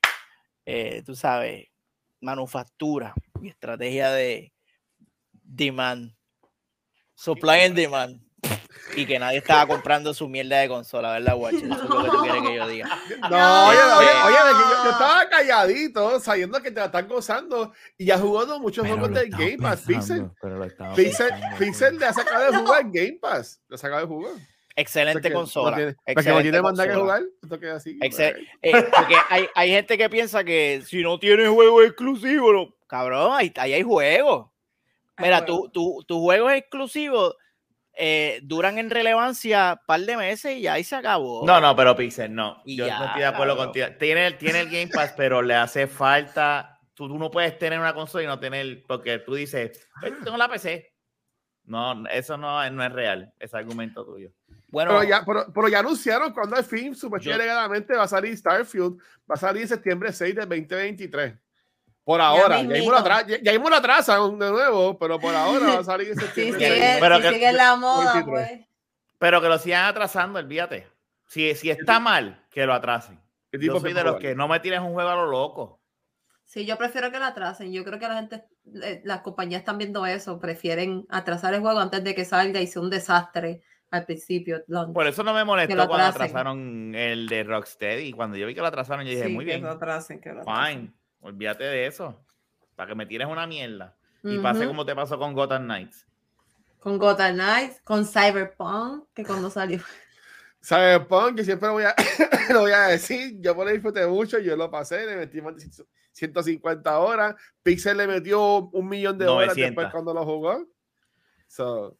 eh, 0.65 1.03
tú 1.05 1.15
sabes, 1.15 1.67
manufactura 2.21 3.13
y 3.41 3.49
estrategia 3.49 4.11
de 4.11 4.53
demand, 5.43 6.15
supply 7.21 7.61
and 7.65 7.75
demand. 7.75 8.19
Y 8.95 9.05
que 9.05 9.17
nadie 9.19 9.37
estaba 9.37 9.65
comprando 9.67 10.13
su 10.13 10.27
mierda 10.27 10.59
de 10.59 10.67
consola, 10.67 11.13
¿verdad, 11.13 11.37
Watcher? 11.37 11.63
Eso 11.63 11.73
es 11.83 11.89
lo 11.89 12.03
que 12.03 12.09
tú 12.09 12.17
quieres 12.23 12.41
que 12.41 12.55
yo 12.55 12.67
diga. 12.67 12.87
No, 13.29 13.67
oye, 13.69 13.77
No. 13.79 13.97
oye, 13.99 14.07
oye, 14.25 14.35
que 14.35 14.59
yo, 14.59 14.83
yo 14.83 14.89
estaba 14.91 15.29
calladito, 15.29 16.19
sabiendo 16.19 16.61
que 16.61 16.71
te 16.71 16.79
la 16.81 16.87
están 16.87 17.07
gozando 17.07 17.71
y 17.97 18.05
ya 18.05 18.17
jugando 18.17 18.59
muchos 18.59 18.83
pero 18.83 18.97
juegos 18.97 19.13
del 19.17 19.29
Game 19.29 19.57
Pass. 19.59 19.81
Pixel, 19.81 19.95
pensando, 19.95 20.35
pero 20.41 20.57
lo 20.57 20.65
estaba 20.65 20.95
Pixel, 21.57 21.99
le 21.99 22.05
ha 22.05 22.11
sacado 22.13 22.51
de 22.51 22.57
jugar 22.57 22.81
el 22.81 22.91
Game 22.91 23.17
Pass. 23.21 23.61
Le 23.69 23.75
ha 23.75 23.77
sacado 23.77 24.01
de 24.01 24.07
jugar. 24.07 24.33
Excelente 24.75 25.19
Porque 25.21 25.33
consola. 25.33 25.71
No 25.71 25.77
tiene, 25.77 25.95
porque 26.13 26.29
no 26.29 26.41
tiene 26.41 26.61
mandar 26.61 26.89
que 26.89 26.95
jugar. 26.95 27.21
Esto 27.43 27.59
queda 27.59 27.75
así. 27.75 27.97
Excel- 27.99 28.33
pues. 28.33 28.73
eh, 28.75 28.87
porque 28.93 29.15
hay, 29.29 29.47
hay 29.55 29.69
gente 29.69 29.97
que 29.97 30.09
piensa 30.09 30.43
que 30.43 30.81
si 30.85 31.01
no 31.01 31.17
tienes 31.19 31.47
juego 31.47 31.81
exclusivo, 31.83 32.51
no- 32.51 32.75
cabrón, 32.87 33.31
ahí, 33.33 33.53
ahí 33.55 33.73
hay 33.73 33.83
juegos. 33.83 34.47
Mira, 35.21 35.45
tu, 35.45 35.69
tu, 35.69 36.03
tus 36.07 36.17
juegos 36.19 36.51
exclusivos 36.53 37.35
eh, 37.93 38.39
duran 38.43 38.77
en 38.77 38.89
relevancia 38.89 39.77
un 39.79 39.85
par 39.85 39.99
de 40.01 40.17
meses 40.17 40.57
y 40.57 40.67
ahí 40.67 40.83
se 40.83 40.95
acabó. 40.95 41.45
No, 41.45 41.59
no, 41.59 41.75
pero 41.75 41.95
Pixel, 41.95 42.33
no. 42.33 42.61
Y 42.65 42.77
Yo 42.77 42.87
ya, 42.87 42.97
no 42.99 43.05
estoy 43.05 43.21
de 43.21 43.27
acuerdo 43.27 43.53
cabrón. 43.55 43.65
contigo. 43.73 43.87
Tiene, 43.99 44.27
el- 44.27 44.37
tiene 44.37 44.61
el 44.61 44.69
Game 44.69 44.87
Pass, 44.87 45.13
pero 45.17 45.41
le 45.41 45.55
hace 45.55 45.87
falta. 45.87 46.79
Tú, 46.93 47.07
tú 47.07 47.17
no 47.17 47.29
puedes 47.29 47.57
tener 47.57 47.79
una 47.79 47.93
consola 47.93 48.23
y 48.23 48.27
no 48.27 48.39
tener. 48.39 48.83
Porque 48.87 49.19
tú 49.19 49.35
dices, 49.35 49.87
"Pues, 49.99 50.13
tengo 50.23 50.37
la 50.37 50.47
PC. 50.49 50.87
No, 51.65 52.07
eso 52.09 52.37
no, 52.37 52.63
es- 52.63 52.71
no 52.71 52.83
es 52.83 52.91
real, 52.91 53.31
ese 53.39 53.55
argumento 53.57 54.03
tuyo. 54.05 54.31
Bueno, 54.69 54.91
Pero 54.91 55.03
ya, 55.03 55.23
pero, 55.25 55.45
pero 55.53 55.67
ya 55.67 55.79
anunciaron 55.79 56.33
cuando 56.33 56.55
el 56.55 56.63
film, 56.63 56.95
supuestamente 56.95 57.43
alegadamente 57.43 57.93
va 57.95 58.03
a 58.03 58.07
salir 58.07 58.35
Starfield, 58.37 58.97
va 59.29 59.35
a 59.35 59.37
salir 59.37 59.63
en 59.63 59.67
septiembre 59.67 60.11
6 60.13 60.33
del 60.33 60.47
2023. 60.47 61.33
Por 62.03 62.19
ahora, 62.19 62.57
ya 62.61 62.63
mismo, 62.67 62.91
lo 62.91 63.03
ya, 63.41 63.51
mismo 63.51 63.69
lo 63.69 63.75
atrasan 63.75 64.39
de 64.39 64.49
nuevo, 64.51 64.97
pero 64.97 65.19
por 65.19 65.35
ahora 65.35 65.67
va 65.67 65.79
a 65.79 65.83
salir 65.83 66.13
septiembre. 66.15 66.59
Sí, 66.67 66.73
sigue, 66.73 66.97
pero 66.99 67.15
si 67.17 67.21
que- 67.21 67.29
sigue 67.33 67.51
la 67.53 67.75
moda, 67.75 68.13
23. 68.15 68.25
pues. 68.25 68.67
Pero 69.19 69.39
que 69.41 69.47
lo 69.47 69.59
sigan 69.59 69.85
atrasando, 69.85 70.39
olvídate. 70.39 70.87
Si, 71.27 71.53
si 71.55 71.69
está 71.69 71.99
mal, 71.99 72.43
que 72.49 72.65
lo 72.65 72.73
atrasen. 72.73 73.19
¿Qué 73.51 73.59
tipo 73.59 73.75
Yo 73.75 73.79
soy 73.81 73.93
de 73.93 74.03
los 74.03 74.17
que 74.17 74.33
no 74.35 74.47
me 74.47 74.59
tires 74.59 74.79
un 74.79 74.93
juego 74.93 75.09
a 75.09 75.15
lo 75.15 75.27
loco. 75.27 75.79
Sí, 76.45 76.65
yo 76.65 76.77
prefiero 76.77 77.11
que 77.11 77.19
la 77.19 77.27
atrasen. 77.27 77.71
Yo 77.71 77.83
creo 77.85 77.99
que 77.99 78.07
la 78.07 78.15
gente, 78.15 78.43
eh, 78.83 79.01
las 79.05 79.21
compañías 79.21 79.59
están 79.59 79.77
viendo 79.77 80.05
eso. 80.05 80.39
Prefieren 80.39 81.05
atrasar 81.09 81.53
el 81.53 81.61
juego 81.61 81.79
antes 81.79 82.03
de 82.03 82.15
que 82.15 82.25
salga 82.25 82.59
y 82.61 82.67
sea 82.67 82.81
un 82.81 82.89
desastre 82.89 83.61
al 83.91 84.05
principio. 84.05 84.63
Por 84.93 85.05
eso 85.07 85.23
no 85.23 85.33
me 85.33 85.43
molestó 85.45 85.75
lo 85.75 85.87
cuando 85.87 86.07
atrasaron 86.07 86.93
el 86.95 87.27
de 87.29 87.43
Rocksteady. 87.43 88.11
Cuando 88.11 88.35
yo 88.37 88.47
vi 88.47 88.55
que 88.55 88.61
lo 88.61 88.67
atrasaron, 88.67 89.05
yo 89.05 89.11
dije, 89.11 89.25
Sí, 89.27 89.31
muy 89.33 89.45
que 89.45 89.51
bien, 89.51 89.63
lo 89.63 89.71
atrasen, 89.71 90.19
que 90.19 90.31
lo 90.33 90.41
atrasen. 90.41 90.77
fine. 90.79 90.93
Olvídate 91.21 91.63
de 91.63 91.87
eso. 91.87 92.23
Para 92.75 92.89
que 92.89 92.95
me 92.95 93.05
tires 93.05 93.27
una 93.27 93.47
mierda. 93.47 93.95
Y 94.23 94.37
pase 94.39 94.67
como 94.67 94.85
te 94.85 94.95
pasó 94.95 95.17
con 95.17 95.33
Gotham 95.33 95.63
Knights. 95.63 96.05
Con 96.79 96.97
Gotham 96.97 97.35
Knights, 97.35 97.81
con 97.83 98.05
Cyberpunk, 98.05 99.07
que 99.13 99.23
cuando 99.23 99.49
salió. 99.49 99.79
Cyberpunk, 100.63 101.37
que 101.37 101.43
siempre 101.43 101.67
lo 101.67 101.73
voy, 101.73 101.83
a, 101.83 101.95
lo 102.51 102.61
voy 102.61 102.71
a 102.71 102.87
decir, 102.87 103.39
yo 103.39 103.55
por 103.55 103.67
ahí 103.67 103.73
disfruté 103.73 104.05
mucho, 104.05 104.37
yo 104.39 104.55
lo 104.55 104.69
pasé, 104.69 105.05
le 105.05 105.15
metí 105.15 105.41
más 105.41 105.55
de 105.55 105.85
150 106.11 106.99
horas, 106.99 107.35
Pixel 107.63 107.97
le 107.97 108.05
metió 108.05 108.69
un 108.69 108.87
millón 108.87 109.17
de 109.17 109.27
horas 109.27 109.47
900. 109.49 109.69
después 109.69 109.91
cuando 109.91 110.13
lo 110.13 110.23
jugó. 110.23 110.67
So, 111.47 111.97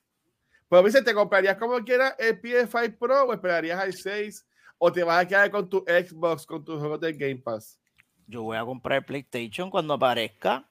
pues 0.68 0.84
Pixel, 0.84 1.04
¿te 1.04 1.14
comprarías 1.14 1.58
como 1.58 1.80
quieras 1.84 2.16
el 2.20 2.40
PS5 2.40 2.98
Pro 3.00 3.24
o 3.24 3.34
esperarías 3.34 3.80
al 3.80 3.94
6 3.94 4.48
o 4.78 4.92
te 4.92 5.04
vas 5.04 5.24
a 5.24 5.28
quedar 5.28 5.50
con 5.50 5.68
tu 5.68 5.80
Xbox, 5.80 6.46
con 6.46 6.64
tus 6.64 6.80
juegos 6.80 7.00
del 7.00 7.18
Game 7.18 7.38
Pass? 7.38 7.81
Yo 8.28 8.44
voy 8.44 8.58
a 8.58 8.66
comprar 8.66 9.00
el 9.00 9.06
PlayStation 9.06 9.70
cuando 9.70 9.94
aparezca. 9.94 10.68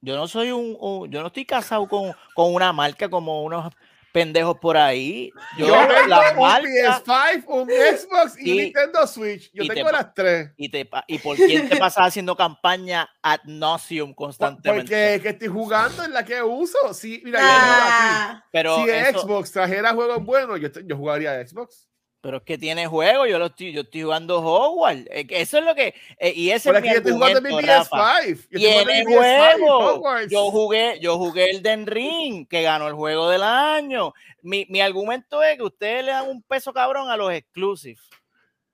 Yo 0.00 0.16
no 0.16 0.26
soy 0.26 0.50
un, 0.50 0.76
un- 0.80 1.10
yo 1.10 1.20
no 1.20 1.28
estoy 1.28 1.44
casado 1.44 1.86
con, 1.88 2.12
con 2.34 2.52
una 2.54 2.72
marca 2.72 3.08
como 3.08 3.42
unos 3.44 3.72
pendejos 4.12 4.58
por 4.58 4.76
ahí. 4.76 5.30
Yo, 5.56 5.66
Yo 5.68 5.72
tengo 5.88 6.06
las 6.08 6.32
un 6.32 6.38
marcas 6.40 7.02
PS5, 7.04 7.44
un 7.46 7.68
Xbox 7.70 8.38
y, 8.40 8.50
Y- 8.50 8.56
Nintendo 8.64 9.06
Switch. 9.06 9.50
Yo 9.54 9.66
te 9.66 9.74
tengo 9.74 9.86
pa- 9.90 9.96
las 9.96 10.12
tres. 10.12 10.50
y, 10.56 10.68
te, 10.68 10.90
y 11.06 11.18
por 11.18 11.36
quién 11.36 11.68
te 11.68 11.76
pasas 11.76 12.08
haciendo 12.08 12.36
campaña 12.36 13.08
ad 13.22 13.40
nauseum 13.44 14.12
constantemente. 14.12 14.82
Porque 14.82 15.20
que 15.22 15.28
estoy 15.30 15.48
jugando 15.48 16.04
en 16.04 16.12
la 16.12 16.24
que 16.24 16.42
uso. 16.42 16.92
Sí, 16.92 17.22
mira, 17.24 17.38
yo 17.40 17.46
tengo 17.46 17.60
aquí. 17.62 17.88
Ah, 17.88 18.44
pero, 18.52 18.76
si 18.84 18.90
eso- 18.90 19.20
Xbox 19.20 19.52
trajera 19.52 19.94
juegos 19.94 20.22
buenos, 20.24 20.60
yo, 20.60 20.70
te- 20.70 20.84
yo 20.84 20.96
jugaría 20.96 21.32
a 21.38 21.46
Xbox. 21.46 21.88
Pero 22.22 22.36
es 22.36 22.44
que 22.44 22.56
tiene 22.56 22.86
juego, 22.86 23.26
yo 23.26 23.36
lo 23.36 23.46
estoy, 23.46 23.72
yo 23.72 23.80
estoy 23.80 24.02
jugando 24.02 24.38
Hogwarts. 24.40 25.08
Eso 25.10 25.58
es 25.58 25.64
lo 25.64 25.74
que. 25.74 25.92
eh, 26.18 26.32
y 26.34 26.50
ese 26.50 26.68
Pero 26.68 26.78
es 26.78 26.82
mi 26.82 26.88
que 26.88 26.94
yo 26.94 26.98
estoy 26.98 27.12
jugando 27.14 27.40
Rafa. 27.60 27.96
PS5. 27.96 28.48
Yo 28.48 28.58
estoy 28.58 28.70
jugando 28.70 28.92
Tiene 28.92 29.00
en 29.00 29.06
mi 29.08 29.14
PS5, 29.14 29.98
juego. 29.98 30.20
Yo 30.30 30.50
jugué, 30.52 31.00
yo 31.00 31.18
jugué 31.18 31.50
el 31.50 31.62
Den 31.62 31.84
Ring, 31.84 32.46
que 32.46 32.62
ganó 32.62 32.86
el 32.86 32.94
juego 32.94 33.28
del 33.28 33.42
año. 33.42 34.14
Mi, 34.40 34.64
mi 34.70 34.80
argumento 34.80 35.42
es 35.42 35.56
que 35.56 35.64
ustedes 35.64 36.04
le 36.04 36.12
dan 36.12 36.28
un 36.28 36.40
peso 36.44 36.72
cabrón 36.72 37.10
a 37.10 37.16
los 37.16 37.32
exclusives. 37.32 38.08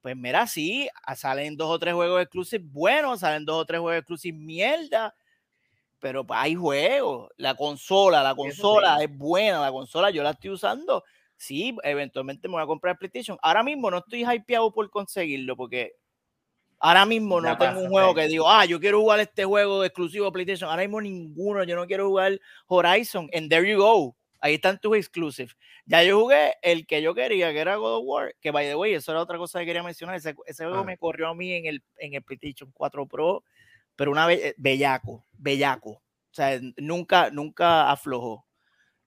Pues 0.02 0.14
mira, 0.14 0.46
sí, 0.46 0.86
salen 1.16 1.56
dos 1.56 1.70
o 1.70 1.78
tres 1.78 1.94
juegos 1.94 2.20
exclusivos 2.20 2.70
buenos, 2.70 3.20
salen 3.20 3.46
dos 3.46 3.62
o 3.62 3.64
tres 3.64 3.80
juegos 3.80 4.00
exclusivos 4.00 4.40
mierda. 4.42 5.14
Pero 5.98 6.26
hay 6.28 6.54
juegos. 6.54 7.30
La 7.38 7.54
consola, 7.54 8.22
la 8.22 8.34
consola 8.34 8.98
sí. 8.98 9.04
es 9.04 9.16
buena, 9.16 9.58
la 9.58 9.72
consola 9.72 10.10
yo 10.10 10.22
la 10.22 10.32
estoy 10.32 10.50
usando. 10.50 11.02
Sí, 11.38 11.74
eventualmente 11.84 12.48
me 12.48 12.54
voy 12.54 12.62
a 12.62 12.66
comprar 12.66 12.98
PlayStation. 12.98 13.38
Ahora 13.40 13.62
mismo 13.62 13.90
no 13.90 13.98
estoy 13.98 14.24
hypeado 14.24 14.70
por 14.72 14.90
conseguirlo 14.90 15.56
porque 15.56 15.92
Ahora 16.80 17.06
mismo 17.06 17.40
no 17.40 17.48
Ya 17.48 17.58
tengo 17.58 17.72
pasa, 17.72 17.84
un 17.84 17.90
juego 17.90 18.14
que 18.14 18.28
digo, 18.28 18.48
ah, 18.48 18.64
yo 18.64 18.78
quiero 18.78 19.00
jugar 19.00 19.18
este 19.20 19.44
juego 19.44 19.84
exclusivo 19.84 20.26
de 20.26 20.32
PlayStation. 20.32 20.70
Ahora 20.70 20.82
mismo 20.82 21.00
ninguno. 21.00 21.64
Yo 21.64 21.74
no 21.74 21.86
quiero 21.86 22.08
jugar 22.08 22.38
Horizon. 22.68 23.28
And 23.34 23.50
there 23.50 23.68
you 23.68 23.78
go. 23.78 24.16
Ahí 24.40 24.54
están 24.54 24.78
tus 24.78 24.96
exclusives. 24.96 25.56
Ya 25.86 26.04
yo 26.04 26.20
jugué 26.20 26.54
el 26.62 26.86
que 26.86 27.02
yo 27.02 27.14
quería, 27.14 27.52
que 27.52 27.58
era 27.58 27.74
God 27.76 27.96
of 27.98 28.04
War. 28.06 28.34
Que 28.40 28.52
by 28.52 28.66
the 28.66 28.76
way, 28.76 28.94
eso 28.94 29.10
era 29.10 29.20
otra 29.20 29.38
cosa 29.38 29.58
que 29.58 29.66
quería 29.66 29.82
mencionar. 29.82 30.14
Ese, 30.16 30.36
ese 30.46 30.64
juego 30.64 30.80
Ah. 30.82 30.84
me 30.84 30.96
corrió 30.98 31.26
a 31.28 31.34
mí 31.34 31.52
en 31.52 31.66
el, 31.66 31.82
en 31.96 32.14
el 32.14 32.22
PlayStation 32.22 32.70
4 32.72 33.06
Pro, 33.08 33.42
pero 33.96 34.12
una 34.12 34.26
vez, 34.28 34.54
bellaco, 34.56 35.24
bellaco. 35.32 35.90
O 35.90 36.34
sea, 36.34 36.60
nunca, 36.76 37.30
nunca 37.30 37.90
aflojó. 37.90 38.46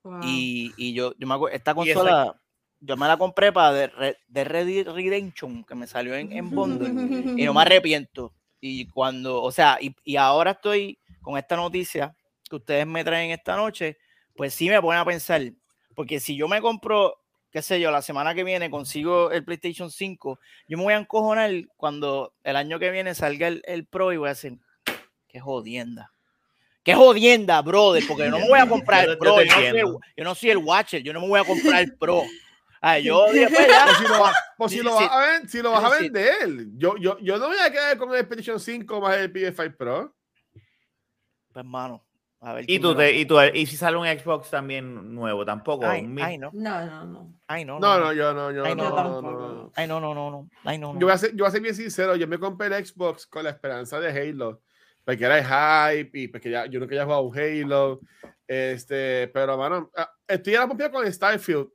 Wow. 0.04 0.20
Y, 0.24 0.74
y 0.78 0.94
yo, 0.94 1.14
yo 1.18 1.28
me 1.28 1.36
acuerdo, 1.36 1.56
esta 1.56 1.74
consola, 1.76 2.36
yo 2.80 2.98
me 2.98 3.08
la 3.08 3.18
compré 3.18 3.52
para 3.52 3.72
de, 3.74 3.88
Red- 3.88 4.16
de 4.28 4.44
Red 4.44 4.88
Redemption, 4.90 5.64
que 5.64 5.76
me 5.76 5.88
salió 5.88 6.16
en, 6.16 6.32
en 6.32 6.50
bundle, 6.50 6.90
y 7.38 7.46
no 7.46 7.54
me 7.54 7.62
arrepiento. 7.62 8.34
Y 8.60 8.88
cuando, 8.88 9.42
o 9.42 9.52
sea, 9.52 9.78
y, 9.82 9.96
y 10.04 10.16
ahora 10.16 10.52
estoy 10.52 10.98
con 11.22 11.38
esta 11.38 11.56
noticia 11.56 12.16
que 12.50 12.56
ustedes 12.56 12.86
me 12.88 13.04
traen 13.04 13.32
esta 13.32 13.56
noche, 13.56 13.98
pues 14.36 14.54
sí 14.54 14.70
me 14.70 14.82
pone 14.82 15.00
a 15.00 15.06
pensar, 15.06 15.42
porque 15.96 16.20
si 16.20 16.36
yo 16.36 16.48
me 16.48 16.62
compro, 16.62 17.16
qué 17.52 17.62
sé 17.62 17.80
yo, 17.80 17.92
la 17.92 18.02
semana 18.02 18.34
que 18.34 18.44
viene 18.44 18.70
consigo 18.70 19.32
el 19.32 19.44
PlayStation 19.46 19.90
5, 19.92 20.40
yo 20.68 20.78
me 20.78 20.84
voy 20.84 20.94
a 20.94 20.98
encojonar 20.98 21.52
cuando 21.78 22.34
el 22.44 22.56
año 22.56 22.80
que 22.80 22.92
viene 22.92 23.14
salga 23.16 23.48
el, 23.48 23.62
el 23.66 23.86
Pro 23.86 24.12
y 24.14 24.18
voy 24.18 24.28
a 24.28 24.30
decir, 24.30 24.58
qué 25.28 25.40
jodienda. 25.40 26.14
Qué 26.84 26.96
jodienda, 26.96 27.62
brother, 27.62 28.04
porque 28.08 28.28
no 28.30 28.40
me 28.40 28.48
voy 28.48 28.60
a 28.60 28.66
comprar 28.70 29.06
Yo 29.06 29.12
el 29.12 29.18
yo 29.18 29.20
Pro. 29.20 29.36
te 29.36 29.46
Yo, 29.46 29.56
no 29.56 29.62
soy, 29.62 30.00
yo 30.18 30.24
no 30.24 30.36
soy 30.36 30.50
el 30.50 30.58
Watcher, 30.58 31.04
yo 31.04 31.14
no 31.14 31.22
me 31.22 31.28
voy 31.28 31.40
a 31.40 31.44
comprar 31.44 31.82
el 31.82 31.94
Pro. 31.96 32.24
Ay, 32.84 33.04
yo 33.04 33.32
después 33.32 33.68
ya, 33.68 33.86
Pues 33.86 33.98
si 33.98 34.04
lo, 34.08 34.20
va- 34.20 34.34
pues 34.58 34.72
si 34.72 34.78
Sí, 34.80 34.84
lo 34.84 34.90
sí. 34.92 34.96
vas 35.04 35.12
a 35.12 35.20
ven- 35.20 35.50
si 35.50 35.62
lo 35.62 35.72
vas 35.72 35.84
a 35.84 35.90
vender, 36.00 36.66
yo, 36.78 36.96
yo, 36.98 37.20
yo 37.20 37.38
no 37.38 37.48
voy 37.50 37.58
a 37.60 37.72
quedar 37.72 37.96
con 37.98 38.14
el 38.16 38.28
PlayStation 38.28 38.60
5 38.60 39.00
más 39.00 39.18
el 39.18 39.32
PS5 39.32 39.78
Pro. 39.78 40.16
pues, 41.54 41.64
hermano, 41.64 42.04
a 42.40 42.54
ver. 42.56 42.66
Y 42.68 42.80
tú, 42.80 42.96
te, 42.96 43.14
y 43.16 43.26
tú, 43.26 43.40
y 43.54 43.68
si 43.68 43.78
sale 43.78 43.98
un 43.98 44.08
Xbox 44.08 44.50
también 44.50 45.14
nuevo, 45.14 45.46
tampoco. 45.46 45.86
Ay, 45.86 46.02
no, 46.40 46.50
No, 46.54 46.86
no, 46.88 47.06
no. 47.06 47.34
ay, 47.48 47.66
no. 47.66 47.80
No, 47.80 48.00
no, 48.00 48.14
yo 48.14 48.34
no, 48.34 48.52
yo 48.52 48.66
Ay, 48.66 48.76
no, 48.76 48.90
no, 48.90 49.04
no, 49.04 49.22
no, 49.22 49.32
no. 49.32 49.72
Ay, 49.76 49.88
no, 49.88 50.00
no, 50.00 50.16
no, 50.16 50.32
no. 50.32 50.50
Ay, 50.64 50.80
no, 50.80 50.94
no. 50.94 51.00
Yo 51.00 51.06
voy, 51.06 51.14
a 51.14 51.18
ser, 51.20 51.32
yo 51.36 51.44
voy 51.44 51.50
a 51.50 51.52
ser 51.52 51.62
bien 51.62 51.76
sincero, 51.76 52.16
yo 52.16 52.28
me 52.28 52.40
compré 52.40 52.66
el 52.76 52.84
Xbox 52.84 53.28
con 53.28 53.44
la 53.44 53.52
esperanza 53.52 54.00
de 54.00 54.10
Halo, 54.10 54.64
porque 55.04 55.26
era 55.26 55.38
el 55.40 55.46
hype 56.04 56.20
y 56.20 56.28
porque 56.28 56.50
ya, 56.50 56.66
yo 56.66 56.80
nunca 56.80 56.94
había 56.94 57.06
jugado 57.06 57.22
un 57.24 57.38
Halo, 57.38 58.00
este, 58.48 59.28
pero 59.30 59.58
mano, 59.58 59.92
ah, 59.96 60.12
estoy 60.28 60.56
a 60.56 60.60
la 60.62 60.68
pompa 60.68 60.92
con 60.92 61.12
Starfield 61.12 61.68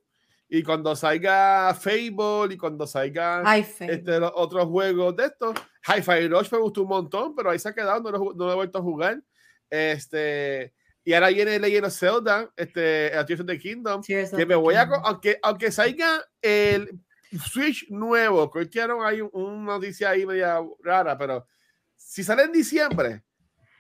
y 0.49 0.63
cuando 0.63 0.95
salga 0.95 1.75
Fable 1.75 2.55
y 2.55 2.57
cuando 2.57 2.87
salga 2.87 3.43
este, 3.89 4.21
los 4.21 4.31
otros 4.35 4.67
juegos 4.67 5.17
de 5.17 5.25
estos, 5.27 5.55
Hi-Fi 5.89 6.29
Rush 6.29 6.53
me 6.53 6.59
gustó 6.59 6.83
un 6.83 6.89
montón, 6.89 7.35
pero 7.35 7.51
ahí 7.51 7.59
se 7.59 7.69
ha 7.69 7.75
quedado, 7.75 8.01
no 8.03 8.11
lo, 8.11 8.33
no 8.35 8.47
lo 8.47 8.53
he 8.53 8.55
vuelto 8.55 8.79
a 8.79 8.83
jugar, 8.83 9.21
este, 9.71 10.73
y 11.05 11.13
ahora 11.15 11.29
viene 11.29 11.59
Legend 11.59 11.87
of 11.87 11.93
Zelda, 11.99 12.51
este, 12.57 13.11
Tears 13.27 13.41
of 13.41 13.47
the 13.47 13.59
Kingdom, 13.59 14.03
of 14.03 14.07
que 14.37 14.47
me 14.47 14.55
voy 14.55 14.75
a, 14.75 14.85
Kingdom. 14.85 15.03
aunque, 15.05 15.39
aunque 15.43 15.73
salga 15.73 16.25
el 16.43 16.91
Switch 17.51 17.87
nuevo, 17.91 18.51
que 18.51 18.69
ahí 19.05 19.21
un- 19.21 19.31
una 19.33 19.75
noticia 19.75 20.11
ahí 20.11 20.25
media 20.27 20.61
rara, 20.83 21.19
pero 21.19 21.47
si 22.09 22.23
sale 22.23 22.45
en 22.45 22.53
diciembre, 22.53 23.23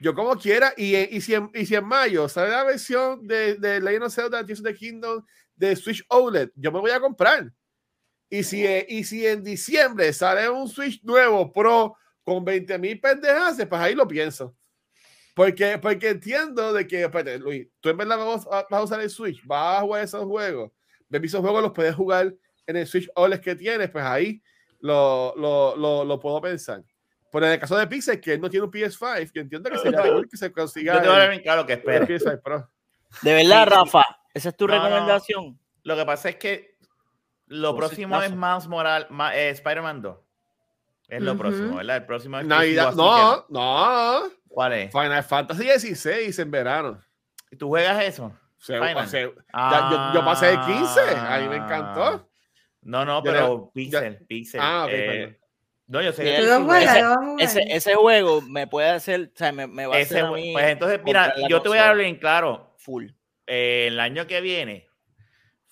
yo 0.00 0.14
como 0.14 0.36
quiera, 0.36 0.74
y, 0.76 0.94
en- 0.94 1.08
y, 1.10 1.20
si, 1.20 1.34
en, 1.34 1.50
y 1.54 1.64
si 1.64 1.74
en 1.74 1.84
mayo 1.86 2.28
sale 2.28 2.50
la 2.50 2.64
versión 2.64 3.26
de, 3.26 3.54
de 3.54 3.80
Legend 3.80 4.04
of 4.04 4.14
Zelda 4.14 4.44
Tears 4.44 4.60
of 4.60 4.74
Kingdom 4.76 5.24
de 5.54 5.74
Switch 5.76 6.04
OLED, 6.08 6.50
yo 6.56 6.70
me 6.72 6.80
voy 6.80 6.90
a 6.90 7.00
comprar. 7.00 7.50
Y 8.28 8.42
si, 8.42 8.66
eh, 8.66 8.84
y 8.88 9.04
si 9.04 9.24
en 9.26 9.42
diciembre 9.44 10.12
sale 10.12 10.50
un 10.50 10.68
Switch 10.68 11.00
nuevo 11.02 11.50
Pro 11.52 11.96
con 12.24 12.44
20 12.44 12.76
mil 12.78 13.00
pendejas, 13.00 13.56
pues 13.56 13.80
ahí 13.80 13.94
lo 13.94 14.06
pienso. 14.06 14.54
Porque, 15.34 15.78
porque 15.78 16.08
entiendo 16.10 16.72
de 16.72 16.86
que, 16.86 17.02
espérate, 17.04 17.38
Luis, 17.38 17.68
tú 17.80 17.88
en 17.88 17.96
verdad 17.96 18.18
vas 18.18 18.44
vas 18.44 18.66
a 18.70 18.82
usar 18.82 19.00
el 19.00 19.10
Switch, 19.10 19.40
vas 19.46 19.78
a 19.78 19.82
jugar 19.82 20.02
esos 20.02 20.24
juegos, 20.24 20.72
ves 21.08 21.22
esos 21.22 21.40
juegos 21.40 21.62
los 21.62 21.72
puedes 21.72 21.94
jugar 21.94 22.34
en 22.66 22.76
el 22.76 22.86
Switch 22.86 23.08
OLED 23.14 23.40
que 23.40 23.54
tienes, 23.54 23.88
pues 23.90 24.04
ahí 24.04 24.42
lo, 24.80 25.34
lo, 25.36 26.04
lo 26.04 26.18
puedo 26.20 26.40
pensar. 26.40 26.82
Pero 27.32 27.46
en 27.46 27.52
el 27.52 27.58
caso 27.60 27.76
de 27.76 27.86
Pixel, 27.86 28.20
que 28.20 28.34
él 28.34 28.40
no 28.40 28.48
tiene 28.48 28.64
un 28.66 28.72
PS5, 28.72 29.30
que 29.32 29.40
entiendo 29.40 29.68
que 29.70 29.78
sería 29.78 30.02
cool 30.02 30.28
que 30.28 30.36
se 30.36 30.50
consiga 30.52 30.94
Yo 30.94 31.02
te 31.02 31.08
voy 31.08 31.20
a 31.20 31.28
bien 31.28 31.42
claro 31.42 31.66
que 31.66 31.74
el 31.74 31.78
espera. 31.80 32.06
PS5 32.06 32.42
Pro. 32.42 32.70
De 33.22 33.34
verdad. 33.34 33.66
Rafa, 33.68 34.04
esa 34.32 34.48
es 34.50 34.56
tu 34.56 34.66
No, 34.66 34.74
no. 34.76 34.82
recomendación. 34.84 35.58
Lo 35.82 35.96
que 35.96 36.04
pasa 36.06 36.28
es 36.30 36.36
que 36.36 36.76
lo 37.46 37.74
Pues, 37.76 37.88
próximo 37.88 38.20
es. 38.22 38.30
Miles 38.34 38.66
Morales, 38.68 39.10
ma- 39.10 39.36
eh, 39.36 39.50
Spider-Man 39.50 40.02
2. 40.02 40.16
Es 41.08 41.22
lo 41.22 41.36
próximo, 41.36 41.76
¿verdad? 41.76 41.96
El 41.98 42.04
próximo 42.06 42.38
es 42.40 42.46
Navidad, 42.46 42.92
no, 42.94 43.46
no. 43.48 44.22
¿Cuál 44.48 44.72
es? 44.72 44.90
Final 44.90 45.22
Fantasy 45.22 45.64
XVI 45.78 46.42
en 46.42 46.50
verano. 46.50 47.00
¿Tú 47.58 47.68
juegas 47.68 48.02
eso? 48.02 48.32
Se- 48.58 48.72
ya, 48.72 49.90
yo, 49.90 50.14
yo 50.14 50.24
pasé 50.24 50.50
el 50.54 50.60
15, 50.62 51.00
a 51.16 51.38
mí 51.40 51.48
me 51.48 51.56
encantó. 51.56 52.02
Ah. 52.04 52.26
No, 52.82 53.04
no, 53.04 53.22
pero 53.22 53.70
Pixel, 53.72 54.24
Pixel. 54.26 54.60
Ah, 54.62 54.84
ok, 54.86 54.90
eh, 54.92 55.06
perdón. 55.06 55.36
No, 55.88 56.02
yo 56.02 56.12
sé 56.12 56.24
que 56.24 56.36
¿Tú 56.36 56.42
tú 56.42 56.48
lo 56.48 56.58
sí 56.58 56.64
juegas? 56.64 56.90
juegas. 56.92 57.02
¿Lo 57.02 57.08
vas 57.08 57.16
a 57.18 57.20
jugar? 57.30 57.42
Ese, 57.44 57.62
ese 57.68 57.94
juego 57.94 58.42
me 58.42 58.66
puede 58.66 58.88
hacer, 58.90 59.30
o 59.34 59.36
sea, 59.38 59.52
me, 59.52 59.66
me 59.66 59.86
va 59.86 59.96
a 59.96 59.98
Ese 60.00 60.14
hacer 60.18 60.26
a 60.26 60.32
mí 60.32 60.52
pues 60.52 60.64
entonces, 60.66 61.00
mira, 61.04 61.32
yo 61.48 61.62
te 61.62 61.68
voy 61.68 61.78
a 61.78 61.82
dar 61.84 61.96
bien 61.96 62.16
claro. 62.16 62.74
full. 62.78 63.06
eh, 63.46 63.86
el 63.88 64.00
año 64.00 64.26
que 64.26 64.40
viene 64.40 64.86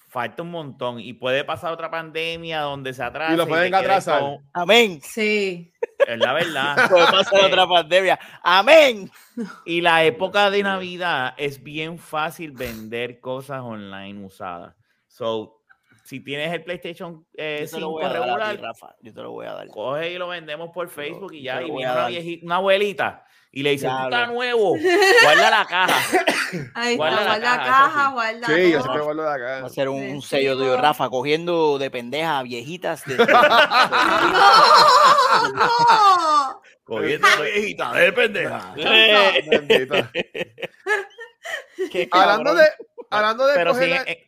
falta 0.08 0.42
un 0.44 0.50
montón 0.52 1.00
y 1.00 1.12
puede 1.14 1.42
pasar 1.42 1.72
otra 1.72 1.90
pandemia 1.90 2.60
donde 2.60 2.94
se 2.94 3.02
atrasa. 3.02 3.34
Y 3.34 3.36
lo 3.36 3.48
pueden 3.48 3.72
quedes 3.72 3.82
atrasar. 3.84 4.20
con- 4.20 4.48
Amén. 4.52 5.00
Sí. 5.02 5.72
Es 6.06 6.18
la 6.18 6.32
verdad. 6.32 6.76
Puede 6.88 7.06
pasar 7.10 7.44
otra 7.44 7.66
pandemia. 7.66 8.20
Amén. 8.44 9.10
Y 9.64 9.80
la 9.80 10.04
época 10.04 10.50
de 10.52 10.62
Navidad 10.62 11.34
es 11.36 11.60
bien 11.60 11.98
fácil 11.98 12.52
vender 12.52 13.18
cosas 13.18 13.60
online 13.62 14.24
usadas. 14.24 14.76
So, 15.08 15.63
si 16.04 16.20
tienes 16.20 16.52
el 16.52 16.62
PlayStation 16.62 17.26
eh, 17.36 17.60
Yo 17.64 17.70
te 17.76 17.80
lo 17.80 17.86
5 17.88 17.90
voy 17.90 18.04
a 18.04 18.08
dar 18.08 18.16
a 18.16 18.20
ti, 18.20 18.26
regular, 18.30 18.60
Rafa. 18.60 18.94
Yo 19.00 19.12
te 19.14 19.22
lo 19.22 19.30
voy 19.32 19.46
a 19.46 19.54
dar. 19.54 19.66
coge 19.68 20.10
y 20.12 20.18
lo 20.18 20.28
vendemos 20.28 20.70
por 20.72 20.88
Facebook 20.90 21.32
y 21.32 21.42
ya. 21.42 21.62
Y 21.62 21.70
viene 21.70 21.90
una, 21.92 22.06
viejita, 22.08 22.44
una 22.46 22.56
abuelita 22.56 23.24
y 23.50 23.62
le 23.62 23.70
dice, 23.70 23.86
tú 23.88 23.94
estás 24.04 24.28
nuevo, 24.28 24.76
guarda 25.22 25.50
la 25.50 25.64
caja. 25.64 25.94
Ahí 26.74 26.96
Guarda 26.96 27.18
está, 27.20 27.38
la 27.38 27.38
guarda 27.38 27.56
caja, 27.56 27.70
caja, 27.84 28.06
sí. 28.06 28.12
guarda 28.12 28.46
Sí, 28.46 28.70
yo 28.72 28.80
siempre 28.82 29.02
vuelvo 29.02 29.22
de 29.22 29.28
Va 29.28 29.34
acá. 29.34 29.66
a 29.66 29.68
ser 29.70 29.88
un, 29.88 29.96
un 29.96 30.02
Recibo. 30.02 30.22
sello 30.22 30.56
de 30.56 30.76
Rafa 30.76 31.08
cogiendo 31.08 31.78
de 31.78 31.90
pendeja 31.90 32.38
a 32.38 32.42
viejitas. 32.42 33.04
de- 33.06 33.16
¡No! 33.16 33.24
¡No! 35.54 36.62
Cogiendo 36.84 37.26
la 37.28 37.40
viejita 37.40 37.92
de 37.92 38.12
pendeja. 38.12 38.74
Hablando 42.10 42.54
de, 42.54 42.64
hablando 43.10 43.46
de 43.46 43.54
Pero 43.54 43.72
coger 43.72 43.88
la- 43.90 44.02
en, 44.06 44.18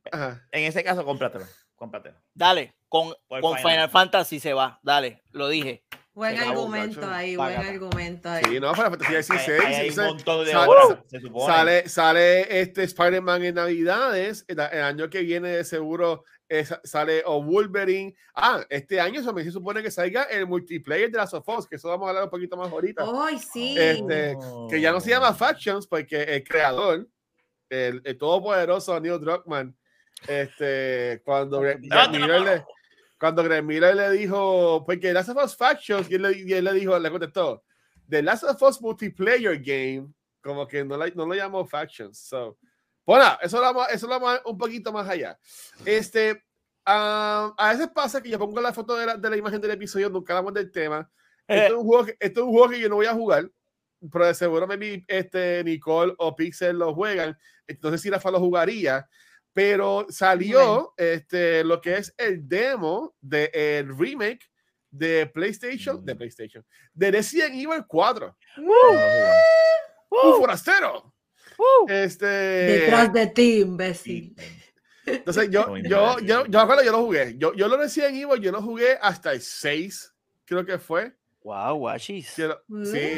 en 0.53 0.65
ese 0.65 0.83
caso, 0.85 1.05
cómpratelo. 1.05 1.45
Cómpratelo. 1.77 2.17
Dale, 2.35 2.75
con, 2.89 3.13
con 3.29 3.57
Final. 3.57 3.59
Final 3.63 3.91
Fantasy 3.91 4.41
se 4.41 4.53
va. 4.55 4.81
Dale, 4.83 5.23
lo 5.33 5.49
dije. 5.49 5.85
Buen 6.15 6.35
acabó, 6.35 6.61
argumento 6.63 7.07
ahí, 7.11 7.37
buen 7.37 7.51
Págata. 7.55 7.69
argumento 7.71 8.29
ahí. 8.31 8.45
Sí, 8.49 8.59
no, 8.61 8.73
para 8.73 8.89
Fantasy 8.89 9.13
16. 9.13 9.61
ahí 9.67 9.75
hay 9.75 9.89
un 9.91 9.95
sale- 9.95 10.09
montón 10.09 10.45
de 10.47 10.51
sale- 10.53 10.67
horas, 10.71 10.99
se 11.07 11.21
supone. 11.21 11.47
Sale, 11.53 11.89
sale 11.91 12.61
este 12.61 12.83
Spider-Man 12.85 13.45
en 13.45 13.55
Navidades. 13.57 14.45
El, 14.49 14.59
el 14.59 14.83
año 14.83 15.11
que 15.11 15.21
viene, 15.21 15.49
de 15.51 15.65
seguro, 15.65 16.25
es- 16.49 16.75
sale 16.85 17.23
o 17.27 17.43
Wolverine. 17.43 18.15
Ah, 18.35 18.65
este 18.71 18.99
año 18.99 19.23
se 19.23 19.31
me 19.35 19.45
se 19.45 19.51
supone 19.51 19.83
que 19.83 19.91
salga 19.91 20.23
el 20.23 20.47
multiplayer 20.47 21.11
de 21.11 21.19
las 21.19 21.35
of 21.35 21.47
Us, 21.51 21.67
que 21.67 21.77
eso 21.77 21.89
vamos 21.89 22.07
a 22.07 22.09
hablar 22.09 22.25
un 22.25 22.31
poquito 22.31 22.57
más 22.57 22.73
ahorita. 22.73 23.05
¡Ay, 23.27 23.39
sí! 23.39 23.77
Este, 23.79 24.39
que 24.71 24.81
ya 24.81 24.93
no 24.93 25.01
se 25.01 25.11
llama 25.11 25.35
Factions, 25.35 25.87
porque 25.87 26.23
el 26.23 26.43
creador, 26.45 27.07
el, 27.69 28.01
el 28.03 28.17
todopoderoso 28.17 28.99
Neil 29.01 29.21
Druckmann, 29.21 29.77
este, 30.27 31.21
cuando 31.25 31.61
Greg, 31.61 31.81
Greg 31.81 32.11
Miller 32.11 32.41
le, 32.41 32.65
cuando 33.19 33.43
Greg 33.43 33.65
Miller 33.65 33.95
le 33.97 34.11
dijo, 34.11 34.85
porque 34.87 35.13
Last 35.13 35.31
of 35.31 35.43
Us 35.45 35.57
Factions, 35.57 36.11
y 36.11 36.15
él, 36.15 36.23
le- 36.23 36.39
y 36.39 36.53
él 36.53 36.65
le 36.65 36.73
dijo, 36.75 36.99
le 36.99 37.11
contestó, 37.11 37.63
The 38.09 38.23
Last 38.23 38.45
of 38.45 38.61
Us 38.63 38.81
Multiplayer 38.81 39.59
Game, 39.63 40.09
como 40.43 40.67
que 40.67 40.85
no, 40.85 40.97
la- 40.97 41.09
no 41.15 41.27
lo 41.27 41.35
llamó 41.35 41.67
Factions. 41.67 42.19
So, 42.19 42.59
bueno, 43.05 43.25
eso 43.43 43.57
lo 43.57 43.63
vamos, 43.63 43.87
eso 43.91 44.07
lo 44.07 44.19
vamos 44.21 44.41
un 44.45 44.59
poquito 44.59 44.93
más 44.93 45.09
allá. 45.09 45.39
Este, 45.85 46.43
ah, 46.85 47.53
a 47.57 47.73
veces 47.73 47.89
pasa 47.95 48.23
que 48.23 48.31
yo 48.31 48.39
pongo 48.39 48.61
la 48.61 48.73
foto 48.73 48.97
de 48.97 49.07
la, 49.07 49.17
de 49.17 49.31
la 49.31 49.37
imagen 49.37 49.61
del 49.61 49.71
episodio, 49.73 50.11
nunca 50.11 50.33
hablamos 50.33 50.55
del 50.55 50.71
tema. 50.71 51.09
Esto, 51.49 51.75
es 51.75 51.81
un 51.81 51.87
juego 51.87 52.05
que, 52.07 52.17
esto 52.19 52.41
es 52.41 52.47
un 52.47 52.53
juego 52.53 52.69
que 52.71 52.81
yo 52.81 52.89
no 52.89 52.97
voy 52.97 53.07
a 53.07 53.13
jugar, 53.15 53.49
pero 54.13 54.27
de 54.27 54.35
seguro 54.35 54.67
maybe, 54.67 55.05
este, 55.07 55.63
Nicole 55.65 56.13
o 56.19 56.35
Pixel 56.35 56.77
lo 56.79 56.95
juegan. 56.95 57.37
Entonces, 57.67 58.01
si 58.03 58.11
Rafa 58.11 58.31
lo 58.31 58.41
jugaría. 58.41 59.09
Pero 59.57 60.05
salió 60.11 60.93
este, 60.99 61.65
lo 61.65 61.81
que 61.81 61.97
es 61.97 62.15
el 62.19 62.47
demo 62.47 63.17
del 63.23 63.49
el 63.55 63.99
remake 63.99 64.51
de 64.91 65.25
PlayStation, 65.25 66.05
de 66.05 66.15
PlayStation, 66.15 66.63
de 66.93 67.11
Resident 67.11 67.55
Evil 67.55 67.87
4. 67.89 68.37
¡Un 68.59 70.37
forastero! 70.37 71.15
Este, 71.89 72.27
Detrás 72.27 73.11
de 73.15 73.29
ti, 73.29 73.61
imbécil. 73.61 74.37
entonces 75.07 75.49
yo, 75.49 75.75
yo, 75.79 76.19
yo, 76.19 76.45
yo, 76.45 76.61
acuerdo, 76.61 76.83
yo 76.83 76.93
lo 76.93 77.07
jugué. 77.07 77.35
Yo, 77.39 77.55
yo 77.55 77.67
lo 77.67 77.79
Resident 77.79 78.15
Evil, 78.15 78.43
yo 78.43 78.53
lo 78.53 78.61
jugué 78.61 78.99
hasta 79.01 79.33
el 79.33 79.41
6, 79.41 80.15
creo 80.45 80.67
que 80.67 80.79
fue. 80.79 81.17
Wow, 81.43 81.79
guachis. 81.79 82.29
Sí, 82.29 82.43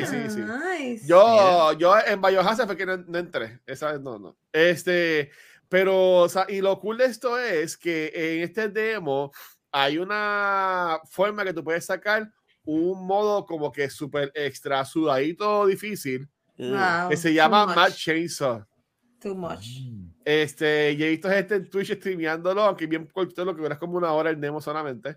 sí, 0.07 0.30
sí. 0.30 0.41
Nice. 0.41 1.05
Yo, 1.05 1.72
yo 1.72 1.97
en 1.99 2.22
Biohazard 2.22 2.66
fue 2.68 2.76
que 2.76 2.86
no, 2.86 2.97
no 2.97 3.18
entré. 3.18 3.59
Esa 3.66 3.91
vez 3.91 4.01
no, 4.01 4.20
no. 4.20 4.36
Este, 4.53 5.32
pero, 5.68 6.20
o 6.20 6.28
sea, 6.28 6.46
y 6.48 6.60
lo 6.60 6.78
cool 6.80 6.98
de 6.98 7.06
esto 7.06 7.38
es 7.38 7.76
que 7.76 8.10
en 8.14 8.42
este 8.42 8.68
demo 8.68 9.32
hay 9.70 9.98
una 9.98 10.98
forma 11.10 11.44
que 11.44 11.52
tú 11.52 11.62
puedes 11.62 11.84
sacar 11.84 12.30
un 12.64 13.06
modo 13.06 13.46
como 13.46 13.72
que 13.72 13.88
súper 13.88 14.30
extra 14.34 14.84
sudadito 14.84 15.66
difícil 15.66 16.28
Wow, 16.58 17.08
que 17.08 17.16
se 17.16 17.32
llama 17.32 17.66
Mad 17.66 17.92
Chainsaw. 17.92 18.64
Too 19.20 19.34
much. 19.34 19.64
Este, 20.24 20.92
y 20.92 21.02
he 21.02 21.10
visto 21.10 21.28
gente 21.30 21.54
en 21.54 21.70
Twitch 21.70 21.96
streameándolo, 21.96 22.62
aunque 22.62 22.86
bien 22.86 23.06
cortito, 23.06 23.44
lo 23.44 23.56
que 23.56 23.64
es 23.64 23.78
como 23.78 23.96
una 23.96 24.12
hora 24.12 24.30
el 24.30 24.40
demo 24.40 24.60
solamente. 24.60 25.16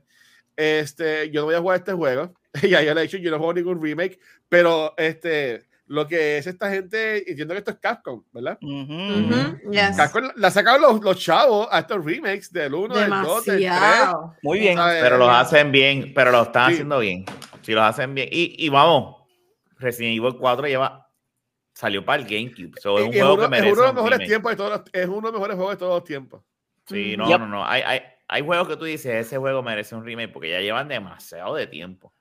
Este, 0.55 1.31
yo 1.31 1.41
no 1.41 1.45
voy 1.47 1.55
a 1.55 1.59
jugar 1.59 1.77
este 1.79 1.93
juego. 1.93 2.33
ya 2.69 2.81
yo 2.83 2.93
le 2.93 3.01
he 3.01 3.03
dicho, 3.03 3.17
yo 3.17 3.31
no 3.31 3.37
juego 3.37 3.53
ningún 3.53 3.81
remake, 3.81 4.19
pero 4.47 4.93
este, 4.97 5.63
lo 5.91 6.07
que 6.07 6.37
es 6.37 6.47
esta 6.47 6.69
gente, 6.69 7.29
entiendo 7.29 7.53
que 7.53 7.57
esto 7.59 7.71
es 7.71 7.77
Capcom, 7.79 8.23
¿verdad? 8.31 8.57
Ujú, 8.61 8.93
Ujú, 8.93 9.71
yes. 9.71 9.97
Capcom 9.97 10.29
la 10.35 10.47
ha 10.47 10.51
sacado 10.51 10.79
los, 10.79 11.01
los 11.01 11.17
chavos 11.19 11.67
a 11.69 11.79
estos 11.79 12.03
remakes 12.05 12.51
del 12.51 12.73
1, 12.73 12.95
del 12.95 13.09
2, 13.09 13.45
del 13.45 13.55
3. 13.57 13.59
Demasiado. 13.59 14.35
Muy 14.41 14.59
bien. 14.59 14.77
Pero 15.01 15.17
los 15.17 15.29
hacen 15.29 15.71
bien, 15.71 16.13
pero 16.15 16.31
lo 16.31 16.43
están 16.43 16.67
Sí. 16.69 16.73
haciendo 16.75 16.99
bien. 16.99 17.25
Si 17.61 17.73
los 17.73 17.83
hacen 17.83 18.15
bien. 18.15 18.29
Y, 18.31 18.55
y 18.65 18.69
vamos, 18.69 19.17
Resident 19.79 20.17
Evil 20.17 20.37
4 20.39 20.65
lleva, 20.67 21.09
salió 21.73 22.05
para 22.05 22.21
el 22.21 22.27
GameCube. 22.27 22.79
So, 22.79 22.97
es 22.97 23.03
un 23.05 23.13
Es, 23.13 23.19
juego 23.19 23.33
uno, 23.33 23.39
que 23.41 23.43
es 23.45 23.49
merece 23.51 23.73
uno 23.73 23.81
de 23.81 23.87
los 23.87 23.95
mejores 23.95 24.17
remake. 24.19 24.29
tiempos 24.29 24.51
de 24.51 24.55
todos 24.57 24.69
los, 24.71 24.81
es 24.93 25.07
uno 25.07 25.15
de 25.17 25.23
los 25.23 25.33
mejores 25.33 25.55
juegos 25.57 25.73
de 25.73 25.77
todos 25.79 25.93
los 25.95 26.03
tiempos. 26.05 26.41
Sí, 26.87 27.15
Ujú. 27.15 27.23
no, 27.23 27.29
Yep. 27.29 27.39
no, 27.41 27.47
no. 27.47 27.65
Hay, 27.67 27.81
hay, 27.81 28.01
hay 28.29 28.41
juegos 28.45 28.67
que 28.69 28.77
tú 28.77 28.85
dices, 28.85 29.13
ese 29.27 29.37
juego 29.37 29.61
merece 29.61 29.93
un 29.95 30.05
remake 30.05 30.31
porque 30.31 30.49
ya 30.51 30.61
llevan 30.61 30.87
demasiado 30.87 31.53
de 31.55 31.67
tiempo. 31.67 32.13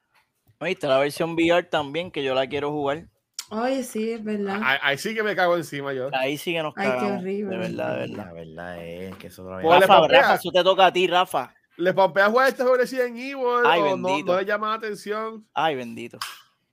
Oíste, 0.59 0.89
la 0.89 0.99
versión 0.99 1.35
VR 1.35 1.63
también, 1.69 2.11
que 2.11 2.23
yo 2.25 2.35
la 2.35 2.49
quiero 2.49 2.71
jugar. 2.73 3.05
Oye, 3.51 3.83
sí, 3.83 4.13
es 4.13 4.23
verdad. 4.23 4.61
Ahí, 4.63 4.79
ahí 4.83 4.99
sí 4.99 5.15
que 5.15 5.23
me 5.23 5.35
cago 5.35 5.57
encima 5.57 5.93
yo. 5.93 6.09
Ahí 6.13 6.39
sí 6.39 6.53
que 6.53 6.63
nos 6.63 6.73
Ay, 6.77 6.91
qué 6.99 7.05
horrible. 7.07 7.57
De 7.57 7.59
verdad, 7.59 7.95
de 7.95 8.01
verdad. 8.09 8.27
La 8.27 8.33
verdad 8.33 8.85
es 8.87 9.17
que 9.17 9.27
eso 9.27 9.43
todavía- 9.43 9.69
Ponle 9.69 9.87
Rafa, 9.87 10.01
papea. 10.03 10.21
Rafa, 10.23 10.35
eso 10.37 10.51
te 10.53 10.63
toca 10.65 10.87
a 10.87 10.93
ti, 10.93 11.07
Rafa. 11.07 11.55
¿Le 11.77 11.93
pompea 11.95 12.29
jugar 12.29 12.49
este 12.49 12.63
de 12.63 12.77
Resident 12.77 13.17
Evil 13.17 13.37
Ay, 13.65 13.81
no, 13.81 13.87
bendito. 14.09 14.33
no 14.33 14.39
le 14.39 14.45
llama 14.45 14.69
la 14.69 14.75
atención? 14.75 15.47
Ay, 15.55 15.75
bendito. 15.75 16.19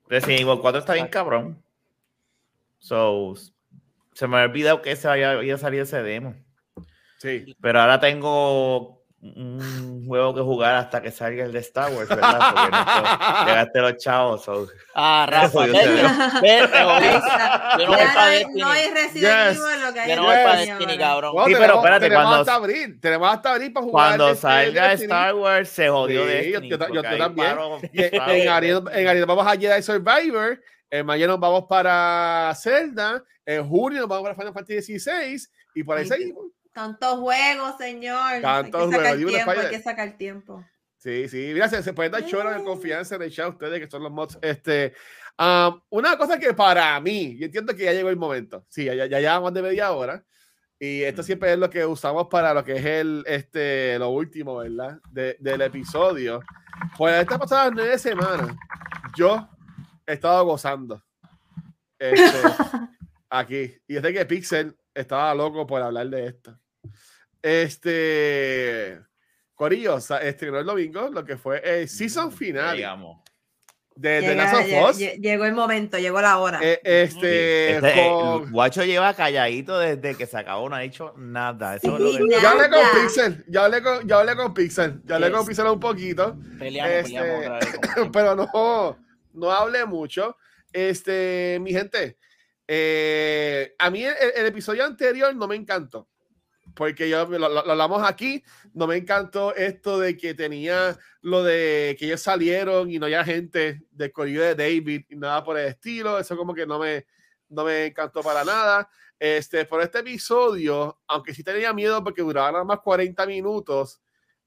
Resident 0.07 0.41
Evil 0.41 0.59
4 0.59 0.79
está 0.79 0.93
bien 0.93 1.07
cabrón. 1.07 1.63
So, 2.79 3.33
se 4.13 4.27
me 4.27 4.37
había 4.37 4.49
olvidado 4.49 4.81
que 4.81 4.95
se 4.95 5.07
había, 5.07 5.31
había 5.31 5.57
salido 5.57 5.83
ese 5.83 6.03
demo. 6.03 6.35
Sí. 7.17 7.55
Pero 7.59 7.81
ahora 7.81 7.99
tengo 7.99 8.96
un 9.35 10.05
juego 10.07 10.33
que 10.35 10.41
jugar 10.41 10.75
hasta 10.75 11.01
que 11.01 11.11
salga 11.11 11.43
el 11.45 11.51
de 11.51 11.59
Star 11.59 11.91
Wars, 11.93 12.07
¿verdad? 12.09 12.39
Porque 12.53 12.71
no 12.71 13.45
llegaste 13.45 13.79
los 13.81 13.97
chavos. 13.97 14.43
so- 14.43 14.67
Ah, 14.95 15.25
Rafa, 15.29 15.65
yo 15.67 15.73
no 15.73 15.79
voy 15.79 16.67
para 16.67 16.83
no 16.87 18.21
hay- 18.21 18.37
Destiny. 18.39 18.61
no 18.61 18.67
hay 18.69 18.87
Resident 18.91 19.13
Yes. 19.49 19.57
Evil, 19.57 19.81
lo 19.85 19.93
que 19.93 19.99
hay 19.99 20.07
Yo 20.07 20.13
es 20.13 20.17
no 20.19 20.23
voy 20.25 20.35
para 20.35 20.55
Destiny 20.59 20.97
cabrón. 20.97 21.33
Bueno, 21.33 21.47
Sí, 21.47 21.53
pero 21.53 21.61
tenemos, 21.65 21.77
espérate, 21.83 22.05
tenemos 22.05 22.23
cuando- 22.25 22.41
hasta 22.41 22.55
abril. 22.55 22.99
Tenemos 23.01 23.33
hasta 23.33 23.53
abril 23.53 23.73
para 23.73 23.85
jugar. 23.85 24.07
Cuando 24.07 24.27
este 24.29 24.41
salga 24.41 24.87
Destiny. 24.89 25.03
Star 25.11 25.35
Wars, 25.35 25.69
se 25.69 25.89
jodió 25.89 26.21
Sí, 26.23 26.27
Destiny. 26.29 26.69
yo- 26.69 26.77
yo- 26.77 26.93
yo- 26.93 27.17
también. 27.17 27.47
paro- 27.49 27.79
en, 27.93 28.49
Ariel, 28.49 28.83
en 28.93 29.07
Ariel 29.07 29.25
vamos 29.25 29.47
a 29.47 29.57
Jedi 29.57 29.81
Survivor. 29.81 30.59
En 30.89 31.05
mayo 31.05 31.27
nos 31.27 31.39
vamos 31.39 31.65
para 31.67 32.53
Zelda. 32.55 33.21
En 33.45 33.67
junio 33.67 33.99
nos 34.01 34.09
vamos 34.09 34.23
para 34.23 34.35
Final 34.35 34.53
Fantasy 34.53 34.99
XVI. 34.99 35.47
Y 35.75 35.83
por 35.83 35.97
ahí 35.97 36.05
seguimos. 36.05 36.45
Tantos 36.77 37.19
juegos, 37.19 37.75
señor. 37.79 38.39
Tantos 38.39 38.83
hay 38.83 38.89
que 38.89 38.95
sacar 38.95 39.15
juegos, 39.15 39.33
tiempo, 39.33 39.51
hay 39.51 39.69
que 39.71 39.81
sacar 39.81 40.11
tiempo. 40.15 40.65
Sí, 40.97 41.27
sí. 41.27 41.49
Mira, 41.51 41.67
se, 41.67 41.81
se 41.81 41.91
pueden 41.91 42.11
dar 42.11 42.23
chorros 42.23 42.55
de 42.55 42.63
confianza 42.63 43.15
en 43.15 43.23
el 43.23 43.31
chat 43.31 43.49
ustedes 43.49 43.79
que 43.79 43.89
son 43.89 44.03
los 44.03 44.11
mods. 44.11 44.37
Este, 44.43 44.93
um, 45.39 45.81
una 45.89 46.15
cosa 46.19 46.37
que 46.37 46.53
para 46.53 46.99
mí, 46.99 47.35
yo 47.39 47.47
entiendo 47.47 47.75
que 47.75 47.85
ya 47.85 47.93
llegó 47.93 48.09
el 48.09 48.15
momento. 48.15 48.63
Sí, 48.69 48.85
ya, 48.85 48.93
ya, 48.93 49.19
llevamos 49.19 49.55
de 49.55 49.63
media 49.63 49.91
hora. 49.91 50.23
Y 50.77 51.01
esto 51.01 51.23
siempre 51.23 51.51
es 51.53 51.57
lo 51.57 51.67
que 51.67 51.83
usamos 51.83 52.27
para 52.27 52.53
lo 52.53 52.63
que 52.63 52.73
es 52.73 52.85
el, 52.85 53.23
este, 53.25 53.97
lo 53.97 54.09
último, 54.09 54.57
¿verdad? 54.57 54.99
De- 55.09 55.35
del 55.39 55.61
episodio. 55.61 56.41
Pues 56.95 57.19
estas 57.19 57.39
pasadas 57.39 57.71
nueve 57.73 57.97
semanas, 57.97 58.55
yo 59.17 59.49
he 60.05 60.13
estado 60.13 60.45
gozando. 60.45 61.03
Este, 61.97 62.21
aquí. 63.31 63.75
Y 63.87 63.95
sé 63.95 64.13
que 64.13 64.25
Pixel 64.27 64.77
estaba 64.93 65.33
loco 65.33 65.65
por 65.65 65.81
hablar 65.81 66.07
de 66.09 66.27
esto. 66.27 66.55
Este. 67.41 68.99
Corillo, 69.55 69.97
estrenó 69.97 70.59
el 70.59 70.65
domingo 70.65 71.09
lo 71.09 71.25
que 71.25 71.35
fue 71.37 71.61
el 71.63 71.89
season 71.89 72.31
final 72.31 72.75
Digamos. 72.75 73.23
de 73.95 74.21
Llega- 74.21 74.35
Last 74.35 74.53
of 74.55 74.97
lle- 74.99 75.19
llegó 75.19 75.45
el 75.45 75.53
momento, 75.53 75.97
llegó 75.97 76.21
la 76.21 76.37
hora. 76.37 76.59
Eh, 76.61 76.79
este, 76.83 77.75
Este, 77.77 78.05
eh, 78.05 78.09
con- 78.11 78.51
Guacho 78.51 78.83
lleva 78.83 79.15
calladito 79.15 79.79
desde 79.79 80.15
que 80.15 80.27
se 80.27 80.37
acabó, 80.37 80.69
no 80.69 80.75
ha 80.75 80.79
dicho 80.81 81.15
nada. 81.17 81.75
Eso 81.77 81.95
es 81.95 81.99
lo 81.99 82.11
que- 82.11 82.23
nada. 82.35 82.41
Yo 82.43 82.49
hablé 82.49 82.69
con. 82.69 83.01
Pixel, 83.01 83.45
yo 83.47 83.61
hablé 83.63 83.81
con, 83.81 84.07
yo 84.07 84.17
hablé 84.19 84.35
con 84.35 84.53
Pixel, 84.53 85.01
yo 85.03 85.15
hablé 85.15 85.31
con. 85.31 85.45
Pixel 85.47 85.65
un 85.65 85.79
poquito, 85.79 86.37
Peleamos, 86.59 86.91
Este, 86.93 87.03
peleamos 87.19 87.39
otra 87.39 87.59
vez. 87.59 87.65
como 87.65 87.93
siempre. 87.93 88.11
pero 88.13 88.35
no, 88.35 88.99
no 89.33 89.51
hablé 89.51 89.85
mucho. 89.85 90.37
Este, 90.71 91.57
mi 91.61 91.71
gente, 91.73 92.17
eh, 92.67 93.73
a 93.79 93.89
mí 93.89 94.03
el, 94.03 94.13
el 94.35 94.45
episodio 94.45 94.85
anterior 94.85 95.35
no 95.35 95.47
me 95.47 95.55
encantó, 95.55 96.07
porque 96.77 97.09
yo 97.09 97.25
lo, 97.25 97.49
lo- 97.49 97.69
hablamos 97.71 98.03
aquí, 98.07 98.43
no 98.73 98.87
me 98.87 98.95
encantó 98.97 99.53
esto 99.55 99.99
de 99.99 100.15
que 100.15 100.33
tenía 100.33 100.97
lo 101.21 101.43
de 101.43 101.95
que 101.99 102.05
ellos 102.05 102.21
salieron 102.21 102.89
y 102.91 102.99
no 102.99 103.07
había 103.07 103.23
gente 103.25 103.81
del 103.91 104.11
corrido 104.11 104.43
de 104.43 104.55
David 104.55 105.05
y 105.09 105.15
nada 105.15 105.43
por 105.43 105.57
el 105.57 105.67
estilo, 105.67 106.19
eso 106.19 106.37
como 106.37 106.53
que 106.53 106.65
no 106.67 106.79
me, 106.79 107.05
no 107.49 107.65
me 107.65 107.87
encantó 107.87 108.21
para 108.21 108.45
nada. 108.45 108.87
Este, 109.19 109.65
por 109.65 109.81
este 109.81 109.99
episodio, 109.99 110.99
aunque 111.07 111.33
sí 111.33 111.43
tenía 111.43 111.73
miedo 111.73 112.03
porque 112.03 112.21
duraba 112.21 112.51
nada 112.51 112.63
más 112.63 112.79
40 112.81 113.25
minutos, 113.25 113.99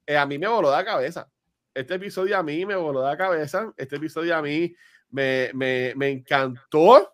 eh, 0.05 0.15
a 0.17 0.25
mí 0.25 0.37
me 0.39 0.47
voló 0.47 0.71
la 0.71 0.85
cabeza. 0.85 1.29
Este 1.73 1.95
episodio 1.95 2.37
a 2.37 2.43
mí 2.43 2.65
me 2.65 2.75
voló 2.75 3.03
la 3.03 3.17
cabeza. 3.17 3.73
Este 3.75 3.97
episodio 3.97 4.35
a 4.35 4.41
mí 4.41 4.73
me, 5.09 5.51
me, 5.53 5.93
me 5.97 6.09
encantó. 6.09 7.11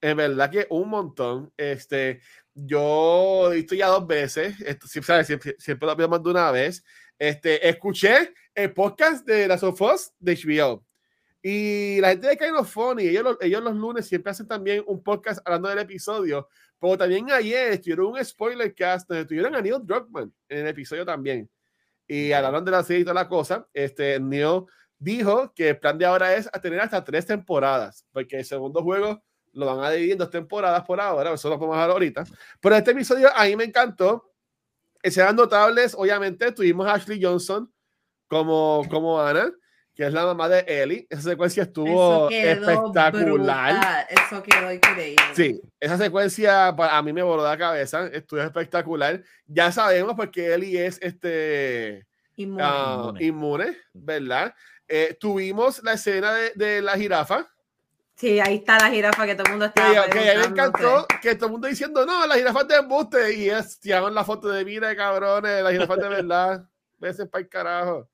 En 0.00 0.16
verdad 0.16 0.50
que 0.50 0.66
un 0.70 0.88
montón. 0.88 1.52
Este, 1.56 2.20
yo 2.54 3.52
he 3.52 3.56
visto 3.56 3.74
ya 3.74 3.88
dos 3.88 4.06
veces. 4.06 4.60
Esto, 4.60 4.86
siempre, 4.86 5.06
¿sabes? 5.06 5.26
siempre, 5.26 5.56
siempre 5.58 5.88
lo 5.88 6.08
más 6.08 6.22
de 6.22 6.30
una 6.30 6.50
vez. 6.50 6.84
Este, 7.18 7.68
escuché 7.68 8.32
el 8.54 8.72
podcast 8.72 9.26
de 9.26 9.48
las 9.48 9.62
of 9.62 9.80
Us 9.80 10.12
de 10.18 10.34
HBO. 10.36 10.84
Y 11.42 12.00
la 12.00 12.08
gente 12.10 12.28
de 12.28 12.36
Kind 12.38 12.56
of 12.56 12.70
Funny, 12.70 13.06
ellos, 13.08 13.22
los- 13.22 13.36
ellos 13.40 13.62
los 13.62 13.74
lunes 13.74 14.06
siempre 14.06 14.30
hacen 14.30 14.48
también 14.48 14.82
un 14.86 15.02
podcast 15.02 15.40
hablando 15.44 15.68
del 15.68 15.80
episodio. 15.80 16.48
Pero 16.80 16.96
también 16.98 17.30
ayer 17.30 17.72
estuvieron 17.72 18.06
un 18.06 18.24
spoiler 18.24 18.74
cast 18.74 19.08
donde 19.08 19.24
tuvieron 19.26 19.54
a 19.54 19.60
Neil 19.60 19.80
Druckmann 19.82 20.32
en 20.48 20.58
el 20.58 20.66
episodio 20.68 21.04
también. 21.04 21.48
Y 22.06 22.32
hablaron 22.32 22.64
de 22.64 22.70
la 22.70 22.82
serie 22.82 23.02
y 23.02 23.04
toda 23.04 23.14
la 23.14 23.28
cosa. 23.28 23.66
Este, 23.72 24.18
Neil 24.20 24.62
dijo 24.98 25.52
que 25.54 25.70
el 25.70 25.78
plan 25.78 25.98
de 25.98 26.06
ahora 26.06 26.34
es 26.34 26.50
tener 26.62 26.80
hasta 26.80 27.02
tres 27.04 27.26
temporadas, 27.26 28.06
porque 28.12 28.38
el 28.38 28.44
segundo 28.44 28.82
juego 28.82 29.22
lo 29.54 29.66
van 29.66 29.84
a 29.84 29.90
dividir 29.90 30.12
en 30.12 30.18
dos 30.18 30.30
temporadas 30.30 30.82
por 30.84 31.00
ahora, 31.00 31.32
eso 31.32 31.48
lo 31.48 31.58
podemos 31.58 31.76
hablar 31.76 31.90
ahorita. 31.90 32.24
Pero 32.60 32.76
este 32.76 32.90
episodio 32.92 33.28
a 33.34 33.44
mí 33.44 33.56
me 33.56 33.64
encantó. 33.64 34.30
Escenas 35.02 35.34
notables, 35.34 35.94
obviamente, 35.94 36.50
tuvimos 36.52 36.86
a 36.86 36.94
Ashley 36.94 37.22
Johnson 37.22 37.70
como, 38.26 38.82
como 38.88 39.20
Ana, 39.20 39.52
que 39.94 40.04
es 40.06 40.12
la 40.12 40.24
mamá 40.24 40.48
de 40.48 40.64
Ellie. 40.66 41.06
Esa 41.10 41.22
secuencia 41.22 41.62
estuvo 41.64 42.28
Eso 42.30 42.68
espectacular. 42.70 43.74
brutal, 43.74 44.06
Eso 44.08 44.42
quedó 44.42 44.72
increíble. 44.72 45.24
Sí, 45.34 45.60
esa 45.78 45.98
secuencia 45.98 46.68
a 46.68 47.02
mí 47.02 47.12
me 47.12 47.22
voló 47.22 47.44
la 47.44 47.56
cabeza, 47.58 48.06
estuvo 48.08 48.40
espectacular. 48.40 49.22
Ya 49.46 49.70
sabemos 49.70 50.14
porque 50.16 50.54
Ellie 50.54 50.86
es 50.86 50.98
este 51.02 52.06
Inmune. 52.36 52.62
ah, 52.64 53.12
Inmune. 53.20 53.24
inmune, 53.26 53.76
¿verdad? 53.92 54.54
Eh, 54.88 55.16
tuvimos 55.20 55.82
la 55.82 55.92
escena 55.92 56.32
de, 56.34 56.52
de 56.56 56.82
la 56.82 56.96
jirafa, 56.96 57.46
Sí, 58.16 58.38
ahí 58.38 58.56
está 58.56 58.78
la 58.78 58.90
jirafa 58.90 59.26
que 59.26 59.34
todo 59.34 59.46
el 59.46 59.50
mundo 59.52 59.72
que, 59.74 59.80
estaba 59.80 60.06
que 60.08 60.18
a 60.18 60.22
mí 60.34 60.38
me 60.38 60.44
encantó 60.44 61.06
que 61.20 61.34
todo 61.34 61.46
el 61.46 61.52
mundo 61.52 61.66
diciendo, 61.68 62.06
no, 62.06 62.26
la 62.26 62.36
jirafa 62.36 62.60
es 62.60 62.68
de 62.68 62.76
embuste, 62.76 63.34
y 63.34 63.50
es, 63.50 63.80
tiraron 63.80 64.14
la 64.14 64.24
foto 64.24 64.48
de 64.48 64.64
mira, 64.64 64.94
cabrones, 64.94 65.62
la 65.62 65.72
jirafa 65.72 65.96
de 65.96 66.08
verdad, 66.08 66.68
veces 66.98 67.28
para 67.28 67.42
el 67.42 67.48
carajo. 67.48 68.08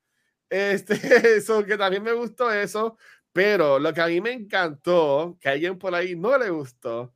Este, 0.49 0.95
eso, 1.37 1.65
que 1.65 1.77
también 1.77 2.03
me 2.03 2.13
gustó 2.13 2.51
eso, 2.51 2.97
pero 3.33 3.79
lo 3.79 3.93
que 3.93 4.01
a 4.01 4.07
mí 4.07 4.21
me 4.21 4.33
encantó, 4.33 5.37
que 5.39 5.49
a 5.49 5.53
alguien 5.53 5.79
por 5.79 5.95
ahí 5.95 6.17
no 6.17 6.37
le 6.39 6.49
gustó, 6.49 7.15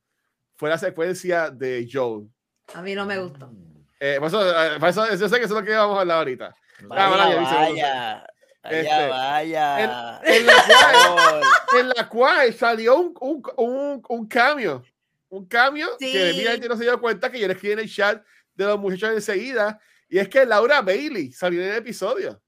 fue 0.55 0.69
la 0.69 0.77
secuencia 0.77 1.49
de 1.49 1.87
Joel. 1.91 2.29
A 2.73 2.81
mí 2.81 2.93
no 2.93 3.05
me 3.05 3.17
gustó. 3.17 3.51
Eh, 3.99 4.17
por 4.19 4.27
eso, 4.27 4.63
eh, 4.63 4.79
por 4.79 4.89
eso- 4.89 5.15
yo 5.15 5.27
sé 5.27 5.37
que 5.39 5.45
eso 5.45 5.57
es 5.57 5.61
lo 5.61 5.63
que 5.63 5.73
vamos 5.73 5.97
a 5.97 6.01
hablar 6.01 6.19
ahorita. 6.19 6.55
Vaya, 6.83 7.07
bueno, 7.09 7.31
ya 7.31 7.69
dice, 7.69 8.27
vaya. 8.65 8.79
Este, 8.81 9.09
Vaya, 9.09 9.75
vaya. 9.75 10.21
en 10.25 10.45
la 10.45 10.53
cual- 11.13 11.79
en 11.79 11.89
la 11.89 12.09
cual 12.09 12.53
salió 12.53 12.97
un, 12.97 13.13
un, 13.21 13.43
un, 13.57 14.03
un 14.07 14.27
cambio. 14.27 14.83
Un 15.29 15.45
cambio 15.47 15.87
que 15.99 16.31
Sí. 16.31 16.37
mira 16.37 16.51
gente 16.51 16.69
no 16.69 16.77
se 16.77 16.83
dio 16.83 16.99
cuenta 17.01 17.31
que 17.31 17.39
yo 17.39 17.47
le 17.47 17.53
escribí 17.53 17.73
en 17.73 17.79
el 17.79 17.89
chat 17.93 18.23
de 18.53 18.65
los 18.65 18.79
muchachos 18.79 19.09
enseguida. 19.11 19.79
Y 20.07 20.19
es 20.19 20.29
que 20.29 20.45
Laura 20.45 20.81
Bailey 20.81 21.31
salió 21.31 21.61
en 21.61 21.69
el 21.69 21.75
episodio. 21.75 22.41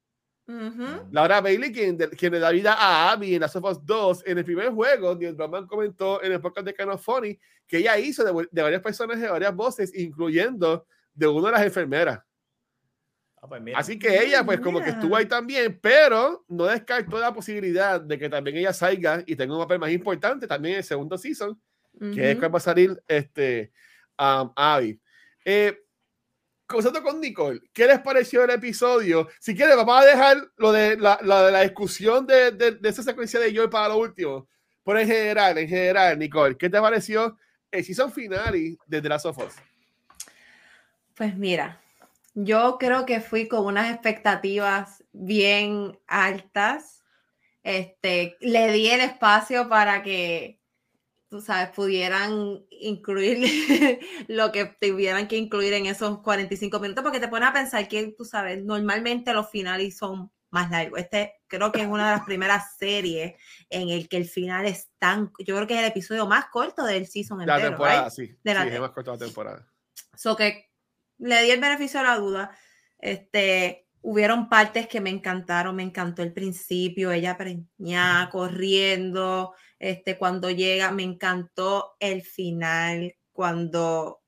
Ujú. 0.47 1.07
Laura 1.11 1.41
Bailey, 1.41 1.73
quien, 1.73 1.97
quien 1.97 2.31
le 2.31 2.39
da 2.39 2.51
vida 2.51 2.73
a 2.73 3.11
Abby 3.11 3.35
en 3.35 3.41
Last 3.41 3.57
of 3.57 3.65
Us 3.65 3.85
2, 3.85 4.23
en 4.27 4.37
el 4.37 4.45
primer 4.45 4.69
juego, 4.69 5.13
Neil 5.15 5.35
Druckmann 5.35 5.67
comentó 5.67 6.23
en 6.23 6.31
el 6.31 6.39
podcast 6.39 6.67
de 6.67 6.83
of 6.85 7.03
Funny 7.03 7.37
que 7.67 7.79
ella 7.79 7.97
hizo 7.97 8.23
de, 8.23 8.47
de 8.49 8.61
varias 8.61 8.81
personas 8.81 9.19
de 9.19 9.27
varias 9.27 9.53
voces, 9.53 9.93
incluyendo 9.93 10.85
de 11.13 11.27
una 11.27 11.47
de 11.47 11.51
las 11.51 11.63
enfermeras. 11.63 12.19
Ah, 13.41 13.47
pues 13.47 13.61
mira. 13.61 13.77
Así 13.77 13.99
que 13.99 14.23
ella, 14.23 14.43
pues, 14.43 14.59
como 14.59 14.81
que 14.81 14.89
estuvo 14.89 15.15
ahí 15.15 15.25
también, 15.25 15.79
pero 15.81 16.45
no 16.47 16.65
descartó 16.65 17.19
la 17.19 17.33
posibilidad 17.33 18.01
de 18.01 18.17
que 18.17 18.29
también 18.29 18.57
ella 18.57 18.73
salga 18.73 19.23
y 19.25 19.35
tenga 19.35 19.55
un 19.55 19.61
papel 19.61 19.79
más 19.79 19.91
importante 19.91 20.47
también 20.47 20.73
en 20.73 20.77
el 20.79 20.83
segundo 20.83 21.17
season, 21.17 21.59
que 22.13 22.31
es 22.31 22.37
cuando 22.37 22.53
va 22.53 22.57
a 22.57 22.61
salir 22.61 23.01
este, 23.07 23.71
um, 24.17 24.51
Abby. 24.55 24.99
Eh, 25.45 25.83
Comenzando 26.67 27.01
con 27.01 27.21
Nicole, 27.21 27.61
¿qué 27.71 27.87
les 27.87 27.99
pareció 27.99 28.43
el 28.43 28.49
episodio? 28.49 29.29
Si 29.39 29.55
quieren, 29.55 29.77
vamos 29.77 30.01
a 30.01 30.05
dejar 30.05 30.35
lo 30.57 30.73
de 30.73 30.97
la, 30.97 31.17
la, 31.23 31.45
de 31.45 31.51
la 31.53 31.61
discusión 31.61 32.27
de, 32.27 32.51
de, 32.51 32.71
de 32.71 32.89
esa 32.89 33.01
secuencia 33.01 33.39
de 33.39 33.53
Joy 33.53 33.69
para 33.69 33.87
lo 33.87 33.99
último. 33.99 34.49
Pero 34.83 34.99
en 34.99 35.07
general, 35.07 35.57
en 35.59 35.69
general, 35.69 36.19
Nicole, 36.19 36.57
¿qué 36.57 36.69
te 36.69 36.81
pareció 36.81 37.37
el 37.71 37.85
season 37.85 38.11
finale 38.11 38.77
de 38.85 39.01
The 39.01 39.07
Last 39.07 39.27
of 39.27 39.37
Us? 39.37 39.53
Pues 41.15 41.37
mira, 41.37 41.81
yo 42.39 42.77
creo 42.79 43.07
que 43.07 43.19
fui 43.19 43.47
con 43.47 43.65
unas 43.65 43.91
expectativas 43.91 45.03
bien 45.11 45.99
altas. 46.05 47.03
Este, 47.63 48.37
le 48.41 48.71
di 48.71 48.89
el 48.89 49.01
espacio 49.01 49.67
para 49.67 50.03
que, 50.03 50.61
tú 51.29 51.41
sabes, 51.41 51.71
pudieran 51.71 52.63
incluir 52.69 53.39
lo 54.27 54.51
que 54.51 54.65
tuvieran 54.79 55.27
que 55.27 55.37
incluir 55.37 55.73
en 55.73 55.87
esos 55.87 56.21
45 56.21 56.79
minutos, 56.79 57.03
porque 57.03 57.19
te 57.19 57.27
pones 57.27 57.49
a 57.49 57.53
pensar 57.53 57.87
que, 57.87 58.13
tú 58.15 58.23
sabes, 58.23 58.63
normalmente 58.63 59.33
los 59.33 59.49
finales 59.49 59.97
son 59.97 60.31
más 60.51 60.69
largos. 60.69 60.99
Este 60.99 61.33
creo 61.47 61.71
que 61.71 61.81
es 61.81 61.87
una 61.87 62.11
de 62.11 62.17
las 62.17 62.25
primeras 62.25 62.77
series 62.77 63.33
en 63.71 63.89
el 63.89 64.07
que 64.07 64.17
el 64.17 64.25
final 64.25 64.67
es 64.67 64.91
tan, 64.99 65.31
yo 65.39 65.55
creo 65.55 65.65
que 65.65 65.73
es 65.73 65.79
el 65.79 65.87
episodio 65.87 66.27
más 66.27 66.45
corto 66.51 66.85
del 66.85 67.07
season 67.07 67.39
De 67.39 67.47
la 67.47 67.55
entero, 67.55 67.71
temporada, 67.71 68.03
right? 68.03 68.13
sí. 68.13 68.37
De 68.43 68.53
la 68.53 68.61
sí, 68.61 68.69
es 68.69 68.79
más 68.79 68.91
corta 68.91 69.11
la 69.13 69.17
temporada. 69.17 69.67
So 70.15 70.35
que 70.35 70.66
le 71.19 71.43
di 71.43 71.51
el 71.51 71.59
beneficio 71.61 71.99
de 71.99 72.05
la 72.05 72.17
duda. 72.17 72.57
Este, 72.99 73.87
hubieron 74.01 74.49
partes 74.49 74.87
que 74.87 75.01
me 75.01 75.09
encantaron, 75.09 75.75
me 75.75 75.83
encantó 75.83 76.23
el 76.23 76.33
principio, 76.33 77.11
ella 77.11 77.37
preñada, 77.37 78.29
corriendo, 78.29 79.53
este, 79.79 80.17
cuando 80.17 80.49
llega, 80.51 80.91
me 80.91 81.03
encantó 81.03 81.95
el 81.99 82.21
final, 82.23 83.15
cuando 83.31 84.21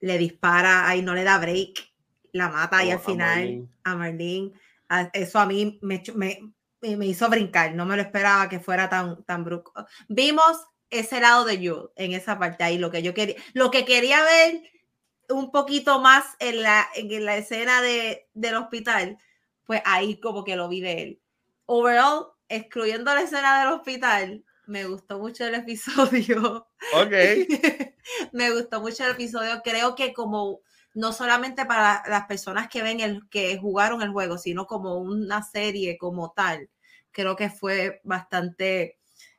le 0.00 0.18
dispara, 0.18 0.88
ahí 0.88 1.02
no 1.02 1.14
le 1.14 1.24
da 1.24 1.38
break, 1.38 1.92
la 2.32 2.48
mata 2.48 2.78
ahí 2.78 2.90
Oh, 2.90 2.92
al 2.92 2.98
a 2.98 3.00
final 3.00 3.18
Marlene. 3.20 3.68
a 3.84 3.96
Marlene. 3.96 4.52
Eso 5.12 5.38
a 5.38 5.46
mí 5.46 5.78
me, 5.82 6.02
me, 6.14 6.38
me- 6.82 7.06
hizo 7.06 7.28
brincar, 7.30 7.74
no 7.74 7.86
me 7.86 7.96
lo 7.96 8.02
esperaba 8.02 8.48
que 8.48 8.60
fuera 8.60 8.88
tan, 8.88 9.24
tan 9.24 9.44
brusco. 9.44 9.72
Vimos 10.08 10.58
ese 10.90 11.20
lado 11.20 11.44
de 11.44 11.56
Joel 11.66 11.88
en 11.96 12.12
esa 12.12 12.38
parte 12.38 12.62
ahí, 12.64 12.78
lo 12.78 12.90
que 12.90 13.02
yo 13.02 13.14
quería, 13.14 13.36
lo 13.54 13.70
que 13.70 13.84
quería 13.84 14.22
ver 14.22 14.62
un 15.28 15.50
poquito 15.50 16.00
más 16.00 16.24
en 16.38 16.62
la, 16.62 16.86
en 16.94 17.24
la 17.24 17.36
escena 17.36 17.82
de, 17.82 18.28
del 18.34 18.56
hospital, 18.56 19.18
pues 19.64 19.82
ahí 19.84 20.18
como 20.20 20.44
que 20.44 20.56
lo 20.56 20.68
vi 20.68 20.80
de 20.80 21.02
él. 21.02 21.20
Overall, 21.66 22.28
excluyendo 22.48 23.14
la 23.14 23.22
escena 23.22 23.60
del 23.60 23.72
hospital, 23.72 24.44
me 24.66 24.86
gustó 24.86 25.18
mucho 25.18 25.46
el 25.46 25.54
episodio. 25.54 26.68
Ok. 26.94 27.12
me 28.32 28.50
gustó 28.50 28.80
mucho 28.80 29.04
el 29.04 29.12
episodio. 29.12 29.60
Creo 29.62 29.94
que 29.94 30.12
como 30.12 30.60
no 30.94 31.12
solamente 31.12 31.66
para 31.66 32.02
las 32.08 32.26
personas 32.26 32.68
que 32.68 32.82
ven 32.82 33.00
el 33.00 33.28
que 33.28 33.58
jugaron 33.58 34.00
el 34.00 34.12
juego, 34.12 34.38
sino 34.38 34.66
como 34.66 34.96
una 34.96 35.42
serie 35.42 35.98
como 35.98 36.32
tal, 36.32 36.70
creo 37.10 37.36
que 37.36 37.50
fue 37.50 38.00
bastante 38.04 38.98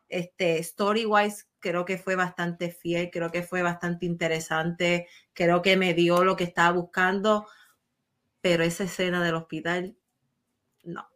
este 0.09 0.59
story 0.59 1.05
wise, 1.05 1.45
creo 1.65 1.83
que 1.83 1.97
fue 1.97 2.15
bastante 2.15 2.69
fiel, 2.69 3.09
creo 3.11 3.31
que 3.31 3.41
fue 3.41 3.63
bastante 3.63 4.05
interesante, 4.05 5.07
creo 5.33 5.63
que 5.63 5.77
me 5.77 5.95
dio 5.95 6.23
lo 6.23 6.35
que 6.35 6.43
estaba 6.43 6.71
buscando, 6.71 7.47
pero 8.39 8.63
esa 8.63 8.83
escena 8.83 9.23
del 9.23 9.33
hospital 9.33 9.95
no. 10.83 11.09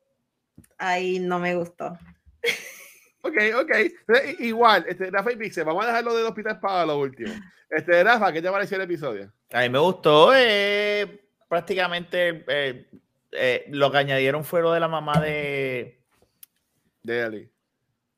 Ahí 0.80 1.20
no 1.20 1.38
me 1.40 1.56
gustó. 1.56 1.98
Ok, 3.22 3.36
ok. 3.54 3.70
Eh, 3.76 4.36
Igual, 4.40 4.86
este, 4.88 5.12
Rafa 5.12 5.34
y 5.34 5.36
Pixel, 5.36 5.66
vamos 5.66 5.84
a 5.84 5.88
dejarlo 5.88 6.16
del 6.16 6.26
hospital 6.26 6.58
para 6.58 6.86
lo 6.86 7.00
último. 7.00 7.34
Este, 7.70 8.02
Rafa, 8.02 8.32
¿qué 8.32 8.42
te 8.42 8.50
pareció 8.50 8.78
el 8.78 8.84
episodio? 8.84 9.30
A 9.52 9.60
mí 9.60 9.70
me 9.70 9.78
gustó. 9.78 10.32
eh, 10.34 11.20
prácticamente 11.50 12.46
eh, 12.48 12.90
eh, 13.34 13.66
lo 13.72 13.92
que 13.92 13.98
añadieron 13.98 14.46
fue 14.46 14.62
lo 14.62 14.72
de 14.72 14.80
la 14.80 14.88
mamá 14.88 15.20
de, 15.20 16.00
De 17.04 17.22
Ellie. 17.22 17.50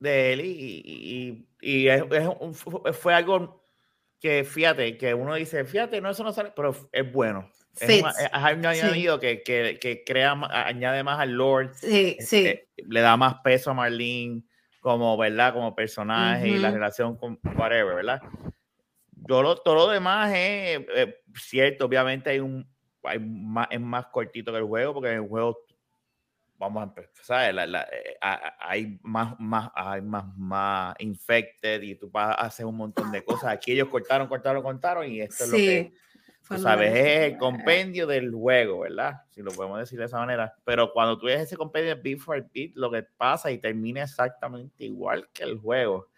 De 0.01 0.33
él 0.33 0.41
y, 0.41 0.81
y- 0.83 1.47
y 1.61 1.87
es- 1.87 2.03
es 2.11 2.27
un- 2.39 2.53
fue, 2.53 3.13
algo 3.13 3.63
que 4.19 4.43
fíjate, 4.43 4.97
que 4.97 5.13
uno 5.13 5.35
dice, 5.35 5.63
fíjate, 5.63 6.01
no, 6.01 6.09
eso 6.09 6.23
no 6.23 6.33
sale, 6.33 6.51
pero 6.55 6.75
es 6.91 7.11
bueno. 7.13 7.49
Es, 7.79 7.87
Fits. 7.87 8.03
un- 8.03 8.09
es 8.09 8.57
un 8.57 8.65
añadido 8.65 9.19
que, 9.19 9.41
que, 9.43 9.77
que 9.79 10.03
crea, 10.03 10.31
añade 10.51 11.03
más 11.03 11.19
al 11.19 11.31
Lord, 11.31 11.73
Sí, 11.75 12.17
sí. 12.19 12.45
eh, 12.47 12.67
le 12.77 12.99
da 13.01 13.15
más 13.15 13.35
peso 13.43 13.71
a 13.71 13.73
Marlene 13.73 14.43
como, 14.81 15.15
¿verdad? 15.17 15.53
Como 15.53 15.73
personaje 15.75 16.49
y 16.49 16.57
la 16.57 16.71
relación 16.71 17.15
con 17.15 17.39
whatever, 17.55 17.95
¿verdad? 17.95 18.21
Yo 19.27 19.41
lo- 19.43 19.55
todo 19.57 19.75
lo 19.75 19.87
demás 19.87 20.31
es 20.31 20.81
eh, 20.95 21.15
cierto, 21.35 21.85
obviamente 21.85 22.31
hay 22.31 22.39
un 22.39 22.67
hay 23.03 23.17
más, 23.19 23.67
es 23.71 23.79
más 23.81 24.07
cortito 24.07 24.51
que 24.51 24.59
el 24.59 24.63
juego, 24.65 24.93
porque 24.93 25.09
en 25.09 25.23
el 25.23 25.27
juego 25.27 25.59
vamos 26.61 26.81
a 26.81 26.83
empezar, 26.85 27.11
¿sabes? 27.23 27.55
La- 27.55 27.65
la- 27.65 27.87
eh, 27.91 28.15
a- 28.21 28.33
a- 28.33 28.55
hay 28.69 28.99
más, 29.01 29.37
más, 29.39 29.71
hay 29.75 30.01
más, 30.01 30.25
más 30.37 30.95
infected 30.99 31.81
y 31.81 31.95
tú 31.95 32.09
vas 32.09 32.29
a 32.37 32.41
hacer 32.45 32.65
un 32.65 32.77
montón 32.77 33.11
de 33.11 33.23
cosas. 33.23 33.51
Aquí 33.51 33.71
ellos 33.73 33.89
cortaron, 33.89 34.27
cortaron, 34.27 34.61
cortaron 34.63 35.07
y 35.11 35.21
esto 35.21 35.43
es 35.43 35.49
lo 35.49 35.57
que 35.57 35.91
sí. 35.91 35.97
Tú 36.47 36.57
sabes, 36.57 36.93
es 36.93 37.31
el 37.33 37.37
compendio 37.37 38.05
del 38.07 38.31
juego, 38.31 38.79
¿verdad? 38.81 39.21
Si 39.29 39.41
lo 39.41 39.51
podemos 39.51 39.79
decir 39.79 39.97
de 39.99 40.05
esa 40.05 40.19
manera. 40.19 40.53
Pero 40.65 40.91
cuando 40.91 41.17
tú 41.17 41.27
ves 41.27 41.39
ese 41.41 41.55
compendio 41.55 41.95
de 41.95 42.01
beat 42.01 42.19
for 42.19 42.45
beat, 42.53 42.71
lo 42.75 42.91
que 42.91 43.03
pasa 43.03 43.49
y 43.51 43.57
termina 43.57 44.03
exactamente 44.03 44.83
igual 44.83 45.29
que 45.33 45.43
el 45.43 45.57
juego. 45.57 46.09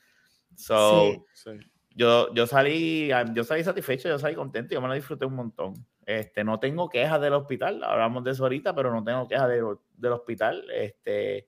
So, 0.56 1.12
Sí. 1.34 1.52
Sí. 1.52 1.60
yo, 1.96 2.34
yo 2.34 2.48
salí, 2.48 3.10
yo 3.34 3.44
salí 3.44 3.64
satisfecho, 3.64 4.10
yo 4.10 4.18
salí 4.20 4.34
contento, 4.36 4.74
yo 4.74 4.82
me 4.82 4.88
lo 4.88 4.94
disfruté 4.96 5.26
un 5.26 5.36
montón. 5.36 5.74
Este, 6.06 6.44
no 6.44 6.60
tengo 6.60 6.90
quejas 6.90 7.20
del 7.22 7.34
hospital, 7.34 7.84
hablamos 7.84 8.24
de 8.24 8.32
eso 8.32 8.44
ahorita, 8.44 8.74
pero 8.76 8.92
no 8.92 9.04
tengo 9.04 9.28
quejas 9.28 9.50
de- 9.50 9.78
del 9.98 10.12
hospital. 10.12 10.66
Este, 10.72 11.48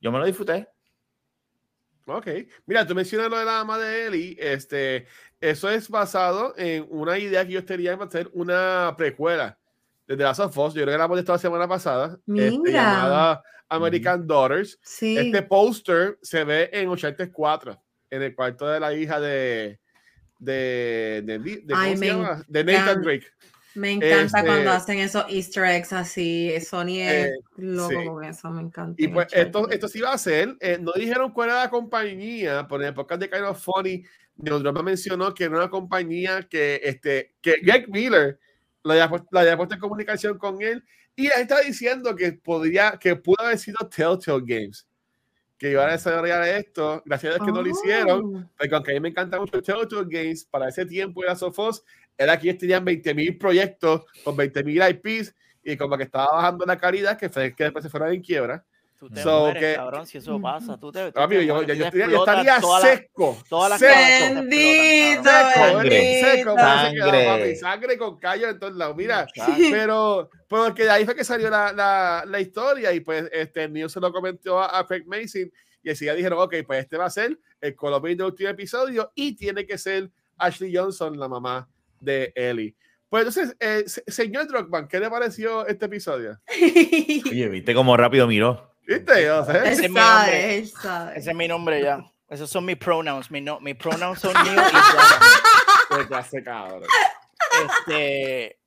yo 0.00 0.12
me 0.12 0.18
lo 0.18 0.24
disfruté. 0.26 0.68
Ok. 2.06 2.28
Mira, 2.66 2.86
tú 2.86 2.94
mencionas 2.94 3.28
lo 3.30 3.38
de 3.38 3.44
la 3.44 3.64
mamá 3.64 3.78
de 3.78 4.06
Ellie. 4.06 4.36
Este, 4.38 5.06
eso 5.40 5.68
es 5.68 5.88
basado 5.88 6.54
en 6.56 6.86
una 6.88 7.18
idea 7.18 7.44
que 7.44 7.52
yo 7.52 7.64
tenía 7.64 7.96
de 7.96 8.04
hacer 8.04 8.30
una 8.32 8.94
precuela 8.96 9.58
de 10.06 10.16
The 10.16 10.22
Last 10.22 10.40
of 10.40 10.56
Us. 10.58 10.74
Yo 10.74 10.82
creo 10.82 10.94
que 10.94 10.98
la 10.98 11.04
hemos 11.06 11.16
visto 11.16 11.32
la 11.32 11.38
semana 11.38 11.66
pasada. 11.66 12.16
este, 12.28 12.58
Mira. 12.60 12.82
llamada 12.82 13.42
American 13.68 14.24
Daughters. 14.24 14.78
Sí. 14.82 15.18
Este 15.18 15.42
póster 15.42 16.16
se 16.22 16.44
ve 16.44 16.70
en 16.72 16.88
84, 16.88 17.82
en 18.10 18.22
el 18.22 18.34
cuarto 18.36 18.68
de 18.68 18.78
la 18.78 18.94
hija 18.94 19.18
de. 19.20 19.80
De, 20.38 21.22
de, 21.24 21.38
de, 21.38 21.62
¿cómo 21.66 21.80
Ay, 21.80 21.94
de 22.46 22.64
Nathan. 22.64 23.02
Drake. 23.02 23.26
Me 23.76 23.92
encanta 23.92 24.38
Este, 24.38 24.44
cuando 24.46 24.70
hacen 24.72 24.98
esos 24.98 25.24
easter 25.28 25.64
eggs 25.64 25.92
así. 25.92 26.52
Sony 26.60 27.00
es 27.00 27.26
Eh, 27.26 27.32
loco 27.56 27.90
sí. 27.90 28.06
con 28.06 28.24
eso, 28.24 28.50
me 28.50 28.62
encanta. 28.62 28.94
Y 29.02 29.08
pues 29.08 29.28
esto, 29.32 29.68
esto 29.70 29.88
sí 29.88 30.00
va 30.00 30.12
a 30.14 30.18
ser, 30.18 30.56
eh, 30.60 30.78
no 30.80 30.92
dijeron 30.94 31.32
cuál 31.32 31.50
era 31.50 31.60
la 31.64 31.70
compañía, 31.70 32.66
pero 32.68 32.82
en 32.82 32.88
el 32.88 32.94
podcast 32.94 33.20
de 33.20 33.30
Kind 33.30 33.44
of 33.44 33.62
Funny, 33.62 34.02
Druckmann 34.36 34.84
mencionó 34.84 35.32
que 35.32 35.44
era 35.44 35.56
una 35.56 35.70
compañía 35.70 36.42
que, 36.48 36.80
este, 36.84 37.34
que 37.40 37.56
Greg 37.62 37.88
Miller 37.88 38.38
la 38.82 38.92
había, 38.94 39.08
puesto- 39.08 39.28
la 39.32 39.40
había 39.40 39.56
puesto 39.56 39.74
en 39.74 39.80
comunicación 39.80 40.38
con 40.38 40.60
él 40.62 40.84
y 41.14 41.26
él 41.26 41.32
está 41.38 41.60
diciendo 41.60 42.14
que 42.14 42.32
podría, 42.32 42.98
que 43.00 43.16
pudo 43.16 43.40
haber 43.40 43.58
sido 43.58 43.78
Telltale 43.88 44.42
Games, 44.46 44.86
que 45.58 45.70
iban 45.70 45.88
a 45.88 45.92
desarrollar 45.92 46.46
esto, 46.48 47.02
gracias 47.06 47.30
a 47.32 47.36
Dios 47.36 47.46
que 47.46 47.52
no 47.52 47.62
lo 47.62 47.68
hicieron, 47.70 48.20
Oh, 48.36 48.50
porque 48.58 48.74
aunque 48.74 48.90
a 48.90 48.94
mí 48.94 49.00
me 49.00 49.08
encanta 49.08 49.40
mucho 49.40 49.60
Telltale 49.62 50.04
Games, 50.06 50.44
para 50.44 50.68
ese 50.68 50.84
tiempo 50.84 51.24
era 51.24 51.34
Sofos, 51.34 51.82
era 52.18 52.38
que 52.38 52.48
ellos 52.48 52.58
tenían 52.60 52.84
20.000 52.84 53.38
proyectos 53.38 54.04
con 54.24 54.36
20.000 54.36 54.90
IPs 54.90 55.34
y 55.64 55.76
como 55.76 55.96
que 55.96 56.04
estaba 56.04 56.28
bajando 56.32 56.64
la 56.64 56.78
calidad, 56.78 57.18
que 57.18 57.28
fue 57.28 57.54
que 57.54 57.64
después 57.64 57.82
se 57.82 57.90
fueron 57.90 58.12
en 58.12 58.22
quiebra. 58.22 58.64
Tú 58.98 59.10
te 59.10 59.22
So 59.22 59.40
mueres, 59.40 59.62
que- 59.62 59.74
cabrón, 59.74 60.06
si 60.06 60.16
eso 60.16 60.40
pasa. 60.40 60.78
Tú 60.80 60.90
te, 60.90 61.12
tú 61.12 61.20
amigo, 61.20 61.40
te 61.40 61.46
yo, 61.46 61.54
mueres, 61.56 61.76
yo, 61.76 61.84
yo 61.84 61.90
te 61.90 61.98
estaría, 61.98 62.16
yo 62.16 62.24
estaría 62.24 62.60
toda 62.60 62.80
la- 62.80 62.86
seco. 62.96 63.38
seco, 63.78 64.34
Bendito, 64.34 65.22
seco, 65.22 65.78
bendito. 65.78 66.26
seco, 66.30 66.54
Sangre. 66.56 67.24
papi, 67.26 67.56
sangre 67.56 67.98
con 67.98 68.18
callo 68.18 68.48
en 68.48 68.58
todos 68.58 68.74
lados. 68.74 68.96
Mira, 68.96 69.26
pero 69.70 70.30
porque 70.48 70.84
de 70.84 70.90
ahí 70.90 71.04
fue 71.04 71.14
que 71.14 71.24
salió 71.24 71.50
la, 71.50 71.72
la, 71.72 72.24
la 72.26 72.40
historia 72.40 72.92
y 72.92 73.00
pues 73.00 73.28
este 73.32 73.68
News 73.68 73.92
se 73.92 74.00
lo 74.00 74.12
comentó 74.12 74.60
a, 74.60 74.78
a 74.78 74.86
Craig 74.86 75.04
Mason 75.06 75.50
y 75.82 75.90
así 75.90 76.06
ya 76.06 76.14
dijeron, 76.14 76.38
ok, 76.40 76.54
pues 76.66 76.80
este 76.84 76.96
va 76.96 77.04
a 77.06 77.10
ser 77.10 77.38
el 77.60 77.74
Colombia 77.76 78.14
del 78.16 78.26
último 78.26 78.48
episodio 78.48 79.12
y 79.14 79.36
tiene 79.36 79.66
que 79.66 79.76
ser 79.78 80.10
Ashley 80.38 80.74
Johnson, 80.74 81.18
la 81.18 81.28
mamá 81.28 81.68
de 82.06 82.32
Ellie. 82.34 82.74
Pues 83.10 83.26
entonces, 83.26 83.56
eh, 83.60 83.84
se- 83.86 84.02
señor 84.10 84.48
Druckmann, 84.48 84.88
¿qué 84.88 84.98
le 84.98 85.10
pareció 85.10 85.66
este 85.66 85.86
episodio? 85.86 86.40
Oye, 87.30 87.48
viste 87.48 87.74
cómo 87.74 87.96
rápido 87.96 88.26
miró. 88.26 88.72
¿Viste? 88.86 89.12
Ese 89.26 89.84
es 89.84 89.90
mi 89.90 89.96
nombre. 89.96 90.58
Ese 90.58 91.30
es 91.30 91.34
mi 91.34 91.48
nombre 91.48 91.82
ya. 91.82 92.04
Esos 92.28 92.48
son 92.50 92.64
mis 92.64 92.76
pronouns. 92.76 93.30
Mi, 93.30 93.40
no, 93.40 93.60
mis 93.60 93.76
pronouns 93.76 94.18
son 94.20 94.32
míos 94.42 94.64
y 94.72 96.06
clase, 96.08 96.42
cabrón. 96.42 96.82
Este, 97.64 98.58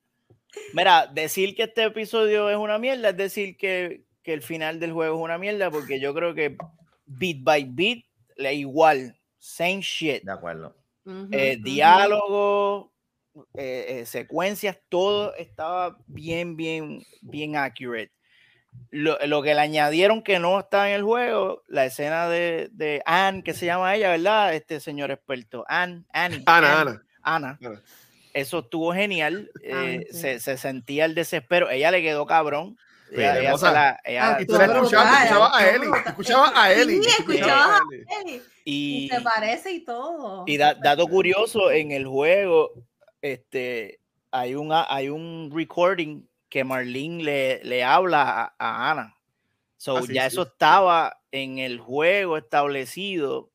mira, 0.74 1.08
decir 1.08 1.56
que 1.56 1.64
este 1.64 1.84
episodio 1.86 2.50
es 2.50 2.58
una 2.58 2.80
mierda 2.80 3.10
es 3.10 3.18
decir 3.18 3.58
que, 3.58 4.04
que 4.24 4.34
el 4.34 4.42
final 4.42 4.80
del 4.80 4.94
juego 4.94 5.18
es 5.18 5.24
una 5.24 5.38
mierda, 5.38 5.70
porque 5.70 6.00
yo 6.00 6.14
creo 6.14 6.34
que 6.34 6.58
beat 7.06 7.38
by 7.42 7.66
beat 7.70 8.00
le 8.38 8.54
igual, 8.56 9.18
same 9.38 9.82
shit. 9.82 10.24
De 10.24 10.32
acuerdo. 10.32 10.76
Ujú, 11.06 11.28
Eh, 11.32 11.56
ujú. 11.56 11.64
diálogo, 11.64 12.94
eh, 13.56 13.86
eh, 14.02 14.06
secuencias, 14.06 14.78
todo 14.90 15.34
estaba 15.36 15.98
bien, 16.08 16.56
bien, 16.56 17.06
bien 17.22 17.56
accurate. 17.56 18.12
Lo, 18.92 19.18
lo 19.26 19.42
que 19.42 19.54
le 19.56 19.62
añadieron 19.62 20.22
que 20.22 20.40
no 20.40 20.60
está 20.60 20.90
en 20.90 20.96
el 20.96 21.04
juego, 21.04 21.64
la 21.68 21.86
escena 21.86 22.30
de, 22.30 22.70
de 22.72 23.02
Anne, 23.06 23.44
que 23.44 23.54
se 23.54 23.66
llama 23.66 23.96
ella, 23.96 24.12
¿verdad? 24.12 24.54
Este 24.54 24.80
señor 24.80 25.12
experto, 25.12 25.66
Anne, 25.68 26.04
Annie, 26.14 26.44
Ana, 26.46 26.82
Anne, 26.82 26.92
Ana. 26.92 27.02
Ana. 27.24 27.58
Ana. 27.62 27.82
Eso 28.34 28.60
estuvo 28.60 28.94
genial. 28.94 29.50
eh, 29.64 30.06
sí. 30.12 30.18
se, 30.20 30.40
se 30.40 30.58
sentía 30.58 31.06
el 31.06 31.16
desespero. 31.16 31.70
Ella 31.70 31.90
le 31.92 32.02
quedó 32.04 32.26
cabrón. 32.28 32.78
Sí, 33.10 33.16
Ella, 33.16 33.32
ella 33.32 33.40
se 33.42 33.46
hermosa. 33.48 33.72
la- 33.72 34.00
ella- 34.06 34.36
Ah, 34.36 34.42
Y 34.42 34.46
tú 34.46 34.54
la 34.54 34.66
escuchabas, 34.66 34.84
brutal, 35.10 35.24
escuchabas 35.24 35.56
a 35.56 35.70
Eli, 35.72 35.88
escuchabas 36.06 36.52
a 36.56 36.68
Sí, 36.74 36.80
Eli. 36.82 37.00
escuchabas 37.08 37.70
a 37.70 37.82
Eli. 37.92 38.06
Eli. 38.22 38.42
y, 38.66 39.06
Y 39.06 39.10
se 39.10 39.22
parece 39.22 39.72
y 39.72 39.80
todo. 39.84 40.44
Y 40.46 40.58
da- 40.58 40.76
dato 40.76 41.08
curioso, 41.08 41.72
en 41.72 41.90
el 41.92 42.06
juego, 42.06 42.72
este, 43.22 44.00
hay, 44.32 44.56
una, 44.56 44.86
hay 44.90 45.10
un 45.10 45.52
recording 45.54 46.24
que 46.50 46.64
Marlene 46.64 47.24
le, 47.24 47.64
le 47.64 47.84
habla 47.84 48.22
a, 48.44 48.56
a 48.58 48.92
Ana. 48.92 49.16
So, 49.78 49.98
Ah, 49.98 50.02
sí, 50.02 50.14
ya 50.14 50.24
sí. 50.24 50.28
eso 50.30 50.44
estaba 50.44 51.22
en 51.32 51.60
el 51.60 51.80
juego 51.80 52.38
establecido 52.38 53.52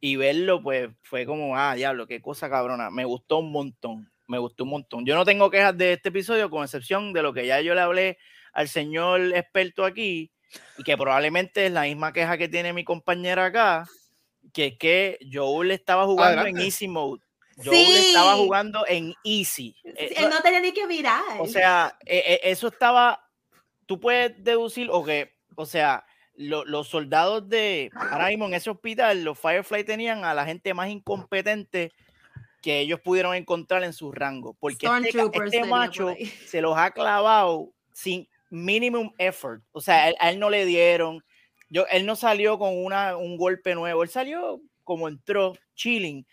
y 0.00 0.16
verlo, 0.16 0.62
pues, 0.62 0.90
fue 1.02 1.26
como, 1.26 1.56
ah, 1.56 1.74
diablo, 1.74 2.06
qué 2.06 2.20
cosa 2.20 2.48
cabrona. 2.50 2.90
Me 2.90 3.04
gustó 3.04 3.38
un 3.38 3.50
montón, 3.50 4.10
me 4.26 4.38
gustó 4.38 4.64
un 4.64 4.70
montón. 4.70 5.06
Yo 5.06 5.14
no 5.14 5.24
tengo 5.24 5.50
quejas 5.50 5.76
de 5.76 5.94
este 5.94 6.10
episodio, 6.10 6.50
con 6.50 6.62
excepción 6.62 7.12
de 7.12 7.22
lo 7.22 7.32
que 7.32 7.46
ya 7.46 7.60
yo 7.62 7.74
le 7.74 7.80
hablé 7.80 8.18
al 8.52 8.68
señor 8.68 9.20
experto 9.34 9.84
aquí, 9.84 10.30
y 10.78 10.82
que 10.84 10.96
probablemente 10.96 11.66
es 11.66 11.72
la 11.72 11.82
misma 11.82 12.12
queja 12.12 12.38
que 12.38 12.48
tiene 12.48 12.72
mi 12.72 12.84
compañera 12.84 13.46
acá, 13.46 13.84
que 14.52 14.66
es 14.66 14.78
que 14.78 15.18
Joel 15.32 15.72
estaba 15.72 16.04
jugando 16.04 16.42
en 16.42 16.56
Adelante. 16.56 16.64
Easy 16.64 16.86
Mode. 16.86 17.22
Estaba 17.56 18.34
Sí. 18.34 18.38
jugando 18.44 18.84
en 18.86 19.14
Easy. 19.24 19.74
Eh, 19.84 20.08
Sí, 20.16 20.24
Él 20.24 20.30
no 20.30 20.40
tenía 20.42 20.60
ni 20.60 20.72
que 20.72 20.86
mirar. 20.86 21.22
o 21.38 21.46
sea, 21.46 21.96
eh, 22.04 22.22
eh, 22.26 22.40
eso 22.44 22.68
estaba. 22.68 23.22
Tú 23.86 23.98
puedes 24.00 24.42
deducir, 24.42 24.88
o 24.90 25.04
que, 25.04 25.34
o 25.54 25.64
sea, 25.64 26.04
lo- 26.34 26.64
los 26.64 26.88
soldados 26.88 27.48
de. 27.48 27.90
Ahora 27.94 28.28
mismo 28.28 28.46
en 28.46 28.54
ese 28.54 28.68
hospital, 28.70 29.24
los 29.24 29.38
Firefly 29.38 29.84
tenían 29.84 30.24
a 30.24 30.34
la 30.34 30.44
gente 30.44 30.74
más 30.74 30.88
incompetente 30.90 31.92
que 32.62 32.80
ellos 32.80 33.00
pudieron 33.00 33.34
encontrar 33.34 33.84
en 33.84 33.92
su 33.92 34.12
rango. 34.12 34.54
Porque 34.60 34.86
este, 34.86 35.08
este 35.08 35.60
por 35.60 35.66
macho 35.68 36.14
se 36.46 36.60
los 36.60 36.76
ha 36.76 36.90
clavado 36.90 37.72
sin 37.92 38.28
minimum 38.50 39.12
effort. 39.18 39.62
O 39.72 39.80
sea, 39.80 40.04
a 40.04 40.08
él, 40.10 40.16
a 40.18 40.30
él 40.30 40.38
no 40.38 40.50
le 40.50 40.64
dieron. 40.66 41.24
Yo, 41.70 41.86
él 41.90 42.04
no 42.06 42.16
salió 42.16 42.58
con 42.58 42.76
una, 42.84 43.16
un 43.16 43.36
golpe 43.36 43.74
nuevo. 43.74 44.02
Él 44.02 44.08
salió 44.08 44.60
como 44.84 45.08
entró, 45.08 45.54
chilling. 45.74 46.26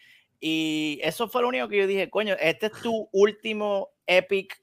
Y 0.46 1.00
eso 1.02 1.30
fue 1.30 1.42
lo 1.42 1.48
único 1.48 1.70
que 1.70 1.78
yo 1.78 1.88
dije, 1.88 2.10
coño, 2.10 2.36
este 2.38 2.66
es 2.66 2.74
tu 2.82 3.08
último 3.14 3.92
epic, 4.06 4.62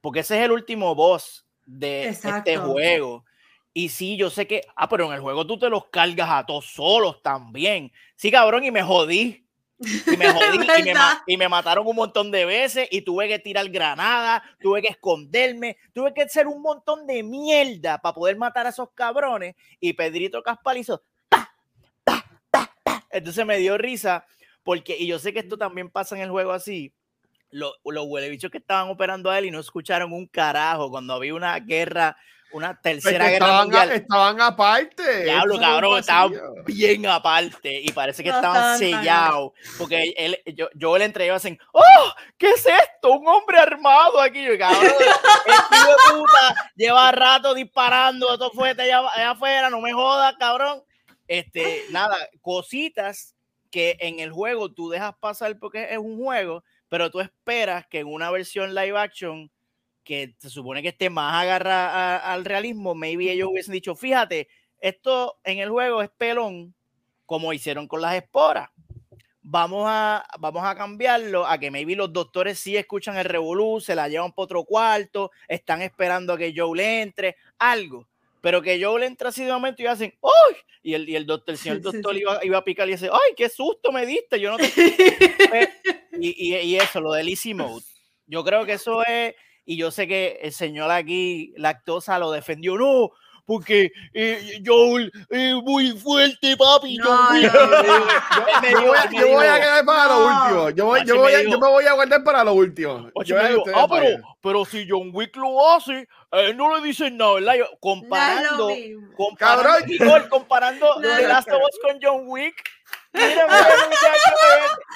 porque 0.00 0.20
ese 0.20 0.38
es 0.38 0.44
el 0.44 0.50
último 0.50 0.92
boss 0.96 1.46
de 1.64 2.08
este 2.08 2.26
Exacto. 2.26 2.72
juego. 2.72 3.24
Y 3.72 3.90
sí, 3.90 4.16
yo 4.16 4.28
sé 4.28 4.48
que, 4.48 4.62
ah, 4.74 4.88
pero 4.88 5.06
en 5.06 5.12
el 5.12 5.20
juego 5.20 5.46
tú 5.46 5.56
te 5.56 5.70
los 5.70 5.86
cargas 5.86 6.28
a 6.28 6.44
todos 6.44 6.66
solos 6.66 7.22
también. 7.22 7.92
Sí, 8.16 8.32
cabrón, 8.32 8.64
y 8.64 8.72
me 8.72 8.82
jodí. 8.82 9.46
Y 9.78 10.16
me 10.16 10.32
jodí 10.32 10.56
y 10.56 10.82
me, 10.82 10.94
y 11.28 11.36
me 11.36 11.48
mataron 11.48 11.86
un 11.86 11.94
montón 11.94 12.32
de 12.32 12.44
veces 12.44 12.88
y 12.90 13.02
tuve 13.02 13.28
que 13.28 13.38
tirar 13.38 13.68
granadas, 13.68 14.42
tuve 14.60 14.82
que 14.82 14.88
esconderme, 14.88 15.76
tuve 15.92 16.12
que 16.12 16.22
hacer 16.22 16.48
un 16.48 16.60
montón 16.60 17.06
de 17.06 17.22
mierda 17.22 17.98
para 17.98 18.16
poder 18.16 18.36
matar 18.36 18.66
a 18.66 18.70
esos 18.70 18.90
cabrones. 18.96 19.54
Y 19.78 19.92
Pedrito 19.92 20.42
Caspal 20.42 20.78
hizo. 20.78 21.04
Entonces 23.12 23.46
me 23.46 23.58
dio 23.58 23.78
risa 23.78 24.26
porque, 24.66 24.94
y 24.98 25.06
yo 25.06 25.18
sé 25.18 25.32
que 25.32 25.38
esto 25.38 25.56
también 25.56 25.88
pasa 25.88 26.14
en 26.16 26.20
el 26.22 26.30
juego 26.30 26.52
así, 26.52 26.92
lo- 27.50 27.72
los 27.84 28.04
huelebichos 28.06 28.50
que 28.50 28.58
estaban 28.58 28.90
operando 28.90 29.30
a 29.30 29.38
él 29.38 29.46
y 29.46 29.50
no 29.50 29.60
escucharon 29.60 30.12
un 30.12 30.26
carajo 30.26 30.90
cuando 30.90 31.14
había 31.14 31.32
una 31.34 31.58
guerra, 31.60 32.16
una 32.52 32.74
Pues 32.80 33.02
tercera 33.02 33.24
guerra 33.28 33.34
estaban, 33.46 33.54
a- 33.54 33.62
mundial. 33.62 33.92
estaban 33.92 34.40
aparte. 34.40 35.24
Diablo, 35.24 35.58
cabrón, 35.58 35.98
estaban 36.00 36.32
bien 36.64 37.06
aparte 37.06 37.80
y 37.80 37.90
parece 37.92 38.24
que 38.24 38.30
No 38.30 38.36
estaban 38.36 38.78
sellados. 38.78 39.52
Porque 39.78 40.14
él, 40.16 40.42
yo, 40.54 40.68
yo 40.74 40.98
le 40.98 41.04
entre 41.04 41.24
ellos 41.24 41.36
hacen, 41.36 41.58
¡Oh! 41.72 42.12
¿Qué 42.36 42.50
es 42.50 42.66
esto? 42.66 43.12
Un 43.12 43.26
hombre 43.28 43.58
armado 43.58 44.20
aquí. 44.20 44.44
Yo, 44.44 44.58
cabrón, 44.58 44.82
este 44.84 45.04
hijo 45.76 45.88
de 45.90 46.18
puta 46.18 46.70
lleva 46.74 47.12
rato 47.12 47.54
disparando, 47.54 48.32
esto 48.32 48.50
fue 48.52 48.70
allá, 48.70 48.98
allá 49.12 49.30
afuera, 49.30 49.70
no 49.70 49.80
me 49.80 49.92
jodas, 49.92 50.34
cabrón. 50.38 50.82
Este, 51.28 51.84
nada, 51.90 52.16
cositas 52.40 53.35
que 53.76 53.98
en 54.00 54.20
el 54.20 54.32
juego 54.32 54.72
tú 54.72 54.88
dejas 54.88 55.14
pasar 55.20 55.58
porque 55.58 55.88
es 55.90 55.98
un 55.98 56.16
juego, 56.16 56.64
pero 56.88 57.10
tú 57.10 57.20
esperas 57.20 57.86
que 57.86 57.98
en 57.98 58.06
una 58.06 58.30
versión 58.30 58.74
live 58.74 58.98
action 58.98 59.50
que 60.02 60.34
se 60.38 60.48
supone 60.48 60.80
que 60.80 60.88
esté 60.88 61.10
más 61.10 61.42
agarrada 61.42 62.16
al 62.32 62.46
realismo, 62.46 62.94
maybe 62.94 63.30
ellos 63.30 63.50
hubiesen 63.52 63.74
dicho, 63.74 63.94
fíjate, 63.94 64.48
esto 64.80 65.38
en 65.44 65.58
el 65.58 65.68
juego 65.68 66.00
es 66.00 66.08
pelón, 66.08 66.74
como 67.26 67.52
hicieron 67.52 67.86
con 67.86 68.00
las 68.00 68.14
esporas. 68.14 68.70
Vamos 69.42 69.84
a, 69.86 70.26
vamos 70.38 70.64
a 70.64 70.74
cambiarlo 70.74 71.46
a 71.46 71.58
que 71.58 71.70
maybe 71.70 71.96
los 71.96 72.10
doctores 72.10 72.58
sí 72.58 72.78
escuchan 72.78 73.18
el 73.18 73.26
revolú, 73.26 73.82
se 73.82 73.94
la 73.94 74.08
llevan 74.08 74.32
para 74.32 74.44
otro 74.44 74.64
cuarto, 74.64 75.32
están 75.48 75.82
esperando 75.82 76.32
a 76.32 76.38
que 76.38 76.54
Joe 76.56 76.74
le 76.74 77.02
entre, 77.02 77.36
algo. 77.58 78.08
Pero 78.46 78.62
que 78.62 78.80
Joe 78.80 79.00
le 79.00 79.06
entre 79.06 79.26
así 79.26 79.42
de 79.44 79.50
momento 79.50 79.82
y 79.82 79.86
hacen, 79.86 80.14
¡ay! 80.22 80.54
Y 80.84 80.94
el, 80.94 81.08
y 81.08 81.16
el, 81.16 81.26
doctor, 81.26 81.54
el 81.54 81.58
señor 81.58 81.80
doctor. 81.80 82.16
Iba, 82.16 82.38
iba 82.44 82.58
a 82.58 82.62
picar 82.62 82.86
y 82.88 82.92
dice, 82.92 83.10
¡ay, 83.12 83.34
qué 83.36 83.48
susto 83.48 83.90
me 83.90 84.06
diste! 84.06 84.38
Yo 84.38 84.52
no 84.52 84.56
te 84.56 84.66
y, 86.20 86.54
y- 86.54 86.56
y 86.60 86.76
eso, 86.76 87.00
lo 87.00 87.12
del 87.12 87.28
easy 87.28 87.54
mode. 87.54 87.84
Yo 88.28 88.44
creo 88.44 88.64
que 88.64 88.74
eso 88.74 89.04
es, 89.04 89.34
y 89.64 89.76
yo 89.76 89.90
sé 89.90 90.06
que 90.06 90.38
el 90.42 90.52
señor 90.52 90.92
aquí, 90.92 91.54
Lactosa, 91.56 92.20
lo 92.20 92.30
defendió, 92.30 92.76
no, 92.76 93.10
porque 93.46 93.92
eh, 94.12 94.60
Joel 94.64 95.10
es 95.30 95.54
muy 95.54 95.92
fuerte, 95.92 96.56
papi. 96.56 96.96
No, 96.96 97.04
John 97.06 97.34
Wick". 97.36 97.52
no, 97.54 97.66
no. 97.66 98.06
Él 98.46 98.60
me 98.62 98.70
Yo 98.72 98.80
voy, 98.88 98.96
a, 98.98 99.10
yo 99.10 99.28
voy 99.28 99.46
a 99.46 99.52
dijo- 99.54 99.60
quedar 99.60 99.84
para 99.86 100.06
lo 100.08 100.26
último. 100.26 100.70
Yo, 100.70 100.84
voy, 100.86 100.98
Pachi 101.00 101.08
yo, 101.08 101.14
me 101.14 101.20
voy 101.20 101.32
a- 101.32 101.38
dijo- 101.38 101.50
yo 101.52 101.58
me 101.60 101.68
voy 101.68 101.84
a 101.86 101.92
guardar 101.92 102.24
para 102.24 102.44
lo 102.44 102.52
último. 102.54 103.10
Yo 103.24 103.36
ah, 103.74 103.86
pero, 103.88 104.06
pero 104.42 104.64
si 104.64 104.86
John 104.88 105.10
Wick 105.14 105.36
lo 105.36 105.70
hace, 105.72 106.08
a 106.32 106.40
él 106.40 106.56
no 106.56 106.76
le 106.76 106.82
dicen 106.86 107.16
nada, 107.16 107.34
¿verdad? 107.34 107.54
Yo, 107.54 107.64
No 107.70 107.78
comparando, 107.80 108.68
comparando, 109.16 109.96
Cabrón. 109.98 110.28
Comparando 110.28 110.94
No, 111.00 111.16
The 111.16 111.28
Last 111.28 111.48
of 111.50 111.62
Us 111.62 111.78
con 111.80 111.98
John 112.02 112.24
Wick. 112.26 112.54
Mira, 113.12 113.28
mira, 113.46 113.68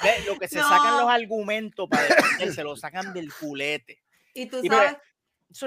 ve, 0.03 0.23
lo 0.27 0.37
que 0.37 0.47
se 0.47 0.59
sacan 0.59 0.97
los 0.97 1.09
argumentos 1.09 1.87
para 1.89 2.03
defender, 2.03 2.53
se 2.53 2.63
lo 2.63 2.75
sacan 2.75 3.13
del 3.13 3.33
culete. 3.33 3.99
Y 4.33 4.45
tú 4.45 4.59
Y 4.63 4.67
sabes, 4.69 4.95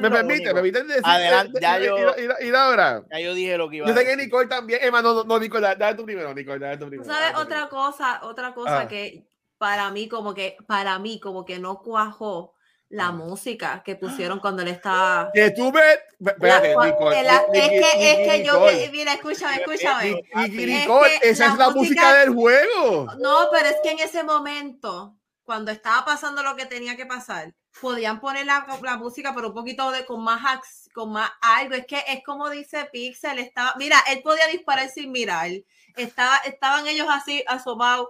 Me 0.01 0.11
permite, 0.11 0.45
me 0.47 0.55
permite 0.55 0.85
decir. 0.85 1.03
Adelante, 1.05 1.59
eh, 1.59 1.61
ya 1.61 1.79
y- 1.81 1.85
yo- 1.85 2.15
y 2.41 2.51
Laura, 2.51 3.03
Ya 3.11 3.21
yo 3.21 3.35
dije 3.35 3.57
lo 3.59 3.69
que 3.69 3.77
iba 3.77 3.87
Yo 3.87 3.93
a 3.93 3.97
sé 3.97 4.03
que 4.05 4.11
decir. 4.11 4.25
Nicole 4.25 4.47
también. 4.49 4.81
Emma, 4.83 5.03
no, 5.03 5.25
no, 5.25 5.39
Nicole, 5.39 5.75
dale, 5.77 5.95
tú 5.97 6.05
primero, 6.05 6.33
Nicole, 6.35 6.59
dale 6.59 6.77
tú 6.79 6.89
primero. 6.89 7.05
sabes 7.13 7.37
otra 7.37 7.69
cosa, 7.69 8.21
otra 8.23 8.55
cosa 8.55 8.81
Ah. 8.81 8.89
que 8.89 9.25
para 9.59 9.91
mí 9.91 10.09
como 10.09 10.35
que, 10.35 10.57
para 10.67 10.99
mí 10.99 11.21
como 11.21 11.45
que 11.45 11.59
no 11.59 11.81
cuajó 11.83 12.55
la 12.91 13.07
Ah. 13.09 13.13
música 13.13 13.83
que 13.85 13.97
pusieron 13.97 14.39
cuando 14.39 14.63
él 14.63 14.69
estaba... 14.69 15.31
Que 15.33 15.51
tú 15.51 15.73
ves. 15.73 15.99
Espérate, 16.25 16.69
Nicole. 16.69 17.21
es 17.53 17.71
que, 17.71 18.13
es 18.13 18.29
que 18.31 18.45
yo, 18.45 18.67
mira, 18.93 19.15
escúchame, 19.15 19.57
escúchame. 19.57 20.23
Ni- 20.37 20.49
ni- 20.49 20.75
Es 20.75 20.81
Nicole, 20.81 21.11
esa 21.23 21.47
es 21.47 21.59
la 21.59 21.71
música- 21.71 22.15
del 22.19 22.31
juego. 22.31 23.07
No, 23.19 23.49
pero 23.51 23.69
es 23.69 23.77
que 23.83 23.91
en 23.91 23.99
ese 23.99 24.23
momento, 24.23 25.17
cuando 25.45 25.71
estaba 25.73 26.05
pasando 26.05 26.43
lo 26.43 26.55
que 26.57 26.67
tenía 26.67 26.97
que 26.97 27.07
pasar, 27.07 27.53
podían 27.81 28.21
poner 28.21 28.47
la, 28.47 28.67
la 28.83 28.97
música, 28.97 29.35
pero 29.35 29.49
un 29.49 29.55
poquito 29.55 29.91
de, 29.91 30.05
con 30.05 30.23
más 30.23 30.89
con 30.93 31.13
más 31.13 31.31
algo. 31.41 31.75
Es 31.75 31.87
que 31.87 32.03
es 32.09 32.23
como 32.25 32.49
dice 32.51 32.89
Pixel, 32.93 33.39
estaba, 33.39 33.75
mira, 33.77 33.99
él 34.11 34.23
podía 34.23 34.47
disparar 34.47 34.89
sin 34.89 35.13
mirar. 35.13 35.51
Estaba, 35.97 36.37
estaban 36.39 36.87
ellos 36.87 37.07
así 37.11 37.45
asomados. 37.47 38.09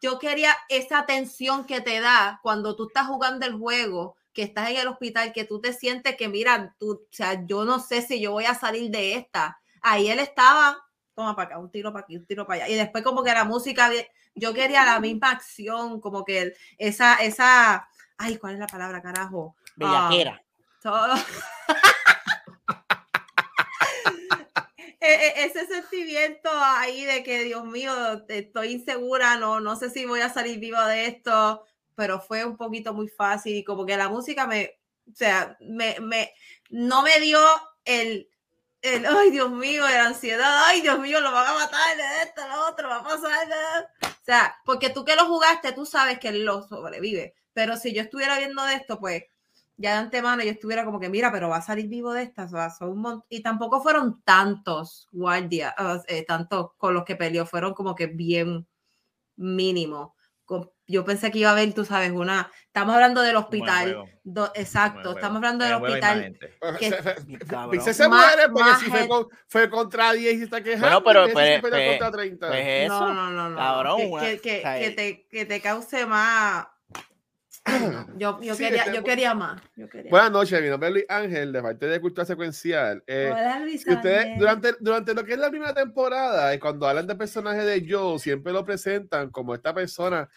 Yo 0.00 0.18
quería 0.18 0.56
esa 0.68 1.06
tensión 1.06 1.64
que 1.64 1.80
te 1.80 2.00
da 2.00 2.38
cuando 2.42 2.76
tú 2.76 2.86
estás 2.88 3.06
jugando 3.06 3.46
el 3.46 3.54
juego, 3.54 4.16
que 4.32 4.42
estás 4.42 4.70
en 4.70 4.76
el 4.76 4.88
hospital, 4.88 5.32
que 5.32 5.44
tú 5.44 5.60
te 5.60 5.72
sientes 5.72 6.16
que, 6.16 6.28
mira, 6.28 6.76
tú, 6.78 6.92
o 6.92 7.08
sea, 7.10 7.44
yo 7.44 7.64
no 7.64 7.80
sé 7.80 8.02
si 8.02 8.20
yo 8.20 8.32
voy 8.32 8.44
a 8.44 8.54
salir 8.54 8.90
de 8.90 9.14
esta. 9.14 9.58
Ahí 9.80 10.08
él 10.08 10.20
estaba, 10.20 10.78
toma 11.14 11.34
para 11.34 11.48
acá, 11.48 11.58
un 11.58 11.70
tiro 11.70 11.92
para 11.92 12.04
aquí, 12.04 12.16
un 12.16 12.26
tiro 12.26 12.46
para 12.46 12.64
allá. 12.64 12.72
Y 12.72 12.76
después 12.76 13.02
como 13.02 13.24
que 13.24 13.32
la 13.32 13.44
música, 13.44 13.90
yo 14.36 14.54
quería 14.54 14.84
la 14.84 15.00
misma 15.00 15.30
acción, 15.32 16.00
como 16.00 16.24
que 16.24 16.54
esa, 16.78 17.16
esa 17.16 17.88
ay, 18.18 18.36
¿cuál 18.36 18.54
es 18.54 18.60
la 18.60 18.66
palabra, 18.66 19.00
carajo? 19.00 19.56
Ah, 19.80 20.08
Bellaquera. 20.10 20.42
todo. 20.82 21.14
E- 25.00 25.14
e- 25.14 25.44
ese 25.44 25.66
sentimiento 25.66 26.50
ahí 26.52 27.04
de 27.04 27.22
que, 27.22 27.44
Dios 27.44 27.64
mío, 27.64 27.92
estoy 28.28 28.72
insegura, 28.72 29.36
no, 29.36 29.60
no 29.60 29.76
sé 29.76 29.90
si 29.90 30.04
voy 30.04 30.20
a 30.20 30.28
salir 30.32 30.58
viva 30.58 30.86
de 30.88 31.06
esto, 31.06 31.64
pero 31.94 32.20
fue 32.20 32.44
un 32.44 32.56
poquito 32.56 32.92
muy 32.92 33.08
fácil 33.08 33.56
y 33.56 33.64
como 33.64 33.86
que 33.86 33.96
la 33.96 34.08
música 34.08 34.46
me, 34.46 34.78
o 35.10 35.14
sea, 35.14 35.56
me, 35.60 35.98
me, 36.00 36.32
no 36.70 37.02
me 37.02 37.18
dio 37.20 37.40
el, 37.84 38.28
el, 38.82 39.06
ay, 39.06 39.30
Dios 39.30 39.50
mío, 39.50 39.82
la 39.82 40.06
ansiedad, 40.06 40.64
ay, 40.66 40.80
Dios 40.82 40.98
mío, 40.98 41.20
lo 41.20 41.32
van 41.32 41.46
a 41.46 41.54
matar, 41.54 41.96
esto, 42.22 42.46
lo 42.46 42.68
otro, 42.68 42.88
va 42.88 42.96
a 42.96 43.04
pasar. 43.04 43.88
O 44.02 44.24
sea, 44.24 44.56
porque 44.64 44.90
tú 44.90 45.04
que 45.04 45.16
lo 45.16 45.26
jugaste, 45.26 45.72
tú 45.72 45.86
sabes 45.86 46.18
que 46.18 46.32
lo 46.32 46.66
sobrevive, 46.68 47.34
pero 47.58 47.76
si 47.76 47.92
yo 47.92 48.02
estuviera 48.02 48.38
viendo 48.38 48.64
de 48.64 48.74
esto, 48.74 49.00
pues 49.00 49.24
ya 49.76 49.90
de 49.94 49.96
antemano 49.98 50.44
yo 50.44 50.50
estuviera 50.52 50.84
como 50.84 51.00
que, 51.00 51.08
mira, 51.08 51.32
pero 51.32 51.48
va 51.48 51.56
a 51.56 51.60
salir 51.62 51.88
vivo 51.88 52.12
de 52.12 52.22
estas, 52.22 52.52
o 52.52 52.56
sea, 52.56 52.70
son 52.70 53.04
un 53.04 53.24
y 53.28 53.40
tampoco 53.42 53.82
fueron 53.82 54.22
tantos 54.22 55.08
guardias, 55.10 55.74
eh, 56.06 56.24
tantos 56.24 56.70
con 56.76 56.94
los 56.94 57.02
que 57.04 57.16
peleó, 57.16 57.46
fueron 57.46 57.74
como 57.74 57.96
que 57.96 58.06
bien 58.06 58.64
mínimo. 59.34 60.14
Yo 60.86 61.04
pensé 61.04 61.30
que 61.32 61.40
iba 61.40 61.50
a 61.50 61.52
haber, 61.52 61.74
tú 61.74 61.84
sabes, 61.84 62.12
una, 62.12 62.48
estamos 62.64 62.94
hablando 62.94 63.22
del 63.22 63.34
hospital, 63.36 64.04
do- 64.22 64.52
exacto, 64.54 65.10
estamos 65.16 65.36
hablando 65.38 65.64
del 65.64 65.74
hospital, 65.74 66.22
gente. 66.22 66.54
que- 66.78 66.90
Se-. 66.90 67.68
Pixel 67.70 68.08
muere 68.08 68.48
porque 68.52 68.70
si 68.78 68.84
fue, 68.86 69.08
con- 69.08 69.26
fue 69.48 69.68
contra 69.68 70.12
10 70.12 70.38
y 70.38 70.42
está 70.44 70.62
quejando. 70.62 71.00
Bueno, 71.02 71.04
pero- 71.04 71.28
y 71.28 71.34
peleó 71.34 71.60
pero- 71.60 71.90
contra 71.90 72.10
30. 72.12 72.46
Pues 72.46 72.64
eso. 72.66 73.00
No, 73.00 73.14
no, 73.14 73.30
no, 73.32 73.50
no. 73.50 73.56
cabrón, 73.56 73.98
que, 74.20 74.40
que, 74.40 74.62
que 74.62 74.86
eh. 74.86 74.90
te, 74.92 75.26
que 75.28 75.44
te 75.44 75.60
cause 75.60 76.06
más. 76.06 76.68
Yo, 78.18 78.40
yo, 78.40 78.54
Sí, 78.54 78.64
quería, 78.64 78.82
este- 78.84 78.96
yo 78.96 79.04
quería 79.04 79.34
más. 79.34 79.60
Yo 79.76 79.88
quería 79.88 80.10
Buenas 80.10 80.30
noches, 80.32 80.60
mi 80.62 80.68
nombre 80.68 80.88
es 80.88 80.94
Luis 80.94 81.04
Ángel, 81.08 81.52
de 81.52 81.62
parte 81.62 81.86
de 81.86 82.00
Cultura 82.00 82.24
Secuencial. 82.24 83.02
Eh, 83.06 83.30
Hola, 83.32 83.60
Luis 83.60 83.82
si 83.82 83.92
ustedes, 83.92 84.24
Ángel. 84.24 84.38
durante, 84.38 84.72
durante 84.80 85.14
lo 85.14 85.24
que 85.24 85.32
es 85.34 85.38
la 85.38 85.50
primera 85.50 85.74
temporada, 85.74 86.54
y 86.54 86.58
cuando 86.58 86.86
hablan 86.88 87.06
de 87.06 87.14
personajes 87.14 87.64
de 87.64 87.86
Joe, 87.88 88.18
siempre 88.18 88.52
lo 88.52 88.64
presentan 88.64 89.30
como 89.30 89.54
esta 89.54 89.72
persona 89.74 90.28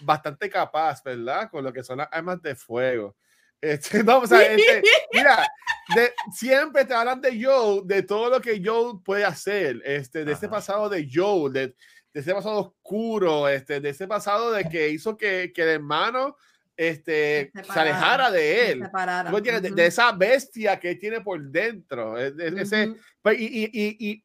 bastante 0.00 0.48
capaz, 0.48 1.02
¿verdad? 1.02 1.50
Con 1.50 1.64
lo 1.64 1.72
que 1.72 1.82
son 1.82 1.98
las 1.98 2.08
armas 2.10 2.40
de 2.42 2.54
fuego. 2.54 3.16
Este, 3.60 4.02
no, 4.04 4.18
o 4.18 4.26
sea, 4.26 4.42
este, 4.42 4.82
mira, 5.12 5.46
de- 5.94 6.12
siempre 6.32 6.84
te 6.84 6.94
hablan 6.94 7.20
de 7.20 7.42
Joe, 7.42 7.82
de 7.84 8.02
todo 8.02 8.30
lo 8.30 8.40
que 8.40 8.60
Joe 8.64 8.94
puede 9.04 9.24
hacer, 9.24 9.80
este, 9.84 10.24
de 10.24 10.32
ese 10.32 10.46
Ajá. 10.46 10.56
pasado 10.56 10.88
de 10.88 11.08
Joe, 11.12 11.50
de, 11.50 11.68
de 12.12 12.20
ese 12.20 12.34
pasado 12.34 12.58
oscuro, 12.60 13.48
este, 13.48 13.80
de 13.80 13.90
ese 13.90 14.06
pasado 14.06 14.52
de 14.52 14.68
que 14.68 14.88
hizo 14.88 15.16
que, 15.16 15.52
que 15.54 15.62
el 15.62 15.68
hermano 15.68 16.36
este, 16.76 17.50
Se 17.54 17.64
se 17.64 17.80
alejara 17.80 18.30
de 18.30 18.40
Se 18.40 18.70
él. 18.72 18.82
separara. 18.82 19.30
¿Tú 19.30 19.36
entiendes? 19.38 19.62
de, 19.62 19.68
Ujú. 19.68 19.76
de 19.76 19.86
esa 19.86 20.12
bestia 20.12 20.78
que 20.78 20.94
tiene 20.96 21.20
por 21.20 21.40
dentro. 21.42 22.18
es- 22.18 22.34
es- 22.38 22.54
ese, 22.54 22.88
Ujú. 22.88 23.00
pues, 23.22 23.38
y, 23.40 23.46
y, 23.46 23.70
y, 23.72 24.10
y 24.10 24.24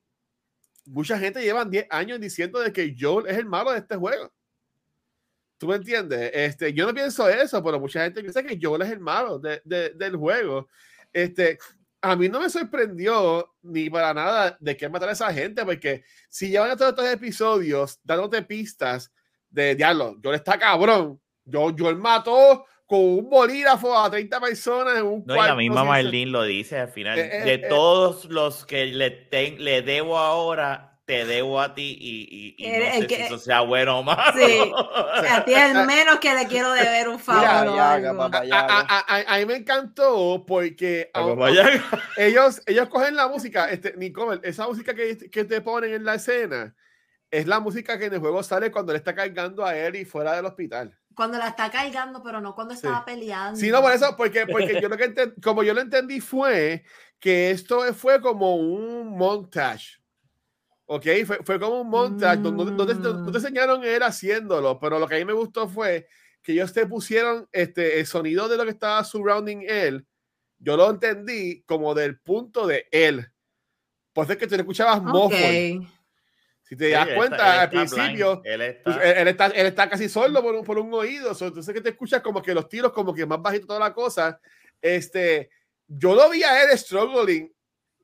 mucha 0.86 1.18
gente 1.18 1.42
llevan 1.42 1.70
10 1.70 1.88
años 1.90 2.20
diciendo 2.20 2.60
de 2.60 2.74
que 2.74 2.96
Joel 3.00 3.28
es 3.28 3.38
el 3.38 3.46
malo 3.46 3.72
de 3.72 3.80
este 3.80 3.96
juego. 3.96 4.32
¿Tú 5.58 5.68
me 5.68 5.76
entiendes? 5.76 6.32
Este, 6.34 6.74
yo 6.74 6.88
no 6.88 6.94
pienso 6.94 7.30
eso, 7.30 7.64
pero 7.64 7.80
mucha 7.80 8.04
gente 8.04 8.22
piensa 8.22 8.42
que 8.42 8.58
Joel 8.62 8.82
es 8.82 8.90
el 8.92 9.00
malo 9.00 9.38
de- 9.38 9.62
de- 9.64 9.92
del 9.92 10.16
juego. 10.16 10.68
Este, 11.14 11.60
a 12.02 12.16
mí 12.16 12.28
no 12.30 12.40
me 12.42 12.50
sorprendió 12.50 13.54
ni 13.62 13.88
para 13.88 14.12
nada 14.12 14.58
de 14.60 14.76
que 14.76 14.90
matar 14.90 15.10
a 15.10 15.12
esa 15.12 15.32
gente, 15.32 15.64
porque 15.64 16.04
si 16.30 16.50
llevan 16.50 16.76
todos 16.76 16.90
estos 16.94 17.06
episodios 17.08 18.00
dándote 18.04 18.42
pistas 18.42 19.12
de 19.52 19.76
diablo, 19.76 20.18
Joel 20.24 20.38
está 20.38 20.58
cabrón. 20.58 21.21
Yo, 21.46 21.72
Joel 21.78 21.98
mató 21.98 22.66
con 22.86 23.00
un 23.00 23.30
bolígrafo 23.30 23.98
a 23.98 24.10
30 24.12 24.40
personas 24.42 24.98
en 24.98 25.06
un 25.06 25.24
No, 25.26 25.34
y 25.34 25.38
la 25.38 25.44
cuarto 25.44 25.56
misma 25.58 25.84
Marlene 25.86 26.32
lo 26.32 26.44
dice 26.44 26.78
al 26.80 26.90
final. 26.90 27.18
Eh, 27.18 27.30
eh, 27.40 27.42
de 27.44 27.54
eh. 27.54 27.66
todos 27.70 28.26
los 28.26 28.66
que 28.66 28.86
le, 28.88 29.10
ten- 29.12 29.64
le 29.64 29.82
debo 29.82 30.18
ahora, 30.18 31.00
te 31.06 31.26
debo 31.26 31.60
a 31.62 31.74
ti 31.74 31.98
y, 32.00 32.56
y, 32.58 32.66
y 32.66 32.68
no 32.70 32.76
sé 32.78 32.96
el 32.98 33.02
si 33.02 33.08
que- 33.08 33.26
eso 33.26 33.38
sea 33.38 33.62
bueno 33.62 34.00
o 34.00 34.04
malo. 34.04 34.34
Sí. 34.38 34.72
A 35.30 35.44
ti 35.46 35.54
es 35.56 35.74
menos 35.86 36.20
que 36.20 36.34
le 36.36 36.46
quiero 36.48 36.72
deber 36.74 37.08
un 37.08 37.20
favor. 37.20 37.76
Ya, 37.76 38.14
papá. 38.16 38.44
a, 38.52 38.60
a- 38.60 38.80
a- 38.82 39.06
a- 39.08 39.36
a 39.36 39.40
mí 39.40 39.46
me 39.46 39.56
encantó 39.56 40.46
porque 40.46 41.12
ellos, 42.18 42.62
ellos 42.66 42.90
cogen 42.90 43.16
la 43.16 43.28
música, 43.28 43.70
este, 43.72 43.96
Nicole, 43.98 44.42
esa 44.44 44.68
música 44.68 44.94
que, 44.94 45.18
que 45.30 45.46
te 45.46 45.62
ponen 45.62 45.94
en 45.94 46.04
la 46.06 46.16
escena 46.16 46.76
es 47.30 47.48
la 47.48 47.60
música 47.62 47.98
que 47.98 48.06
en 48.06 48.14
el 48.14 48.20
juego 48.20 48.44
sale 48.44 48.70
cuando 48.72 48.92
le 48.92 48.98
está 48.98 49.16
cargando 49.16 49.66
a 49.66 49.78
Ellie 49.78 50.04
fuera 50.06 50.36
del 50.36 50.46
hospital. 50.46 50.98
Cuando 51.16 51.38
la 51.38 51.50
está 51.50 51.70
cargando, 51.70 52.22
pero 52.24 52.40
no 52.42 52.56
cuando 52.56 52.74
Sí. 52.74 52.78
estaba 52.78 53.04
peleando. 53.06 53.60
Sí, 53.60 53.70
no, 53.70 53.82
por 53.82 53.92
eso, 53.92 54.16
porque, 54.16 54.46
porque 54.48 54.80
yo 54.82 54.88
lo 54.90 54.98
que 54.98 55.14
enten- 55.14 55.34
como 55.44 55.64
yo 55.64 55.74
lo 55.74 55.82
entendí 55.82 56.20
fue 56.22 56.84
que 57.20 57.52
esto 57.52 57.82
fue 57.94 58.22
como 58.22 58.56
un 58.56 59.18
montage. 59.18 60.00
¿Ok? 60.86 61.06
Fue, 61.26 61.38
fue 61.44 61.60
como 61.60 61.82
un 61.82 61.90
montage 61.90 62.38
donde, 62.42 62.66
donde, 62.76 62.96
Mm. 62.96 63.02
donde 63.02 63.32
te 63.32 63.38
enseñaron 63.38 63.84
él 63.84 64.04
haciéndolo, 64.04 64.78
pero 64.80 65.00
lo 65.00 65.08
que 65.08 65.16
a 65.16 65.20
mí 65.20 65.26
me 65.26 65.34
gustó 65.34 65.68
fue 65.68 66.08
que 66.42 66.54
ellos 66.54 66.74
te 66.74 66.86
pusieron 66.88 67.48
este, 67.52 68.00
el 68.00 68.06
sonido 68.08 68.50
de 68.50 68.58
lo 68.58 68.64
que 68.64 68.72
estaba 68.72 69.04
surrounding 69.04 69.64
él. 69.68 70.06
Yo 70.60 70.76
lo 70.78 70.90
entendí 70.90 71.64
como 71.64 71.94
del 71.94 72.20
punto 72.20 72.68
de 72.68 72.88
él. 72.92 73.32
Por 74.14 74.26
eso 74.26 74.34
es 74.34 74.40
que 74.40 74.48
tú 74.48 74.56
le 74.56 74.62
escuchabas 74.62 74.98
Ok. 75.00 75.06
muffled. 75.06 75.82
Si 76.72 76.78
te 76.78 76.90
das 76.92 77.06
cuenta, 77.18 77.36
está- 77.36 77.62
al 77.64 77.68
blind, 77.70 77.90
principio, 77.94 78.42
Él 78.46 78.62
está. 78.62 78.84
pues, 78.96 78.98
él, 79.18 79.28
está, 79.28 79.46
él 79.48 79.66
está 79.66 79.90
casi 79.90 80.08
sordo 80.08 80.42
por 80.42 80.56
un, 80.56 80.64
por 80.64 80.80
un 80.80 80.94
oído, 80.94 81.36
so, 81.36 81.48
entonces 81.48 81.74
que 81.74 81.82
te 81.82 81.90
escuchas 81.90 82.22
como 82.22 82.42
que 82.42 82.54
los 82.54 82.70
tiros, 82.70 82.94
como 82.94 83.14
que 83.14 83.26
más 83.26 83.42
bajito 83.42 83.68
toda 83.68 83.82
la 83.82 83.94
cosa. 83.94 84.40
Este, 84.82 85.50
yo 85.86 86.16
lo 86.16 86.30
vi 86.30 86.44
a 86.44 86.64
él 86.64 86.78
struggling 86.78 87.54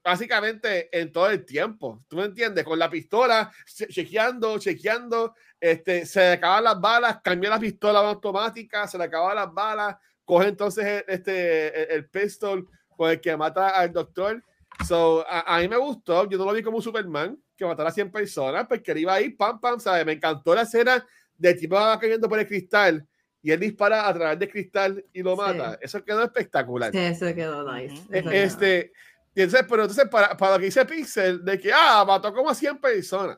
básicamente 0.03 0.89
en 0.91 1.13
todo 1.13 1.29
el 1.29 1.45
tiempo, 1.45 2.03
¿tú 2.09 2.17
me 2.17 2.25
entiendes? 2.25 2.65
Con 2.65 2.77
la 2.77 2.89
pistola, 2.89 3.49
che- 3.65 3.87
chequeando, 3.87 4.59
chequeando, 4.59 5.33
este, 5.61 6.05
se 6.05 6.19
le 6.19 6.31
acaban 6.33 6.65
las 6.65 6.81
balas, 6.81 7.19
cambió 7.23 7.49
la 7.49 7.59
pistola 7.59 7.99
automática, 7.99 8.85
se 8.85 8.97
le 8.97 9.05
acaban 9.05 9.35
las 9.37 9.53
balas, 9.53 9.95
coge 10.25 10.49
entonces 10.49 10.85
el, 10.85 11.05
este, 11.07 11.83
el, 11.83 11.91
el 11.99 12.09
pistol 12.09 12.67
con 12.97 13.11
el 13.11 13.21
que 13.21 13.37
mata 13.37 13.69
al 13.69 13.93
doctor. 13.93 14.43
So, 14.85 15.25
a, 15.25 15.55
a 15.55 15.59
mí 15.61 15.69
me 15.69 15.77
gustó, 15.77 16.29
yo 16.29 16.37
no 16.37 16.43
lo 16.43 16.51
vi 16.51 16.61
como 16.61 16.81
Superman 16.81 17.37
que 17.57 17.65
matara 17.65 17.89
a 17.89 17.91
100 17.91 18.11
personas, 18.11 18.65
porque 18.67 18.91
él 18.91 18.99
iba 18.99 19.13
ahí, 19.15 19.29
pam, 19.29 19.59
pam, 19.59 19.79
¿sabes? 19.79 20.05
Me 20.05 20.13
encantó 20.13 20.53
la 20.55 20.61
escena 20.61 21.05
de 21.37 21.53
tipo 21.55 21.75
va 21.75 21.99
cayendo 21.99 22.29
por 22.29 22.39
el 22.39 22.47
cristal 22.47 23.05
y 23.41 23.51
él 23.51 23.59
dispara 23.59 24.07
a 24.07 24.13
través 24.13 24.39
del 24.39 24.49
cristal 24.49 25.03
y 25.13 25.21
lo 25.23 25.35
Sí. 25.35 25.41
mata. 25.41 25.77
Eso 25.81 26.03
quedó 26.03 26.23
espectacular. 26.23 26.91
Sí, 26.91 26.97
eso 26.99 27.25
quedó 27.35 27.71
nice. 27.73 27.95
Eso 27.95 28.29
quedó. 28.29 28.31
Este, 28.31 28.91
y 29.35 29.41
entonces, 29.41 29.67
pero 29.69 29.83
entonces, 29.83 30.07
para, 30.09 30.35
para 30.37 30.53
lo 30.53 30.59
que 30.59 30.65
dice 30.65 30.85
Pixel, 30.85 31.43
de 31.45 31.59
que, 31.59 31.71
ah, 31.73 32.03
mató 32.07 32.33
como 32.33 32.49
a 32.49 32.55
100 32.55 32.77
personas. 32.79 33.37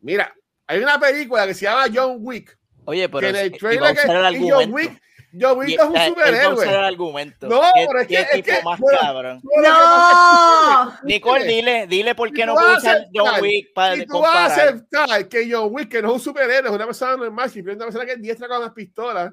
Mira, 0.00 0.34
hay 0.66 0.80
una 0.82 0.98
película 0.98 1.46
que 1.46 1.54
se 1.54 1.64
llama 1.66 1.86
John 1.92 2.16
Wick, 2.20 2.56
Oye, 2.84 3.08
pero 3.08 3.20
que 3.20 3.28
en 3.28 3.36
el 3.36 3.52
trailer 3.52 3.94
que, 3.94 4.38
y 4.38 4.50
John. 4.50 4.72
Wick, 4.72 5.00
John 5.38 5.58
Wick 5.58 5.78
es 5.78 5.84
un 5.84 5.90
usar 5.90 6.02
el 6.02 6.08
superhéroe. 6.14 6.68
argumento. 6.86 7.48
No, 7.48 7.60
¿Qué, 7.74 7.86
pero 7.86 8.00
es 8.00 8.06
qué 8.08 8.14
que- 8.14 8.20
es 8.22 8.30
tipo 8.32 8.56
que- 8.56 8.62
más 8.62 8.78
bueno, 8.80 8.98
cabrón? 9.00 9.36
Es 9.36 9.62
¡No! 9.68 10.98
Nicole, 11.02 11.44
dile, 11.44 11.86
dile 11.86 12.14
por 12.14 12.32
qué 12.32 12.46
no 12.46 12.54
usar 12.54 13.06
John 13.14 13.40
Wick 13.40 13.72
para 13.74 13.94
si 13.96 14.06
tú 14.06 14.20
vas 14.20 14.30
a 14.30 14.32
comparar. 14.48 14.68
aceptar 14.68 15.28
que 15.28 15.48
John 15.52 15.68
Wick, 15.70 15.88
que 15.90 16.02
no 16.02 16.08
es 16.08 16.14
un 16.14 16.20
superhéroe, 16.20 16.68
es 16.70 16.74
una 16.74 16.86
persona 16.86 17.16
normal, 17.16 17.50
simplemente 17.50 17.84
una 17.84 17.92
persona 17.92 18.06
que 18.06 18.12
es 18.12 18.22
diestra 18.22 18.48
con 18.48 18.60
las 18.62 18.72
pistolas, 18.72 19.32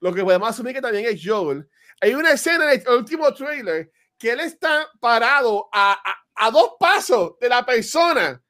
lo 0.00 0.14
que 0.14 0.22
podemos 0.24 0.48
asumir 0.48 0.74
que 0.74 0.80
también 0.82 1.06
es 1.06 1.20
Joel. 1.24 1.68
Hay 2.00 2.14
una 2.14 2.30
escena 2.32 2.72
en 2.72 2.80
el 2.80 2.88
último 2.94 3.32
trailer 3.32 3.90
que 4.18 4.30
él 4.32 4.40
está 4.40 4.88
parado 5.00 5.68
a, 5.72 5.92
a, 5.92 6.46
a 6.46 6.50
dos 6.50 6.72
pasos 6.78 7.38
de 7.40 7.48
la 7.48 7.64
persona 7.64 8.40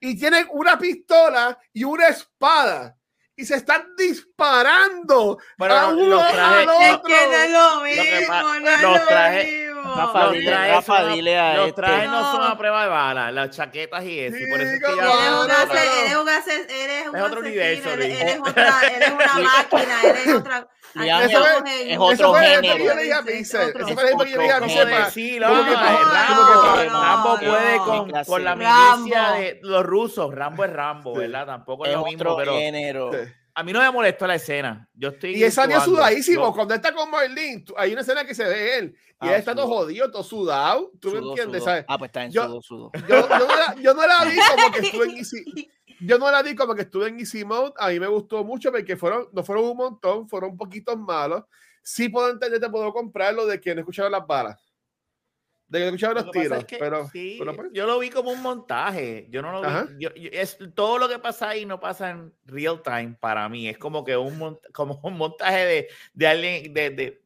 y 0.00 0.18
tiene 0.18 0.46
una 0.50 0.78
pistola 0.78 1.58
y 1.72 1.84
una 1.84 2.08
espada 2.08 2.95
y 3.36 3.44
se 3.44 3.56
están 3.56 3.86
disparando 3.98 5.38
Pero 5.58 5.74
a 5.76 5.82
los- 5.90 5.92
uno 5.94 6.06
los 6.16 6.22
al 6.22 6.32
trajes- 6.32 6.68
Es 6.80 6.94
otro. 6.94 7.08
que 7.08 7.26
no 7.26 7.32
es 7.36 7.50
lo 7.50 7.82
que 7.82 8.18
mismo, 8.20 8.28
pa- 8.34 8.42
no 8.60 8.70
es 8.70 8.82
los 8.82 8.92
lo 9.00 9.06
trajes- 9.06 9.52
mismo. 9.52 9.75
Rafa, 9.94 10.24
Los 10.24 10.32
dile- 10.34 10.50
trajes 10.50 10.74
Rafa, 10.74 10.96
son 11.00 11.10
a- 11.10 11.14
dile 11.14 11.38
a 11.38 11.54
los 11.54 11.68
este. 11.68 11.82
trajes 11.82 12.10
no 12.10 12.32
son 12.32 12.42
a 12.42 12.58
prueba 12.58 12.82
de 12.82 12.88
bala, 12.88 13.30
las 13.32 13.50
chaquetas 13.50 14.04
y 14.04 14.18
eso. 14.20 14.36
y 14.36 14.50
por 14.50 14.60
eso 14.60 14.72
es 14.72 14.80
que 14.80 14.96
ya- 14.96 15.02
Eres 15.02 15.30
un 15.30 15.50
eres 15.50 16.16
un 16.16 16.28
eres 16.28 17.08
un 17.08 17.16
Es 17.16 17.22
otro 17.22 17.40
asesino, 17.40 17.40
universo, 17.40 17.90
eres, 17.90 18.40
otra, 18.40 18.80
eres 18.88 19.10
una 19.10 19.26
máquina, 19.34 20.02
eres 20.02 20.34
otra. 20.34 20.68
Somos 20.96 21.06
es 21.66 21.90
en- 21.90 21.98
otro 21.98 22.12
Eso 22.12 22.34
género. 22.34 22.76
que 22.76 22.84
yo 22.84 22.94
le 22.94 23.02
dije 23.02 23.14
a 23.14 23.22
Pixel. 23.22 23.68
Otro- 23.68 23.86
Eso 23.86 23.94
fue 23.94 24.10
el 24.10 24.16
que 24.18 24.30
yo 24.30 24.36
le 24.38 24.42
dije 24.44 24.52
a 24.54 24.60
como 24.60 24.72
no, 26.90 27.02
Rambo, 27.02 27.38
puede 27.38 27.76
no. 27.76 27.84
con, 27.84 28.10
con 28.24 28.44
la 28.44 28.56
milicia 28.56 29.30
de 29.32 29.58
los 29.62 29.84
rusos. 29.84 30.34
Rambo 30.34 30.64
es 30.64 30.72
Rambo. 30.72 31.14
¿verdad? 31.14 31.46
Tampoco 31.46 31.84
es, 31.84 31.90
Es 31.90 31.96
lo 31.98 32.04
mismo, 32.04 32.22
otro 32.22 32.36
pero 32.36 32.52
género. 32.54 33.10
A 33.58 33.62
mí 33.62 33.72
no 33.72 33.80
me 33.80 33.90
molestó 33.90 34.26
la 34.26 34.34
escena. 34.34 34.86
Yo 34.94 35.08
estoy 35.08 35.34
Y 35.36 35.42
él 35.42 35.50
salió 35.50 35.76
actuando. 35.78 35.98
sudadísimo. 35.98 36.42
Yo- 36.44 36.52
Cuando 36.52 36.74
está 36.74 36.92
con 36.94 37.10
Marlene, 37.10 37.62
tú- 37.62 37.74
hay 37.76 37.92
una 37.92 38.02
escena 38.02 38.24
que 38.24 38.34
se 38.34 38.44
ve 38.44 38.78
él. 38.78 38.94
Y 39.22 39.26
Ah, 39.28 39.32
él 39.32 39.38
está 39.40 39.54
todo 39.54 39.64
sudó. 39.66 39.76
jodido, 39.78 40.10
todo 40.10 40.22
sudado. 40.22 40.92
¿Tú 41.00 41.08
me 41.10 41.18
Sudó, 41.20 41.30
entiendes? 41.30 41.64
¿sabes? 41.64 41.84
Ah, 41.88 41.96
pues 41.98 42.10
está 42.10 42.24
en 42.24 42.32
Yo- 42.32 42.44
sudo, 42.44 42.60
sudo. 42.62 42.90
Yo, 43.08 43.28
yo 43.28 43.38
no 43.38 43.56
la, 43.56 43.74
yo 43.80 43.94
no 43.94 44.06
la 44.06 44.24
vi 44.26 44.36
como 44.68 44.72
que 44.72 44.80
estuve 44.86 45.04
en 45.06 45.16
Easy. 45.16 45.70
Yo 46.00 46.18
no 46.18 46.30
la 46.30 46.42
vi 46.42 46.54
como 46.54 46.74
que 46.74 46.82
estuve 46.82 47.08
en 47.08 47.18
Easy 47.18 47.44
Mode. 47.46 47.72
A 47.78 47.88
mí 47.88 47.98
me 47.98 48.06
gustó 48.08 48.44
mucho 48.44 48.70
porque 48.70 48.94
fueron, 48.96 49.28
no 49.32 49.42
fueron 49.42 49.64
un 49.64 49.76
montón, 49.78 50.28
fueron 50.28 50.54
poquitos 50.56 50.98
malos. 50.98 51.42
sí 51.82 52.08
puedo 52.10 52.28
entender, 52.30 52.60
te 52.60 52.68
puedo 52.68 52.92
comprarlo 52.92 53.46
de 53.46 53.58
que 53.60 53.74
no 53.74 53.80
escucharon 53.80 54.12
las 54.12 54.26
balas. 54.26 54.60
De 55.68 55.80
que 55.80 55.84
Lo 56.14 56.22
los 56.22 56.30
tiros. 56.30 56.58
es 56.58 56.64
que 56.64 56.76
pero, 56.78 57.08
sí, 57.08 57.36
pero 57.40 57.56
pues, 57.56 57.68
yo 57.72 57.86
lo 57.86 57.98
vi 57.98 58.08
como 58.10 58.30
un 58.30 58.40
montaje. 58.40 59.26
Yo 59.30 59.42
no 59.42 59.50
lo 59.50 59.62
vi. 59.62 59.94
yo- 59.98 60.14
yo- 60.14 60.30
es, 60.32 60.56
todo 60.74 60.96
lo 60.98 61.08
que 61.08 61.18
pasa 61.18 61.48
ahí 61.48 61.66
no 61.66 61.80
pasa 61.80 62.10
en 62.10 62.32
real 62.44 62.80
time 62.82 63.16
para 63.18 63.48
mí. 63.48 63.68
Es 63.68 63.76
como 63.76 64.04
que 64.04 64.16
un, 64.16 64.38
mont- 64.38 64.60
como 64.72 65.00
un 65.02 65.16
montaje 65.18 65.64
de, 65.66 65.88
de 66.14 66.26
alguien 66.28 66.72
de, 66.72 66.90
de, 66.90 67.22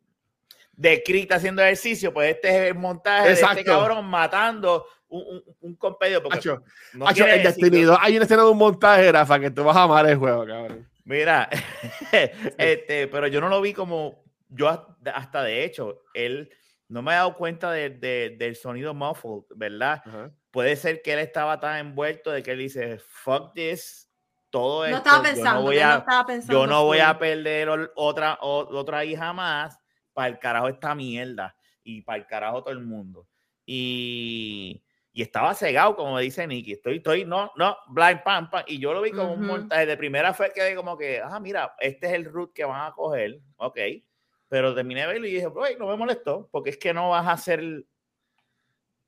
de 0.73 1.03
haciendo 1.31 1.61
ejercicio. 1.63 2.15
Pues 2.15 2.35
este 2.35 2.49
es 2.49 2.55
el 2.71 2.75
montaje 2.77 3.29
de 3.29 3.33
este 3.35 3.63
cabrón 3.65 4.07
matando 4.07 4.87
un, 5.09 5.23
un, 5.23 5.57
un. 5.61 5.77
Porque 6.23 6.39
Hacho, 6.39 6.63
no 6.95 7.07
Hacho, 7.07 7.25
quiere 7.25 7.37
en 7.39 7.43
decir 7.43 7.65
Destiny 7.65 7.81
que- 7.83 7.87
2 7.89 7.99
hay 8.01 8.17
una 8.17 8.25
escena 8.25 8.43
de 8.45 8.49
un 8.51 8.59
montaje, 8.59 9.13
Rafa, 9.13 9.39
que 9.39 9.51
tú 9.51 9.65
vas 9.65 9.77
a 9.77 9.83
amar 9.83 10.09
el 10.09 10.17
juego, 10.17 10.47
cabrón. 10.47 10.89
Mira, 11.05 11.49
este, 12.59 13.07
pero 13.09 13.27
yo 13.27 13.41
no 13.43 13.49
lo 13.51 13.61
vi 13.61 13.75
como, 13.75 14.25
yo 14.49 14.69
hasta- 14.69 15.11
hasta 15.11 15.43
de 15.43 15.65
hecho, 15.65 16.05
él 16.15 16.51
no 16.91 17.03
me 17.03 17.13
he 17.13 17.15
dado 17.15 17.35
cuenta 17.37 17.71
de- 17.73 17.91
de- 17.91 18.37
del 18.39 18.57
sonido 18.57 18.93
muffled, 18.95 19.45
¿verdad? 19.57 20.03
Ajá. 20.05 20.31
Puede 20.51 20.77
ser 20.77 21.01
que 21.03 21.13
él 21.15 21.21
estaba 21.21 21.59
tan 21.61 21.79
envuelto 21.79 22.31
de 22.31 22.43
que 22.43 22.51
él 22.53 22.59
dice, 22.59 22.99
fuck 22.99 23.55
this, 23.55 24.11
todo 24.51 24.81
No 24.89 24.97
esto, 24.97 24.99
estaba 24.99 25.17
yo 25.19 25.23
pensando, 25.23 25.55
no 25.61 25.63
voy 25.63 25.79
a, 25.79 25.89
no 25.93 25.99
estaba 25.99 26.27
pensando. 26.27 26.53
yo 26.53 26.67
no 26.67 26.85
voy 26.85 26.99
a 26.99 27.19
perder 27.19 27.69
otra, 27.95 28.37
otra 28.43 29.05
hija 29.05 29.33
más 29.33 29.79
para 30.13 30.29
el 30.29 30.39
carajo 30.41 30.69
esta 30.69 30.95
mierda 30.95 31.57
y 31.85 32.03
para 32.03 32.19
el 32.19 32.27
carajo 32.27 32.63
todo 32.65 32.73
el 32.75 32.81
mundo. 32.85 33.29
Y, 33.65 34.83
y 35.13 35.23
estaba 35.23 35.55
cegado, 35.55 35.95
como 35.95 36.19
dice 36.19 36.47
Nicky. 36.47 36.73
Estoy, 36.73 36.97
estoy, 36.97 37.25
no, 37.25 37.53
no, 37.57 37.77
blind 37.89 38.23
pam, 38.25 38.51
pam. 38.51 38.65
Y 38.67 38.81
yo 38.81 38.93
lo 38.93 39.01
vi 39.03 39.13
como 39.13 39.35
un 39.35 39.39
Ujú. 39.41 39.47
montaje. 39.49 39.87
De 39.87 39.97
primera 39.97 40.35
fue 40.35 40.53
que 40.53 40.75
como 40.75 40.99
que, 40.99 41.21
ah, 41.23 41.39
mira, 41.41 41.75
este 41.79 42.09
es 42.09 42.13
el 42.15 42.25
route 42.25 42.53
que 42.55 42.65
van 42.65 42.87
a 42.91 42.93
coger. 42.93 43.39
Ok. 43.57 43.79
Pero 44.51 44.75
terminé 44.75 45.03
de 45.03 45.07
verlo 45.07 45.27
y 45.27 45.33
dije, 45.33 45.47
"Uy, 45.47 45.77
no 45.79 45.87
me 45.87 45.97
molestó, 45.97 46.47
porque 46.53 46.69
es 46.71 46.77
que 46.77 46.93
no 46.93 47.09
vas 47.11 47.27
a 47.27 47.33
hacer. 47.33 47.63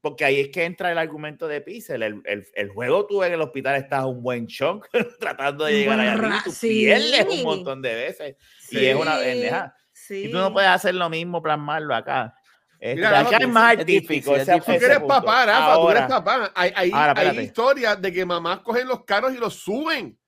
Porque 0.00 0.24
ahí 0.24 0.40
es 0.40 0.48
que 0.48 0.64
entra 0.64 0.90
el 0.90 0.98
argumento 0.98 1.46
de 1.46 1.60
Pixel. 1.60 2.02
El, 2.02 2.22
el, 2.24 2.46
el 2.54 2.68
juego 2.70 3.06
tú 3.06 3.22
en 3.22 3.34
el 3.34 3.40
hospital 3.40 3.76
estás 3.76 4.04
un 4.04 4.20
buen 4.22 4.46
chunk 4.48 4.86
tratando 5.20 5.64
de 5.64 5.74
llegar 5.74 6.00
allá 6.00 6.12
arriba 6.14 6.40
tú 6.44 6.50
sí. 6.50 6.68
pierdes 6.86 7.26
un 7.28 7.42
montón 7.44 7.82
de 7.82 7.94
veces. 7.94 8.36
Y 8.70 8.86
es 8.86 8.96
una 8.96 9.16
Sí, 9.18 9.22
pendeja. 9.24 9.76
Sí. 9.92 10.24
Y 10.24 10.30
tú 10.32 10.38
no 10.38 10.52
puedes 10.52 10.70
hacer 10.70 10.94
lo 10.96 11.08
mismo, 11.10 11.40
plasmarlo 11.42 11.94
acá. 11.94 12.34
Este, 12.80 12.96
Mira, 12.96 13.20
acá 13.20 13.36
es 13.36 13.48
más 13.48 13.78
es 13.78 13.86
difícil, 13.86 14.08
artístico. 14.08 14.36
es 14.36 14.42
ese- 14.42 14.52
difícil. 14.54 14.64
Tú 14.64 14.70
que 14.72 14.76
ese 14.76 14.86
eres 14.86 14.98
punto. 14.98 15.14
papá, 15.14 15.46
Rafa, 15.46 15.74
tú 15.76 15.90
eres 15.90 16.02
Ahora, 16.02 16.08
papá. 16.24 16.52
Hay, 16.56 16.72
hay, 16.74 16.90
Ahora, 16.92 17.14
hay 17.20 17.38
historias 17.38 18.02
de 18.02 18.12
que 18.12 18.26
mamás 18.26 18.58
cogen 18.60 18.88
los 18.88 19.04
carros 19.04 19.32
y 19.32 19.38
los 19.38 19.54
suben. 19.54 20.18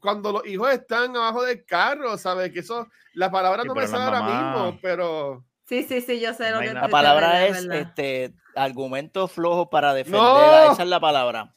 Cuando 0.00 0.32
los 0.32 0.46
hijos 0.46 0.70
están 0.70 1.16
abajo 1.16 1.42
del 1.44 1.64
carro, 1.64 2.16
¿sabes? 2.16 2.52
Que 2.52 2.60
eso, 2.60 2.88
la 3.14 3.30
palabra 3.30 3.62
Sí, 3.62 3.68
no 3.68 3.74
me 3.74 3.80
pero 3.80 3.92
sale 3.92 4.04
ahora 4.04 4.22
mismo, 4.22 4.78
pero. 4.80 5.44
Sí, 5.64 5.82
sí, 5.84 6.00
sí, 6.00 6.20
yo 6.20 6.34
sé 6.34 6.50
No 6.50 6.56
lo 6.56 6.58
hay 6.58 6.68
que. 6.68 6.74
La 6.74 6.88
palabra 6.88 7.46
es 7.46 7.64
este 7.64 8.34
argumento 8.54 9.28
flojo 9.28 9.70
para 9.70 9.94
defender. 9.94 10.20
No. 10.20 10.72
Esa 10.72 10.82
es 10.82 10.88
la 10.88 11.00
palabra. 11.00 11.54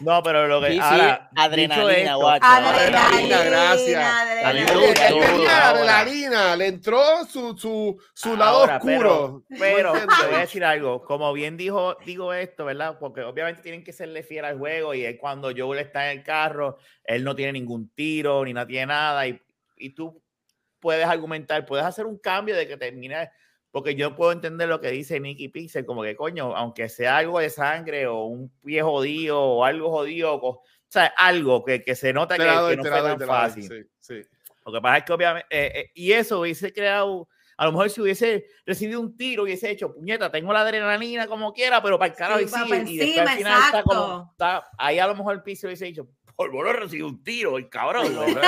No, 0.00 0.22
pero 0.22 0.46
lo 0.46 0.60
que 0.60 0.68
Sí, 0.68 0.74
sí, 0.74 0.80
ahora, 0.80 1.30
adrenalina, 1.36 2.14
guacho. 2.14 2.44
Adrenalina, 2.44 3.42
gracias. 3.44 4.04
A 4.44 4.52
mí 4.52 4.60
me 4.60 4.76
Oye, 4.76 4.86
gusta 4.86 5.08
él 5.08 5.14
todo, 5.14 5.20
tenía 5.24 5.44
la 5.48 5.68
ahora. 5.68 5.98
adrenalina, 6.00 6.56
le 6.56 6.66
entró 6.68 7.24
su, 7.26 7.56
su, 7.56 8.00
su 8.14 8.36
lado 8.36 8.60
Ahora, 8.60 8.76
oscuro. 8.76 9.44
Pero, 9.48 9.92
pero 9.92 10.06
te 10.06 10.26
voy 10.26 10.34
a 10.36 10.38
decir 10.40 10.64
algo. 10.64 11.02
Como 11.02 11.32
bien 11.32 11.56
dijo, 11.56 11.96
digo 12.06 12.32
esto, 12.32 12.64
¿verdad? 12.64 12.98
Porque 12.98 13.22
obviamente 13.22 13.62
tienen 13.62 13.84
que 13.84 13.92
serle 13.92 14.22
fiel 14.22 14.44
al 14.44 14.58
juego. 14.58 14.94
Y 14.94 15.04
es 15.04 15.18
cuando 15.18 15.50
Joel 15.56 15.80
está 15.80 16.10
en 16.10 16.18
el 16.18 16.24
carro, 16.24 16.78
él 17.04 17.24
no 17.24 17.34
tiene 17.34 17.52
ningún 17.52 17.90
tiro, 17.94 18.44
ni 18.44 18.52
no 18.52 18.66
tiene 18.66 18.86
nada. 18.86 19.26
Y, 19.26 19.40
y 19.76 19.90
tú 19.90 20.22
puedes 20.80 21.06
argumentar, 21.06 21.66
puedes 21.66 21.84
hacer 21.84 22.06
un 22.06 22.18
cambio 22.18 22.56
de 22.56 22.68
que 22.68 22.76
termine. 22.76 23.30
Porque 23.70 23.94
yo 23.94 24.16
puedo 24.16 24.32
entender 24.32 24.68
lo 24.68 24.80
que 24.80 24.90
dice 24.90 25.20
Nicky 25.20 25.48
Pixel, 25.48 25.84
como 25.84 26.02
que 26.02 26.16
coño, 26.16 26.56
aunque 26.56 26.88
sea 26.88 27.18
algo 27.18 27.38
de 27.38 27.50
sangre 27.50 28.06
o 28.06 28.24
un 28.24 28.50
pie 28.64 28.82
jodido 28.82 29.40
o 29.40 29.64
algo 29.64 29.90
jodido, 29.90 30.34
o, 30.34 30.48
o 30.48 30.62
sea, 30.88 31.06
algo 31.16 31.64
que, 31.64 31.82
que 31.82 31.94
se 31.94 32.12
nota 32.12 32.36
que, 32.36 32.44
doy, 32.44 32.70
que 32.70 32.76
no 32.76 32.82
fue 32.82 32.90
doy, 32.90 33.00
tan 33.00 33.04
la 33.04 33.16
doy, 33.16 33.26
fácil. 33.26 33.62
sí, 33.68 33.90
sí. 34.00 34.28
Lo 34.64 34.72
que 34.72 34.80
pasa 34.82 34.98
es 34.98 35.04
que 35.04 35.12
obviamente, 35.14 35.46
eh, 35.50 35.72
eh, 35.80 35.90
y 35.94 36.12
eso 36.12 36.40
hubiese 36.40 36.72
creado, 36.72 37.26
a 37.56 37.64
lo 37.64 37.72
mejor 37.72 37.88
si 37.88 38.02
hubiese 38.02 38.46
recibido 38.66 39.00
un 39.00 39.16
tiro, 39.16 39.44
hubiese 39.44 39.70
hecho, 39.70 39.94
puñeta, 39.94 40.30
tengo 40.30 40.52
la 40.52 40.60
adrenalina 40.60 41.26
como 41.26 41.54
quiera, 41.54 41.82
pero 41.82 41.98
para 41.98 42.12
el 42.12 42.16
carajo 42.16 42.38
Sí, 42.40 42.44
y 42.44 42.50
pa' 42.50 42.76
y 42.76 42.96
después 42.98 43.18
al 43.18 43.38
final 43.38 43.62
está 43.64 43.82
como, 43.82 44.28
está, 44.32 44.68
ahí 44.76 44.98
a 44.98 45.06
lo 45.06 45.14
mejor 45.14 45.36
el 45.36 45.42
piso 45.42 45.66
hubiese 45.66 45.86
dicho, 45.86 46.06
por 46.38 46.52
lo 46.54 46.72
recibido 46.72 47.08
un 47.08 47.22
tiro, 47.24 47.56
el 47.58 47.68
cabrón. 47.68 48.14
¿no? 48.14 48.22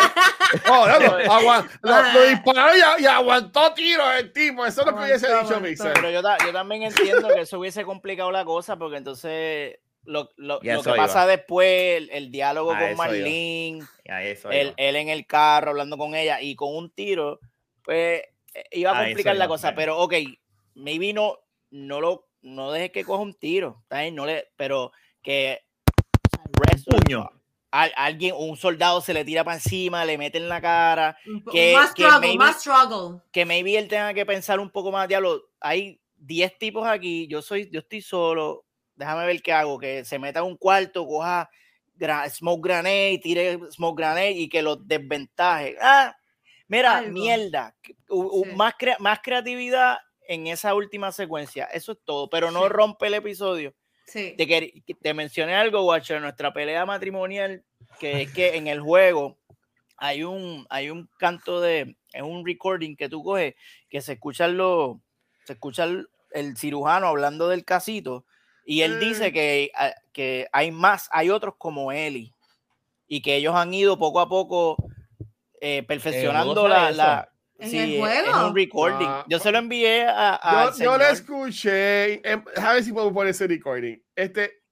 No, 0.66 0.86
no, 0.86 1.32
agua- 1.32 1.68
lo, 1.82 1.95
Ah. 1.95 2.12
lo 2.14 2.22
disparó 2.24 2.68
y, 2.99 3.03
y 3.03 3.07
aguantó 3.07 3.72
tiro 3.74 4.11
el 4.12 4.32
tipo. 4.32 4.64
Eso 4.66 4.80
es 4.80 4.86
lo 4.88 4.97
que 4.97 5.05
hubiese 5.05 5.26
Aguantó, 5.28 5.55
dicho. 5.61 5.62
Pixel. 5.62 5.93
Pero 5.95 6.11
yo, 6.11 6.22
ta- 6.22 6.38
yo 6.45 6.53
también 6.53 6.82
entiendo 6.84 7.28
que 7.28 7.43
eso 7.43 7.59
hubiese 7.61 7.84
complicado 7.84 8.30
la 8.32 8.45
cosa 8.45 8.76
porque 8.76 8.97
entonces 8.97 9.78
lo, 10.05 10.30
lo- 10.36 10.59
lo 10.61 10.82
que 10.82 10.91
pasa 10.97 11.22
iba. 11.22 11.26
después, 11.26 11.97
el, 11.99 12.11
el 12.11 12.30
diálogo 12.32 12.72
A 12.72 12.78
con. 12.80 12.97
Marlene, 12.97 13.84
él, 14.51 14.74
él 14.76 14.97
en 14.97 15.09
el 15.09 15.26
carro 15.26 15.70
hablando 15.70 15.97
con 15.99 16.14
ella 16.16 16.41
y 16.41 16.57
con 16.57 16.74
un 16.76 16.91
tiro, 16.91 17.38
pues 17.84 18.22
eh, 18.55 18.64
iba 18.72 18.91
a 18.93 19.05
complicar 19.05 19.36
la 19.36 19.45
iba, 19.45 19.49
cosa. 19.49 19.74
Pero 19.76 19.99
ok, 19.99 20.14
maybe 20.74 21.12
no, 21.12 21.38
no 21.70 22.01
lo, 22.01 22.28
no 22.43 22.72
dejes 22.72 22.91
que 22.91 23.05
coja 23.05 23.22
un 23.22 23.34
tiro. 23.34 23.84
No 24.12 24.26
le, 24.26 24.49
pero 24.57 24.91
que 25.22 25.61
wrestle, 26.59 26.99
Puño. 26.99 27.30
A- 27.73 27.85
alguien, 27.97 28.35
un 28.37 28.57
soldado 28.57 29.01
se 29.01 29.14
le 29.14 29.25
tira 29.25 29.45
para 29.45 29.57
encima, 29.57 30.05
le 30.05 30.18
mete 30.18 30.39
en 30.39 30.49
la 30.49 30.61
cara, 30.61 31.16
que- 31.53 31.75
más 31.75 31.95
que 31.95 32.03
struggle, 32.05 32.21
maybe- 32.29 32.39
más 32.39 32.61
struggle. 32.61 33.21
que 33.33 33.45
maybe 33.45 33.77
él 33.79 33.89
tenga 33.89 34.12
que 34.14 34.27
pensar 34.27 34.59
un 34.61 34.71
poco 34.71 34.91
más, 34.91 35.07
diablo, 35.09 35.43
hay 35.61 36.01
10 36.16 36.59
tipos 36.59 36.87
aquí, 36.87 37.27
yo 37.29 37.43
soy, 37.43 37.71
yo 37.73 37.81
estoy 37.81 38.03
solo, 38.03 38.64
déjame 38.97 39.25
ver 39.27 39.41
qué 39.43 39.53
hago, 39.53 39.79
que 39.79 40.05
se 40.05 40.18
meta 40.18 40.41
a 40.41 40.43
un 40.43 40.57
cuarto, 40.57 41.07
coja 41.07 41.49
gra- 41.97 42.29
smoke 42.29 42.62
grenade, 42.66 43.18
tire 43.23 43.59
smoke 43.71 43.99
grenade 43.99 44.33
y 44.33 44.49
que 44.49 44.62
los 44.62 44.87
desventaje. 44.87 45.77
Ah, 45.81 46.14
mira, 46.66 46.99
Algo. 46.99 47.12
mierda, 47.12 47.75
u- 48.09 48.41
u- 48.41 48.45
Sí. 48.45 48.51
más, 48.57 48.75
crea- 48.79 48.97
más 48.99 49.21
creatividad 49.23 49.99
en 50.29 50.47
esa 50.47 50.75
última 50.75 51.11
secuencia, 51.12 51.64
eso 51.66 51.93
es 51.93 51.99
todo, 52.05 52.29
pero 52.31 52.51
no 52.51 52.62
Sí. 52.64 52.68
rompe 52.68 53.07
el 53.07 53.14
episodio. 53.14 53.75
Sí. 54.11 54.35
Te, 54.37 55.15
mencioné 55.15 55.55
algo, 55.55 55.85
Watcher, 55.87 56.21
nuestra 56.21 56.53
pelea 56.53 56.85
matrimonial, 56.85 57.63
que 58.01 58.23
es 58.23 58.33
que 58.33 58.57
en 58.57 58.67
el 58.67 58.81
juego 58.81 59.39
hay 59.97 60.25
un, 60.25 60.67
hay 60.69 60.91
un 60.91 61.09
canto 61.19 61.61
de, 61.61 61.97
es 62.13 62.23
un 62.23 62.45
recording 62.45 62.97
que 62.97 63.09
tú 63.09 63.23
coges, 63.23 63.55
que 63.89 64.01
se 64.01 64.15
escucha 64.15 64.49
lo, 64.49 65.01
se 65.45 65.53
escucha 65.53 65.85
el, 65.85 66.09
el 66.33 66.57
cirujano 66.57 67.07
hablando 67.07 67.49
del 67.49 67.65
casito, 67.65 68.25
y 68.65 68.83
él 68.83 68.99
dice 68.99 69.31
Mm. 69.31 69.33
que, 69.33 69.71
ah, 69.77 69.95
que 70.13 70.49
hay 70.53 70.73
más, 70.73 71.09
hay 71.13 71.31
otros 71.31 71.55
como 71.57 71.93
Eli, 71.93 72.35
y 73.07 73.23
que 73.23 73.37
ellos 73.37 73.55
han 73.55 73.73
ido 73.73 73.97
poco 73.97 74.19
a 74.19 74.29
poco 74.29 74.77
eh, 75.61 75.83
perfeccionando 75.85 76.67
la- 76.67 77.30
¿En 77.61 77.71
sí, 77.71 77.79
el 77.79 77.93
es 77.95 77.99
juego? 78.01 78.47
un 78.49 78.57
recording. 78.57 79.07
Ah, 79.09 79.25
Yo 79.29 79.39
se 79.39 79.53
lo 79.53 79.59
envié 79.59 80.05
a, 80.07 80.35
a- 80.43 80.73
Yo, 80.77 80.97
lo 80.99 81.05
escuché. 81.05 82.23
a 82.57 82.73
ver 82.75 82.83
si 82.85 82.93
puedo 82.93 83.13
poner 83.13 83.31
ese 83.31 83.47
recording. 83.47 83.97
Este, 84.17 84.63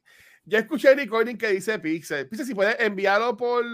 yo 0.45 0.57
escuché 0.59 0.91
el 0.93 0.97
recording 0.99 1.37
que 1.37 1.49
dice 1.49 1.79
Pixel. 1.79 2.27
Pixel, 2.29 2.47
si 2.47 2.55
puedes 2.55 2.81
enviarlo 2.81 3.37
por, 3.37 3.65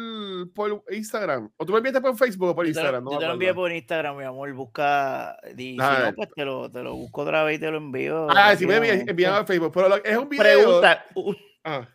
por 0.54 0.82
Instagram. 0.90 1.48
O 1.56 1.64
tú 1.64 1.72
me 1.72 1.78
enviaste 1.78 2.00
por 2.00 2.16
Facebook 2.16 2.48
o 2.48 2.54
por 2.56 2.66
Yo 2.66 2.72
te, 2.72 2.74
lo- 2.74 2.80
Instagram. 2.80 3.04
no 3.04 3.12
yo 3.12 3.18
te 3.20 3.26
lo 3.26 3.32
envié 3.34 3.54
por 3.54 3.70
Instagram, 3.70 4.16
mi 4.16 4.24
amor. 4.24 4.52
Busca. 4.54 5.36
Y 5.56 5.72
si 5.72 5.76
no, 5.76 6.12
pues 6.16 6.28
te 6.34 6.44
lo, 6.44 6.70
te 6.72 6.82
lo 6.82 6.94
busco 6.94 7.22
otra 7.22 7.44
vez 7.44 7.58
y 7.58 7.60
te 7.60 7.70
lo 7.70 7.76
envío. 7.76 8.26
Ah, 8.30 8.56
si 8.56 8.66
me 8.66 8.76
enviado 8.76 9.36
a 9.36 9.46
Facebook. 9.46 9.72
Pero 9.72 9.88
lo- 9.88 10.04
es 10.04 10.16
un 10.16 10.28
video. 10.28 10.42
Pregunta, 10.42 11.04
Ah, 11.62 11.88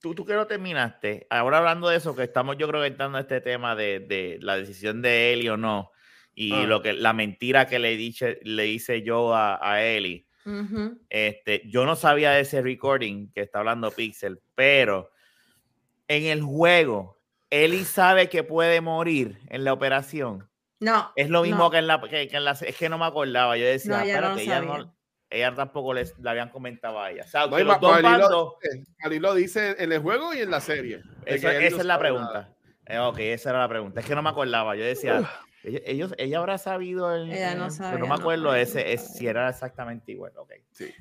tú, 0.00 0.14
tú 0.14 0.24
que 0.24 0.34
no 0.34 0.46
terminaste, 0.46 1.26
ahora 1.30 1.58
hablando 1.58 1.88
de 1.88 1.96
eso, 1.96 2.14
que 2.16 2.24
estamos 2.24 2.56
yo 2.58 2.68
creo 2.68 2.80
que 2.82 2.88
entrando 2.88 3.18
a 3.18 3.22
este 3.22 3.40
tema 3.40 3.74
de, 3.74 4.00
de 4.00 4.38
la 4.42 4.56
decisión 4.56 5.00
de 5.00 5.32
Eli 5.32 5.48
o 5.48 5.56
no, 5.56 5.90
y 6.40 6.52
Ah. 6.52 6.66
lo 6.66 6.80
que 6.82 6.92
la 6.92 7.12
mentira 7.12 7.66
que 7.66 7.78
le, 7.80 7.96
dice, 7.96 8.38
le 8.42 8.68
hice 8.68 9.02
yo 9.02 9.34
a, 9.34 9.58
a 9.60 9.82
Eli. 9.82 10.26
Ujú. 10.46 10.98
Este, 11.10 11.62
yo 11.66 11.84
no 11.84 11.96
sabía 11.96 12.30
de 12.30 12.40
ese 12.42 12.62
recording 12.62 13.30
que 13.32 13.40
está 13.40 13.58
hablando 13.58 13.90
Pixel, 13.90 14.40
pero 14.54 15.10
en 16.06 16.24
el 16.26 16.42
juego, 16.42 17.18
Eli 17.50 17.84
sabe 17.84 18.28
que 18.28 18.44
puede 18.44 18.80
morir 18.80 19.38
en 19.48 19.64
la 19.64 19.72
operación. 19.72 20.48
No. 20.80 21.12
Es 21.16 21.28
lo 21.28 21.42
mismo 21.42 21.64
no. 21.64 21.70
que, 21.70 21.78
en 21.78 21.86
la, 21.88 22.00
que, 22.00 22.28
que 22.28 22.36
en 22.36 22.44
la... 22.44 22.52
Es 22.52 22.76
que 22.76 22.88
no 22.88 22.98
me 22.98 23.06
acordaba. 23.06 23.56
Yo 23.56 23.66
decía, 23.66 23.98
No, 23.98 24.06
ya 24.06 24.20
no 24.20 24.28
lo 24.28 24.36
espérate, 24.38 24.42
ella, 24.66 24.78
no, 24.84 24.94
ella 25.28 25.54
tampoco 25.54 25.92
les, 25.92 26.16
le 26.18 26.30
habían 26.30 26.50
comentado 26.50 27.00
a 27.00 27.10
ella. 27.10 27.24
O 27.24 27.28
sea, 27.28 27.46
No, 27.48 27.56
que 27.56 27.64
los 27.64 27.80
dos 27.80 27.96
lo- 28.00 28.02
bandos... 28.08 28.54
Ali 29.02 29.18
lo 29.18 29.34
dice 29.34 29.74
en 29.76 29.90
el 29.92 29.98
juego 30.00 30.32
y 30.34 30.38
en 30.38 30.50
la 30.52 30.60
serie. 30.60 30.98
de 31.24 31.34
Esa, 31.34 31.50
que 31.58 31.66
es 31.66 31.84
la 31.84 31.98
pregunta. 31.98 32.54
Eh, 32.86 32.98
ok, 32.98 33.18
esa 33.18 33.50
era 33.50 33.58
la 33.58 33.68
pregunta. 33.68 34.00
Es 34.00 34.06
que 34.06 34.14
no 34.14 34.22
me 34.22 34.30
acordaba. 34.30 34.76
Yo 34.76 34.84
decía, 34.84 35.28
ellos, 35.64 35.82
ellos- 35.84 36.14
ella 36.18 36.38
habrá 36.38 36.58
sabido. 36.58 37.14
el- 37.14 37.30
Ella 37.30 37.54
no 37.54 37.68
pero 37.78 37.92
no 37.98 37.98
me 38.00 38.08
no 38.08 38.14
acuerdo 38.14 38.48
sabía, 38.50 38.62
ese, 38.62 38.84
no 38.84 38.90
es, 38.90 39.14
si 39.14 39.26
era 39.26 39.48
exactamente 39.48 40.12
igual. 40.12 40.32
Ok. 40.36 40.52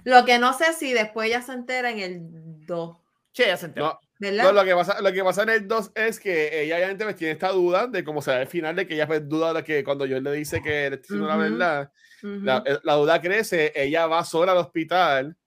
Lo 0.04 0.26
que 0.26 0.40
no 0.40 0.54
sé 0.54 0.74
si 0.74 0.94
después 0.94 1.30
ya 1.30 1.42
se 1.42 1.54
entera 1.54 1.92
en 1.92 2.00
el 2.00 2.66
2. 2.66 2.98
Che, 3.34 3.46
ella 3.46 3.58
se 3.58 3.68
enteró. 3.68 3.86
No. 3.88 4.00
No, 4.20 4.52
lo, 4.52 4.66
que 4.66 4.74
pasa, 4.74 5.00
lo 5.00 5.14
que 5.14 5.24
pasa 5.24 5.44
en 5.44 5.50
el 5.50 5.68
2 5.68 5.92
es 5.94 6.20
que 6.20 6.64
ella 6.64 6.78
obviamente 6.78 7.04
pues, 7.04 7.16
tiene 7.18 7.34
esta 7.34 7.50
duda 7.50 7.86
de 7.86 8.04
cómo 8.04 8.20
será 8.20 8.42
el 8.42 8.48
final, 8.48 8.76
de 8.76 8.88
que 8.88 8.96
ella 8.96 9.06
pues, 9.06 9.30
duda 9.30 9.54
de 9.54 9.64
que 9.64 9.84
cuando 9.84 10.08
yo 10.08 10.20
le 10.20 10.32
dice 10.32 10.60
que 10.60 10.90
le 10.90 10.96
estoy 10.96 11.18
diciendo 11.20 11.28
la 11.28 11.36
Ujú. 11.36 11.44
verdad, 11.44 11.92
Ujú. 12.24 12.40
la, 12.42 12.64
eh, 12.66 12.80
la 12.82 12.94
duda 12.96 13.22
crece, 13.22 13.72
ella 13.76 14.08
va 14.08 14.24
sola 14.24 14.54
al 14.54 14.58
hospital 14.58 15.38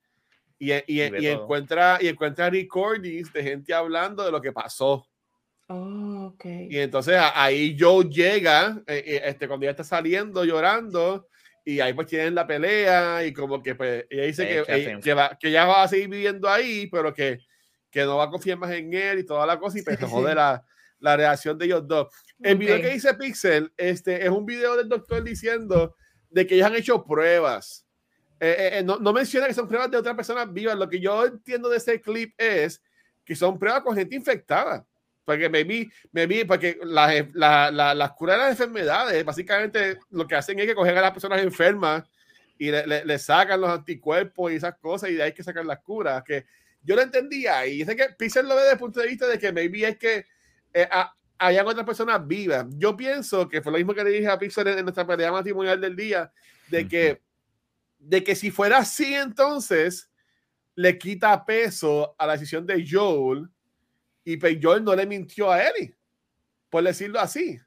y, 0.56 0.72
y, 0.72 0.82
y, 0.86 1.08
todo. 1.10 1.42
encuentra, 1.42 1.98
y 2.00 2.06
encuentra 2.06 2.48
recordings 2.48 3.32
de 3.32 3.42
gente 3.42 3.74
hablando 3.74 4.24
de 4.24 4.30
lo 4.30 4.40
que 4.40 4.52
pasó. 4.52 5.04
Oh, 5.72 6.32
ok. 6.34 6.44
Y 6.68 6.78
entonces 6.78 7.14
ahí 7.34 7.76
Joe 7.78 8.04
llega, 8.10 8.82
eh, 8.88 9.04
eh, 9.06 9.20
este, 9.24 9.46
cuando 9.46 9.64
ella 9.64 9.70
está 9.70 9.84
saliendo 9.84 10.44
llorando, 10.44 11.28
y 11.64 11.78
ahí 11.78 11.92
pues 11.92 12.08
tienen 12.08 12.34
la 12.34 12.44
pelea, 12.46 13.24
y 13.24 13.32
como 13.32 13.62
que 13.62 13.76
pues 13.76 14.04
ella 14.10 14.24
dice 14.24 14.48
que, 14.48 14.64
ella- 14.66 15.00
que, 15.00 15.14
va- 15.14 15.38
que 15.38 15.48
ella 15.48 15.66
va 15.66 15.84
a 15.84 15.88
seguir 15.88 16.08
viviendo 16.08 16.48
ahí, 16.48 16.88
pero 16.88 17.14
que, 17.14 17.38
que 17.88 18.02
no 18.02 18.16
va 18.16 18.24
a 18.24 18.30
confiar 18.30 18.58
más 18.58 18.72
en 18.72 18.92
él 18.92 19.20
y 19.20 19.24
toda 19.24 19.46
la 19.46 19.58
cosa, 19.60 19.78
y 19.78 19.82
pues 19.82 19.96
Sí, 19.98 20.06
jode 20.08 20.30
sí. 20.30 20.34
la, 20.36 20.64
la 20.98 21.16
reacción 21.16 21.56
de 21.56 21.66
ellos 21.66 21.86
dos. 21.86 22.08
El 22.42 22.58
video 22.58 22.76
Ok. 22.76 22.82
que 22.82 22.88
dice 22.90 23.14
Pixel 23.14 23.72
este, 23.76 24.24
es 24.24 24.30
un 24.30 24.44
video 24.46 24.76
del 24.76 24.88
doctor 24.88 25.22
diciendo 25.22 25.94
de 26.30 26.46
que 26.48 26.56
ellos 26.56 26.66
han 26.66 26.74
hecho 26.74 27.04
pruebas. 27.04 27.86
Eh, 28.40 28.56
eh, 28.58 28.78
eh, 28.78 28.82
no, 28.82 28.98
no 28.98 29.12
menciona 29.12 29.46
que 29.46 29.54
son 29.54 29.68
pruebas 29.68 29.90
de 29.90 29.98
otras 29.98 30.16
personas 30.16 30.52
vivas. 30.52 30.76
Lo 30.76 30.88
que 30.88 30.98
yo 30.98 31.26
entiendo 31.26 31.68
de 31.68 31.76
ese 31.76 32.00
clip 32.00 32.32
es 32.38 32.82
que 33.24 33.36
son 33.36 33.58
pruebas 33.58 33.82
con 33.82 33.94
gente 33.94 34.16
infectada. 34.16 34.86
Porque 35.30 35.48
me 35.48 35.64
vi, 35.64 35.90
me 36.12 36.26
vi, 36.26 36.44
porque 36.44 36.78
las 36.82 37.12
la, 37.34 37.70
la, 37.70 37.94
las 37.94 38.12
curas 38.12 38.36
de 38.36 38.42
las 38.42 38.50
enfermedades, 38.52 39.24
básicamente 39.24 39.98
lo 40.10 40.26
que 40.26 40.34
hacen 40.34 40.58
es 40.58 40.66
que 40.66 40.74
cogen 40.74 40.96
a 40.98 41.00
las 41.02 41.12
personas 41.12 41.40
enfermas 41.42 42.02
y 42.58 42.70
le, 42.70 42.86
le- 42.86 43.04
le 43.04 43.18
sacan 43.18 43.60
los 43.60 43.70
anticuerpos 43.70 44.50
y 44.52 44.56
esas 44.56 44.76
cosas 44.78 45.10
y 45.10 45.14
de 45.14 45.22
ahí 45.22 45.26
hay 45.28 45.34
que 45.34 45.42
sacar 45.44 45.64
las 45.64 45.78
curas. 45.80 46.22
Que 46.24 46.46
yo 46.82 46.96
lo 46.96 47.02
entendía 47.02 47.66
y 47.66 47.84
sé 47.84 47.94
que 47.94 48.06
Pixel 48.18 48.48
lo 48.48 48.54
ve 48.54 48.62
desde 48.62 48.72
el 48.72 48.78
punto 48.78 49.00
de 49.00 49.06
vista 49.06 49.26
de 49.26 49.38
que 49.38 49.52
maybe 49.52 49.86
es 49.86 49.98
que 49.98 50.24
eh, 50.74 50.88
a- 50.90 51.14
hayan 51.38 51.66
otras 51.66 51.86
personas 51.86 52.26
vivas. 52.26 52.66
Yo 52.76 52.96
pienso 52.96 53.48
que 53.48 53.62
fue 53.62 53.72
lo 53.72 53.78
mismo 53.78 53.94
que 53.94 54.04
le 54.04 54.10
dije 54.10 54.28
a 54.28 54.38
Pixel 54.38 54.66
en, 54.68 54.78
en 54.78 54.84
nuestra 54.84 55.06
pelea 55.06 55.32
matrimonial 55.32 55.80
del 55.80 55.96
día, 55.96 56.30
de 56.68 56.86
que, 56.88 57.22
de 57.98 58.22
que 58.24 58.34
si 58.34 58.50
fuera 58.50 58.78
así 58.78 59.14
entonces 59.14 60.10
le 60.74 60.98
quita 60.98 61.44
peso 61.44 62.14
a 62.18 62.26
la 62.26 62.32
decisión 62.34 62.66
de 62.66 62.84
Joel 62.88 63.48
y 64.32 64.36
pues 64.36 64.58
Joel 64.62 64.84
no 64.84 64.94
le 64.94 65.06
mintió 65.06 65.50
a 65.50 65.62
Ellie, 65.62 65.94
por 66.68 66.82
decirlo 66.84 67.20
así. 67.20 67.58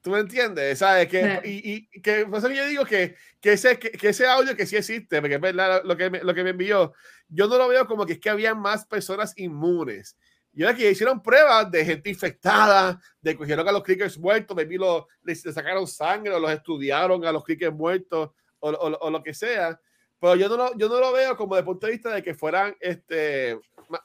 ¿Tú 0.00 0.10
me 0.10 0.20
entiendes? 0.20 0.78
¿Sabes? 0.78 1.08
Que, 1.08 1.40
Sí. 1.42 1.62
y, 1.64 1.88
y 1.98 2.00
que 2.00 2.26
por 2.26 2.38
eso 2.38 2.48
yo 2.50 2.64
digo 2.66 2.84
que, 2.84 3.16
que, 3.40 3.52
ese, 3.54 3.76
que, 3.78 3.90
que 3.90 4.10
ese 4.10 4.26
audio 4.26 4.54
que 4.54 4.64
sí 4.66 4.76
existe, 4.76 5.20
porque 5.20 5.34
es 5.34 5.40
verdad 5.40 5.82
lo 5.84 5.96
que, 5.96 6.10
me, 6.10 6.22
lo 6.22 6.32
que 6.32 6.44
me 6.44 6.50
envió, 6.50 6.92
yo 7.28 7.48
no 7.48 7.58
lo 7.58 7.66
veo 7.68 7.86
como 7.86 8.06
que 8.06 8.12
es 8.14 8.20
que 8.20 8.30
había 8.30 8.54
más 8.54 8.86
personas 8.86 9.32
inmunes. 9.36 10.16
Yo 10.52 10.66
era 10.66 10.76
que 10.76 10.90
hicieron 10.90 11.20
pruebas 11.22 11.70
de 11.70 11.84
gente 11.84 12.08
infectada, 12.08 13.00
de 13.20 13.36
cogieron 13.36 13.66
a 13.68 13.72
los 13.72 13.82
clickers 13.82 14.16
muertos, 14.16 14.56
maybe 14.56 14.76
lo, 14.78 15.08
les, 15.22 15.44
les 15.44 15.54
sacaron 15.54 15.86
sangre 15.88 16.32
o 16.32 16.38
los 16.40 16.50
estudiaron 16.52 17.24
a 17.26 17.32
los 17.32 17.44
clickers 17.44 17.74
muertos 17.74 18.30
o, 18.60 18.70
o- 18.70 18.98
o 19.00 19.10
lo 19.10 19.22
que 19.22 19.34
sea. 19.34 19.78
Pero 20.20 20.34
yo 20.36 20.48
no, 20.48 20.56
lo, 20.56 20.78
yo 20.78 20.88
no 20.88 20.98
lo 21.00 21.12
veo 21.12 21.36
como 21.36 21.56
de 21.56 21.62
punto 21.64 21.84
de 21.86 21.92
vista 21.92 22.14
de 22.14 22.22
que 22.22 22.32
fueran, 22.32 22.74
este, 22.80 23.58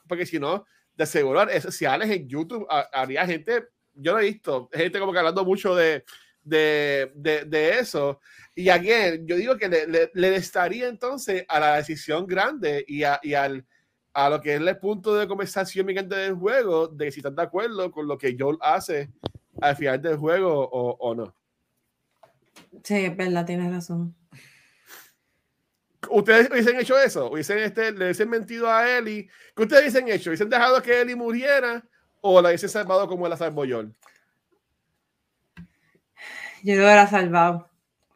porque 0.06 0.26
si 0.26 0.38
no, 0.38 0.66
de 0.96 1.06
seguro, 1.06 1.42
es- 1.48 1.74
si 1.74 1.84
Alex 1.84 2.10
en 2.12 2.28
YouTube 2.28 2.66
ha- 2.70 2.88
habría 2.92 3.26
gente, 3.26 3.64
yo 3.94 4.12
lo 4.12 4.20
he 4.20 4.24
visto, 4.24 4.68
gente 4.72 4.98
como 4.98 5.12
que 5.12 5.18
hablando 5.18 5.44
mucho 5.44 5.74
de, 5.74 6.04
de, 6.42 7.10
de, 7.14 7.44
de 7.44 7.78
eso. 7.78 8.20
Y 8.54 8.68
again, 8.68 9.26
yo 9.26 9.36
digo 9.36 9.56
que 9.56 9.68
le, 9.68 9.86
le, 9.86 10.10
le 10.12 10.36
estaría 10.36 10.88
entonces 10.88 11.44
a 11.48 11.58
la 11.60 11.76
decisión 11.76 12.26
grande 12.26 12.84
y, 12.86 13.02
a, 13.04 13.18
y 13.22 13.34
al, 13.34 13.64
a 14.12 14.28
lo 14.28 14.40
que 14.40 14.54
es 14.54 14.60
el 14.60 14.78
punto 14.78 15.14
de 15.14 15.26
conversación 15.26 15.86
migante 15.86 16.14
del 16.14 16.34
juego, 16.34 16.86
de 16.88 17.10
si 17.10 17.20
están 17.20 17.34
de 17.36 17.42
acuerdo 17.42 17.90
con 17.90 18.06
lo 18.06 18.18
que 18.18 18.36
Joel 18.38 18.58
hace 18.60 19.08
al 19.60 19.76
final 19.76 20.02
del 20.02 20.16
juego 20.16 20.68
o, 20.70 20.96
o 20.98 21.14
no. 21.14 21.34
Sí, 22.84 22.96
es 23.06 23.16
verdad, 23.16 23.46
tienes 23.46 23.72
razón. 23.72 24.14
¿Ustedes 26.10 26.50
hubiesen 26.50 26.78
hecho 26.80 26.98
eso? 26.98 27.30
¿Hubiesen 27.30 27.58
este, 27.58 27.92
le 27.92 28.04
hubiesen 28.06 28.28
mentido 28.28 28.70
a 28.70 28.90
Ellie? 28.98 29.28
¿Qué 29.54 29.62
ustedes 29.62 29.82
hubiesen 29.82 30.08
hecho? 30.08 30.30
¿Hubiesen 30.30 30.50
dejado 30.50 30.82
que 30.82 31.00
Ellie 31.00 31.14
muriera 31.16 31.82
o 32.20 32.40
la 32.40 32.48
hubiesen 32.48 32.68
salvado 32.68 33.06
como 33.08 33.28
la 33.28 33.36
salvó 33.36 33.64
Joel? 33.68 33.94
Yo 36.62 36.74
lo 36.76 36.82
hubiera 36.84 37.06
salvado. 37.08 37.70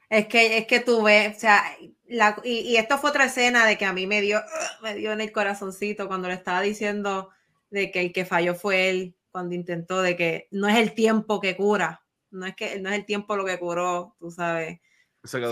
Es 0.08 0.26
que, 0.28 0.58
es 0.58 0.66
que 0.66 0.80
tú 0.80 1.02
ves, 1.02 1.36
o 1.36 1.40
sea, 1.40 1.62
la- 2.06 2.40
y, 2.44 2.60
y 2.60 2.76
esto 2.76 2.98
fue 2.98 3.10
otra 3.10 3.24
escena 3.24 3.66
de 3.66 3.76
que 3.76 3.84
a 3.84 3.92
mí 3.92 4.06
me 4.06 4.20
dio, 4.20 4.40
me 4.82 4.94
dio 4.94 5.12
en 5.12 5.20
el 5.20 5.32
corazoncito 5.32 6.06
cuando 6.06 6.28
le 6.28 6.34
estaba 6.34 6.60
diciendo 6.60 7.30
de 7.70 7.90
que 7.90 8.00
el 8.00 8.12
que 8.12 8.24
falló 8.24 8.54
fue 8.54 8.88
él, 8.88 9.16
cuando 9.32 9.54
intentó 9.54 10.02
de 10.02 10.16
que 10.16 10.48
no 10.52 10.68
es 10.68 10.76
el 10.78 10.94
tiempo 10.94 11.40
que 11.40 11.56
cura, 11.56 12.02
no 12.30 12.46
es 12.46 12.54
que 12.54 12.78
no 12.80 12.88
es 12.90 12.94
el 12.96 13.04
tiempo 13.04 13.36
lo 13.36 13.44
que 13.44 13.58
curó, 13.58 14.14
tú 14.20 14.30
sabes. 14.30 14.80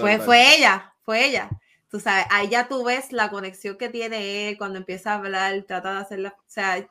Fue, 0.01 0.13
fue 0.27 0.57
ella, 0.57 0.95
fue 1.03 1.25
ella. 1.27 1.51
Tú 1.95 2.01
sabes, 2.01 2.27
ahí 2.31 2.49
ya 2.49 2.67
tú 2.67 2.83
ves 2.83 3.13
la 3.13 3.31
conexión 3.31 3.79
que 3.79 3.89
tiene 3.89 4.49
él 4.49 4.59
cuando 4.59 4.81
empieza 4.81 5.13
a 5.13 5.15
hablar, 5.15 5.63
trata 5.63 5.93
de 5.93 6.01
hacerla, 6.01 6.35
o 6.37 6.43
sea, 6.45 6.85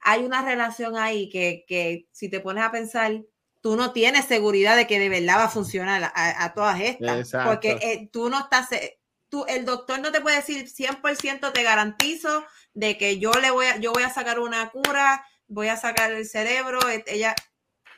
hay 0.00 0.24
una 0.24 0.40
relación 0.40 0.96
ahí 0.96 1.28
que, 1.28 1.66
que 1.68 2.08
si 2.12 2.30
te 2.30 2.40
pones 2.40 2.64
a 2.64 2.70
pensar, 2.70 3.12
tú 3.60 3.76
no 3.76 3.92
tienes 3.92 4.24
seguridad 4.24 4.74
de 4.74 4.86
que 4.86 4.98
de 4.98 5.10
verdad 5.10 5.36
va 5.36 5.44
a 5.44 5.50
funcionar 5.50 6.02
a, 6.04 6.44
a 6.44 6.54
todas 6.54 6.80
estas, 6.80 7.18
Exacto. 7.18 7.50
porque 7.50 7.72
eh, 7.82 8.08
tú 8.10 8.30
no 8.30 8.38
estás, 8.38 8.72
eh, 8.72 8.98
tú, 9.28 9.44
el 9.48 9.66
doctor 9.66 10.00
no 10.00 10.10
te 10.10 10.22
puede 10.22 10.36
decir 10.36 10.66
100% 10.66 11.52
te 11.52 11.62
garantizo 11.62 12.42
de 12.72 12.96
que 12.96 13.18
yo 13.18 13.32
le 13.32 13.50
voy 13.50 13.66
a, 13.66 13.76
yo 13.76 13.92
voy 13.92 14.04
a 14.04 14.08
sacar 14.08 14.38
una 14.38 14.70
cura, 14.70 15.26
voy 15.46 15.68
a 15.68 15.76
sacar 15.76 16.10
el 16.10 16.24
cerebro, 16.26 16.80
eh, 16.88 17.04
ella, 17.06 17.34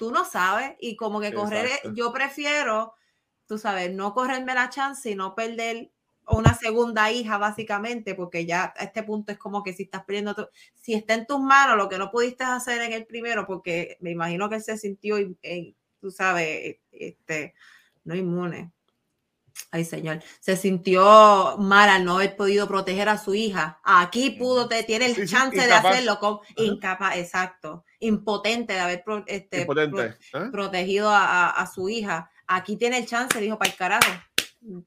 tú 0.00 0.10
no 0.10 0.24
sabes, 0.24 0.72
y 0.80 0.96
como 0.96 1.20
que 1.20 1.32
correr, 1.32 1.66
Exacto. 1.66 1.92
yo 1.94 2.12
prefiero, 2.12 2.94
tú 3.46 3.56
sabes, 3.56 3.92
no 3.92 4.14
correrme 4.14 4.52
la 4.54 4.68
chance 4.68 5.08
y 5.08 5.14
no 5.14 5.36
perder 5.36 5.92
una 6.28 6.54
segunda 6.54 7.10
hija, 7.12 7.38
básicamente, 7.38 8.14
porque 8.14 8.46
ya 8.46 8.72
a 8.76 8.84
este 8.84 9.02
punto 9.02 9.32
es 9.32 9.38
como 9.38 9.62
que 9.62 9.72
si 9.72 9.84
estás 9.84 10.04
perdiendo, 10.04 10.34
tu- 10.34 10.48
si 10.74 10.94
está 10.94 11.14
en 11.14 11.26
tus 11.26 11.40
manos 11.40 11.76
lo 11.76 11.88
que 11.88 11.98
no 11.98 12.10
pudiste 12.10 12.44
hacer 12.44 12.80
en 12.82 12.92
el 12.92 13.06
primero, 13.06 13.46
porque 13.46 13.96
me 14.00 14.10
imagino 14.10 14.48
que 14.48 14.56
él 14.56 14.62
se 14.62 14.78
sintió, 14.78 15.18
in- 15.18 15.38
eh, 15.42 15.74
tú 16.00 16.10
sabes, 16.10 16.76
este, 16.92 17.54
no 18.04 18.14
inmune. 18.14 18.70
Ay, 19.70 19.84
señor, 19.84 20.20
se 20.40 20.56
sintió 20.56 21.56
mal 21.58 21.88
al 21.88 22.04
no 22.04 22.16
haber 22.16 22.36
podido 22.36 22.66
proteger 22.66 23.08
a 23.08 23.18
su 23.18 23.34
hija. 23.34 23.80
Aquí 23.84 24.30
pudo, 24.30 24.66
te, 24.68 24.82
tiene 24.82 25.06
el 25.06 25.14
Sí, 25.14 25.26
sí, 25.28 25.32
chance 25.34 25.56
de 25.56 25.68
hacerlo, 25.72 26.18
con, 26.18 26.38
incapaz, 26.56 27.16
exacto, 27.16 27.84
impotente 28.00 28.72
de 28.72 28.80
haber 28.80 29.04
pro- 29.04 29.24
este, 29.26 29.60
Impotente. 29.60 30.16
¿eh? 30.32 30.48
protegido 30.50 31.08
a, 31.10 31.24
a- 31.24 31.50
a 31.50 31.66
su 31.66 31.88
hija. 31.88 32.30
Aquí 32.46 32.76
tiene 32.76 32.98
el 32.98 33.06
chance, 33.06 33.38
dijo, 33.40 33.56
para 33.58 33.70
el 33.70 33.76
carajo. 33.76 34.10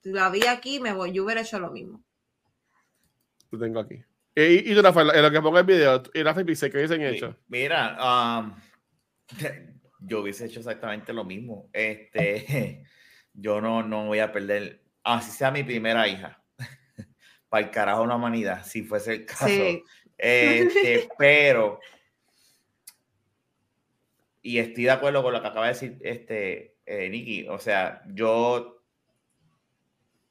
La 0.03 0.29
vi 0.29 0.45
aquí, 0.47 0.79
me 0.79 0.93
voy. 0.93 1.11
Yo 1.11 1.23
hubiera 1.23 1.41
hecho 1.41 1.59
lo 1.59 1.71
mismo. 1.71 2.03
Lo 3.51 3.59
tengo 3.59 3.79
aquí. 3.79 4.03
Y, 4.35 4.71
y 4.71 4.75
tú, 4.75 4.81
Rafael, 4.81 5.11
en 5.15 5.21
lo 5.23 5.31
que 5.31 5.41
pongo 5.41 5.57
el 5.57 5.65
video, 5.65 6.03
y 6.13 6.21
Rafael 6.21 6.45
dice 6.45 6.69
que 6.69 6.77
hubiesen 6.77 7.01
hecho. 7.01 7.35
Mira, 7.47 7.97
um, 8.39 8.55
yo 9.99 10.21
hubiese 10.21 10.45
hecho 10.45 10.59
exactamente 10.59 11.13
lo 11.13 11.23
mismo. 11.23 11.69
Este, 11.73 12.83
yo 13.33 13.61
no, 13.61 13.81
no 13.83 14.05
voy 14.05 14.19
a 14.19 14.31
perder, 14.31 14.83
así 15.03 15.31
sea 15.31 15.49
mi 15.49 15.63
primera 15.63 16.07
hija, 16.07 16.43
para 17.49 17.65
el 17.65 17.71
carajo 17.71 18.05
la 18.05 18.15
humanidad, 18.15 18.63
si 18.63 18.83
fuese 18.83 19.13
el 19.13 19.25
caso. 19.25 19.47
Sí, 19.47 19.83
Este, 20.17 21.09
pero, 21.17 21.79
y 24.43 24.59
estoy 24.59 24.83
de 24.83 24.91
acuerdo 24.91 25.23
con 25.23 25.33
lo 25.33 25.41
que 25.41 25.47
acaba 25.47 25.65
de 25.65 25.73
decir 25.73 25.97
este, 26.01 26.77
eh, 26.85 27.09
Nicky, 27.09 27.47
o 27.47 27.57
sea, 27.57 28.03
yo 28.07 28.76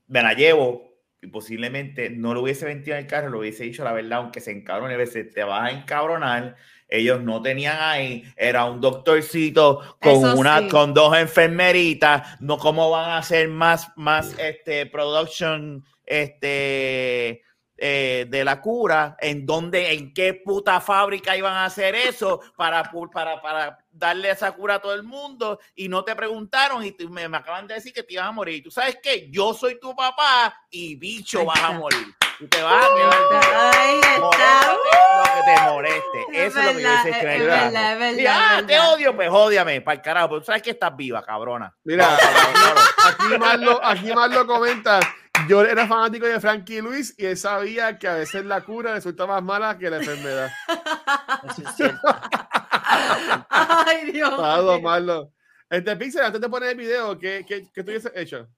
me 0.09 0.23
la 0.23 0.35
llevo 0.35 0.87
y 1.21 1.29
posiblemente 1.29 2.11
no 2.11 2.35
lo 2.35 2.43
hubiese 2.43 2.67
metido 2.67 2.97
en 2.97 3.05
el 3.05 3.09
carro, 3.09 3.31
lo 3.31 3.41
hubiese 3.41 3.65
dicho 3.65 3.85
la 3.85 3.93
verdad, 3.93 4.19
aunque 4.19 4.41
se 4.41 4.53
encabrone, 4.53 4.95
a 4.95 4.99
veces 4.99 5.33
te 5.33 5.43
vas 5.45 5.71
a 5.71 5.75
encabronar. 5.75 6.57
Ellos 6.89 7.21
no 7.21 7.43
tenían 7.43 7.79
ahí, 7.81 8.25
era 8.37 8.65
un 8.67 8.81
doctorcito 8.81 9.97
con 10.01 10.13
Eso 10.13 10.37
una, 10.37 10.61
sí. 10.61 10.69
con 10.69 10.95
dos 10.95 11.17
enfermeritas, 11.17 12.41
no 12.41 12.59
cómo 12.59 12.91
van 12.91 13.11
a 13.11 13.19
hacer 13.19 13.49
más, 13.49 13.91
más 13.97 14.39
este 14.39 14.87
production, 14.87 15.85
este 16.05 17.43
eh, 17.79 18.27
de 18.29 18.45
la 18.45 18.61
cura, 18.61 19.17
en 19.21 19.45
dónde, 19.45 19.93
en 19.93 20.15
qué 20.15 20.35
puta 20.35 20.81
fábrica 20.81 21.37
iban 21.37 21.53
a 21.55 21.67
hacer 21.67 21.95
eso 21.95 22.41
para, 22.57 22.91
para, 23.13 23.41
para 23.43 23.79
darle 23.91 24.31
esa 24.31 24.53
cura 24.53 24.77
a 24.77 24.79
todo 24.81 24.95
el 24.95 25.03
mundo 25.03 25.59
y 25.75 25.89
no 25.89 26.05
te 26.05 26.15
preguntaron 26.17 26.85
y 26.85 26.93
tú- 26.93 27.09
me, 27.11 27.29
me 27.29 27.37
acaban 27.39 27.67
de 27.67 27.75
decir 27.75 27.93
que 27.93 28.03
te 28.03 28.15
ibas 28.15 28.27
a 28.27 28.33
morir. 28.33 28.63
¿Tú 28.63 28.71
sabes 28.71 28.99
qué? 29.03 29.29
Yo 29.31 29.53
soy 29.55 29.79
tu 29.81 29.95
papá 29.95 30.55
y 30.71 30.97
bicho 30.97 31.45
vas 31.45 31.61
a 31.63 31.73
morir. 31.73 32.07
Tú 32.39 32.47
te 32.49 32.61
vas 32.63 32.85
a 32.91 32.95
quedar 32.95 33.75
Ahí 33.79 34.01
está. 34.01 34.79
Lo 35.15 35.23
que 35.33 35.43
te 35.43 35.61
moleste. 35.63 36.27
Eso 36.35 36.59
es 36.59 36.65
lo 36.67 36.73
que 36.77 36.83
yo 36.83 36.89
verdad, 36.89 37.07
en 37.07 37.15
es 37.15 37.23
verdad, 37.23 37.93
es 37.93 37.99
verdad, 37.99 38.19
Y, 38.21 38.27
ah, 38.27 38.57
es 38.59 38.67
te 38.67 38.73
verdad. 38.75 38.95
odio, 38.95 39.17
pues 39.17 39.29
ódiame, 39.33 39.81
para 39.81 39.95
el 39.95 40.03
carajo. 40.03 40.29
Pero 40.29 40.41
tú 40.41 40.47
sabes 40.47 40.63
que 40.63 40.71
estás 40.71 40.95
viva, 40.95 41.23
cabrona. 41.25 41.75
Mira, 41.85 42.07
Vamos, 42.09 42.21
vamos, 42.35 42.61
vamos. 42.63 42.85
aquí 43.05 43.39
Marlo, 43.39 43.81
aquí 43.85 44.13
Marlo 44.13 44.47
comenta. 44.47 45.01
Yo 45.49 45.63
era 45.63 45.87
fanático 45.87 46.27
de 46.27 46.41
Frankie 46.41 46.81
Luis 46.81 47.15
y 47.17 47.27
él 47.27 47.37
sabía 47.37 47.99
que 47.99 48.09
a 48.09 48.15
veces 48.15 48.45
la 48.45 48.63
cura 48.63 48.95
resulta 48.95 49.27
más 49.27 49.43
mala 49.43 49.79
que 49.79 49.91
la 49.91 49.99
enfermedad. 49.99 50.51
Eso 51.49 51.63
es 51.69 51.77
cierto. 51.77 52.01
Ay, 53.49 54.11
Dios. 54.13 54.31
Mío. 54.31 54.81
malo. 54.81 55.33
Este 55.69 55.97
Pixel, 55.97 56.23
antes 56.23 56.41
de 56.41 56.49
poner 56.49 56.71
el 56.71 56.77
video, 56.77 57.19
¿qué, 57.19 57.45
qué, 57.47 57.65
qué 57.73 57.83
tú 57.83 57.91
hubieses 57.91 58.13
hecho? 58.15 58.49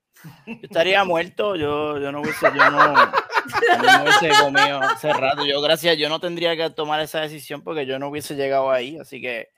Yo 0.45 0.53
estaría 0.61 1.03
muerto, 1.03 1.55
yo, 1.55 1.97
yo 1.97 2.11
no 2.11 2.21
hubiese, 2.21 2.45
yo 2.53 2.69
no, 2.69 2.93
yo 2.93 3.97
no 3.97 4.03
hubiese 4.03 4.29
comido 4.41 4.79
hace 4.81 5.13
rato. 5.13 5.45
Yo, 5.45 5.61
gracias, 5.61 5.97
yo 5.97 6.09
no 6.09 6.19
tendría 6.19 6.55
que 6.57 6.69
tomar 6.69 6.99
esa 6.99 7.21
decisión 7.21 7.63
porque 7.63 7.85
yo 7.85 7.97
no 7.99 8.09
hubiese 8.09 8.35
llegado 8.35 8.69
ahí, 8.69 8.99
así 8.99 9.21
que 9.21 9.49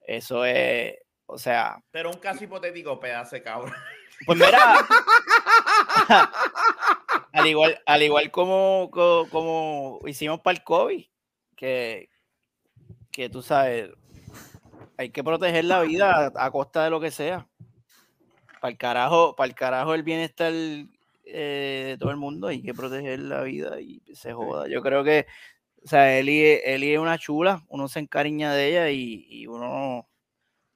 eso 0.00 0.44
es, 0.44 0.94
o 1.26 1.38
sea, 1.38 1.76
Pero 1.90 2.10
un 2.10 2.18
caso 2.18 2.42
hipotético, 2.42 2.98
pedazo 2.98 3.36
de 3.36 3.42
cabrón. 3.42 3.74
Pues 4.26 4.38
mira, 4.38 4.74
al 7.32 7.46
igual, 7.46 7.80
al 7.86 8.02
igual 8.02 8.30
como, 8.30 8.88
co- 8.92 9.26
como, 9.30 10.00
hicimos 10.06 10.40
para 10.40 10.56
el 10.58 10.64
COVID, 10.64 11.04
que, 11.56 12.08
que 13.10 13.28
tú 13.28 13.42
sabes, 13.42 13.90
hay 14.96 15.10
que 15.10 15.24
proteger 15.24 15.64
la 15.64 15.80
vida 15.82 16.32
a, 16.34 16.44
a 16.46 16.50
costa 16.50 16.84
de 16.84 16.90
lo 16.90 17.00
que 17.00 17.10
sea. 17.10 17.46
Para 18.60 18.72
el 18.72 18.76
carajo, 18.78 19.34
para 19.36 19.48
el 19.48 19.54
carajo 19.54 19.94
el 19.94 20.02
bienestar 20.02 20.52
eh, 20.52 21.84
de 21.88 21.96
todo 21.98 22.10
el 22.10 22.16
mundo, 22.18 22.48
hay 22.48 22.62
que 22.62 22.74
proteger 22.74 23.18
la 23.20 23.42
vida 23.42 23.80
y 23.80 24.02
se 24.14 24.32
joda. 24.34 24.68
Yo 24.68 24.82
creo 24.82 25.02
que, 25.02 25.26
o 25.82 25.88
sea, 25.88 26.18
Eli, 26.18 26.42
Eli 26.64 26.92
es 26.92 26.98
una 26.98 27.16
chula, 27.18 27.62
uno 27.68 27.88
se 27.88 28.00
encariña 28.00 28.52
de 28.52 28.68
ella 28.68 28.90
y, 28.90 29.24
y 29.30 29.46
uno, 29.46 30.06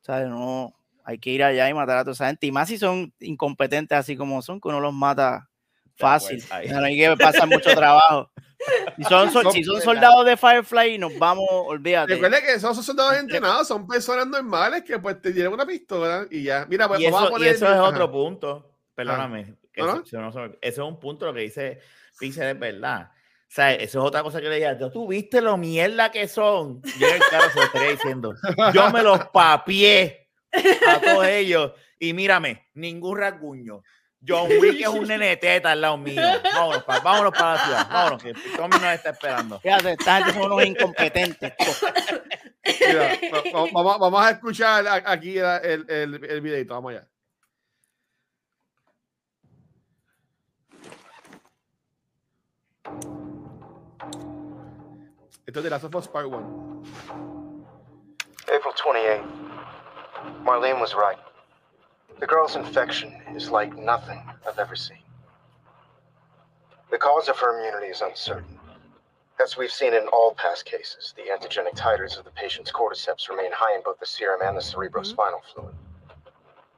¿sabes? 0.01 0.29
No, 0.29 0.75
hay 1.05 1.19
que 1.19 1.31
ir 1.31 1.45
allá 1.45 1.69
y 1.69 1.75
matar 1.75 1.99
a 1.99 2.03
toda 2.05 2.15
esa 2.15 2.27
gente. 2.29 2.47
Y 2.47 2.53
más 2.53 2.69
si 2.69 2.79
son 2.79 3.13
incompetentes 3.21 3.97
así 3.97 4.17
como 4.17 4.43
son, 4.43 4.61
que 4.61 4.69
uno 4.69 4.81
los 4.81 4.93
mata 4.95 5.49
fácil. 5.97 6.43
no 6.71 6.85
hay 6.85 6.97
que 6.99 7.17
pasar 7.17 7.47
mucho 7.49 7.71
trabajo. 7.75 8.31
Si 8.97 9.05
son, 9.05 9.31
sol- 9.31 9.53
si 9.53 9.63
son 9.63 9.81
soldados 9.83 10.25
de 10.25 10.37
Firefly, 10.39 10.97
nos 10.99 11.17
vamos, 11.19 11.47
olvídate. 11.51 12.15
Recuerda 12.15 12.41
que 12.41 12.55
esos 12.55 12.75
son 12.75 12.83
soldados 12.85 13.15
entrenados, 13.19 13.69
son 13.69 13.87
personas 13.87 14.27
normales 14.27 14.83
que 14.85 14.99
pues 14.99 15.21
te 15.21 15.33
dieron 15.33 15.53
una 15.53 15.67
pistola 15.67 16.27
y 16.31 16.43
ya. 16.45 16.67
Mira, 16.69 16.89
pues 16.89 17.01
y 17.01 17.05
vamos 17.05 17.21
eso, 17.21 17.27
a 17.27 17.29
y 17.29 17.33
poner. 17.33 17.55
eso 17.55 17.67
es 17.67 17.73
Ajá. 17.73 17.83
otro 17.83 18.11
punto. 18.11 18.71
Perdóname. 18.95 19.57
que 19.73 19.83
¿No, 19.83 20.03
eso- 20.03 20.05
Eso 20.25 20.59
es 20.63 20.79
un 20.79 20.99
punto 20.99 21.27
lo 21.27 21.35
que 21.35 21.41
dice 21.41 21.81
Pixel, 22.19 22.45
es 22.49 22.59
verdad. 22.59 23.11
O 23.13 23.55
sea, 23.55 23.73
eso 23.75 23.99
es 24.01 24.05
otra 24.05 24.23
cosa 24.23 24.41
que 24.41 24.49
le 24.49 24.55
diría. 24.55 24.79
¿Tú 24.79 24.91
tuviste 24.91 25.41
lo 25.41 25.57
mierda 25.57 26.11
que 26.11 26.27
son? 26.27 26.81
Yo 26.99 27.07
en 27.07 27.15
el 27.17 27.23
carro 27.31 27.51
se 27.51 27.59
lo 27.59 27.65
estaría 27.67 27.91
diciendo. 27.91 28.35
Yo 28.73 28.91
me 28.91 29.03
los 29.03 29.27
papié 29.27 30.24
a 30.89 31.01
todos 31.03 31.27
ellos. 31.27 31.73
Y 31.99 32.13
mírame, 32.13 32.69
ningún 32.75 33.19
rasguño. 33.19 33.83
John 34.27 34.49
Wick 34.59 34.81
es 34.81 34.89
un 34.89 35.07
nene 35.07 35.27
de 35.29 35.37
teta 35.37 35.73
al 35.73 35.81
lado 35.83 35.99
mío. 35.99 36.23
Vámonos, 36.55 36.83
pa- 36.85 37.01
vámonos 37.01 37.33
para 37.33 37.55
la 37.55 37.65
ciudad. 37.65 37.89
Vámonos, 37.91 38.23
que 38.23 38.33
Tommy 38.57 38.71
nos 38.79 38.95
está 38.95 39.11
esperando. 39.11 39.61
Fíjate, 39.61 39.97
gente 40.03 40.33
son 40.33 40.43
unos 40.53 40.65
incompetentes. 40.65 41.53
Mira, 42.81 43.19
va- 43.55 43.61
va- 43.61 43.69
vamos, 43.73 43.99
vamos 43.99 44.25
a 44.25 44.31
escuchar 44.31 44.87
aquí 45.05 45.37
el, 45.39 45.45
el, 45.45 45.85
el, 45.91 46.25
el 46.25 46.41
videito. 46.41 46.73
Vamos 46.73 46.93
allá. 46.93 47.07
Esto 55.47 55.61
es 55.61 55.65
de 55.65 55.71
Last 55.71 55.85
of 55.85 55.95
Us 55.95 56.09
Part 56.09 56.27
1. 56.27 56.83
April 58.43 58.61
28. 58.63 59.54
Marlene 60.45 60.81
was 60.81 60.95
right. 60.95 61.19
The 62.21 62.27
girl's 62.27 62.57
infection 62.57 63.13
is 63.35 63.51
like 63.51 63.77
nothing 63.77 64.23
I've 64.47 64.59
ever 64.59 64.77
seen. 64.77 64.99
The 66.91 66.99
cause 66.99 67.29
of 67.29 67.39
her 67.39 67.59
immunity 67.59 67.89
is 67.89 68.01
uncertain. 68.01 68.59
As 69.43 69.57
we've 69.57 69.73
seen 69.73 69.95
in 69.95 70.07
all 70.09 70.35
past 70.35 70.65
cases, 70.65 71.13
the 71.17 71.25
antigenic 71.25 71.75
titers 71.75 72.17
of 72.17 72.25
the 72.25 72.31
patient's 72.31 72.71
cordyceps 72.71 73.29
remain 73.29 73.51
high 73.53 73.75
in 73.75 73.83
both 73.83 73.99
the 73.99 74.07
serum 74.07 74.41
and 74.43 74.57
the 74.57 74.61
cerebrospinal 74.61 75.43
mm-hmm. 75.43 75.61
fluid. 75.61 75.75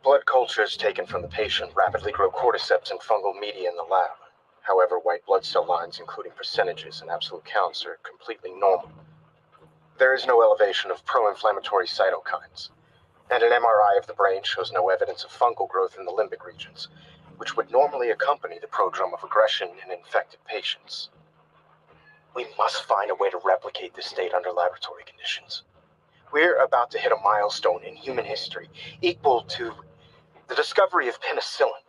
Blood 0.03 0.25
cultures 0.25 0.77
taken 0.77 1.05
from 1.05 1.21
the 1.21 1.29
patient 1.29 1.73
rapidly 1.75 2.13
grow 2.13 2.31
cordyceps 2.31 2.91
and 2.91 3.01
fungal 3.01 3.39
media 3.39 3.69
in 3.69 3.77
the 3.77 3.83
lab. 3.83 4.17
However, 4.63 4.99
white 4.99 5.27
blood 5.27 5.45
cell 5.45 5.67
lines, 5.67 6.01
including 6.01 6.33
percentages 6.33 7.03
and 7.03 7.11
absolute 7.11 7.45
counts, 7.45 7.85
are 7.85 7.99
completely 8.03 8.53
normal. 8.53 8.91
There 9.99 10.15
is 10.15 10.27
no 10.27 10.43
elevation 10.43 10.91
of 10.91 11.05
pro 11.05 11.29
inflammatory 11.29 11.87
cytokines, 11.87 12.71
and 13.31 13.43
an 13.43 13.51
MRI 13.53 13.99
of 13.99 14.07
the 14.07 14.15
brain 14.15 14.43
shows 14.45 14.73
no 14.73 14.89
evidence 14.89 15.25
of 15.25 15.31
fungal 15.31 15.69
growth 15.69 15.97
in 15.99 16.05
the 16.05 16.13
limbic 16.13 16.45
regions, 16.45 16.89
which 17.39 17.57
would 17.57 17.71
normally 17.71 18.11
accompany 18.11 18.59
the 18.59 18.67
prodrome 18.67 19.13
of 19.15 19.25
aggression 19.25 19.69
in 19.85 19.93
infected 19.93 20.41
patients. 20.45 21.11
We 22.35 22.47
must 22.59 22.85
find 22.85 23.11
a 23.11 23.15
way 23.15 23.31
to 23.31 23.41
replicate 23.45 23.95
this 23.95 24.07
state 24.07 24.35
under 24.35 24.53
laboratory 24.53 25.05
conditions. 25.05 25.63
We're 26.33 26.63
about 26.63 26.91
to 26.93 26.99
hit 26.99 27.13
a 27.13 27.17
milestone 27.25 27.83
in 27.85 27.97
human 27.97 28.25
history 28.25 28.69
equal 29.01 29.43
to 29.43 29.73
the 30.49 30.55
discovery 30.55 31.09
of 31.09 31.21
penicillin. 31.21 31.83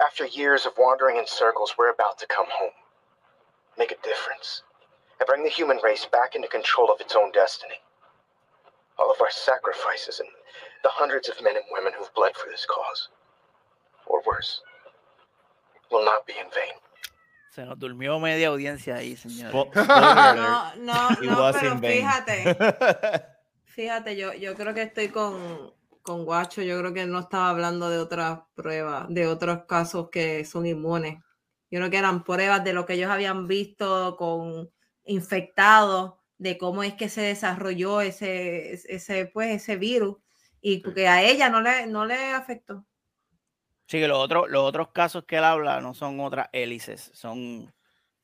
After 0.00 0.26
years 0.26 0.66
of 0.66 0.74
wandering 0.76 1.16
in 1.16 1.26
circles, 1.26 1.76
we're 1.78 1.92
about 1.92 2.18
to 2.18 2.26
come 2.26 2.46
home, 2.50 2.72
make 3.78 3.92
a 3.92 4.02
difference 4.02 4.62
and 5.20 5.26
bring 5.26 5.44
the 5.44 5.50
human 5.50 5.78
race 5.84 6.04
back 6.06 6.34
into 6.34 6.48
control 6.48 6.90
of 6.92 7.00
its 7.00 7.14
own 7.14 7.32
destiny. 7.32 7.80
All 8.98 9.10
of 9.10 9.20
our 9.20 9.30
sacrifices 9.30 10.20
and 10.20 10.28
the 10.82 10.90
hundreds 10.90 11.28
of 11.28 11.42
men 11.42 11.56
and 11.56 11.64
women 11.72 11.92
who've 11.98 12.12
bled 12.14 12.36
for 12.36 12.48
this 12.48 12.66
cause, 12.66 13.08
or 14.06 14.22
worse, 14.26 14.62
will 15.90 16.04
not 16.04 16.26
be 16.26 16.34
in 16.34 16.46
vain. 16.54 16.74
Se 17.54 17.64
nos 17.64 17.78
durmió 17.78 18.18
media 18.18 18.48
audiencia 18.48 18.96
ahí, 18.96 19.16
señor. 19.16 19.52
No, 19.74 20.74
no, 20.76 21.10
no, 21.22 21.52
pero 21.52 21.78
fíjate, 21.78 22.56
fíjate, 23.64 24.16
yo, 24.16 24.32
yo 24.34 24.54
creo 24.56 24.74
que 24.74 24.82
estoy 24.82 25.08
con, 25.08 25.72
con 26.02 26.24
Guacho, 26.24 26.62
yo 26.62 26.78
creo 26.80 26.92
que 26.92 27.02
él 27.02 27.12
no 27.12 27.20
estaba 27.20 27.50
hablando 27.50 27.90
de 27.90 27.98
otras 27.98 28.40
pruebas, 28.54 29.06
de 29.08 29.26
otros 29.28 29.64
casos 29.68 30.10
que 30.10 30.44
son 30.44 30.66
inmunes. 30.66 31.18
Yo 31.70 31.78
creo 31.78 31.90
que 31.90 31.98
eran 31.98 32.24
pruebas 32.24 32.62
de 32.64 32.72
lo 32.72 32.86
que 32.86 32.94
ellos 32.94 33.10
habían 33.10 33.46
visto 33.46 34.16
con 34.16 34.70
infectados, 35.04 36.14
de 36.44 36.58
cómo 36.58 36.82
es 36.82 36.92
que 36.92 37.08
se 37.08 37.22
desarrolló 37.22 38.02
ese, 38.02 38.74
ese, 38.74 39.26
pues, 39.32 39.50
ese 39.62 39.76
virus 39.76 40.18
y 40.60 40.82
que 40.82 41.08
a 41.08 41.22
ella 41.22 41.48
no 41.48 41.62
le, 41.62 41.86
no 41.86 42.04
le 42.04 42.32
afectó. 42.32 42.84
Sí, 43.86 43.98
que 43.98 44.06
los 44.08 44.18
otros, 44.18 44.50
los 44.50 44.62
otros 44.62 44.88
casos 44.92 45.24
que 45.26 45.36
él 45.38 45.44
habla 45.44 45.80
no 45.80 45.94
son 45.94 46.20
otras 46.20 46.48
hélices, 46.52 47.10
son 47.14 47.72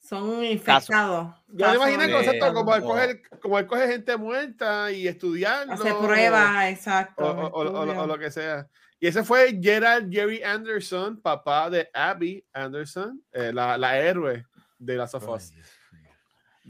Son 0.01 0.45
infectados. 0.45 1.35
Yo 1.49 1.69
me 1.69 1.75
imagino 1.77 2.03
el 2.03 2.11
de- 2.27 2.39
como 2.55 2.75
él, 2.75 2.83
coge, 2.83 3.23
como 3.41 3.59
él 3.59 3.67
coge 3.67 3.87
gente 3.89 4.17
muerta 4.17 4.91
y 4.93 5.07
estudiarlo. 5.09 5.73
Hacer 5.75 5.95
pruebas, 5.97 6.65
exacto. 6.71 7.25
O, 7.25 7.29
o- 7.31 7.47
o- 7.47 7.51
o- 7.51 7.61
o 7.81 7.85
estudios. 7.85 8.07
lo 8.07 8.19
que 8.19 8.31
sea. 8.31 8.67
Y 8.99 9.07
ese 9.07 9.25
fue 9.25 9.59
Gerald 9.63 10.13
Jerry 10.13 10.43
Anderson, 10.43 11.21
papá 11.23 11.71
de 11.71 11.89
Abby 11.95 12.45
Anderson, 12.53 13.23
eh, 13.33 13.51
la, 13.53 13.79
la 13.79 13.99
héroe 13.99 14.45
de 14.79 14.97
las 14.97 15.15
of 15.15 15.27
Us, 15.29 15.53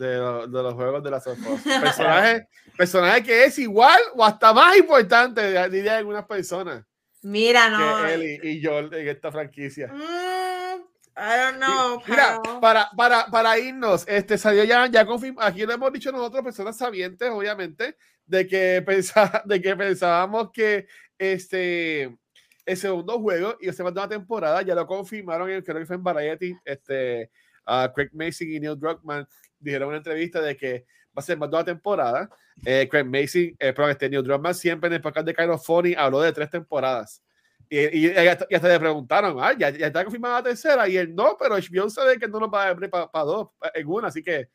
de, 0.01 0.17
lo- 0.17 0.47
de 0.47 0.63
los 0.63 0.75
juegos 0.75 1.03
de 1.05 1.11
las. 1.11 1.25
Personaje, 1.25 2.49
personaje 2.77 3.23
que 3.23 3.45
es 3.45 3.59
igual 3.59 4.01
o 4.15 4.25
hasta 4.25 4.53
más 4.53 4.77
importante, 4.77 5.69
diría 5.69 5.99
algunas 5.99 6.25
personas, 6.25 6.85
Mira, 7.23 7.69
no. 7.69 8.03
que 8.05 8.15
él 8.15 8.41
y, 8.43 8.49
y 8.49 8.65
Joel 8.65 8.93
en 8.95 9.09
esta 9.09 9.31
franquicia. 9.31 9.89
Mm, 9.89 10.81
I 11.17 11.39
don't 11.39 11.57
know. 11.59 12.01
Mira, 12.07 12.41
para, 12.61 12.89
para, 12.97 13.27
para 13.27 13.59
irnos, 13.59 14.07
este 14.09 14.39
salió 14.39 14.65
ya, 14.65 14.87
ya 14.87 15.05
confirmado, 15.05 15.47
aquí 15.47 15.67
lo 15.67 15.73
hemos 15.75 15.93
dicho 15.93 16.11
nosotros, 16.11 16.43
personas 16.43 16.79
sabientes, 16.79 17.29
obviamente, 17.31 17.97
de 18.25 18.47
que, 18.47 18.83
de 19.45 19.61
que 19.61 19.77
pensábamos 19.77 20.51
que 20.53 20.87
este 21.19 22.17
el 22.67 22.77
segundo 22.77 23.19
juego 23.21 23.57
y 23.61 23.71
se 23.73 23.83
mandó 23.83 24.01
una 24.01 24.09
temporada, 24.09 24.63
ya 24.63 24.75
lo 24.75 24.87
confirmaron, 24.87 25.51
en- 25.51 25.63
creo 25.63 25.79
que 25.79 25.87
fue 25.87 25.97
en 25.97 26.05
Variety, 26.05 26.55
este, 26.65 27.31
a 27.67 27.91
Craig 27.95 28.11
Mason 28.13 28.49
y 28.49 28.61
Neil 28.61 28.79
Druckmann 28.79 29.27
dijeron 29.61 29.87
en 29.87 29.89
una 29.91 29.97
entrevista 29.99 30.41
de 30.41 30.57
que 30.57 30.87
va 31.09 31.17
a 31.17 31.23
ser 31.23 31.39
más 31.39 31.51
de 31.51 31.57
una 31.57 31.65
temporada. 31.65 32.31
Eh, 32.65 32.89
Craig 32.91 33.05
Mason, 33.05 33.43
eh, 33.59 33.75
este 33.91 34.09
Neil 34.11 34.23
Druckmann 34.25 34.55
siempre 34.55 34.89
en 34.89 34.95
el 34.95 35.01
podcast 35.01 35.27
de 35.27 35.45
of 35.49 35.65
Funny 35.65 35.95
habló 35.97 36.21
de 36.21 36.33
tres 36.33 36.51
temporadas. 36.51 37.23
Y, 37.69 37.79
y, 37.79 38.07
y 38.09 38.17
hasta, 38.27 38.47
y 38.51 38.55
hasta 38.57 38.69
le 38.69 38.81
preguntaron, 38.81 39.37
ah, 39.41 39.53
ya, 39.57 39.71
ya 39.71 39.87
está 39.87 40.03
confirmada 40.03 40.39
la 40.39 40.43
tercera. 40.43 40.89
Y 40.89 40.97
él 40.97 41.15
no, 41.15 41.37
pero 41.39 41.57
HBO 41.57 41.89
sabe 41.89 42.19
que 42.19 42.27
no 42.27 42.41
nos 42.41 42.53
va 42.53 42.65
a 42.65 42.69
abrir 42.69 42.91
para 42.91 43.09
dos 43.25 43.51
en 43.75 43.87
una, 43.87 44.09
así 44.09 44.23
que. 44.23 44.49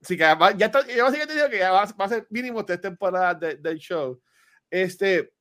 Así 0.00 0.16
que 0.16 0.24
va- 0.34 0.50
ya 0.56 0.66
está, 0.66 0.84
ya 0.86 1.04
básicamente 1.04 1.34
digo 1.34 1.48
que 1.48 1.58
ya 1.58 1.70
va, 1.70 1.84
va 1.84 2.04
a 2.06 2.08
ser 2.08 2.26
mínimo 2.30 2.64
tres 2.64 2.80
temporadas 2.80 3.38
de- 3.38 3.56
del 3.56 3.78
show. 3.78 4.20
Este, 4.70 5.32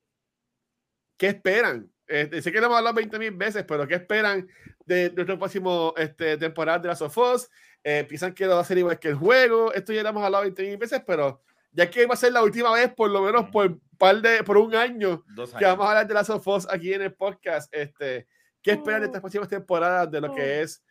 ¿qué 1.18 1.28
esperan? 1.28 1.90
Este, 2.06 2.42
sé 2.42 2.52
que 2.52 2.60
lo 2.60 2.66
hemos 2.68 2.78
hablado 2.78 2.96
20 2.96 3.18
mil 3.18 3.32
veces, 3.32 3.64
pero 3.68 3.88
¿qué 3.88 3.96
esperan 3.96 4.48
de 4.86 5.12
nuestro 5.14 5.40
próximo 5.40 5.94
este, 5.98 6.38
temporada 6.38 6.80
de 6.80 6.90
las 6.90 7.02
of 7.02 7.18
Us? 7.18 7.50
Eh, 7.84 8.06
piensan 8.08 8.34
que 8.34 8.46
lo 8.46 8.56
va 8.56 8.62
a 8.62 8.66
ser 8.66 8.78
igual 8.78 9.00
que 9.00 9.10
el 9.10 9.16
juego. 9.16 9.74
Esto 9.74 9.94
ya 9.94 10.04
lo 10.04 10.10
hemos 10.10 10.24
hablado 10.24 10.44
20 10.44 10.64
mil 10.64 10.78
veces, 10.78 11.02
pero 11.06 11.42
ya 11.72 11.90
que 11.90 12.06
va 12.06 12.14
a 12.14 12.18
ser 12.18 12.34
la 12.34 12.44
última 12.44 12.72
vez, 12.74 12.94
por 12.94 13.10
lo 13.10 13.22
menos 13.22 13.50
por 13.50 13.80
par 13.98 14.22
de, 14.22 14.44
por 14.44 14.58
un 14.58 14.76
año, 14.76 15.24
Dos 15.36 15.52
que 15.52 15.58
años. 15.58 15.78
vamos 15.78 15.86
a 15.86 15.90
hablar 15.90 16.08
de 16.08 16.14
las 16.14 16.30
of 16.30 16.48
Us 16.48 16.68
aquí 16.70 16.94
en 16.94 17.02
el 17.02 17.14
podcast. 17.14 17.74
Este, 17.74 18.28
¿Qué 18.62 18.72
esperan 18.72 19.02
de 19.02 19.08
estas 19.08 19.22
próximas 19.22 19.48
temporadas 19.48 20.12
de 20.12 20.22
lo 20.22 20.34
que 20.34 20.62
es 20.62 20.84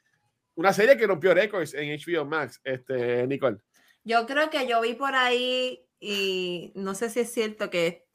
una 0.54 0.72
serie 0.72 0.96
que 0.96 1.06
rompió 1.06 1.32
récords 1.34 1.74
en 1.74 1.96
HBO 1.96 2.24
Max, 2.24 2.60
este, 2.64 3.26
Nicole? 3.26 3.58
Yo 4.04 4.26
creo 4.26 4.50
que 4.50 4.66
yo 4.66 4.80
vi 4.80 4.94
por 4.94 5.14
ahí 5.14 5.84
y 6.00 6.72
no 6.74 6.94
sé 6.94 7.10
si 7.10 7.20
es 7.20 7.32
cierto 7.32 7.70
que 7.70 8.06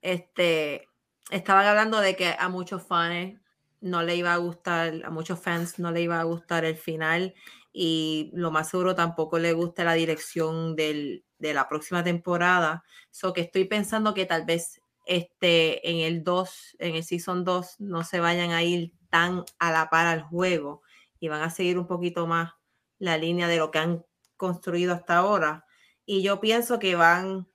este 0.00 0.88
estaban 1.30 1.66
hablando 1.66 2.00
de 2.00 2.16
que 2.16 2.34
a 2.38 2.48
muchos 2.48 2.86
fans 2.86 3.40
no 3.80 4.02
le 4.02 4.14
iba 4.16 4.32
a 4.32 4.36
gustar, 4.36 5.02
a 5.04 5.10
muchos 5.10 5.40
fans 5.40 5.78
no 5.78 5.90
le 5.90 6.02
iba 6.02 6.20
a 6.20 6.24
gustar 6.24 6.64
el 6.64 6.76
final 6.76 7.34
y 7.72 8.30
lo 8.34 8.50
más 8.50 8.68
seguro 8.68 8.94
tampoco 8.94 9.38
le 9.38 9.52
gusta 9.52 9.84
la 9.84 9.94
dirección 9.94 10.76
del, 10.76 11.24
de 11.38 11.54
la 11.54 11.68
próxima 11.68 12.04
temporada. 12.04 12.84
So 13.10 13.32
que 13.32 13.40
estoy 13.40 13.64
pensando 13.64 14.14
que 14.14 14.26
tal 14.26 14.44
vez 14.44 14.80
este, 15.06 15.88
en 15.90 15.98
el 15.98 16.22
2, 16.22 16.76
en 16.78 16.96
el 16.96 17.04
Season 17.04 17.44
2, 17.44 17.80
no 17.80 18.04
se 18.04 18.20
vayan 18.20 18.50
a 18.50 18.62
ir 18.62 18.92
tan 19.10 19.44
a 19.58 19.72
la 19.72 19.90
par 19.90 20.06
al 20.06 20.22
juego 20.22 20.82
y 21.18 21.28
van 21.28 21.42
a 21.42 21.50
seguir 21.50 21.78
un 21.78 21.86
poquito 21.86 22.26
más 22.26 22.52
la 22.98 23.16
línea 23.16 23.48
de 23.48 23.56
lo 23.56 23.70
que 23.70 23.78
han 23.78 24.04
construido 24.36 24.92
hasta 24.92 25.16
ahora. 25.16 25.66
Y 26.04 26.22
yo 26.22 26.40
pienso 26.40 26.78
que 26.78 26.94
van 26.94 27.48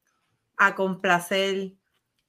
a 0.57 0.76
complacer 0.76 1.73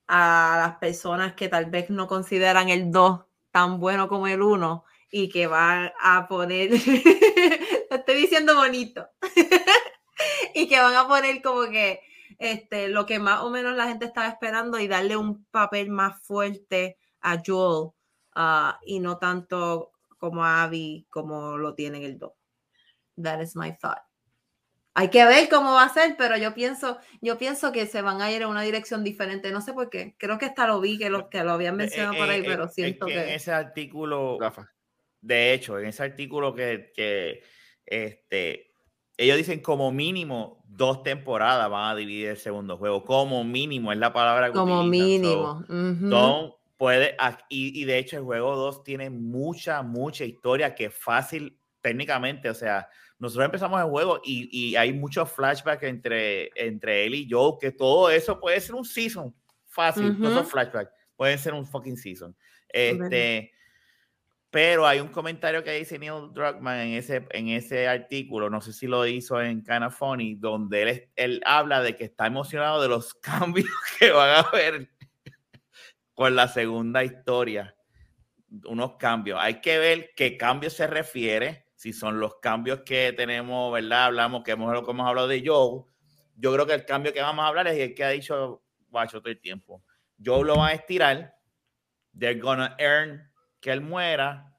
a 0.06 0.56
las 0.58 0.78
personas 0.78 1.34
que 1.34 1.48
tal 1.48 1.66
vez 1.66 1.90
no 1.90 2.06
consideran 2.06 2.68
el 2.68 2.90
2 2.90 3.20
tan 3.50 3.80
bueno 3.80 4.08
como 4.08 4.26
el 4.26 4.42
1 4.42 4.84
y 5.10 5.28
que 5.28 5.46
van 5.46 5.92
a 6.00 6.28
poner, 6.28 6.70
lo 7.90 7.96
estoy 7.96 8.14
diciendo 8.16 8.54
bonito, 8.54 9.08
y 10.54 10.68
que 10.68 10.80
van 10.80 10.94
a 10.94 11.08
poner 11.08 11.40
como 11.42 11.68
que 11.70 12.00
este, 12.38 12.88
lo 12.88 13.06
que 13.06 13.18
más 13.18 13.40
o 13.42 13.50
menos 13.50 13.76
la 13.76 13.88
gente 13.88 14.04
estaba 14.04 14.28
esperando 14.28 14.78
y 14.78 14.88
darle 14.88 15.16
un 15.16 15.44
papel 15.46 15.90
más 15.90 16.20
fuerte 16.22 16.98
a 17.20 17.42
Joel 17.44 17.90
ah, 18.34 18.78
y 18.84 19.00
no 19.00 19.18
tanto 19.18 19.92
como 20.18 20.44
a 20.44 20.62
Abby 20.64 21.06
como 21.10 21.56
lo 21.56 21.74
tiene 21.74 21.98
en 21.98 22.04
el 22.04 22.18
2. 22.18 22.32
That 23.22 23.40
is 23.40 23.56
my 23.56 23.76
thought. 23.76 23.98
Hay 24.94 25.10
que 25.10 25.24
ver 25.24 25.48
cómo 25.48 25.74
va 25.74 25.84
a 25.84 25.88
ser, 25.88 26.16
pero 26.16 26.36
yo 26.36 26.54
pienso, 26.54 26.98
yo 27.20 27.38
pienso 27.38 27.70
que 27.70 27.86
se 27.86 28.02
van 28.02 28.20
a 28.20 28.32
ir 28.32 28.42
en 28.42 28.48
una 28.48 28.62
dirección 28.62 29.04
diferente. 29.04 29.52
No 29.52 29.60
sé 29.60 29.72
por 29.72 29.90
qué. 29.90 30.16
Creo 30.18 30.38
que 30.38 30.46
hasta 30.46 30.66
lo 30.66 30.80
vi 30.80 30.98
que 30.98 31.08
lo, 31.08 31.30
que 31.30 31.44
lo 31.44 31.52
habían 31.52 31.76
mencionado 31.76 32.16
por 32.16 32.28
ahí, 32.28 32.42
pero 32.42 32.68
siento 32.68 33.06
que, 33.06 33.14
En 33.14 33.28
ese 33.28 33.52
artículo, 33.52 34.38
de 35.20 35.52
hecho, 35.52 35.78
en 35.78 35.86
ese 35.86 36.02
artículo 36.02 36.54
que, 36.54 36.92
que 36.94 37.42
este, 37.86 38.72
ellos 39.16 39.36
dicen 39.36 39.60
como 39.60 39.90
mínimo 39.90 40.64
dos 40.68 41.02
temporadas 41.02 41.68
van 41.68 41.90
a 41.90 41.96
dividir 41.96 42.28
el 42.28 42.36
segundo 42.36 42.76
juego. 42.76 43.04
Como 43.04 43.42
mínimo 43.44 43.92
es 43.92 43.98
la 43.98 44.12
palabra 44.12 44.48
que 44.48 44.52
Como 44.52 44.84
mínimo. 44.84 45.64
puede, 46.76 47.16
y, 47.48 47.82
y, 47.82 47.84
de 47.84 47.98
hecho 47.98 48.16
el 48.16 48.22
juego 48.22 48.54
2 48.54 48.84
tiene 48.84 49.10
mucha, 49.10 49.82
mucha 49.82 50.24
historia 50.24 50.74
que 50.74 50.90
fácil 50.90 51.58
técnicamente, 51.80 52.48
o 52.48 52.54
sea, 52.54 52.88
nosotros 53.18 53.46
empezamos 53.46 53.80
el 53.80 53.88
juego 53.88 54.20
y, 54.24 54.48
y 54.52 54.76
hay 54.76 54.92
muchos 54.92 55.30
flashbacks 55.32 55.82
entre, 55.82 56.50
entre 56.54 57.04
él 57.04 57.16
y 57.16 57.26
yo, 57.26 57.58
que 57.60 57.72
todo 57.72 58.10
eso 58.10 58.38
puede 58.38 58.60
ser 58.60 58.76
un 58.76 58.84
season 58.84 59.34
fácil, 59.66 60.16
todos 60.16 60.32
esos 60.32 60.50
flashbacks 60.50 60.92
pueden 61.16 61.38
ser 61.38 61.54
un 61.54 61.66
fucking 61.66 61.96
season. 61.96 62.36
Este, 62.68 63.50
pero 64.50 64.86
hay 64.86 65.00
un 65.00 65.08
comentario 65.08 65.62
que 65.62 65.72
dice 65.72 65.98
Neil 65.98 66.32
Druckmann 66.32 66.80
en 66.80 66.94
ese, 66.94 67.26
en 67.30 67.48
ese 67.48 67.86
artículo, 67.86 68.48
no 68.48 68.62
sé 68.62 68.72
si 68.72 68.86
lo 68.86 69.06
hizo 69.06 69.40
en 69.42 69.62
Funny, 69.90 70.36
donde 70.36 70.82
él, 70.82 71.10
él 71.16 71.42
habla 71.44 71.82
de 71.82 71.96
que 71.96 72.04
está 72.04 72.26
emocionado 72.26 72.80
de 72.80 72.88
los 72.88 73.14
cambios 73.20 73.68
que 73.98 74.10
van 74.10 74.30
a 74.30 74.40
haber 74.40 74.88
con 76.14 76.34
la 76.34 76.48
segunda 76.48 77.04
historia. 77.04 77.74
Unos 78.64 78.96
cambios. 78.96 79.38
Hay 79.40 79.60
que 79.60 79.78
ver 79.78 80.10
qué 80.16 80.38
cambios 80.38 80.72
se 80.72 80.86
refiere 80.86 81.66
si 81.76 81.92
son 81.92 82.18
los 82.18 82.36
cambios 82.40 82.80
que 82.80 83.12
tenemos, 83.12 83.70
¿verdad? 83.72 84.06
Hablamos 84.06 84.42
que 84.42 84.52
hemos, 84.52 84.74
hemos 84.76 85.06
hablado 85.06 85.28
de 85.28 85.42
Joe. 85.46 85.84
Yo 86.34 86.52
creo 86.54 86.66
que 86.66 86.72
el 86.72 86.86
cambio 86.86 87.12
que 87.12 87.20
vamos 87.20 87.44
a 87.44 87.48
hablar 87.48 87.68
es 87.68 87.78
el 87.78 87.94
que 87.94 88.04
ha 88.04 88.08
dicho 88.08 88.64
Guacho 88.88 89.20
todo 89.20 89.30
el 89.30 89.40
tiempo. 89.40 89.84
Joe 90.24 90.44
lo 90.44 90.56
va 90.56 90.68
a 90.68 90.72
estirar. 90.72 91.34
They're 92.18 92.40
gonna 92.40 92.74
earn 92.78 93.27
que 93.60 93.70
él 93.70 93.80
muera 93.80 94.54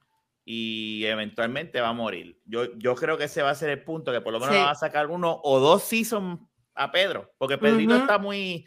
y 0.45 1.05
eventualmente 1.05 1.79
va 1.79 1.89
a 1.89 1.93
morir. 1.93 2.39
Yo, 2.45 2.75
yo 2.77 2.95
creo 2.95 3.17
que 3.17 3.25
ese 3.25 3.41
va 3.41 3.51
a 3.51 3.55
ser 3.55 3.69
el 3.69 3.83
punto, 3.83 4.11
que 4.11 4.21
por 4.21 4.33
lo 4.33 4.39
menos 4.39 4.55
va 4.55 4.71
a 4.71 4.75
sacar 4.75 5.07
uno 5.07 5.39
o 5.43 5.59
dos 5.59 5.83
seasons 5.83 6.39
a 6.73 6.91
Pedro, 6.91 7.31
porque 7.37 7.57
Pedrito 7.57 7.95
está 7.95 8.17
muy 8.17 8.65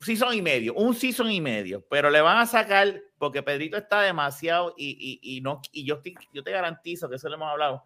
season 0.00 0.34
y 0.34 0.42
medio, 0.42 0.74
un 0.74 0.94
season 0.94 1.30
y 1.30 1.40
medio, 1.40 1.86
pero 1.88 2.10
le 2.10 2.20
van 2.20 2.38
a 2.38 2.46
sacar 2.46 3.00
porque 3.18 3.42
Pedrito 3.42 3.76
está 3.76 4.02
demasiado 4.02 4.74
y, 4.76 5.20
y, 5.22 5.36
y 5.36 5.40
no, 5.42 5.60
y 5.70 5.84
yo, 5.84 6.00
te, 6.00 6.14
yo 6.32 6.42
te 6.42 6.50
garantizo 6.50 7.08
que 7.08 7.16
eso 7.16 7.28
lo 7.28 7.36
hemos 7.36 7.50
hablado. 7.50 7.84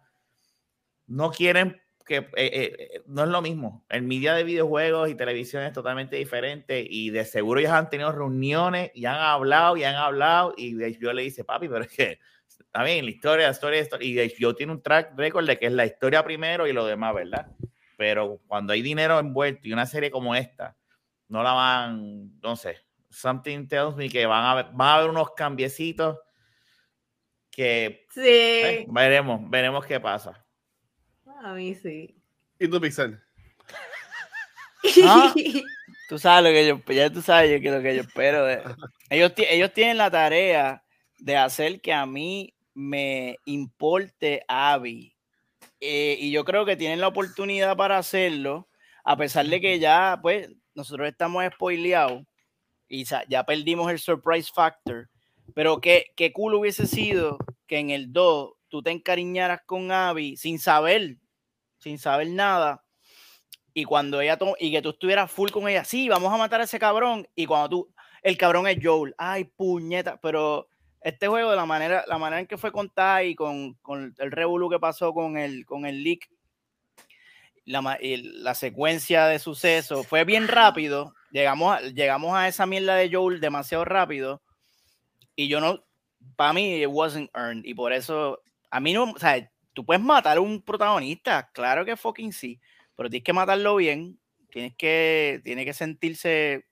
No 1.05 1.29
quieren 1.29 1.79
que 2.07 2.15
eh, 2.15 2.31
eh, 2.35 2.77
eh, 2.79 3.01
no 3.05 3.23
es 3.23 3.29
lo 3.29 3.41
mismo. 3.41 3.85
El 3.89 4.03
media 4.03 4.33
de 4.33 4.43
videojuegos 4.43 5.09
y 5.09 5.15
televisión 5.15 5.63
es 5.63 5.73
totalmente 5.73 6.15
diferente 6.15 6.85
y 6.89 7.09
de 7.11 7.25
seguro 7.25 7.59
ellos 7.59 7.73
han 7.73 7.89
tenido 7.89 8.11
reuniones 8.11 8.91
y 8.95 9.05
han 9.05 9.17
hablado 9.17 9.77
y 9.77 9.83
han 9.83 9.95
hablado 9.95 10.53
y 10.57 10.97
yo 10.97 11.13
le 11.13 11.23
dice, 11.23 11.43
papi, 11.43 11.67
pero 11.67 11.83
es 11.83 11.89
que 11.89 12.19
está 12.47 12.83
bien, 12.83 13.05
la 13.05 13.11
historia, 13.11 13.45
la 13.47 13.51
historia, 13.51 13.79
la 13.79 13.83
historia. 13.83 14.25
y 14.25 14.39
yo 14.39 14.55
tiene 14.55 14.71
un 14.71 14.81
track 14.81 15.17
record 15.17 15.45
de 15.45 15.59
que 15.59 15.67
es 15.67 15.73
la 15.73 15.85
historia 15.85 16.23
primero 16.23 16.65
y 16.65 16.73
lo 16.73 16.85
demás, 16.85 17.13
¿verdad? 17.13 17.51
Pero 17.97 18.39
cuando 18.47 18.73
hay 18.73 18.81
dinero 18.81 19.19
envuelto 19.19 19.67
y 19.67 19.73
una 19.73 19.85
serie 19.85 20.09
como 20.09 20.33
esta, 20.33 20.77
no 21.27 21.43
la 21.43 21.51
van, 21.51 22.39
no 22.41 22.55
sé, 22.55 22.77
something 23.09 23.67
tells 23.67 23.95
me 23.95 24.09
que 24.09 24.25
van 24.25 24.43
a, 24.43 24.51
haber, 24.51 24.65
van 24.73 24.87
a 24.87 24.95
haber 24.95 25.09
unos 25.09 25.31
cambiecitos 25.31 26.17
que 27.51 28.05
sí. 28.11 28.21
eh, 28.23 28.85
veremos, 28.87 29.49
veremos 29.49 29.85
qué 29.85 29.99
pasa. 29.99 30.46
A 31.43 31.53
mí 31.53 31.75
sí. 31.75 32.15
¿Y 32.59 32.67
tú, 32.67 32.81
Pixel? 32.81 33.19
¿Ah? 35.03 35.33
Tú 36.09 36.17
sabes 36.17 36.43
lo 36.45 36.55
que 36.55 36.65
yo, 36.65 36.93
ya 36.93 37.09
tú 37.09 37.21
sabes 37.21 37.61
lo 37.61 37.81
que 37.81 37.95
yo 37.95 38.01
espero. 38.01 38.45
De, 38.45 38.61
ellos, 39.09 39.33
ellos 39.35 39.73
tienen 39.73 39.97
la 39.97 40.09
tarea 40.09 40.81
de 41.17 41.35
hacer 41.35 41.81
que 41.81 41.91
a 41.91 42.05
mí 42.05 42.55
me 42.73 43.37
importe 43.43 44.43
Abby. 44.47 45.13
Eh, 45.81 46.15
y 46.17 46.31
yo 46.31 46.45
creo 46.45 46.65
que 46.65 46.77
tienen 46.77 47.01
la 47.01 47.09
oportunidad 47.09 47.75
para 47.75 47.97
hacerlo, 47.97 48.69
a 49.03 49.17
pesar 49.17 49.47
de 49.47 49.59
que 49.59 49.79
ya, 49.79 50.17
pues, 50.21 50.49
nosotros 50.75 51.09
estamos 51.09 51.43
spoileados 51.53 52.23
y 52.87 53.03
ya 53.03 53.43
perdimos 53.45 53.91
el 53.91 53.99
surprise 53.99 54.49
factor. 54.53 55.09
Pero 55.53 55.81
qué, 55.81 56.05
qué 56.15 56.31
cool 56.31 56.53
hubiese 56.53 56.87
sido 56.87 57.37
que 57.67 57.79
en 57.79 57.89
el 57.89 58.13
2 58.13 58.53
tú 58.69 58.81
te 58.81 58.91
encariñaras 58.91 59.61
con 59.65 59.91
Abby 59.91 60.37
sin 60.37 60.59
saber, 60.59 61.17
sin 61.77 61.97
saber 61.97 62.29
nada. 62.29 62.83
Y 63.73 63.83
cuando 63.83 64.21
ella 64.21 64.37
y 64.59 64.71
que 64.71 64.81
tú 64.81 64.89
estuvieras 64.89 65.31
full 65.31 65.51
con 65.51 65.67
ella, 65.67 65.83
sí, 65.83 66.09
vamos 66.09 66.33
a 66.33 66.37
matar 66.37 66.61
a 66.61 66.63
ese 66.63 66.79
cabrón. 66.79 67.27
Y 67.35 67.45
cuando 67.45 67.69
tú, 67.69 67.93
el 68.23 68.37
cabrón 68.37 68.67
es 68.67 68.77
Joel, 68.81 69.13
ay, 69.17 69.45
puñeta, 69.45 70.19
pero 70.21 70.67
este 71.01 71.27
juego, 71.27 71.51
de 71.51 71.55
la 71.55 71.65
manera, 71.65 72.03
la 72.07 72.17
manera 72.17 72.39
en 72.39 72.47
que 72.47 72.57
fue 72.57 72.71
contada 72.71 73.23
y 73.23 73.35
con, 73.35 73.75
con 73.75 74.15
el 74.17 74.31
revolú 74.31 74.69
que 74.69 74.79
pasó 74.79 75.13
con 75.13 75.37
el, 75.37 75.65
con 75.65 75.85
el 75.85 76.03
leak, 76.03 76.29
la, 77.65 77.97
la 78.01 78.55
secuencia 78.55 79.25
de 79.27 79.39
sucesos 79.39 80.07
fue 80.07 80.23
bien 80.23 80.47
rápido 80.47 81.13
Llegamos 81.31 81.81
llegamos 81.93 82.33
a 82.33 82.47
esa 82.47 82.65
mierda 82.65 82.95
de 82.95 83.11
Joel 83.11 83.41
demasiado 83.41 83.83
rápido 83.83 84.41
y 85.35 85.49
yo 85.49 85.59
no, 85.59 85.83
para 86.35 86.53
mí, 86.53 86.81
it 86.81 86.87
wasn't 86.89 87.29
earned. 87.35 87.63
Y 87.65 87.73
por 87.73 87.93
eso, 87.93 88.41
a 88.71 88.79
mí 88.79 88.93
no, 88.93 89.11
o 89.11 89.19
sea, 89.19 89.51
tú 89.77 89.85
puedes 89.85 90.01
matar 90.01 90.37
a 90.37 90.41
un 90.41 90.59
protagonista, 90.63 91.51
claro 91.53 91.85
que 91.85 91.95
fucking 91.95 92.33
sí, 92.33 92.59
pero 92.95 93.11
tienes 93.11 93.23
que 93.23 93.31
matarlo 93.31 93.75
bien, 93.75 94.17
tienes 94.49 94.73
que, 94.75 95.39
tiene 95.43 95.65
que 95.65 95.73
sentirse 95.73 96.65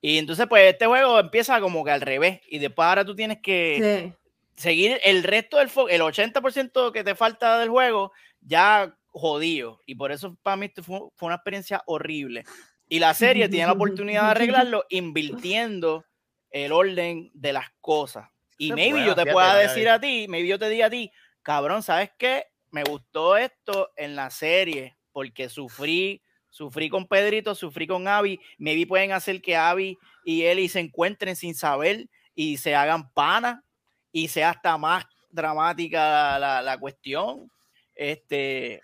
Y 0.00 0.18
entonces, 0.18 0.46
pues, 0.46 0.72
este 0.72 0.86
juego 0.86 1.18
empieza 1.18 1.60
como 1.60 1.84
que 1.84 1.90
al 1.90 2.00
revés. 2.00 2.40
Y 2.46 2.60
después 2.60 2.86
ahora 2.86 3.04
tú 3.04 3.16
tienes 3.16 3.38
que 3.42 4.14
seguir 4.54 5.00
el 5.02 5.24
resto 5.24 5.56
del 5.56 5.66
el 5.90 6.00
80% 6.00 6.92
que 6.92 7.02
te 7.02 7.16
falta 7.16 7.58
del 7.58 7.70
juego, 7.70 8.12
ya 8.40 8.96
jodido. 9.10 9.80
Y 9.84 9.96
por 9.96 10.12
eso 10.12 10.38
para 10.44 10.56
mí 10.56 10.70
fue, 10.80 11.00
fue 11.16 11.26
una 11.26 11.34
experiencia 11.34 11.82
horrible. 11.86 12.44
Y 12.88 13.00
la 13.00 13.14
serie 13.14 13.48
tiene 13.48 13.66
la 13.66 13.72
oportunidad 13.72 14.22
de 14.22 14.30
arreglarlo 14.30 14.84
invirtiendo 14.90 16.04
el 16.50 16.70
orden 16.70 17.32
de 17.34 17.52
las 17.52 17.66
cosas. 17.80 18.28
Y 18.58 18.72
maybe 18.72 19.04
yo 19.04 19.16
te 19.16 19.26
pueda 19.26 19.56
decir 19.56 19.88
a 19.88 20.00
ti, 20.00 20.26
maybe 20.28 20.46
yo 20.46 20.56
te 20.56 20.68
diga 20.68 20.86
a 20.86 20.90
ti, 20.90 21.10
cabrón, 21.42 21.82
¿sabes 21.82 22.10
qué? 22.18 22.46
Me 22.70 22.84
gustó 22.84 23.36
esto 23.36 23.90
en 23.96 24.16
la 24.16 24.30
serie 24.30 24.96
porque 25.12 25.48
sufrí, 25.48 26.22
sufrí 26.48 26.88
con 26.88 27.06
Pedrito, 27.06 27.54
sufrí 27.54 27.86
con 27.86 28.08
Abby. 28.08 28.40
Maybe 28.58 28.86
pueden 28.86 29.12
hacer 29.12 29.42
que 29.42 29.56
Abby 29.56 29.98
y 30.24 30.42
Eli 30.42 30.68
se 30.68 30.80
encuentren 30.80 31.36
sin 31.36 31.54
saber 31.54 32.08
y 32.34 32.56
se 32.56 32.74
hagan 32.74 33.12
pana 33.12 33.64
y 34.10 34.28
sea 34.28 34.50
hasta 34.50 34.78
más 34.78 35.04
dramática 35.30 36.38
la, 36.38 36.62
la 36.62 36.78
cuestión. 36.78 37.50
Este, 37.94 38.80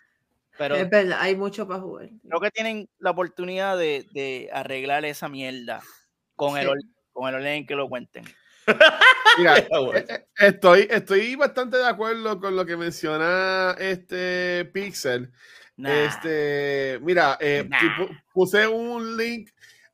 pero 0.59 0.75
es 0.75 0.91
verdad, 0.91 1.19
hay 1.21 1.37
mucho 1.37 1.67
para 1.67 1.81
jugar. 1.81 2.11
Creo 2.29 2.41
que 2.41 2.51
tienen 2.51 2.89
la 2.99 3.13
oportunidad 3.13 3.79
de, 3.79 4.07
de 4.13 4.51
arreglar 4.53 5.05
esa 5.05 5.29
mierda 5.29 5.83
con, 6.37 6.59
el, 6.59 6.69
con 7.13 7.29
el 7.29 7.37
orden 7.37 7.55
en 7.55 7.67
que 7.67 7.77
lo 7.77 7.89
cuenten. 7.89 8.25
Mira, 9.39 9.59
eh, 9.59 9.67
eh, 10.09 10.27
estoy, 10.39 10.87
estoy 10.91 11.35
bastante 11.37 11.77
de 11.77 11.87
acuerdo 11.87 12.41
con 12.41 12.57
lo 12.57 12.65
que 12.67 12.77
menciona 12.77 13.75
este 13.79 14.65
Pixel. 14.73 15.31
Nah. 15.77 15.91
Este, 15.91 16.99
mira, 17.03 17.37
eh, 17.41 17.67
Nah. 17.69 18.07
puse 18.33 18.67
un 18.67 19.17
link 19.17 19.51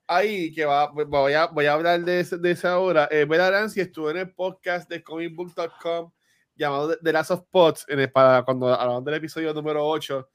ahí 0.06 0.52
que 0.54 0.64
va, 0.64 0.90
voy 0.90 1.34
a, 1.34 1.46
voy 1.46 1.66
a 1.66 1.72
hablar 1.74 2.00
de, 2.04 2.20
ese- 2.20 2.38
de 2.38 2.50
esa 2.52 2.78
hora. 2.78 3.08
Eh, 3.10 3.26
Aranzi 3.30 3.80
estuvo 3.80 4.10
en 4.10 4.16
el 4.18 4.30
podcast 4.32 4.88
de 4.88 5.02
comicbook.com 5.02 6.10
llamado 6.56 6.96
The- 6.98 7.12
Last 7.12 7.30
of 7.32 7.42
Pots, 7.50 7.84
en 7.88 8.00
el- 8.00 8.10
para 8.12 8.42
cuando 8.44 8.68
hablamos 8.72 9.04
del 9.04 9.14
episodio 9.14 9.52
número 9.52 9.86
8 9.86 10.30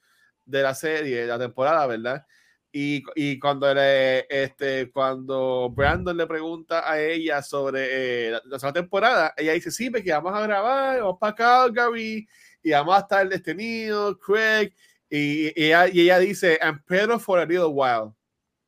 de 0.45 0.61
la 0.63 0.73
serie, 0.75 1.25
la 1.25 1.39
temporada, 1.39 1.85
¿verdad? 1.87 2.25
Y, 2.71 3.03
y 3.15 3.39
cuando, 3.39 3.73
le, 3.73 4.27
este, 4.29 4.91
cuando 4.91 5.71
Brandon 5.71 6.15
le 6.15 6.27
pregunta 6.27 6.89
a 6.89 7.01
ella 7.01 7.41
sobre 7.41 8.27
eh, 8.27 8.31
la, 8.31 8.41
la 8.45 8.59
segunda 8.59 8.81
temporada, 8.81 9.33
ella 9.35 9.53
dice, 9.53 9.71
sí, 9.71 9.89
porque 9.89 10.11
vamos 10.11 10.35
a 10.35 10.41
grabar, 10.41 10.99
vamos 10.99 11.17
para 11.19 11.33
Calgary, 11.33 12.27
y 12.61 12.71
vamos 12.71 12.95
a 12.95 12.99
estar 12.99 13.27
detenidos, 13.27 14.17
Craig, 14.19 14.71
y, 15.09 15.47
y 15.47 15.65
ella, 15.65 15.87
y 15.87 16.01
ella 16.01 16.19
dice, 16.19 16.59
I'm 16.61 16.83
Pedro 16.85 17.19
for 17.19 17.39
a 17.39 17.45
little 17.45 17.69
while. 17.71 18.13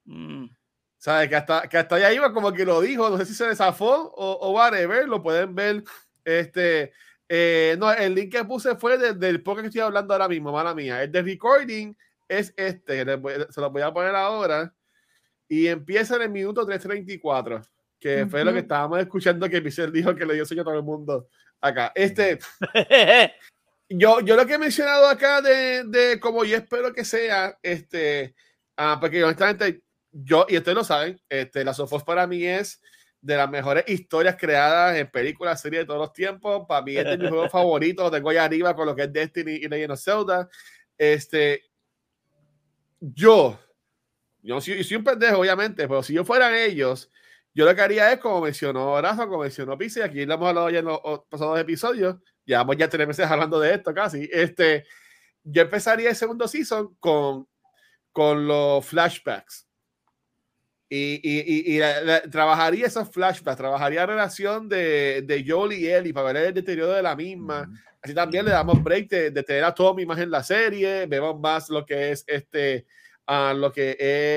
Mm. 0.06 0.48
¿Sabes? 0.98 1.30
Que 1.30 1.36
hasta, 1.36 1.68
que 1.68 1.78
hasta 1.78 1.96
allá 1.96 2.14
iba 2.14 2.34
como 2.34 2.52
que 2.54 2.66
lo 2.66 2.82
dijo, 2.82 3.10
no 3.10 3.18
sé 3.18 3.26
si 3.26 3.34
se 3.34 3.48
desafó 3.48 4.12
o, 4.16 4.32
o 4.34 4.52
whatever, 4.52 5.08
lo 5.08 5.22
pueden 5.22 5.54
ver. 5.56 5.84
Este, 6.24 6.92
eh, 7.28 7.76
no, 7.80 7.92
el 7.92 8.14
link 8.14 8.32
que 8.32 8.44
puse 8.46 8.76
fue 8.76 8.98
del, 8.98 9.20
del 9.20 9.42
podcast 9.42 9.62
que 9.62 9.68
estoy 9.68 9.82
hablando 9.82 10.14
ahora 10.14 10.28
mismo, 10.28 10.52
mala 10.52 10.76
mía. 10.76 11.02
El 11.02 11.12
de 11.12 11.22
recording 11.22 11.94
es 12.40 12.54
este, 12.58 13.04
les 13.06 13.20
voy- 13.20 13.34
se 13.50 13.62
lo 13.62 13.70
voy 13.70 13.82
a 13.82 13.92
poner 13.94 14.16
ahora. 14.16 14.74
Y 15.48 15.68
empieza 15.68 16.16
en 16.16 16.22
el 16.24 16.30
minuto 16.30 16.66
3.34, 16.66 17.62
que 18.00 18.26
fue 18.26 18.46
lo 18.46 18.54
que 18.54 18.60
estábamos 18.60 19.00
escuchando 19.00 19.50
que 19.50 19.62
Pixel 19.62 19.92
dijo 19.92 20.16
que 20.16 20.26
le 20.26 20.36
dio 20.36 20.46
sueño 20.46 20.62
a 20.62 20.66
todo 20.66 20.76
el 20.78 20.84
mundo 20.84 21.28
acá. 21.60 21.92
Este, 21.94 22.40
yo, 23.90 24.22
yo 24.22 24.36
lo 24.36 24.46
que 24.46 24.54
he 24.54 24.58
mencionado 24.58 25.08
acá 25.08 25.42
de, 25.42 25.84
de 25.86 26.20
como 26.20 26.46
yo 26.46 26.56
espero 26.58 26.94
que 26.94 27.04
sea, 27.04 27.58
este, 27.62 28.34
ah, 28.78 28.98
porque 29.00 29.24
honestamente, 29.24 29.84
yo, 30.12 30.46
y 30.48 30.58
ustedes 30.58 30.76
lo 30.76 30.84
saben, 30.84 31.22
este, 31.30 31.64
la 31.66 31.74
Sofos 31.74 32.04
para 32.04 32.26
mí 32.28 32.46
es 32.46 32.82
de 33.20 33.36
las 33.36 33.50
mejores 33.50 33.84
historias 33.88 34.36
creadas 34.38 34.98
en 34.98 35.12
películas, 35.12 35.62
series 35.62 35.82
de 35.84 35.86
todos 35.86 36.00
los 36.00 36.14
tiempos. 36.14 36.66
Para 36.68 36.82
mí 36.82 36.96
es 36.96 37.06
de 37.06 37.18
mis 37.18 37.30
juegos 37.30 37.52
favoritos, 37.52 38.06
lo 38.06 38.12
tengo 38.12 38.30
allá 38.30 38.46
arriba 38.46 38.76
con 38.76 38.88
lo 38.88 38.96
que 38.96 39.04
es 39.04 39.14
Destiny 39.14 39.54
y 39.54 39.68
Legend 39.68 39.92
of 39.92 40.02
Zelda. 40.02 40.50
Este, 40.98 41.64
yo, 43.02 43.60
yo 44.42 44.62
soy, 44.62 44.84
soy 44.84 44.98
un 44.98 45.04
pendejo, 45.04 45.40
obviamente, 45.40 45.88
pero 45.88 46.04
si 46.04 46.14
yo 46.14 46.24
fueran 46.24 46.56
ellos, 46.56 47.12
yo 47.54 47.66
lo 47.66 47.76
que 47.76 47.82
haría 47.82 48.14
es, 48.14 48.20
como 48.20 48.42
mencionó 48.42 49.02
Rafa, 49.02 49.28
como 49.28 49.40
mencionó 49.40 49.78
Pizzi, 49.78 50.02
aquí 50.02 50.26
lo 50.26 50.36
hemos 50.36 50.48
hablado 50.48 50.70
ya 50.70 50.80
en 50.80 50.86
los 50.86 51.00
pasados 51.30 51.60
episodios, 51.60 52.16
llevamos 52.46 52.78
ya 52.78 52.88
tres 52.88 53.08
meses 53.08 53.26
hablando 53.26 53.60
de 53.60 53.74
esto 53.74 53.94
casi, 53.94 54.30
este, 54.32 54.86
yo 55.44 55.64
empezaría 55.64 56.10
el 56.10 56.16
segundo 56.16 56.48
season 56.48 56.96
con, 57.00 57.48
con 58.12 58.48
los 58.48 58.86
flashbacks. 58.86 59.68
Y, 60.94 61.22
y, 61.24 61.40
y, 61.72 61.76
y 61.76 61.80
la- 61.80 62.02
la- 62.02 62.22
trabajaría 62.24 62.86
esos 62.86 63.10
flashbacks, 63.10 63.56
trabajaría 63.58 64.02
la 64.02 64.08
relación 64.08 64.68
de, 64.68 65.22
de 65.26 65.46
Joel 65.48 65.72
y 65.72 65.88
Ellie 65.90 66.14
para 66.14 66.34
ver 66.34 66.48
el 66.48 66.54
deterioro 66.54 66.92
de 66.92 67.02
la 67.02 67.16
misma. 67.16 67.70
Así 68.02 68.14
también 68.14 68.44
le 68.44 68.52
damos 68.52 68.84
break 68.84 69.08
de, 69.10 69.32
de 69.32 69.44
tener 69.44 69.64
a 69.64 69.74
Tommy 69.74 70.06
más 70.06 70.20
en 70.20 70.30
la 70.30 70.44
serie, 70.44 71.06
vemos 71.06 71.40
más 71.40 71.70
lo 71.70 71.86
que 71.86 72.12
es 72.12 72.26
este, 72.28 72.86
a 73.26 73.54
lo 73.54 73.72
que 73.72 73.96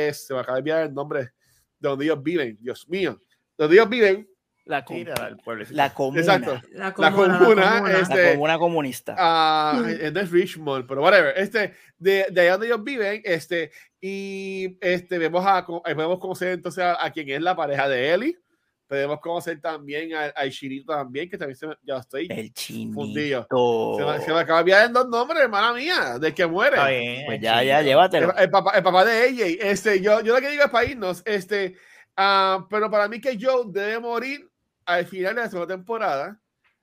es, 0.08 0.26
se 0.28 0.32
me 0.34 0.38
acaba 0.40 0.56
de 0.56 0.60
enviar 0.60 0.82
el 0.86 0.94
nombre 0.94 1.22
de 1.24 1.88
donde 1.88 2.04
ellos 2.04 2.22
viven, 2.22 2.56
Dios 2.60 2.88
mío, 2.88 3.18
donde 3.58 3.74
ellos 3.74 3.88
viven, 3.88 4.28
La, 4.66 4.84
com- 4.84 4.96
Tírala 4.96 5.26
al 5.26 5.36
pueblo. 5.38 5.64
la 5.70 5.92
comuna. 5.92 6.20
exacto, 6.20 6.60
La 6.72 6.84
La 6.84 6.92
comuna, 6.94 7.38
comuna, 7.38 7.38
comuna. 7.74 7.80
La 7.92 7.98
este- 7.98 8.32
comuna 8.34 8.58
comunista. 8.58 9.14
ah, 9.18 9.80
Mm. 9.82 9.88
es 9.88 10.14
de 10.14 10.22
Richmond, 10.22 10.86
pero 10.86 11.02
whatever, 11.02 11.34
este, 11.36 11.74
de, 11.98 12.26
de 12.30 12.40
allá 12.42 12.52
donde 12.52 12.66
ellos 12.68 12.84
viven, 12.84 13.22
este, 13.24 13.72
y 14.06 14.76
este, 14.82 15.16
vemos 15.16 15.42
a, 15.46 15.64
co- 15.64 15.82
eh, 15.86 15.94
podemos 15.94 16.18
conocer 16.18 16.48
entonces 16.48 16.84
a, 16.84 17.02
a 17.02 17.10
quien 17.10 17.26
es 17.30 17.40
la 17.40 17.56
pareja 17.56 17.88
de 17.88 18.12
Ellie, 18.12 18.38
podemos 18.86 19.18
conocer 19.18 19.58
también 19.62 20.12
a, 20.14 20.30
a 20.36 20.44
Ishirito 20.44 20.92
también, 20.92 21.30
que 21.30 21.38
también 21.38 21.56
se 21.56 21.66
me- 21.66 21.78
ya 21.82 21.96
estoy, 21.96 22.26
el 22.30 22.52
fundido. 22.92 23.46
chinito. 23.48 23.96
se 23.96 24.04
me, 24.04 24.24
se 24.26 24.32
me 24.34 24.40
acaba 24.40 24.62
de 24.62 24.88
dos 24.90 25.08
nombres, 25.08 25.40
hermana 25.40 25.72
mía, 25.72 26.18
de 26.18 26.34
que 26.34 26.44
muere. 26.46 26.76
Está 26.76 26.88
bien, 26.90 27.22
Pues 27.24 27.40
ya, 27.40 27.62
ya, 27.64 27.80
llévatelo. 27.80 28.34
El, 28.36 28.42
el 28.42 28.50
papá, 28.50 28.72
el 28.76 28.82
papá 28.82 29.04
de 29.06 29.26
ella, 29.26 29.46
este, 29.70 30.02
yo, 30.02 30.20
yo 30.20 30.34
lo 30.34 30.40
que 30.42 30.50
digo 30.50 30.64
es 30.64 30.70
para 30.70 30.84
irnos, 30.86 31.22
este, 31.24 31.74
ah, 32.14 32.66
pero 32.68 32.90
para 32.90 33.08
mí 33.08 33.22
que 33.22 33.38
Joe 33.40 33.64
debe 33.68 33.98
morir 34.00 34.46
al 34.84 35.06
final 35.06 35.34
de 35.34 35.40
la 35.40 35.48
segunda 35.48 35.74
temporada 35.76 36.38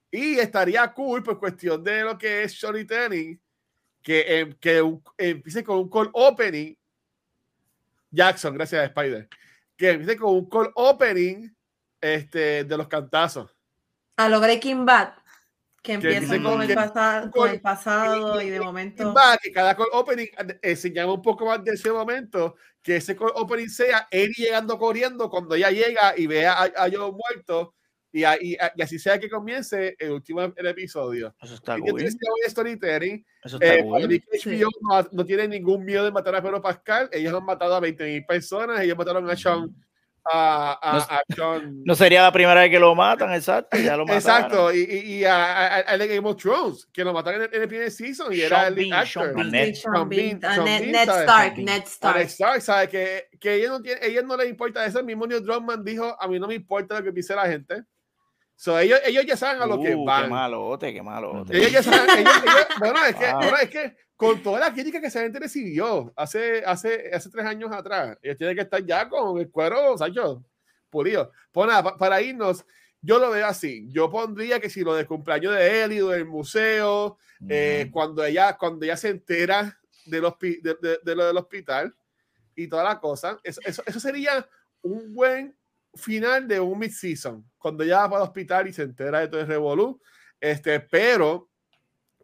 y 0.09 0.39
estaría 0.39 0.91
cool 0.91 1.21
por 1.21 1.37
cuestión 1.39 1.83
de 1.83 2.01
lo 2.01 2.17
que 2.17 2.41
es 2.41 2.53
storytelling, 2.57 3.39
que, 4.01 4.39
em- 4.39 4.53
que 4.59 4.81
un- 4.81 5.03
empiece 5.19 5.63
con 5.63 5.77
un 5.77 5.87
call 5.87 6.09
opening, 6.13 6.73
Jackson, 8.11 8.53
gracias 8.53 8.81
a 8.81 8.85
Spider, 8.85 9.27
que 9.77 9.91
empiece 9.91 10.17
con 10.17 10.35
un 10.35 10.49
call 10.49 10.71
opening 10.75 11.49
este, 11.99 12.63
de 12.65 12.77
los 12.77 12.87
cantazos. 12.87 13.55
A 14.17 14.27
lo 14.29 14.39
Breaking 14.39 14.85
Bad, 14.85 15.13
que 15.81 15.93
empiezan 15.93 16.43
con 16.43 16.53
con, 16.53 16.61
el 16.61 16.75
pasado, 16.75 17.31
con- 17.31 17.49
el 17.49 17.61
pasado 17.61 18.41
y 18.41 18.49
de 18.49 18.59
momento. 18.59 19.13
Va, 19.13 19.37
que 19.37 19.51
cada 19.51 19.75
call 19.75 19.87
opening 19.93 20.27
eh, 20.37 20.59
enseñaba 20.61 21.13
un 21.13 21.21
poco 21.21 21.45
más 21.45 21.63
de 21.63 21.71
ese 21.73 21.91
momento, 21.91 22.55
que 22.83 22.97
ese 22.97 23.15
call 23.15 23.31
opening 23.35 23.69
sea 23.69 24.07
él 24.11 24.31
llegando 24.35 24.77
corriendo 24.77 25.29
cuando 25.29 25.55
ella 25.55 25.71
llega 25.71 26.13
y 26.17 26.27
vea 26.27 26.53
a, 26.53 26.63
a 26.65 26.89
Joe 26.91 27.11
muerto 27.11 27.73
y, 28.13 28.23
a- 28.23 28.37
y, 28.41 28.55
a- 28.55 28.71
y 28.75 28.81
así 28.81 28.99
sea 28.99 29.19
que 29.19 29.29
comience 29.29 29.95
el 29.99 30.11
último 30.11 30.41
el 30.41 30.67
episodio. 30.67 31.33
Eso 31.41 31.53
está 31.55 31.77
Y 31.77 31.81
cool. 31.81 31.97
tiene 31.99 32.11
storytelling. 32.49 33.25
Eso 33.43 33.57
está 33.57 33.75
Eh, 33.75 33.83
cool. 33.83 34.21
HBO 34.43 34.69
no, 34.81 35.07
no 35.11 35.25
tiene 35.25 35.47
ningún 35.47 35.83
miedo 35.85 36.03
de 36.03 36.11
matar 36.11 36.35
a 36.35 36.41
Pedro 36.41 36.61
Pascal. 36.61 37.09
Ellos 37.11 37.33
han 37.33 37.45
matado 37.45 37.75
a 37.75 37.79
20 37.79 38.03
mil 38.05 38.25
personas. 38.25 38.81
Ellos 38.81 38.97
mataron 38.97 39.29
a 39.29 39.35
Sean. 39.35 39.73
A, 40.23 40.77
a, 40.83 40.93
No- 40.93 40.99
a 40.99 41.21
Sean 41.35 41.81
No 41.85 41.95
sería 41.95 42.21
la 42.21 42.31
primera 42.31 42.61
vez 42.61 42.69
que 42.69 42.79
lo 42.79 42.93
matan, 42.93 43.33
exacto. 43.33 43.75
Ya 43.77 43.97
lo. 43.97 44.03
Exacto, 44.07 44.71
y, 44.71 44.81
y, 44.83 44.97
y 45.15 45.23
a, 45.25 45.77
a, 45.77 45.97
Game 45.97 46.29
of 46.29 46.35
Thrones, 46.39 46.87
que 46.93 47.03
lo 47.03 47.11
mataron 47.11 47.41
en 47.41 47.49
el, 47.49 47.55
en 47.55 47.61
el 47.63 47.67
primer 47.67 47.89
season 47.89 48.31
y 48.31 48.41
era 48.41 48.67
el 48.67 48.75
Bean, 48.75 48.93
actor. 48.93 49.33
Sean. 49.33 49.49
Ned. 49.49 49.73
Bean, 50.09 50.39
ah, 50.43 50.53
Sean 50.55 50.65
Ned, 50.65 50.79
Bean, 50.81 50.91
Ned 50.91 51.05
¿sabes? 51.05 51.21
Stark. 51.23 51.57
Ned 51.57 51.83
Stark. 51.87 52.21
Stark, 52.27 52.61
¿sabe? 52.61 52.87
Que, 52.89 53.25
que 53.39 53.55
ellos 53.55 53.69
no 53.71 53.81
tienen, 53.81 54.03
ellos 54.03 54.23
no 54.23 54.37
les 54.37 54.47
importa 54.49 54.85
eso. 54.85 54.99
El 54.99 55.05
mismo 55.05 55.25
Neil 55.25 55.43
Druckmann 55.43 55.83
dijo, 55.83 56.15
a 56.21 56.27
mí 56.27 56.39
no 56.39 56.47
me 56.47 56.53
importa 56.53 56.99
lo 56.99 57.03
que 57.03 57.11
piense 57.13 57.33
la 57.33 57.47
gente. 57.47 57.81
So, 58.63 58.77
ellos, 58.77 58.99
ellos 59.05 59.25
ya 59.25 59.35
saben 59.35 59.59
a 59.59 59.65
lo 59.65 59.81
que 59.81 59.95
Uh, 59.95 60.05
van. 60.05 60.25
Qué 60.25 60.29
malote, 60.29 60.93
qué 60.93 61.01
malote. 61.01 61.57
Ellos 61.57 61.71
ya 61.71 61.81
saben, 61.81 62.19
ellos- 62.19 62.33
ellos- 62.45 62.67
bueno, 62.77 62.99
es 63.07 63.15
que, 63.15 63.33
bueno, 63.33 63.57
es 63.57 63.69
que 63.71 63.95
con 64.15 64.43
toda 64.43 64.59
la 64.59 64.71
crítica 64.71 65.01
que 65.01 65.07
esa 65.07 65.21
gente 65.21 65.39
recibió 65.39 66.13
hace, 66.15 66.63
hace, 66.63 67.09
hace 67.11 67.29
tres 67.31 67.43
años 67.47 67.71
atrás, 67.71 68.19
ellos 68.21 68.37
tienen 68.37 68.55
que 68.55 68.61
estar 68.61 68.85
ya 68.85 69.09
con 69.09 69.39
el 69.39 69.49
cuero, 69.49 69.97
Sancho, 69.97 70.43
pulido. 70.91 71.31
Pues 71.51 71.67
nada, 71.67 71.81
pa- 71.81 71.97
para 71.97 72.21
irnos, 72.21 72.63
yo 73.01 73.17
lo 73.17 73.31
veo 73.31 73.47
así. 73.47 73.87
Yo 73.89 74.11
pondría 74.11 74.59
que 74.59 74.69
si 74.69 74.81
lo 74.81 74.93
de 74.93 75.07
cumpleaños 75.07 75.55
de 75.55 75.83
Eli, 75.83 75.97
del 75.97 76.25
museo, 76.27 77.17
eh, 77.49 77.89
cuando 77.91 78.23
ella 78.23 78.55
cuando 78.59 78.85
ella 78.85 78.95
se 78.95 79.09
entera 79.09 79.75
del 80.05 80.23
hospi- 80.25 80.61
de, 80.61 80.75
de- 80.79 80.99
de 81.01 81.15
lo 81.15 81.25
del 81.25 81.37
hospital 81.37 81.95
y 82.55 82.67
toda 82.67 82.83
la 82.83 82.99
cosa, 82.99 83.39
eso, 83.43 83.59
eso, 83.65 83.81
eso 83.87 83.99
sería 83.99 84.47
un 84.83 85.15
buen 85.15 85.57
final 85.95 86.47
de 86.47 86.59
un 86.59 86.79
mid-season, 86.79 87.45
cuando 87.57 87.83
ella 87.83 87.99
va 87.99 88.09
para 88.09 88.23
el 88.23 88.27
hospital 88.27 88.67
y 88.67 88.73
se 88.73 88.83
entera 88.83 89.19
de 89.19 89.27
todo 89.27 89.41
el 89.41 89.47
revolú. 89.47 90.01
Este, 90.39 90.79
pero, 90.79 91.49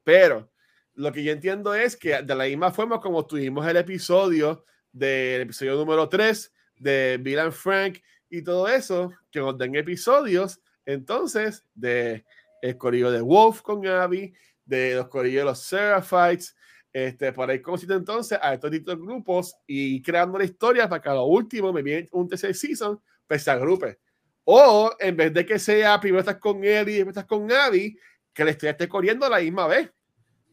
pero, 0.03 0.49
lo 0.93 1.11
que 1.11 1.23
yo 1.23 1.31
entiendo 1.31 1.73
es 1.75 1.95
que 1.95 2.21
de 2.21 2.35
la 2.35 2.45
misma 2.45 2.71
forma 2.71 2.99
como 2.99 3.25
tuvimos 3.25 3.67
el 3.67 3.77
episodio 3.77 4.65
del 4.91 5.41
episodio 5.41 5.75
número 5.75 6.09
3 6.09 6.53
de 6.77 7.19
Bill 7.21 7.39
and 7.39 7.51
Frank 7.51 7.99
y 8.29 8.41
todo 8.41 8.67
eso, 8.67 9.11
que 9.31 9.39
nos 9.39 9.57
den 9.57 9.75
episodios, 9.75 10.59
entonces, 10.85 11.65
de 11.75 12.25
el 12.61 12.77
corillo 12.77 13.11
de 13.11 13.21
Wolf 13.21 13.61
con 13.61 13.85
Abby, 13.85 14.33
de 14.65 14.95
los 14.95 15.07
corillos 15.09 15.41
de 15.41 15.45
los 15.45 15.59
Seraphites, 15.59 16.55
este, 16.91 17.31
para 17.31 17.53
ir 17.53 17.61
conociendo 17.61 17.95
entonces 17.95 18.39
a 18.41 18.53
estos 18.53 18.71
distintos 18.71 18.99
grupos 18.99 19.55
y 19.67 20.01
creando 20.01 20.37
la 20.37 20.45
historia 20.45 20.89
para 20.89 21.01
que 21.01 21.09
a 21.09 21.13
lo 21.13 21.25
último 21.25 21.71
me 21.71 21.83
viene 21.83 22.07
un 22.11 22.27
tercer 22.27 22.55
season, 22.55 22.99
pues 23.27 23.43
se 23.43 23.51
agrupe. 23.51 23.99
O 24.43 24.91
en 24.99 25.17
vez 25.17 25.33
de 25.33 25.45
que 25.45 25.59
sea 25.59 25.99
primero 25.99 26.21
estás 26.21 26.37
con 26.37 26.63
él 26.63 26.87
y 26.89 26.93
después 26.95 27.09
estás 27.15 27.25
con 27.25 27.51
Abby, 27.51 27.97
que 28.33 28.45
la 28.45 28.51
historia 28.51 28.71
esté 28.71 28.87
corriendo 28.87 29.25
a 29.25 29.29
la 29.29 29.39
misma 29.39 29.67
vez. 29.67 29.91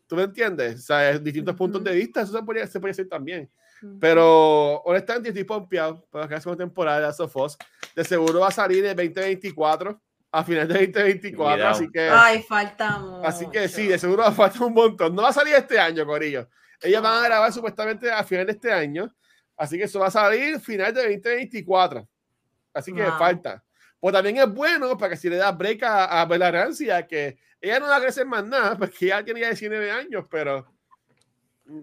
¿Tú 0.07 0.17
me 0.17 0.25
entiendes? 0.25 0.81
O 0.81 0.83
sea, 0.83 1.19
distintos 1.19 1.55
puntos 1.55 1.81
Ujú. 1.81 1.91
de 1.91 1.97
vista, 1.97 2.23
eso 2.23 2.33
se 2.33 2.43
podría, 2.43 2.67
se 2.67 2.79
podría 2.81 2.93
hacer 2.93 3.09
también. 3.09 3.51
Ujú. 3.83 3.99
Pero 4.01 4.81
honestamente 4.83 5.29
estoy 5.31 5.45
pompeado 5.45 6.05
para 6.11 6.27
la 6.27 6.41
segunda 6.41 6.65
temporada 6.65 6.99
de 6.99 7.07
Last 7.07 7.21
of 7.21 7.37
Us. 7.37 7.57
De 7.95 8.05
seguro 8.05 8.41
va 8.41 8.49
a 8.49 8.51
salir 8.51 8.85
en 8.85 8.97
2024, 8.97 10.01
a 10.33 10.45
final 10.45 10.67
de 10.67 10.75
2024, 10.75 11.55
Cuidado. 11.55 11.71
así 11.71 11.89
que... 11.93 12.09
Ay, 12.11 12.43
falta 12.43 12.99
mucho. 12.99 13.25
Así 13.27 13.47
que 13.51 13.69
sí, 13.69 13.87
de 13.87 13.99
seguro 13.99 14.23
va 14.23 14.29
a 14.29 14.33
faltar 14.33 14.63
un 14.63 14.75
montón. 14.75 15.15
No 15.15 15.23
va 15.23 15.29
a 15.29 15.33
salir 15.33 15.55
este 15.55 15.79
año, 15.79 16.05
Corillo. 16.05 16.49
Ellos 16.83 17.01
van 17.01 17.23
a 17.23 17.27
grabar 17.29 17.53
supuestamente 17.53 18.11
a 18.11 18.25
final 18.25 18.47
de 18.47 18.53
este 18.53 18.73
año. 18.73 19.15
Así 19.57 19.79
que 19.79 19.85
eso 19.85 20.01
va 20.01 20.09
a 20.09 20.11
salir 20.11 20.59
final 20.61 20.93
de 20.93 21.03
2024. 21.03 22.09
Así 22.75 22.93
que 22.93 23.03
Wow. 23.03 23.19
falta. 23.19 23.63
pues 24.01 24.13
también 24.13 24.37
es 24.37 24.53
bueno 24.53 24.99
para 24.99 25.11
que 25.11 25.17
si 25.17 25.31
le 25.31 25.37
da 25.37 25.51
break 25.53 25.83
a, 25.85 26.21
a 26.21 26.27
Bella 26.27 26.51
Rancia, 26.51 27.07
que 27.07 27.39
ella 27.61 27.81
no 27.81 27.87
va 27.89 27.97
a 27.97 28.01
crecer 28.03 28.27
más 28.27 28.45
nada, 28.45 28.77
porque 28.79 29.07
ya 29.07 29.25
tenía 29.25 29.47
19 29.49 29.91
años, 29.91 30.27
pero. 30.31 30.67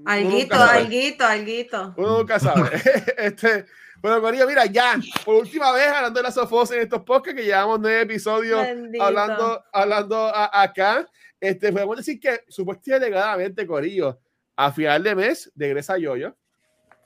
Alguito, 0.05 0.53
alguito, 0.55 1.25
alguito. 1.25 1.93
Uno 1.97 2.19
nunca 2.19 2.39
sabe. 2.39 2.69
este, 3.17 3.65
bueno, 4.01 4.21
Corillo, 4.21 4.47
mira, 4.47 4.65
ya, 4.67 4.99
por 5.25 5.35
última 5.35 5.71
vez 5.71 5.87
hablando 5.87 6.19
de 6.19 6.23
las 6.23 6.33
sofos 6.35 6.69
en 6.71 6.81
estos 6.81 7.01
podcasts, 7.03 7.39
que 7.39 7.45
llevamos 7.45 7.79
nueve 7.79 8.01
episodios 8.01 8.61
Bendito. 8.61 9.03
hablando, 9.03 9.63
hablando 9.73 10.27
a- 10.27 10.61
acá. 10.61 11.07
Este, 11.39 11.71
podemos 11.71 11.97
decir 11.97 12.19
que 12.19 12.43
supuestamente 12.47 13.07
alegadamente, 13.07 13.65
Corillo, 13.65 14.19
a 14.55 14.71
final 14.71 15.01
de 15.01 15.15
mes 15.15 15.51
regresa 15.55 15.97
Yoyo. 15.97 16.35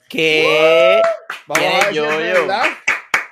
¿Qué? 0.10 1.02
Vamos 1.48 1.58
¿Quién 1.64 1.72
a 1.72 1.76
ver 1.76 1.84
si 1.84 1.90
es 1.90 1.96
Yoyo? 1.96 2.18
verdad. 2.42 2.64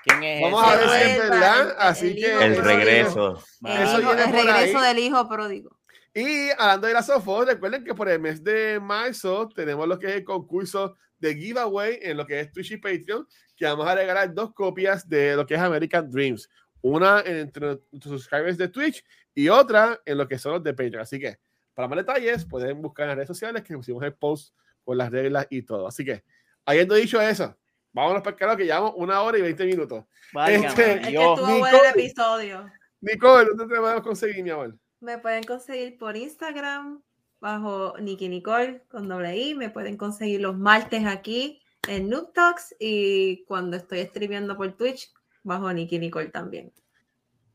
¿Quién 0.04 0.24
es 0.24 0.42
Vamos 0.42 0.64
a 0.64 0.76
ese? 0.76 0.86
ver 0.86 1.00
si 1.06 1.10
es 1.12 1.30
verdad. 1.30 1.76
Así 1.80 2.08
el 2.08 2.16
que 2.16 2.22
hijo 2.30 2.42
El 2.42 2.52
eso 2.54 2.62
regreso. 2.62 3.44
El, 3.66 3.72
Eso 3.84 3.98
el 3.98 4.04
por 4.04 4.16
regreso 4.16 4.78
ahí. 4.80 4.88
del 4.96 5.04
hijo 5.04 5.30
pródigo. 5.30 5.80
Y 6.14 6.50
hablando 6.52 6.88
de 6.88 6.94
las 6.94 7.06
sofos, 7.08 7.46
recuerden 7.48 7.84
que 7.84 7.94
por 7.96 8.08
el 8.10 8.20
mes 8.20 8.44
de 8.44 8.80
marzo 8.80 9.50
tenemos 9.50 9.88
lo 9.88 9.98
que 9.98 10.08
es 10.08 10.16
el 10.18 10.24
concurso 10.24 10.96
de 11.18 11.36
giveaway 11.36 12.00
en 12.02 12.18
lo 12.18 12.28
que 12.28 12.40
es 12.40 12.52
Twitch 12.52 12.72
y 12.72 12.78
Patreon, 12.78 13.28
que 13.56 13.66
vamos 13.66 13.88
a 13.88 13.96
regalar 13.96 14.34
dos 14.34 14.54
copias 14.54 15.08
de 15.08 15.36
lo 15.36 15.46
que 15.46 15.56
es 15.56 15.60
American 15.62 16.10
Dreams. 16.12 16.50
Una 16.82 17.22
entre 17.26 17.80
nuestros 17.92 18.22
subscribers 18.22 18.58
de 18.58 18.68
Twitch 18.68 19.04
y 19.34 19.48
otra 19.48 20.00
en 20.06 20.18
lo 20.18 20.28
que 20.28 20.38
son 20.38 20.54
los 20.54 20.64
de 20.64 20.74
Patreon. 20.74 21.00
Así 21.02 21.18
que, 21.20 21.40
para 21.74 21.88
más 21.88 21.98
detalles, 21.98 22.46
pueden 22.46 22.82
buscar 22.82 23.04
en 23.06 23.10
las 23.10 23.16
redes 23.16 23.30
sociales 23.30 23.64
que 23.64 23.74
pusimos 23.76 24.04
el 24.04 24.14
post 24.14 24.54
con 24.84 24.98
las 24.98 25.10
reglas 25.10 25.48
y 25.50 25.62
todo. 25.64 25.88
Así 25.88 26.04
que, 26.04 26.24
habiendo 26.66 26.94
dicho 26.94 27.20
eso, 27.22 27.56
vámonos 27.94 28.22
para 28.24 28.34
el 28.34 28.40
canal 28.40 28.58
que 28.58 28.66
llevamos 28.66 28.94
una 28.98 29.22
hora 29.22 29.38
y 29.38 29.42
20 29.42 29.66
minutos. 29.66 30.04
Válgame 30.34 30.68
Este- 30.68 30.94
Es 30.94 31.00
que 31.08 31.14
estuvo 31.14 31.36
bueno 31.60 31.66
el 31.68 31.74
Nicole. 31.74 31.90
episodio. 31.90 32.72
Nicole, 33.02 33.46
¿dónde 33.56 33.74
te 33.76 33.80
podemos 33.80 34.04
conseguir, 34.04 34.44
mi 34.44 34.50
amor? 34.50 34.76
Me 35.00 35.18
pueden 35.18 35.44
conseguir 35.44 35.98
por 35.98 36.16
Instagram 36.18 37.02
bajo 37.40 37.96
Nikki 38.00 38.30
Nicole 38.30 38.84
con 38.90 39.08
doble 39.08 39.38
I. 39.38 39.54
Me 39.56 39.70
pueden 39.70 39.98
conseguir 39.98 40.42
los 40.42 40.58
martes 40.58 41.06
aquí 41.06 41.62
en 41.88 42.10
Noob 42.10 42.32
Talks 42.34 42.74
y 42.80 43.44
cuando 43.46 43.76
estoy 43.78 44.06
streameando 44.06 44.56
por 44.56 44.72
Twitch 44.78 45.12
bajo 45.44 45.72
Nikki 45.74 46.00
Nicole 46.00 46.30
también. 46.30 46.72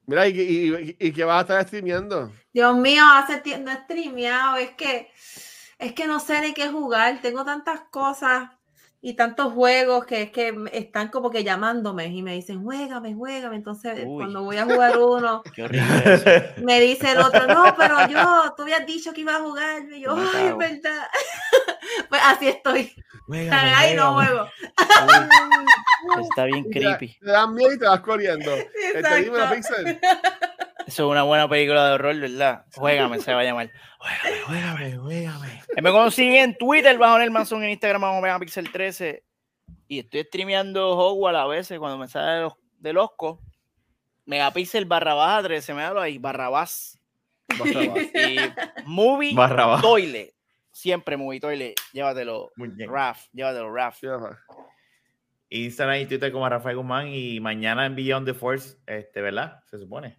Mira, 0.07 0.27
¿y, 0.29 0.39
y, 0.41 0.75
y, 0.75 0.97
y 1.09 1.13
qué 1.13 1.25
vas 1.25 1.39
a 1.39 1.41
estar 1.41 1.67
streameando? 1.67 2.31
Dios 2.53 2.77
mío, 2.77 3.03
hace 3.13 3.41
tiempo 3.41 3.71
no 3.71 3.77
he 3.77 3.83
streameado. 3.85 4.57
Es 4.57 4.71
que, 4.73 5.11
es 5.79 5.93
que 5.95 6.07
no 6.07 6.21
sé 6.21 6.41
ni 6.43 6.53
qué 6.55 6.69
jugar. 6.69 7.21
Tengo 7.23 7.45
tantas 7.45 7.81
cosas 7.91 8.51
y 9.01 9.15
tantos 9.15 9.53
juegos 9.53 10.07
que 10.07 10.23
es 10.23 10.31
que 10.33 10.53
están 10.73 11.09
como 11.09 11.31
que 11.31 11.45
llamándome 11.45 12.07
y 12.07 12.21
me 12.23 12.35
dicen, 12.35 12.63
juégame, 12.65 13.15
juégame. 13.15 13.55
Entonces, 13.57 14.01
Uy. 14.05 14.17
cuando 14.17 14.43
voy 14.43 14.57
a 14.57 14.65
jugar 14.65 14.99
uno, 14.99 15.43
Qué 15.55 15.63
horrible 15.63 16.15
eso. 16.15 16.31
me 16.65 16.81
dice 16.81 17.13
el 17.13 17.19
otro, 17.19 17.47
no, 17.47 17.75
pero 17.77 18.09
yo, 18.09 18.55
tú 18.57 18.63
habías 18.63 18.85
dicho 18.87 19.13
que 19.13 19.21
iba 19.21 19.37
a 19.37 19.41
jugar. 19.41 19.83
Y 19.93 20.01
yo, 20.01 20.17
Me 20.17 20.23
ay, 20.35 20.47
es 20.49 20.57
verdad. 20.57 21.07
pues 22.09 22.21
así 22.25 22.49
estoy. 22.49 22.93
Ay, 23.53 23.95
no 23.95 24.15
juego. 24.15 24.49
Uy, 26.17 26.23
Está 26.23 26.45
bien 26.45 26.65
Y 26.67 26.71
te- 26.71 26.81
creepy. 26.81 27.19
Te 27.21 27.31
dan 27.31 27.55
miedo 27.55 27.73
y 27.73 27.79
te 27.79 27.87
vas 27.87 28.01
corriendo. 28.01 28.51
Este. 28.55 29.31
Pixel. 29.55 30.01
Eso 30.89 31.05
es 31.05 31.11
una 31.11 31.23
buena 31.23 31.47
película 31.47 31.87
de 31.87 31.93
horror, 31.97 32.19
¿verdad? 32.19 32.65
Juégame, 32.75 33.21
se 33.21 33.35
va 33.35 33.41
a 33.41 33.45
llamar. 33.45 33.71
Juégame, 33.99 34.41
juégame, 34.47 34.97
juégame. 34.97 35.63
Me 35.83 35.91
consiguen 35.91 36.37
en 36.37 36.57
Twitter 36.57 36.97
bajo 36.97 37.19
el 37.19 37.31
Manson, 37.31 37.63
en 37.63 37.69
Instagram 37.69 38.01
bajo 38.01 38.23
Megapixel 38.23 38.73
13. 38.73 39.23
Y 39.87 39.99
estoy 39.99 40.23
streameando 40.23 40.97
Hogwarts 40.97 41.41
a 41.41 41.47
veces 41.47 41.79
cuando 41.79 41.99
me 41.99 42.09
sale 42.09 42.37
de 42.37 42.41
los, 42.41 42.55
del 42.79 42.97
Osco. 42.97 43.43
Megapixel 44.25 44.87
barra 44.87 45.13
baja 45.13 45.43
13, 45.43 45.75
me 45.75 45.83
hablo 45.83 46.01
ahí, 46.01 46.17
barrabás. 46.17 46.99
Y 48.15 48.39
Movie 48.87 49.35
Barra 49.35 49.83
Toilet. 49.83 50.33
Siempre 50.73 51.19
Movie 51.19 51.41
Toilet. 51.41 51.75
Llévatelo. 51.93 52.51
Raf. 52.89 53.27
Llévatelo, 53.35 53.71
Raf. 53.71 54.01
Instagram 55.51 56.01
y 56.01 56.07
Twitter 56.07 56.33
como 56.33 56.49
Rafael 56.49 56.77
Guzmán 56.77 57.09
y 57.09 57.41
mañana 57.41 57.85
en 57.85 57.95
Beyond 57.95 58.27
the 58.27 58.33
Force, 58.33 58.79
este, 58.87 59.21
¿verdad? 59.21 59.61
Se 59.67 59.77
supone. 59.77 60.17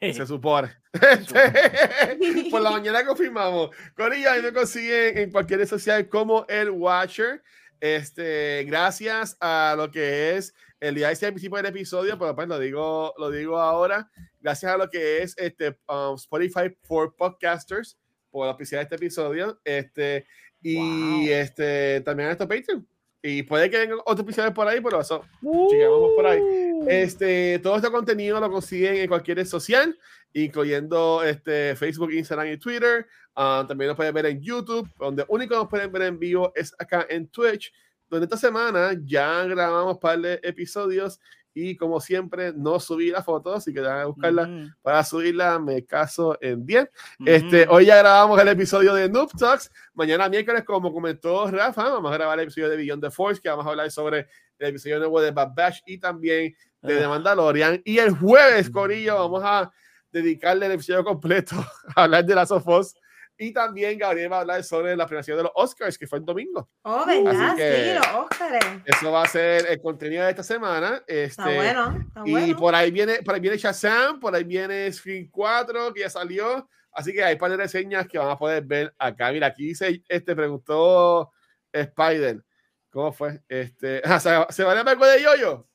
Se 0.00 0.26
supone. 0.26 0.70
Este, 0.92 2.50
Por 2.50 2.60
la 2.62 2.70
mañana 2.70 3.04
confirmamos. 3.04 3.70
Corillo, 3.94 4.30
ahí 4.30 4.42
me 4.42 4.52
consiguen 4.52 5.18
en 5.18 5.30
cualquier 5.30 5.60
red 5.60 5.68
social 5.68 6.08
como 6.08 6.44
el 6.48 6.70
Watcher. 6.70 7.42
Este, 7.80 8.64
gracias 8.66 9.36
a 9.40 9.74
lo 9.76 9.90
que 9.90 10.36
es 10.36 10.54
el 10.80 10.94
día 10.94 11.08
de 11.08 11.26
al 11.26 11.32
principio 11.32 11.56
del 11.58 11.66
episodio, 11.66 12.18
pero 12.18 12.34
pues 12.34 12.48
lo 12.48 12.58
digo, 12.58 13.14
lo 13.18 13.30
digo 13.30 13.58
ahora. 13.58 14.10
Gracias 14.40 14.72
a 14.72 14.76
lo 14.76 14.88
que 14.88 15.22
es 15.22 15.36
este 15.38 15.78
um, 15.88 16.14
Spotify 16.16 16.76
for 16.82 17.14
Podcasters 17.16 17.98
por 18.30 18.46
la 18.46 18.56
de 18.56 18.82
este 18.82 18.94
episodio. 18.96 19.60
Este, 19.64 20.26
y 20.60 20.76
Wow. 20.76 21.28
este 21.30 22.00
también 22.02 22.28
a 22.30 22.32
esto 22.32 22.48
Patreon. 22.48 22.86
Y 23.22 23.42
puede 23.42 23.68
que 23.68 23.78
vengan 23.78 23.98
otros 24.00 24.20
episodios 24.20 24.54
por 24.54 24.68
ahí, 24.68 24.80
pero 24.80 25.00
eso 25.00 25.24
Llegamos 25.42 26.12
por 26.14 26.26
ahí. 26.26 26.40
Este, 26.86 27.58
todo 27.58 27.76
este 27.76 27.90
contenido 27.90 28.38
lo 28.38 28.50
consiguen 28.50 28.96
en 28.96 29.08
cualquier 29.08 29.38
red 29.38 29.46
social, 29.46 29.98
incluyendo 30.32 31.22
este, 31.24 31.74
Facebook, 31.74 32.12
Instagram 32.12 32.52
y 32.52 32.56
Twitter. 32.56 33.06
Ah, 33.34 33.64
también 33.66 33.88
lo 33.88 33.96
pueden 33.96 34.14
ver 34.14 34.26
en 34.26 34.40
YouTube, 34.40 34.88
donde 34.98 35.24
único 35.28 35.54
nos 35.54 35.68
pueden 35.68 35.90
ver 35.90 36.02
en 36.02 36.18
vivo 36.18 36.52
es 36.54 36.74
acá 36.78 37.06
en 37.08 37.28
Twitch, 37.28 37.72
donde 38.08 38.24
esta 38.24 38.36
semana 38.36 38.96
ya 39.04 39.44
grabamos 39.44 39.94
un 39.94 40.00
par 40.00 40.20
de 40.20 40.40
episodios 40.42 41.20
y 41.60 41.76
como 41.76 42.00
siempre 42.00 42.52
no 42.54 42.78
subí 42.78 43.10
la 43.10 43.22
foto, 43.22 43.54
así 43.54 43.72
que 43.74 43.80
van 43.80 43.98
a 43.98 44.04
buscarla 44.04 44.72
para 44.80 45.02
subirla, 45.02 45.58
me 45.58 45.84
caso 45.84 46.38
en 46.40 46.64
10. 46.64 46.88
Este, 47.26 47.66
hoy 47.68 47.86
ya 47.86 47.96
grabamos 47.96 48.40
el 48.40 48.48
episodio 48.48 48.94
de 48.94 49.08
Noob 49.08 49.30
Talks. 49.36 49.70
Mañana 49.94 50.28
miércoles, 50.28 50.62
como 50.64 50.92
comentó 50.92 51.50
Rafa, 51.50 51.90
vamos 51.90 52.12
a 52.12 52.14
grabar 52.14 52.38
el 52.38 52.44
episodio 52.44 52.68
de 52.68 52.76
Beyond 52.76 53.02
the 53.02 53.10
Force, 53.10 53.40
que 53.40 53.48
vamos 53.48 53.66
a 53.66 53.70
hablar 53.70 53.90
sobre 53.90 54.28
el 54.58 54.68
episodio 54.68 54.98
nuevo 54.98 55.20
de 55.20 55.32
Bad 55.32 55.50
Batch 55.54 55.80
y 55.86 55.98
también 55.98 56.54
de 56.82 56.96
The 56.96 57.04
Ah. 57.04 57.08
Mandalorian. 57.08 57.82
Y 57.84 57.98
el 57.98 58.12
jueves, 58.12 58.70
Corillo, 58.70 59.16
vamos 59.16 59.42
a 59.44 59.70
dedicarle 60.12 60.66
el 60.66 60.72
episodio 60.72 61.02
completo 61.02 61.56
a 61.96 62.04
hablar 62.04 62.24
de 62.24 62.34
las 62.34 62.50
Us. 62.50 62.94
Y 63.40 63.52
también 63.52 63.96
Gabriel 63.96 64.32
va 64.32 64.38
a 64.38 64.40
hablar 64.40 64.64
sobre 64.64 64.96
la 64.96 65.06
premiación 65.06 65.36
de 65.36 65.44
los 65.44 65.52
Oscars, 65.54 65.96
que 65.96 66.08
fue 66.08 66.18
el 66.18 66.24
domingo. 66.24 66.68
Oh, 66.82 67.06
¿verdad? 67.06 67.54
Sí, 67.56 67.94
los 67.94 68.24
Óscares. 68.24 68.64
Eso 68.84 69.12
va 69.12 69.22
a 69.22 69.28
ser 69.28 69.64
el 69.68 69.80
contenido 69.80 70.24
de 70.24 70.30
esta 70.30 70.42
semana. 70.42 70.96
Este, 71.06 71.22
Está 71.24 71.44
bueno, 71.44 72.04
está 72.06 72.22
y 72.26 72.30
bueno. 72.32 72.58
por 72.58 72.74
ahí 72.74 72.90
viene, 72.90 73.22
por 73.22 73.34
ahí 73.34 73.40
viene 73.40 73.56
Shazam, 73.56 74.18
por 74.18 74.34
ahí 74.34 74.42
viene 74.42 74.92
Screen 74.92 75.28
4, 75.30 75.94
que 75.94 76.00
ya 76.00 76.10
salió. 76.10 76.68
Así 76.90 77.12
que 77.12 77.22
hay 77.22 77.34
un 77.34 77.38
par 77.38 77.52
de 77.52 77.58
reseñas 77.58 78.08
que 78.08 78.18
van 78.18 78.30
a 78.30 78.36
poder 78.36 78.64
ver 78.64 78.92
acá. 78.98 79.30
Mira, 79.30 79.46
aquí 79.46 79.68
dice, 79.68 80.02
este 80.08 80.34
preguntó 80.34 81.30
Spider. 81.72 82.42
¿Cómo 82.90 83.12
fue? 83.12 83.40
Este, 83.48 84.02
¿se, 84.20 84.30
¿se 84.48 84.64
vale 84.64 84.80
algo 84.80 85.06
de 85.06 85.22
yoyo? 85.22 85.68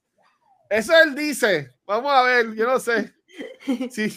Eso 0.69 0.91
él 1.02 1.15
dice. 1.15 1.69
Vamos 1.85 2.11
a 2.11 2.23
ver, 2.23 2.53
yo 2.53 2.65
no 2.68 2.80
sé. 2.80 3.14
Si, 3.90 4.10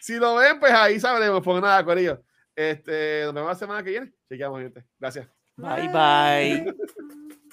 si 0.00 0.14
lo 0.14 0.36
ven, 0.36 0.58
pues 0.58 0.72
ahí 0.72 0.98
sabremos. 0.98 1.42
Pues 1.44 1.60
nada, 1.60 1.84
Corillo. 1.84 2.22
Este, 2.56 3.24
nos 3.26 3.34
vemos 3.34 3.50
la 3.50 3.54
semana 3.54 3.82
que 3.84 3.90
viene. 3.90 4.12
Chequeamos, 4.28 4.60
gente. 4.62 4.84
Gracias. 4.98 5.28
Bye, 5.56 5.88
bye. 5.88 6.64
Bye. 6.64 6.74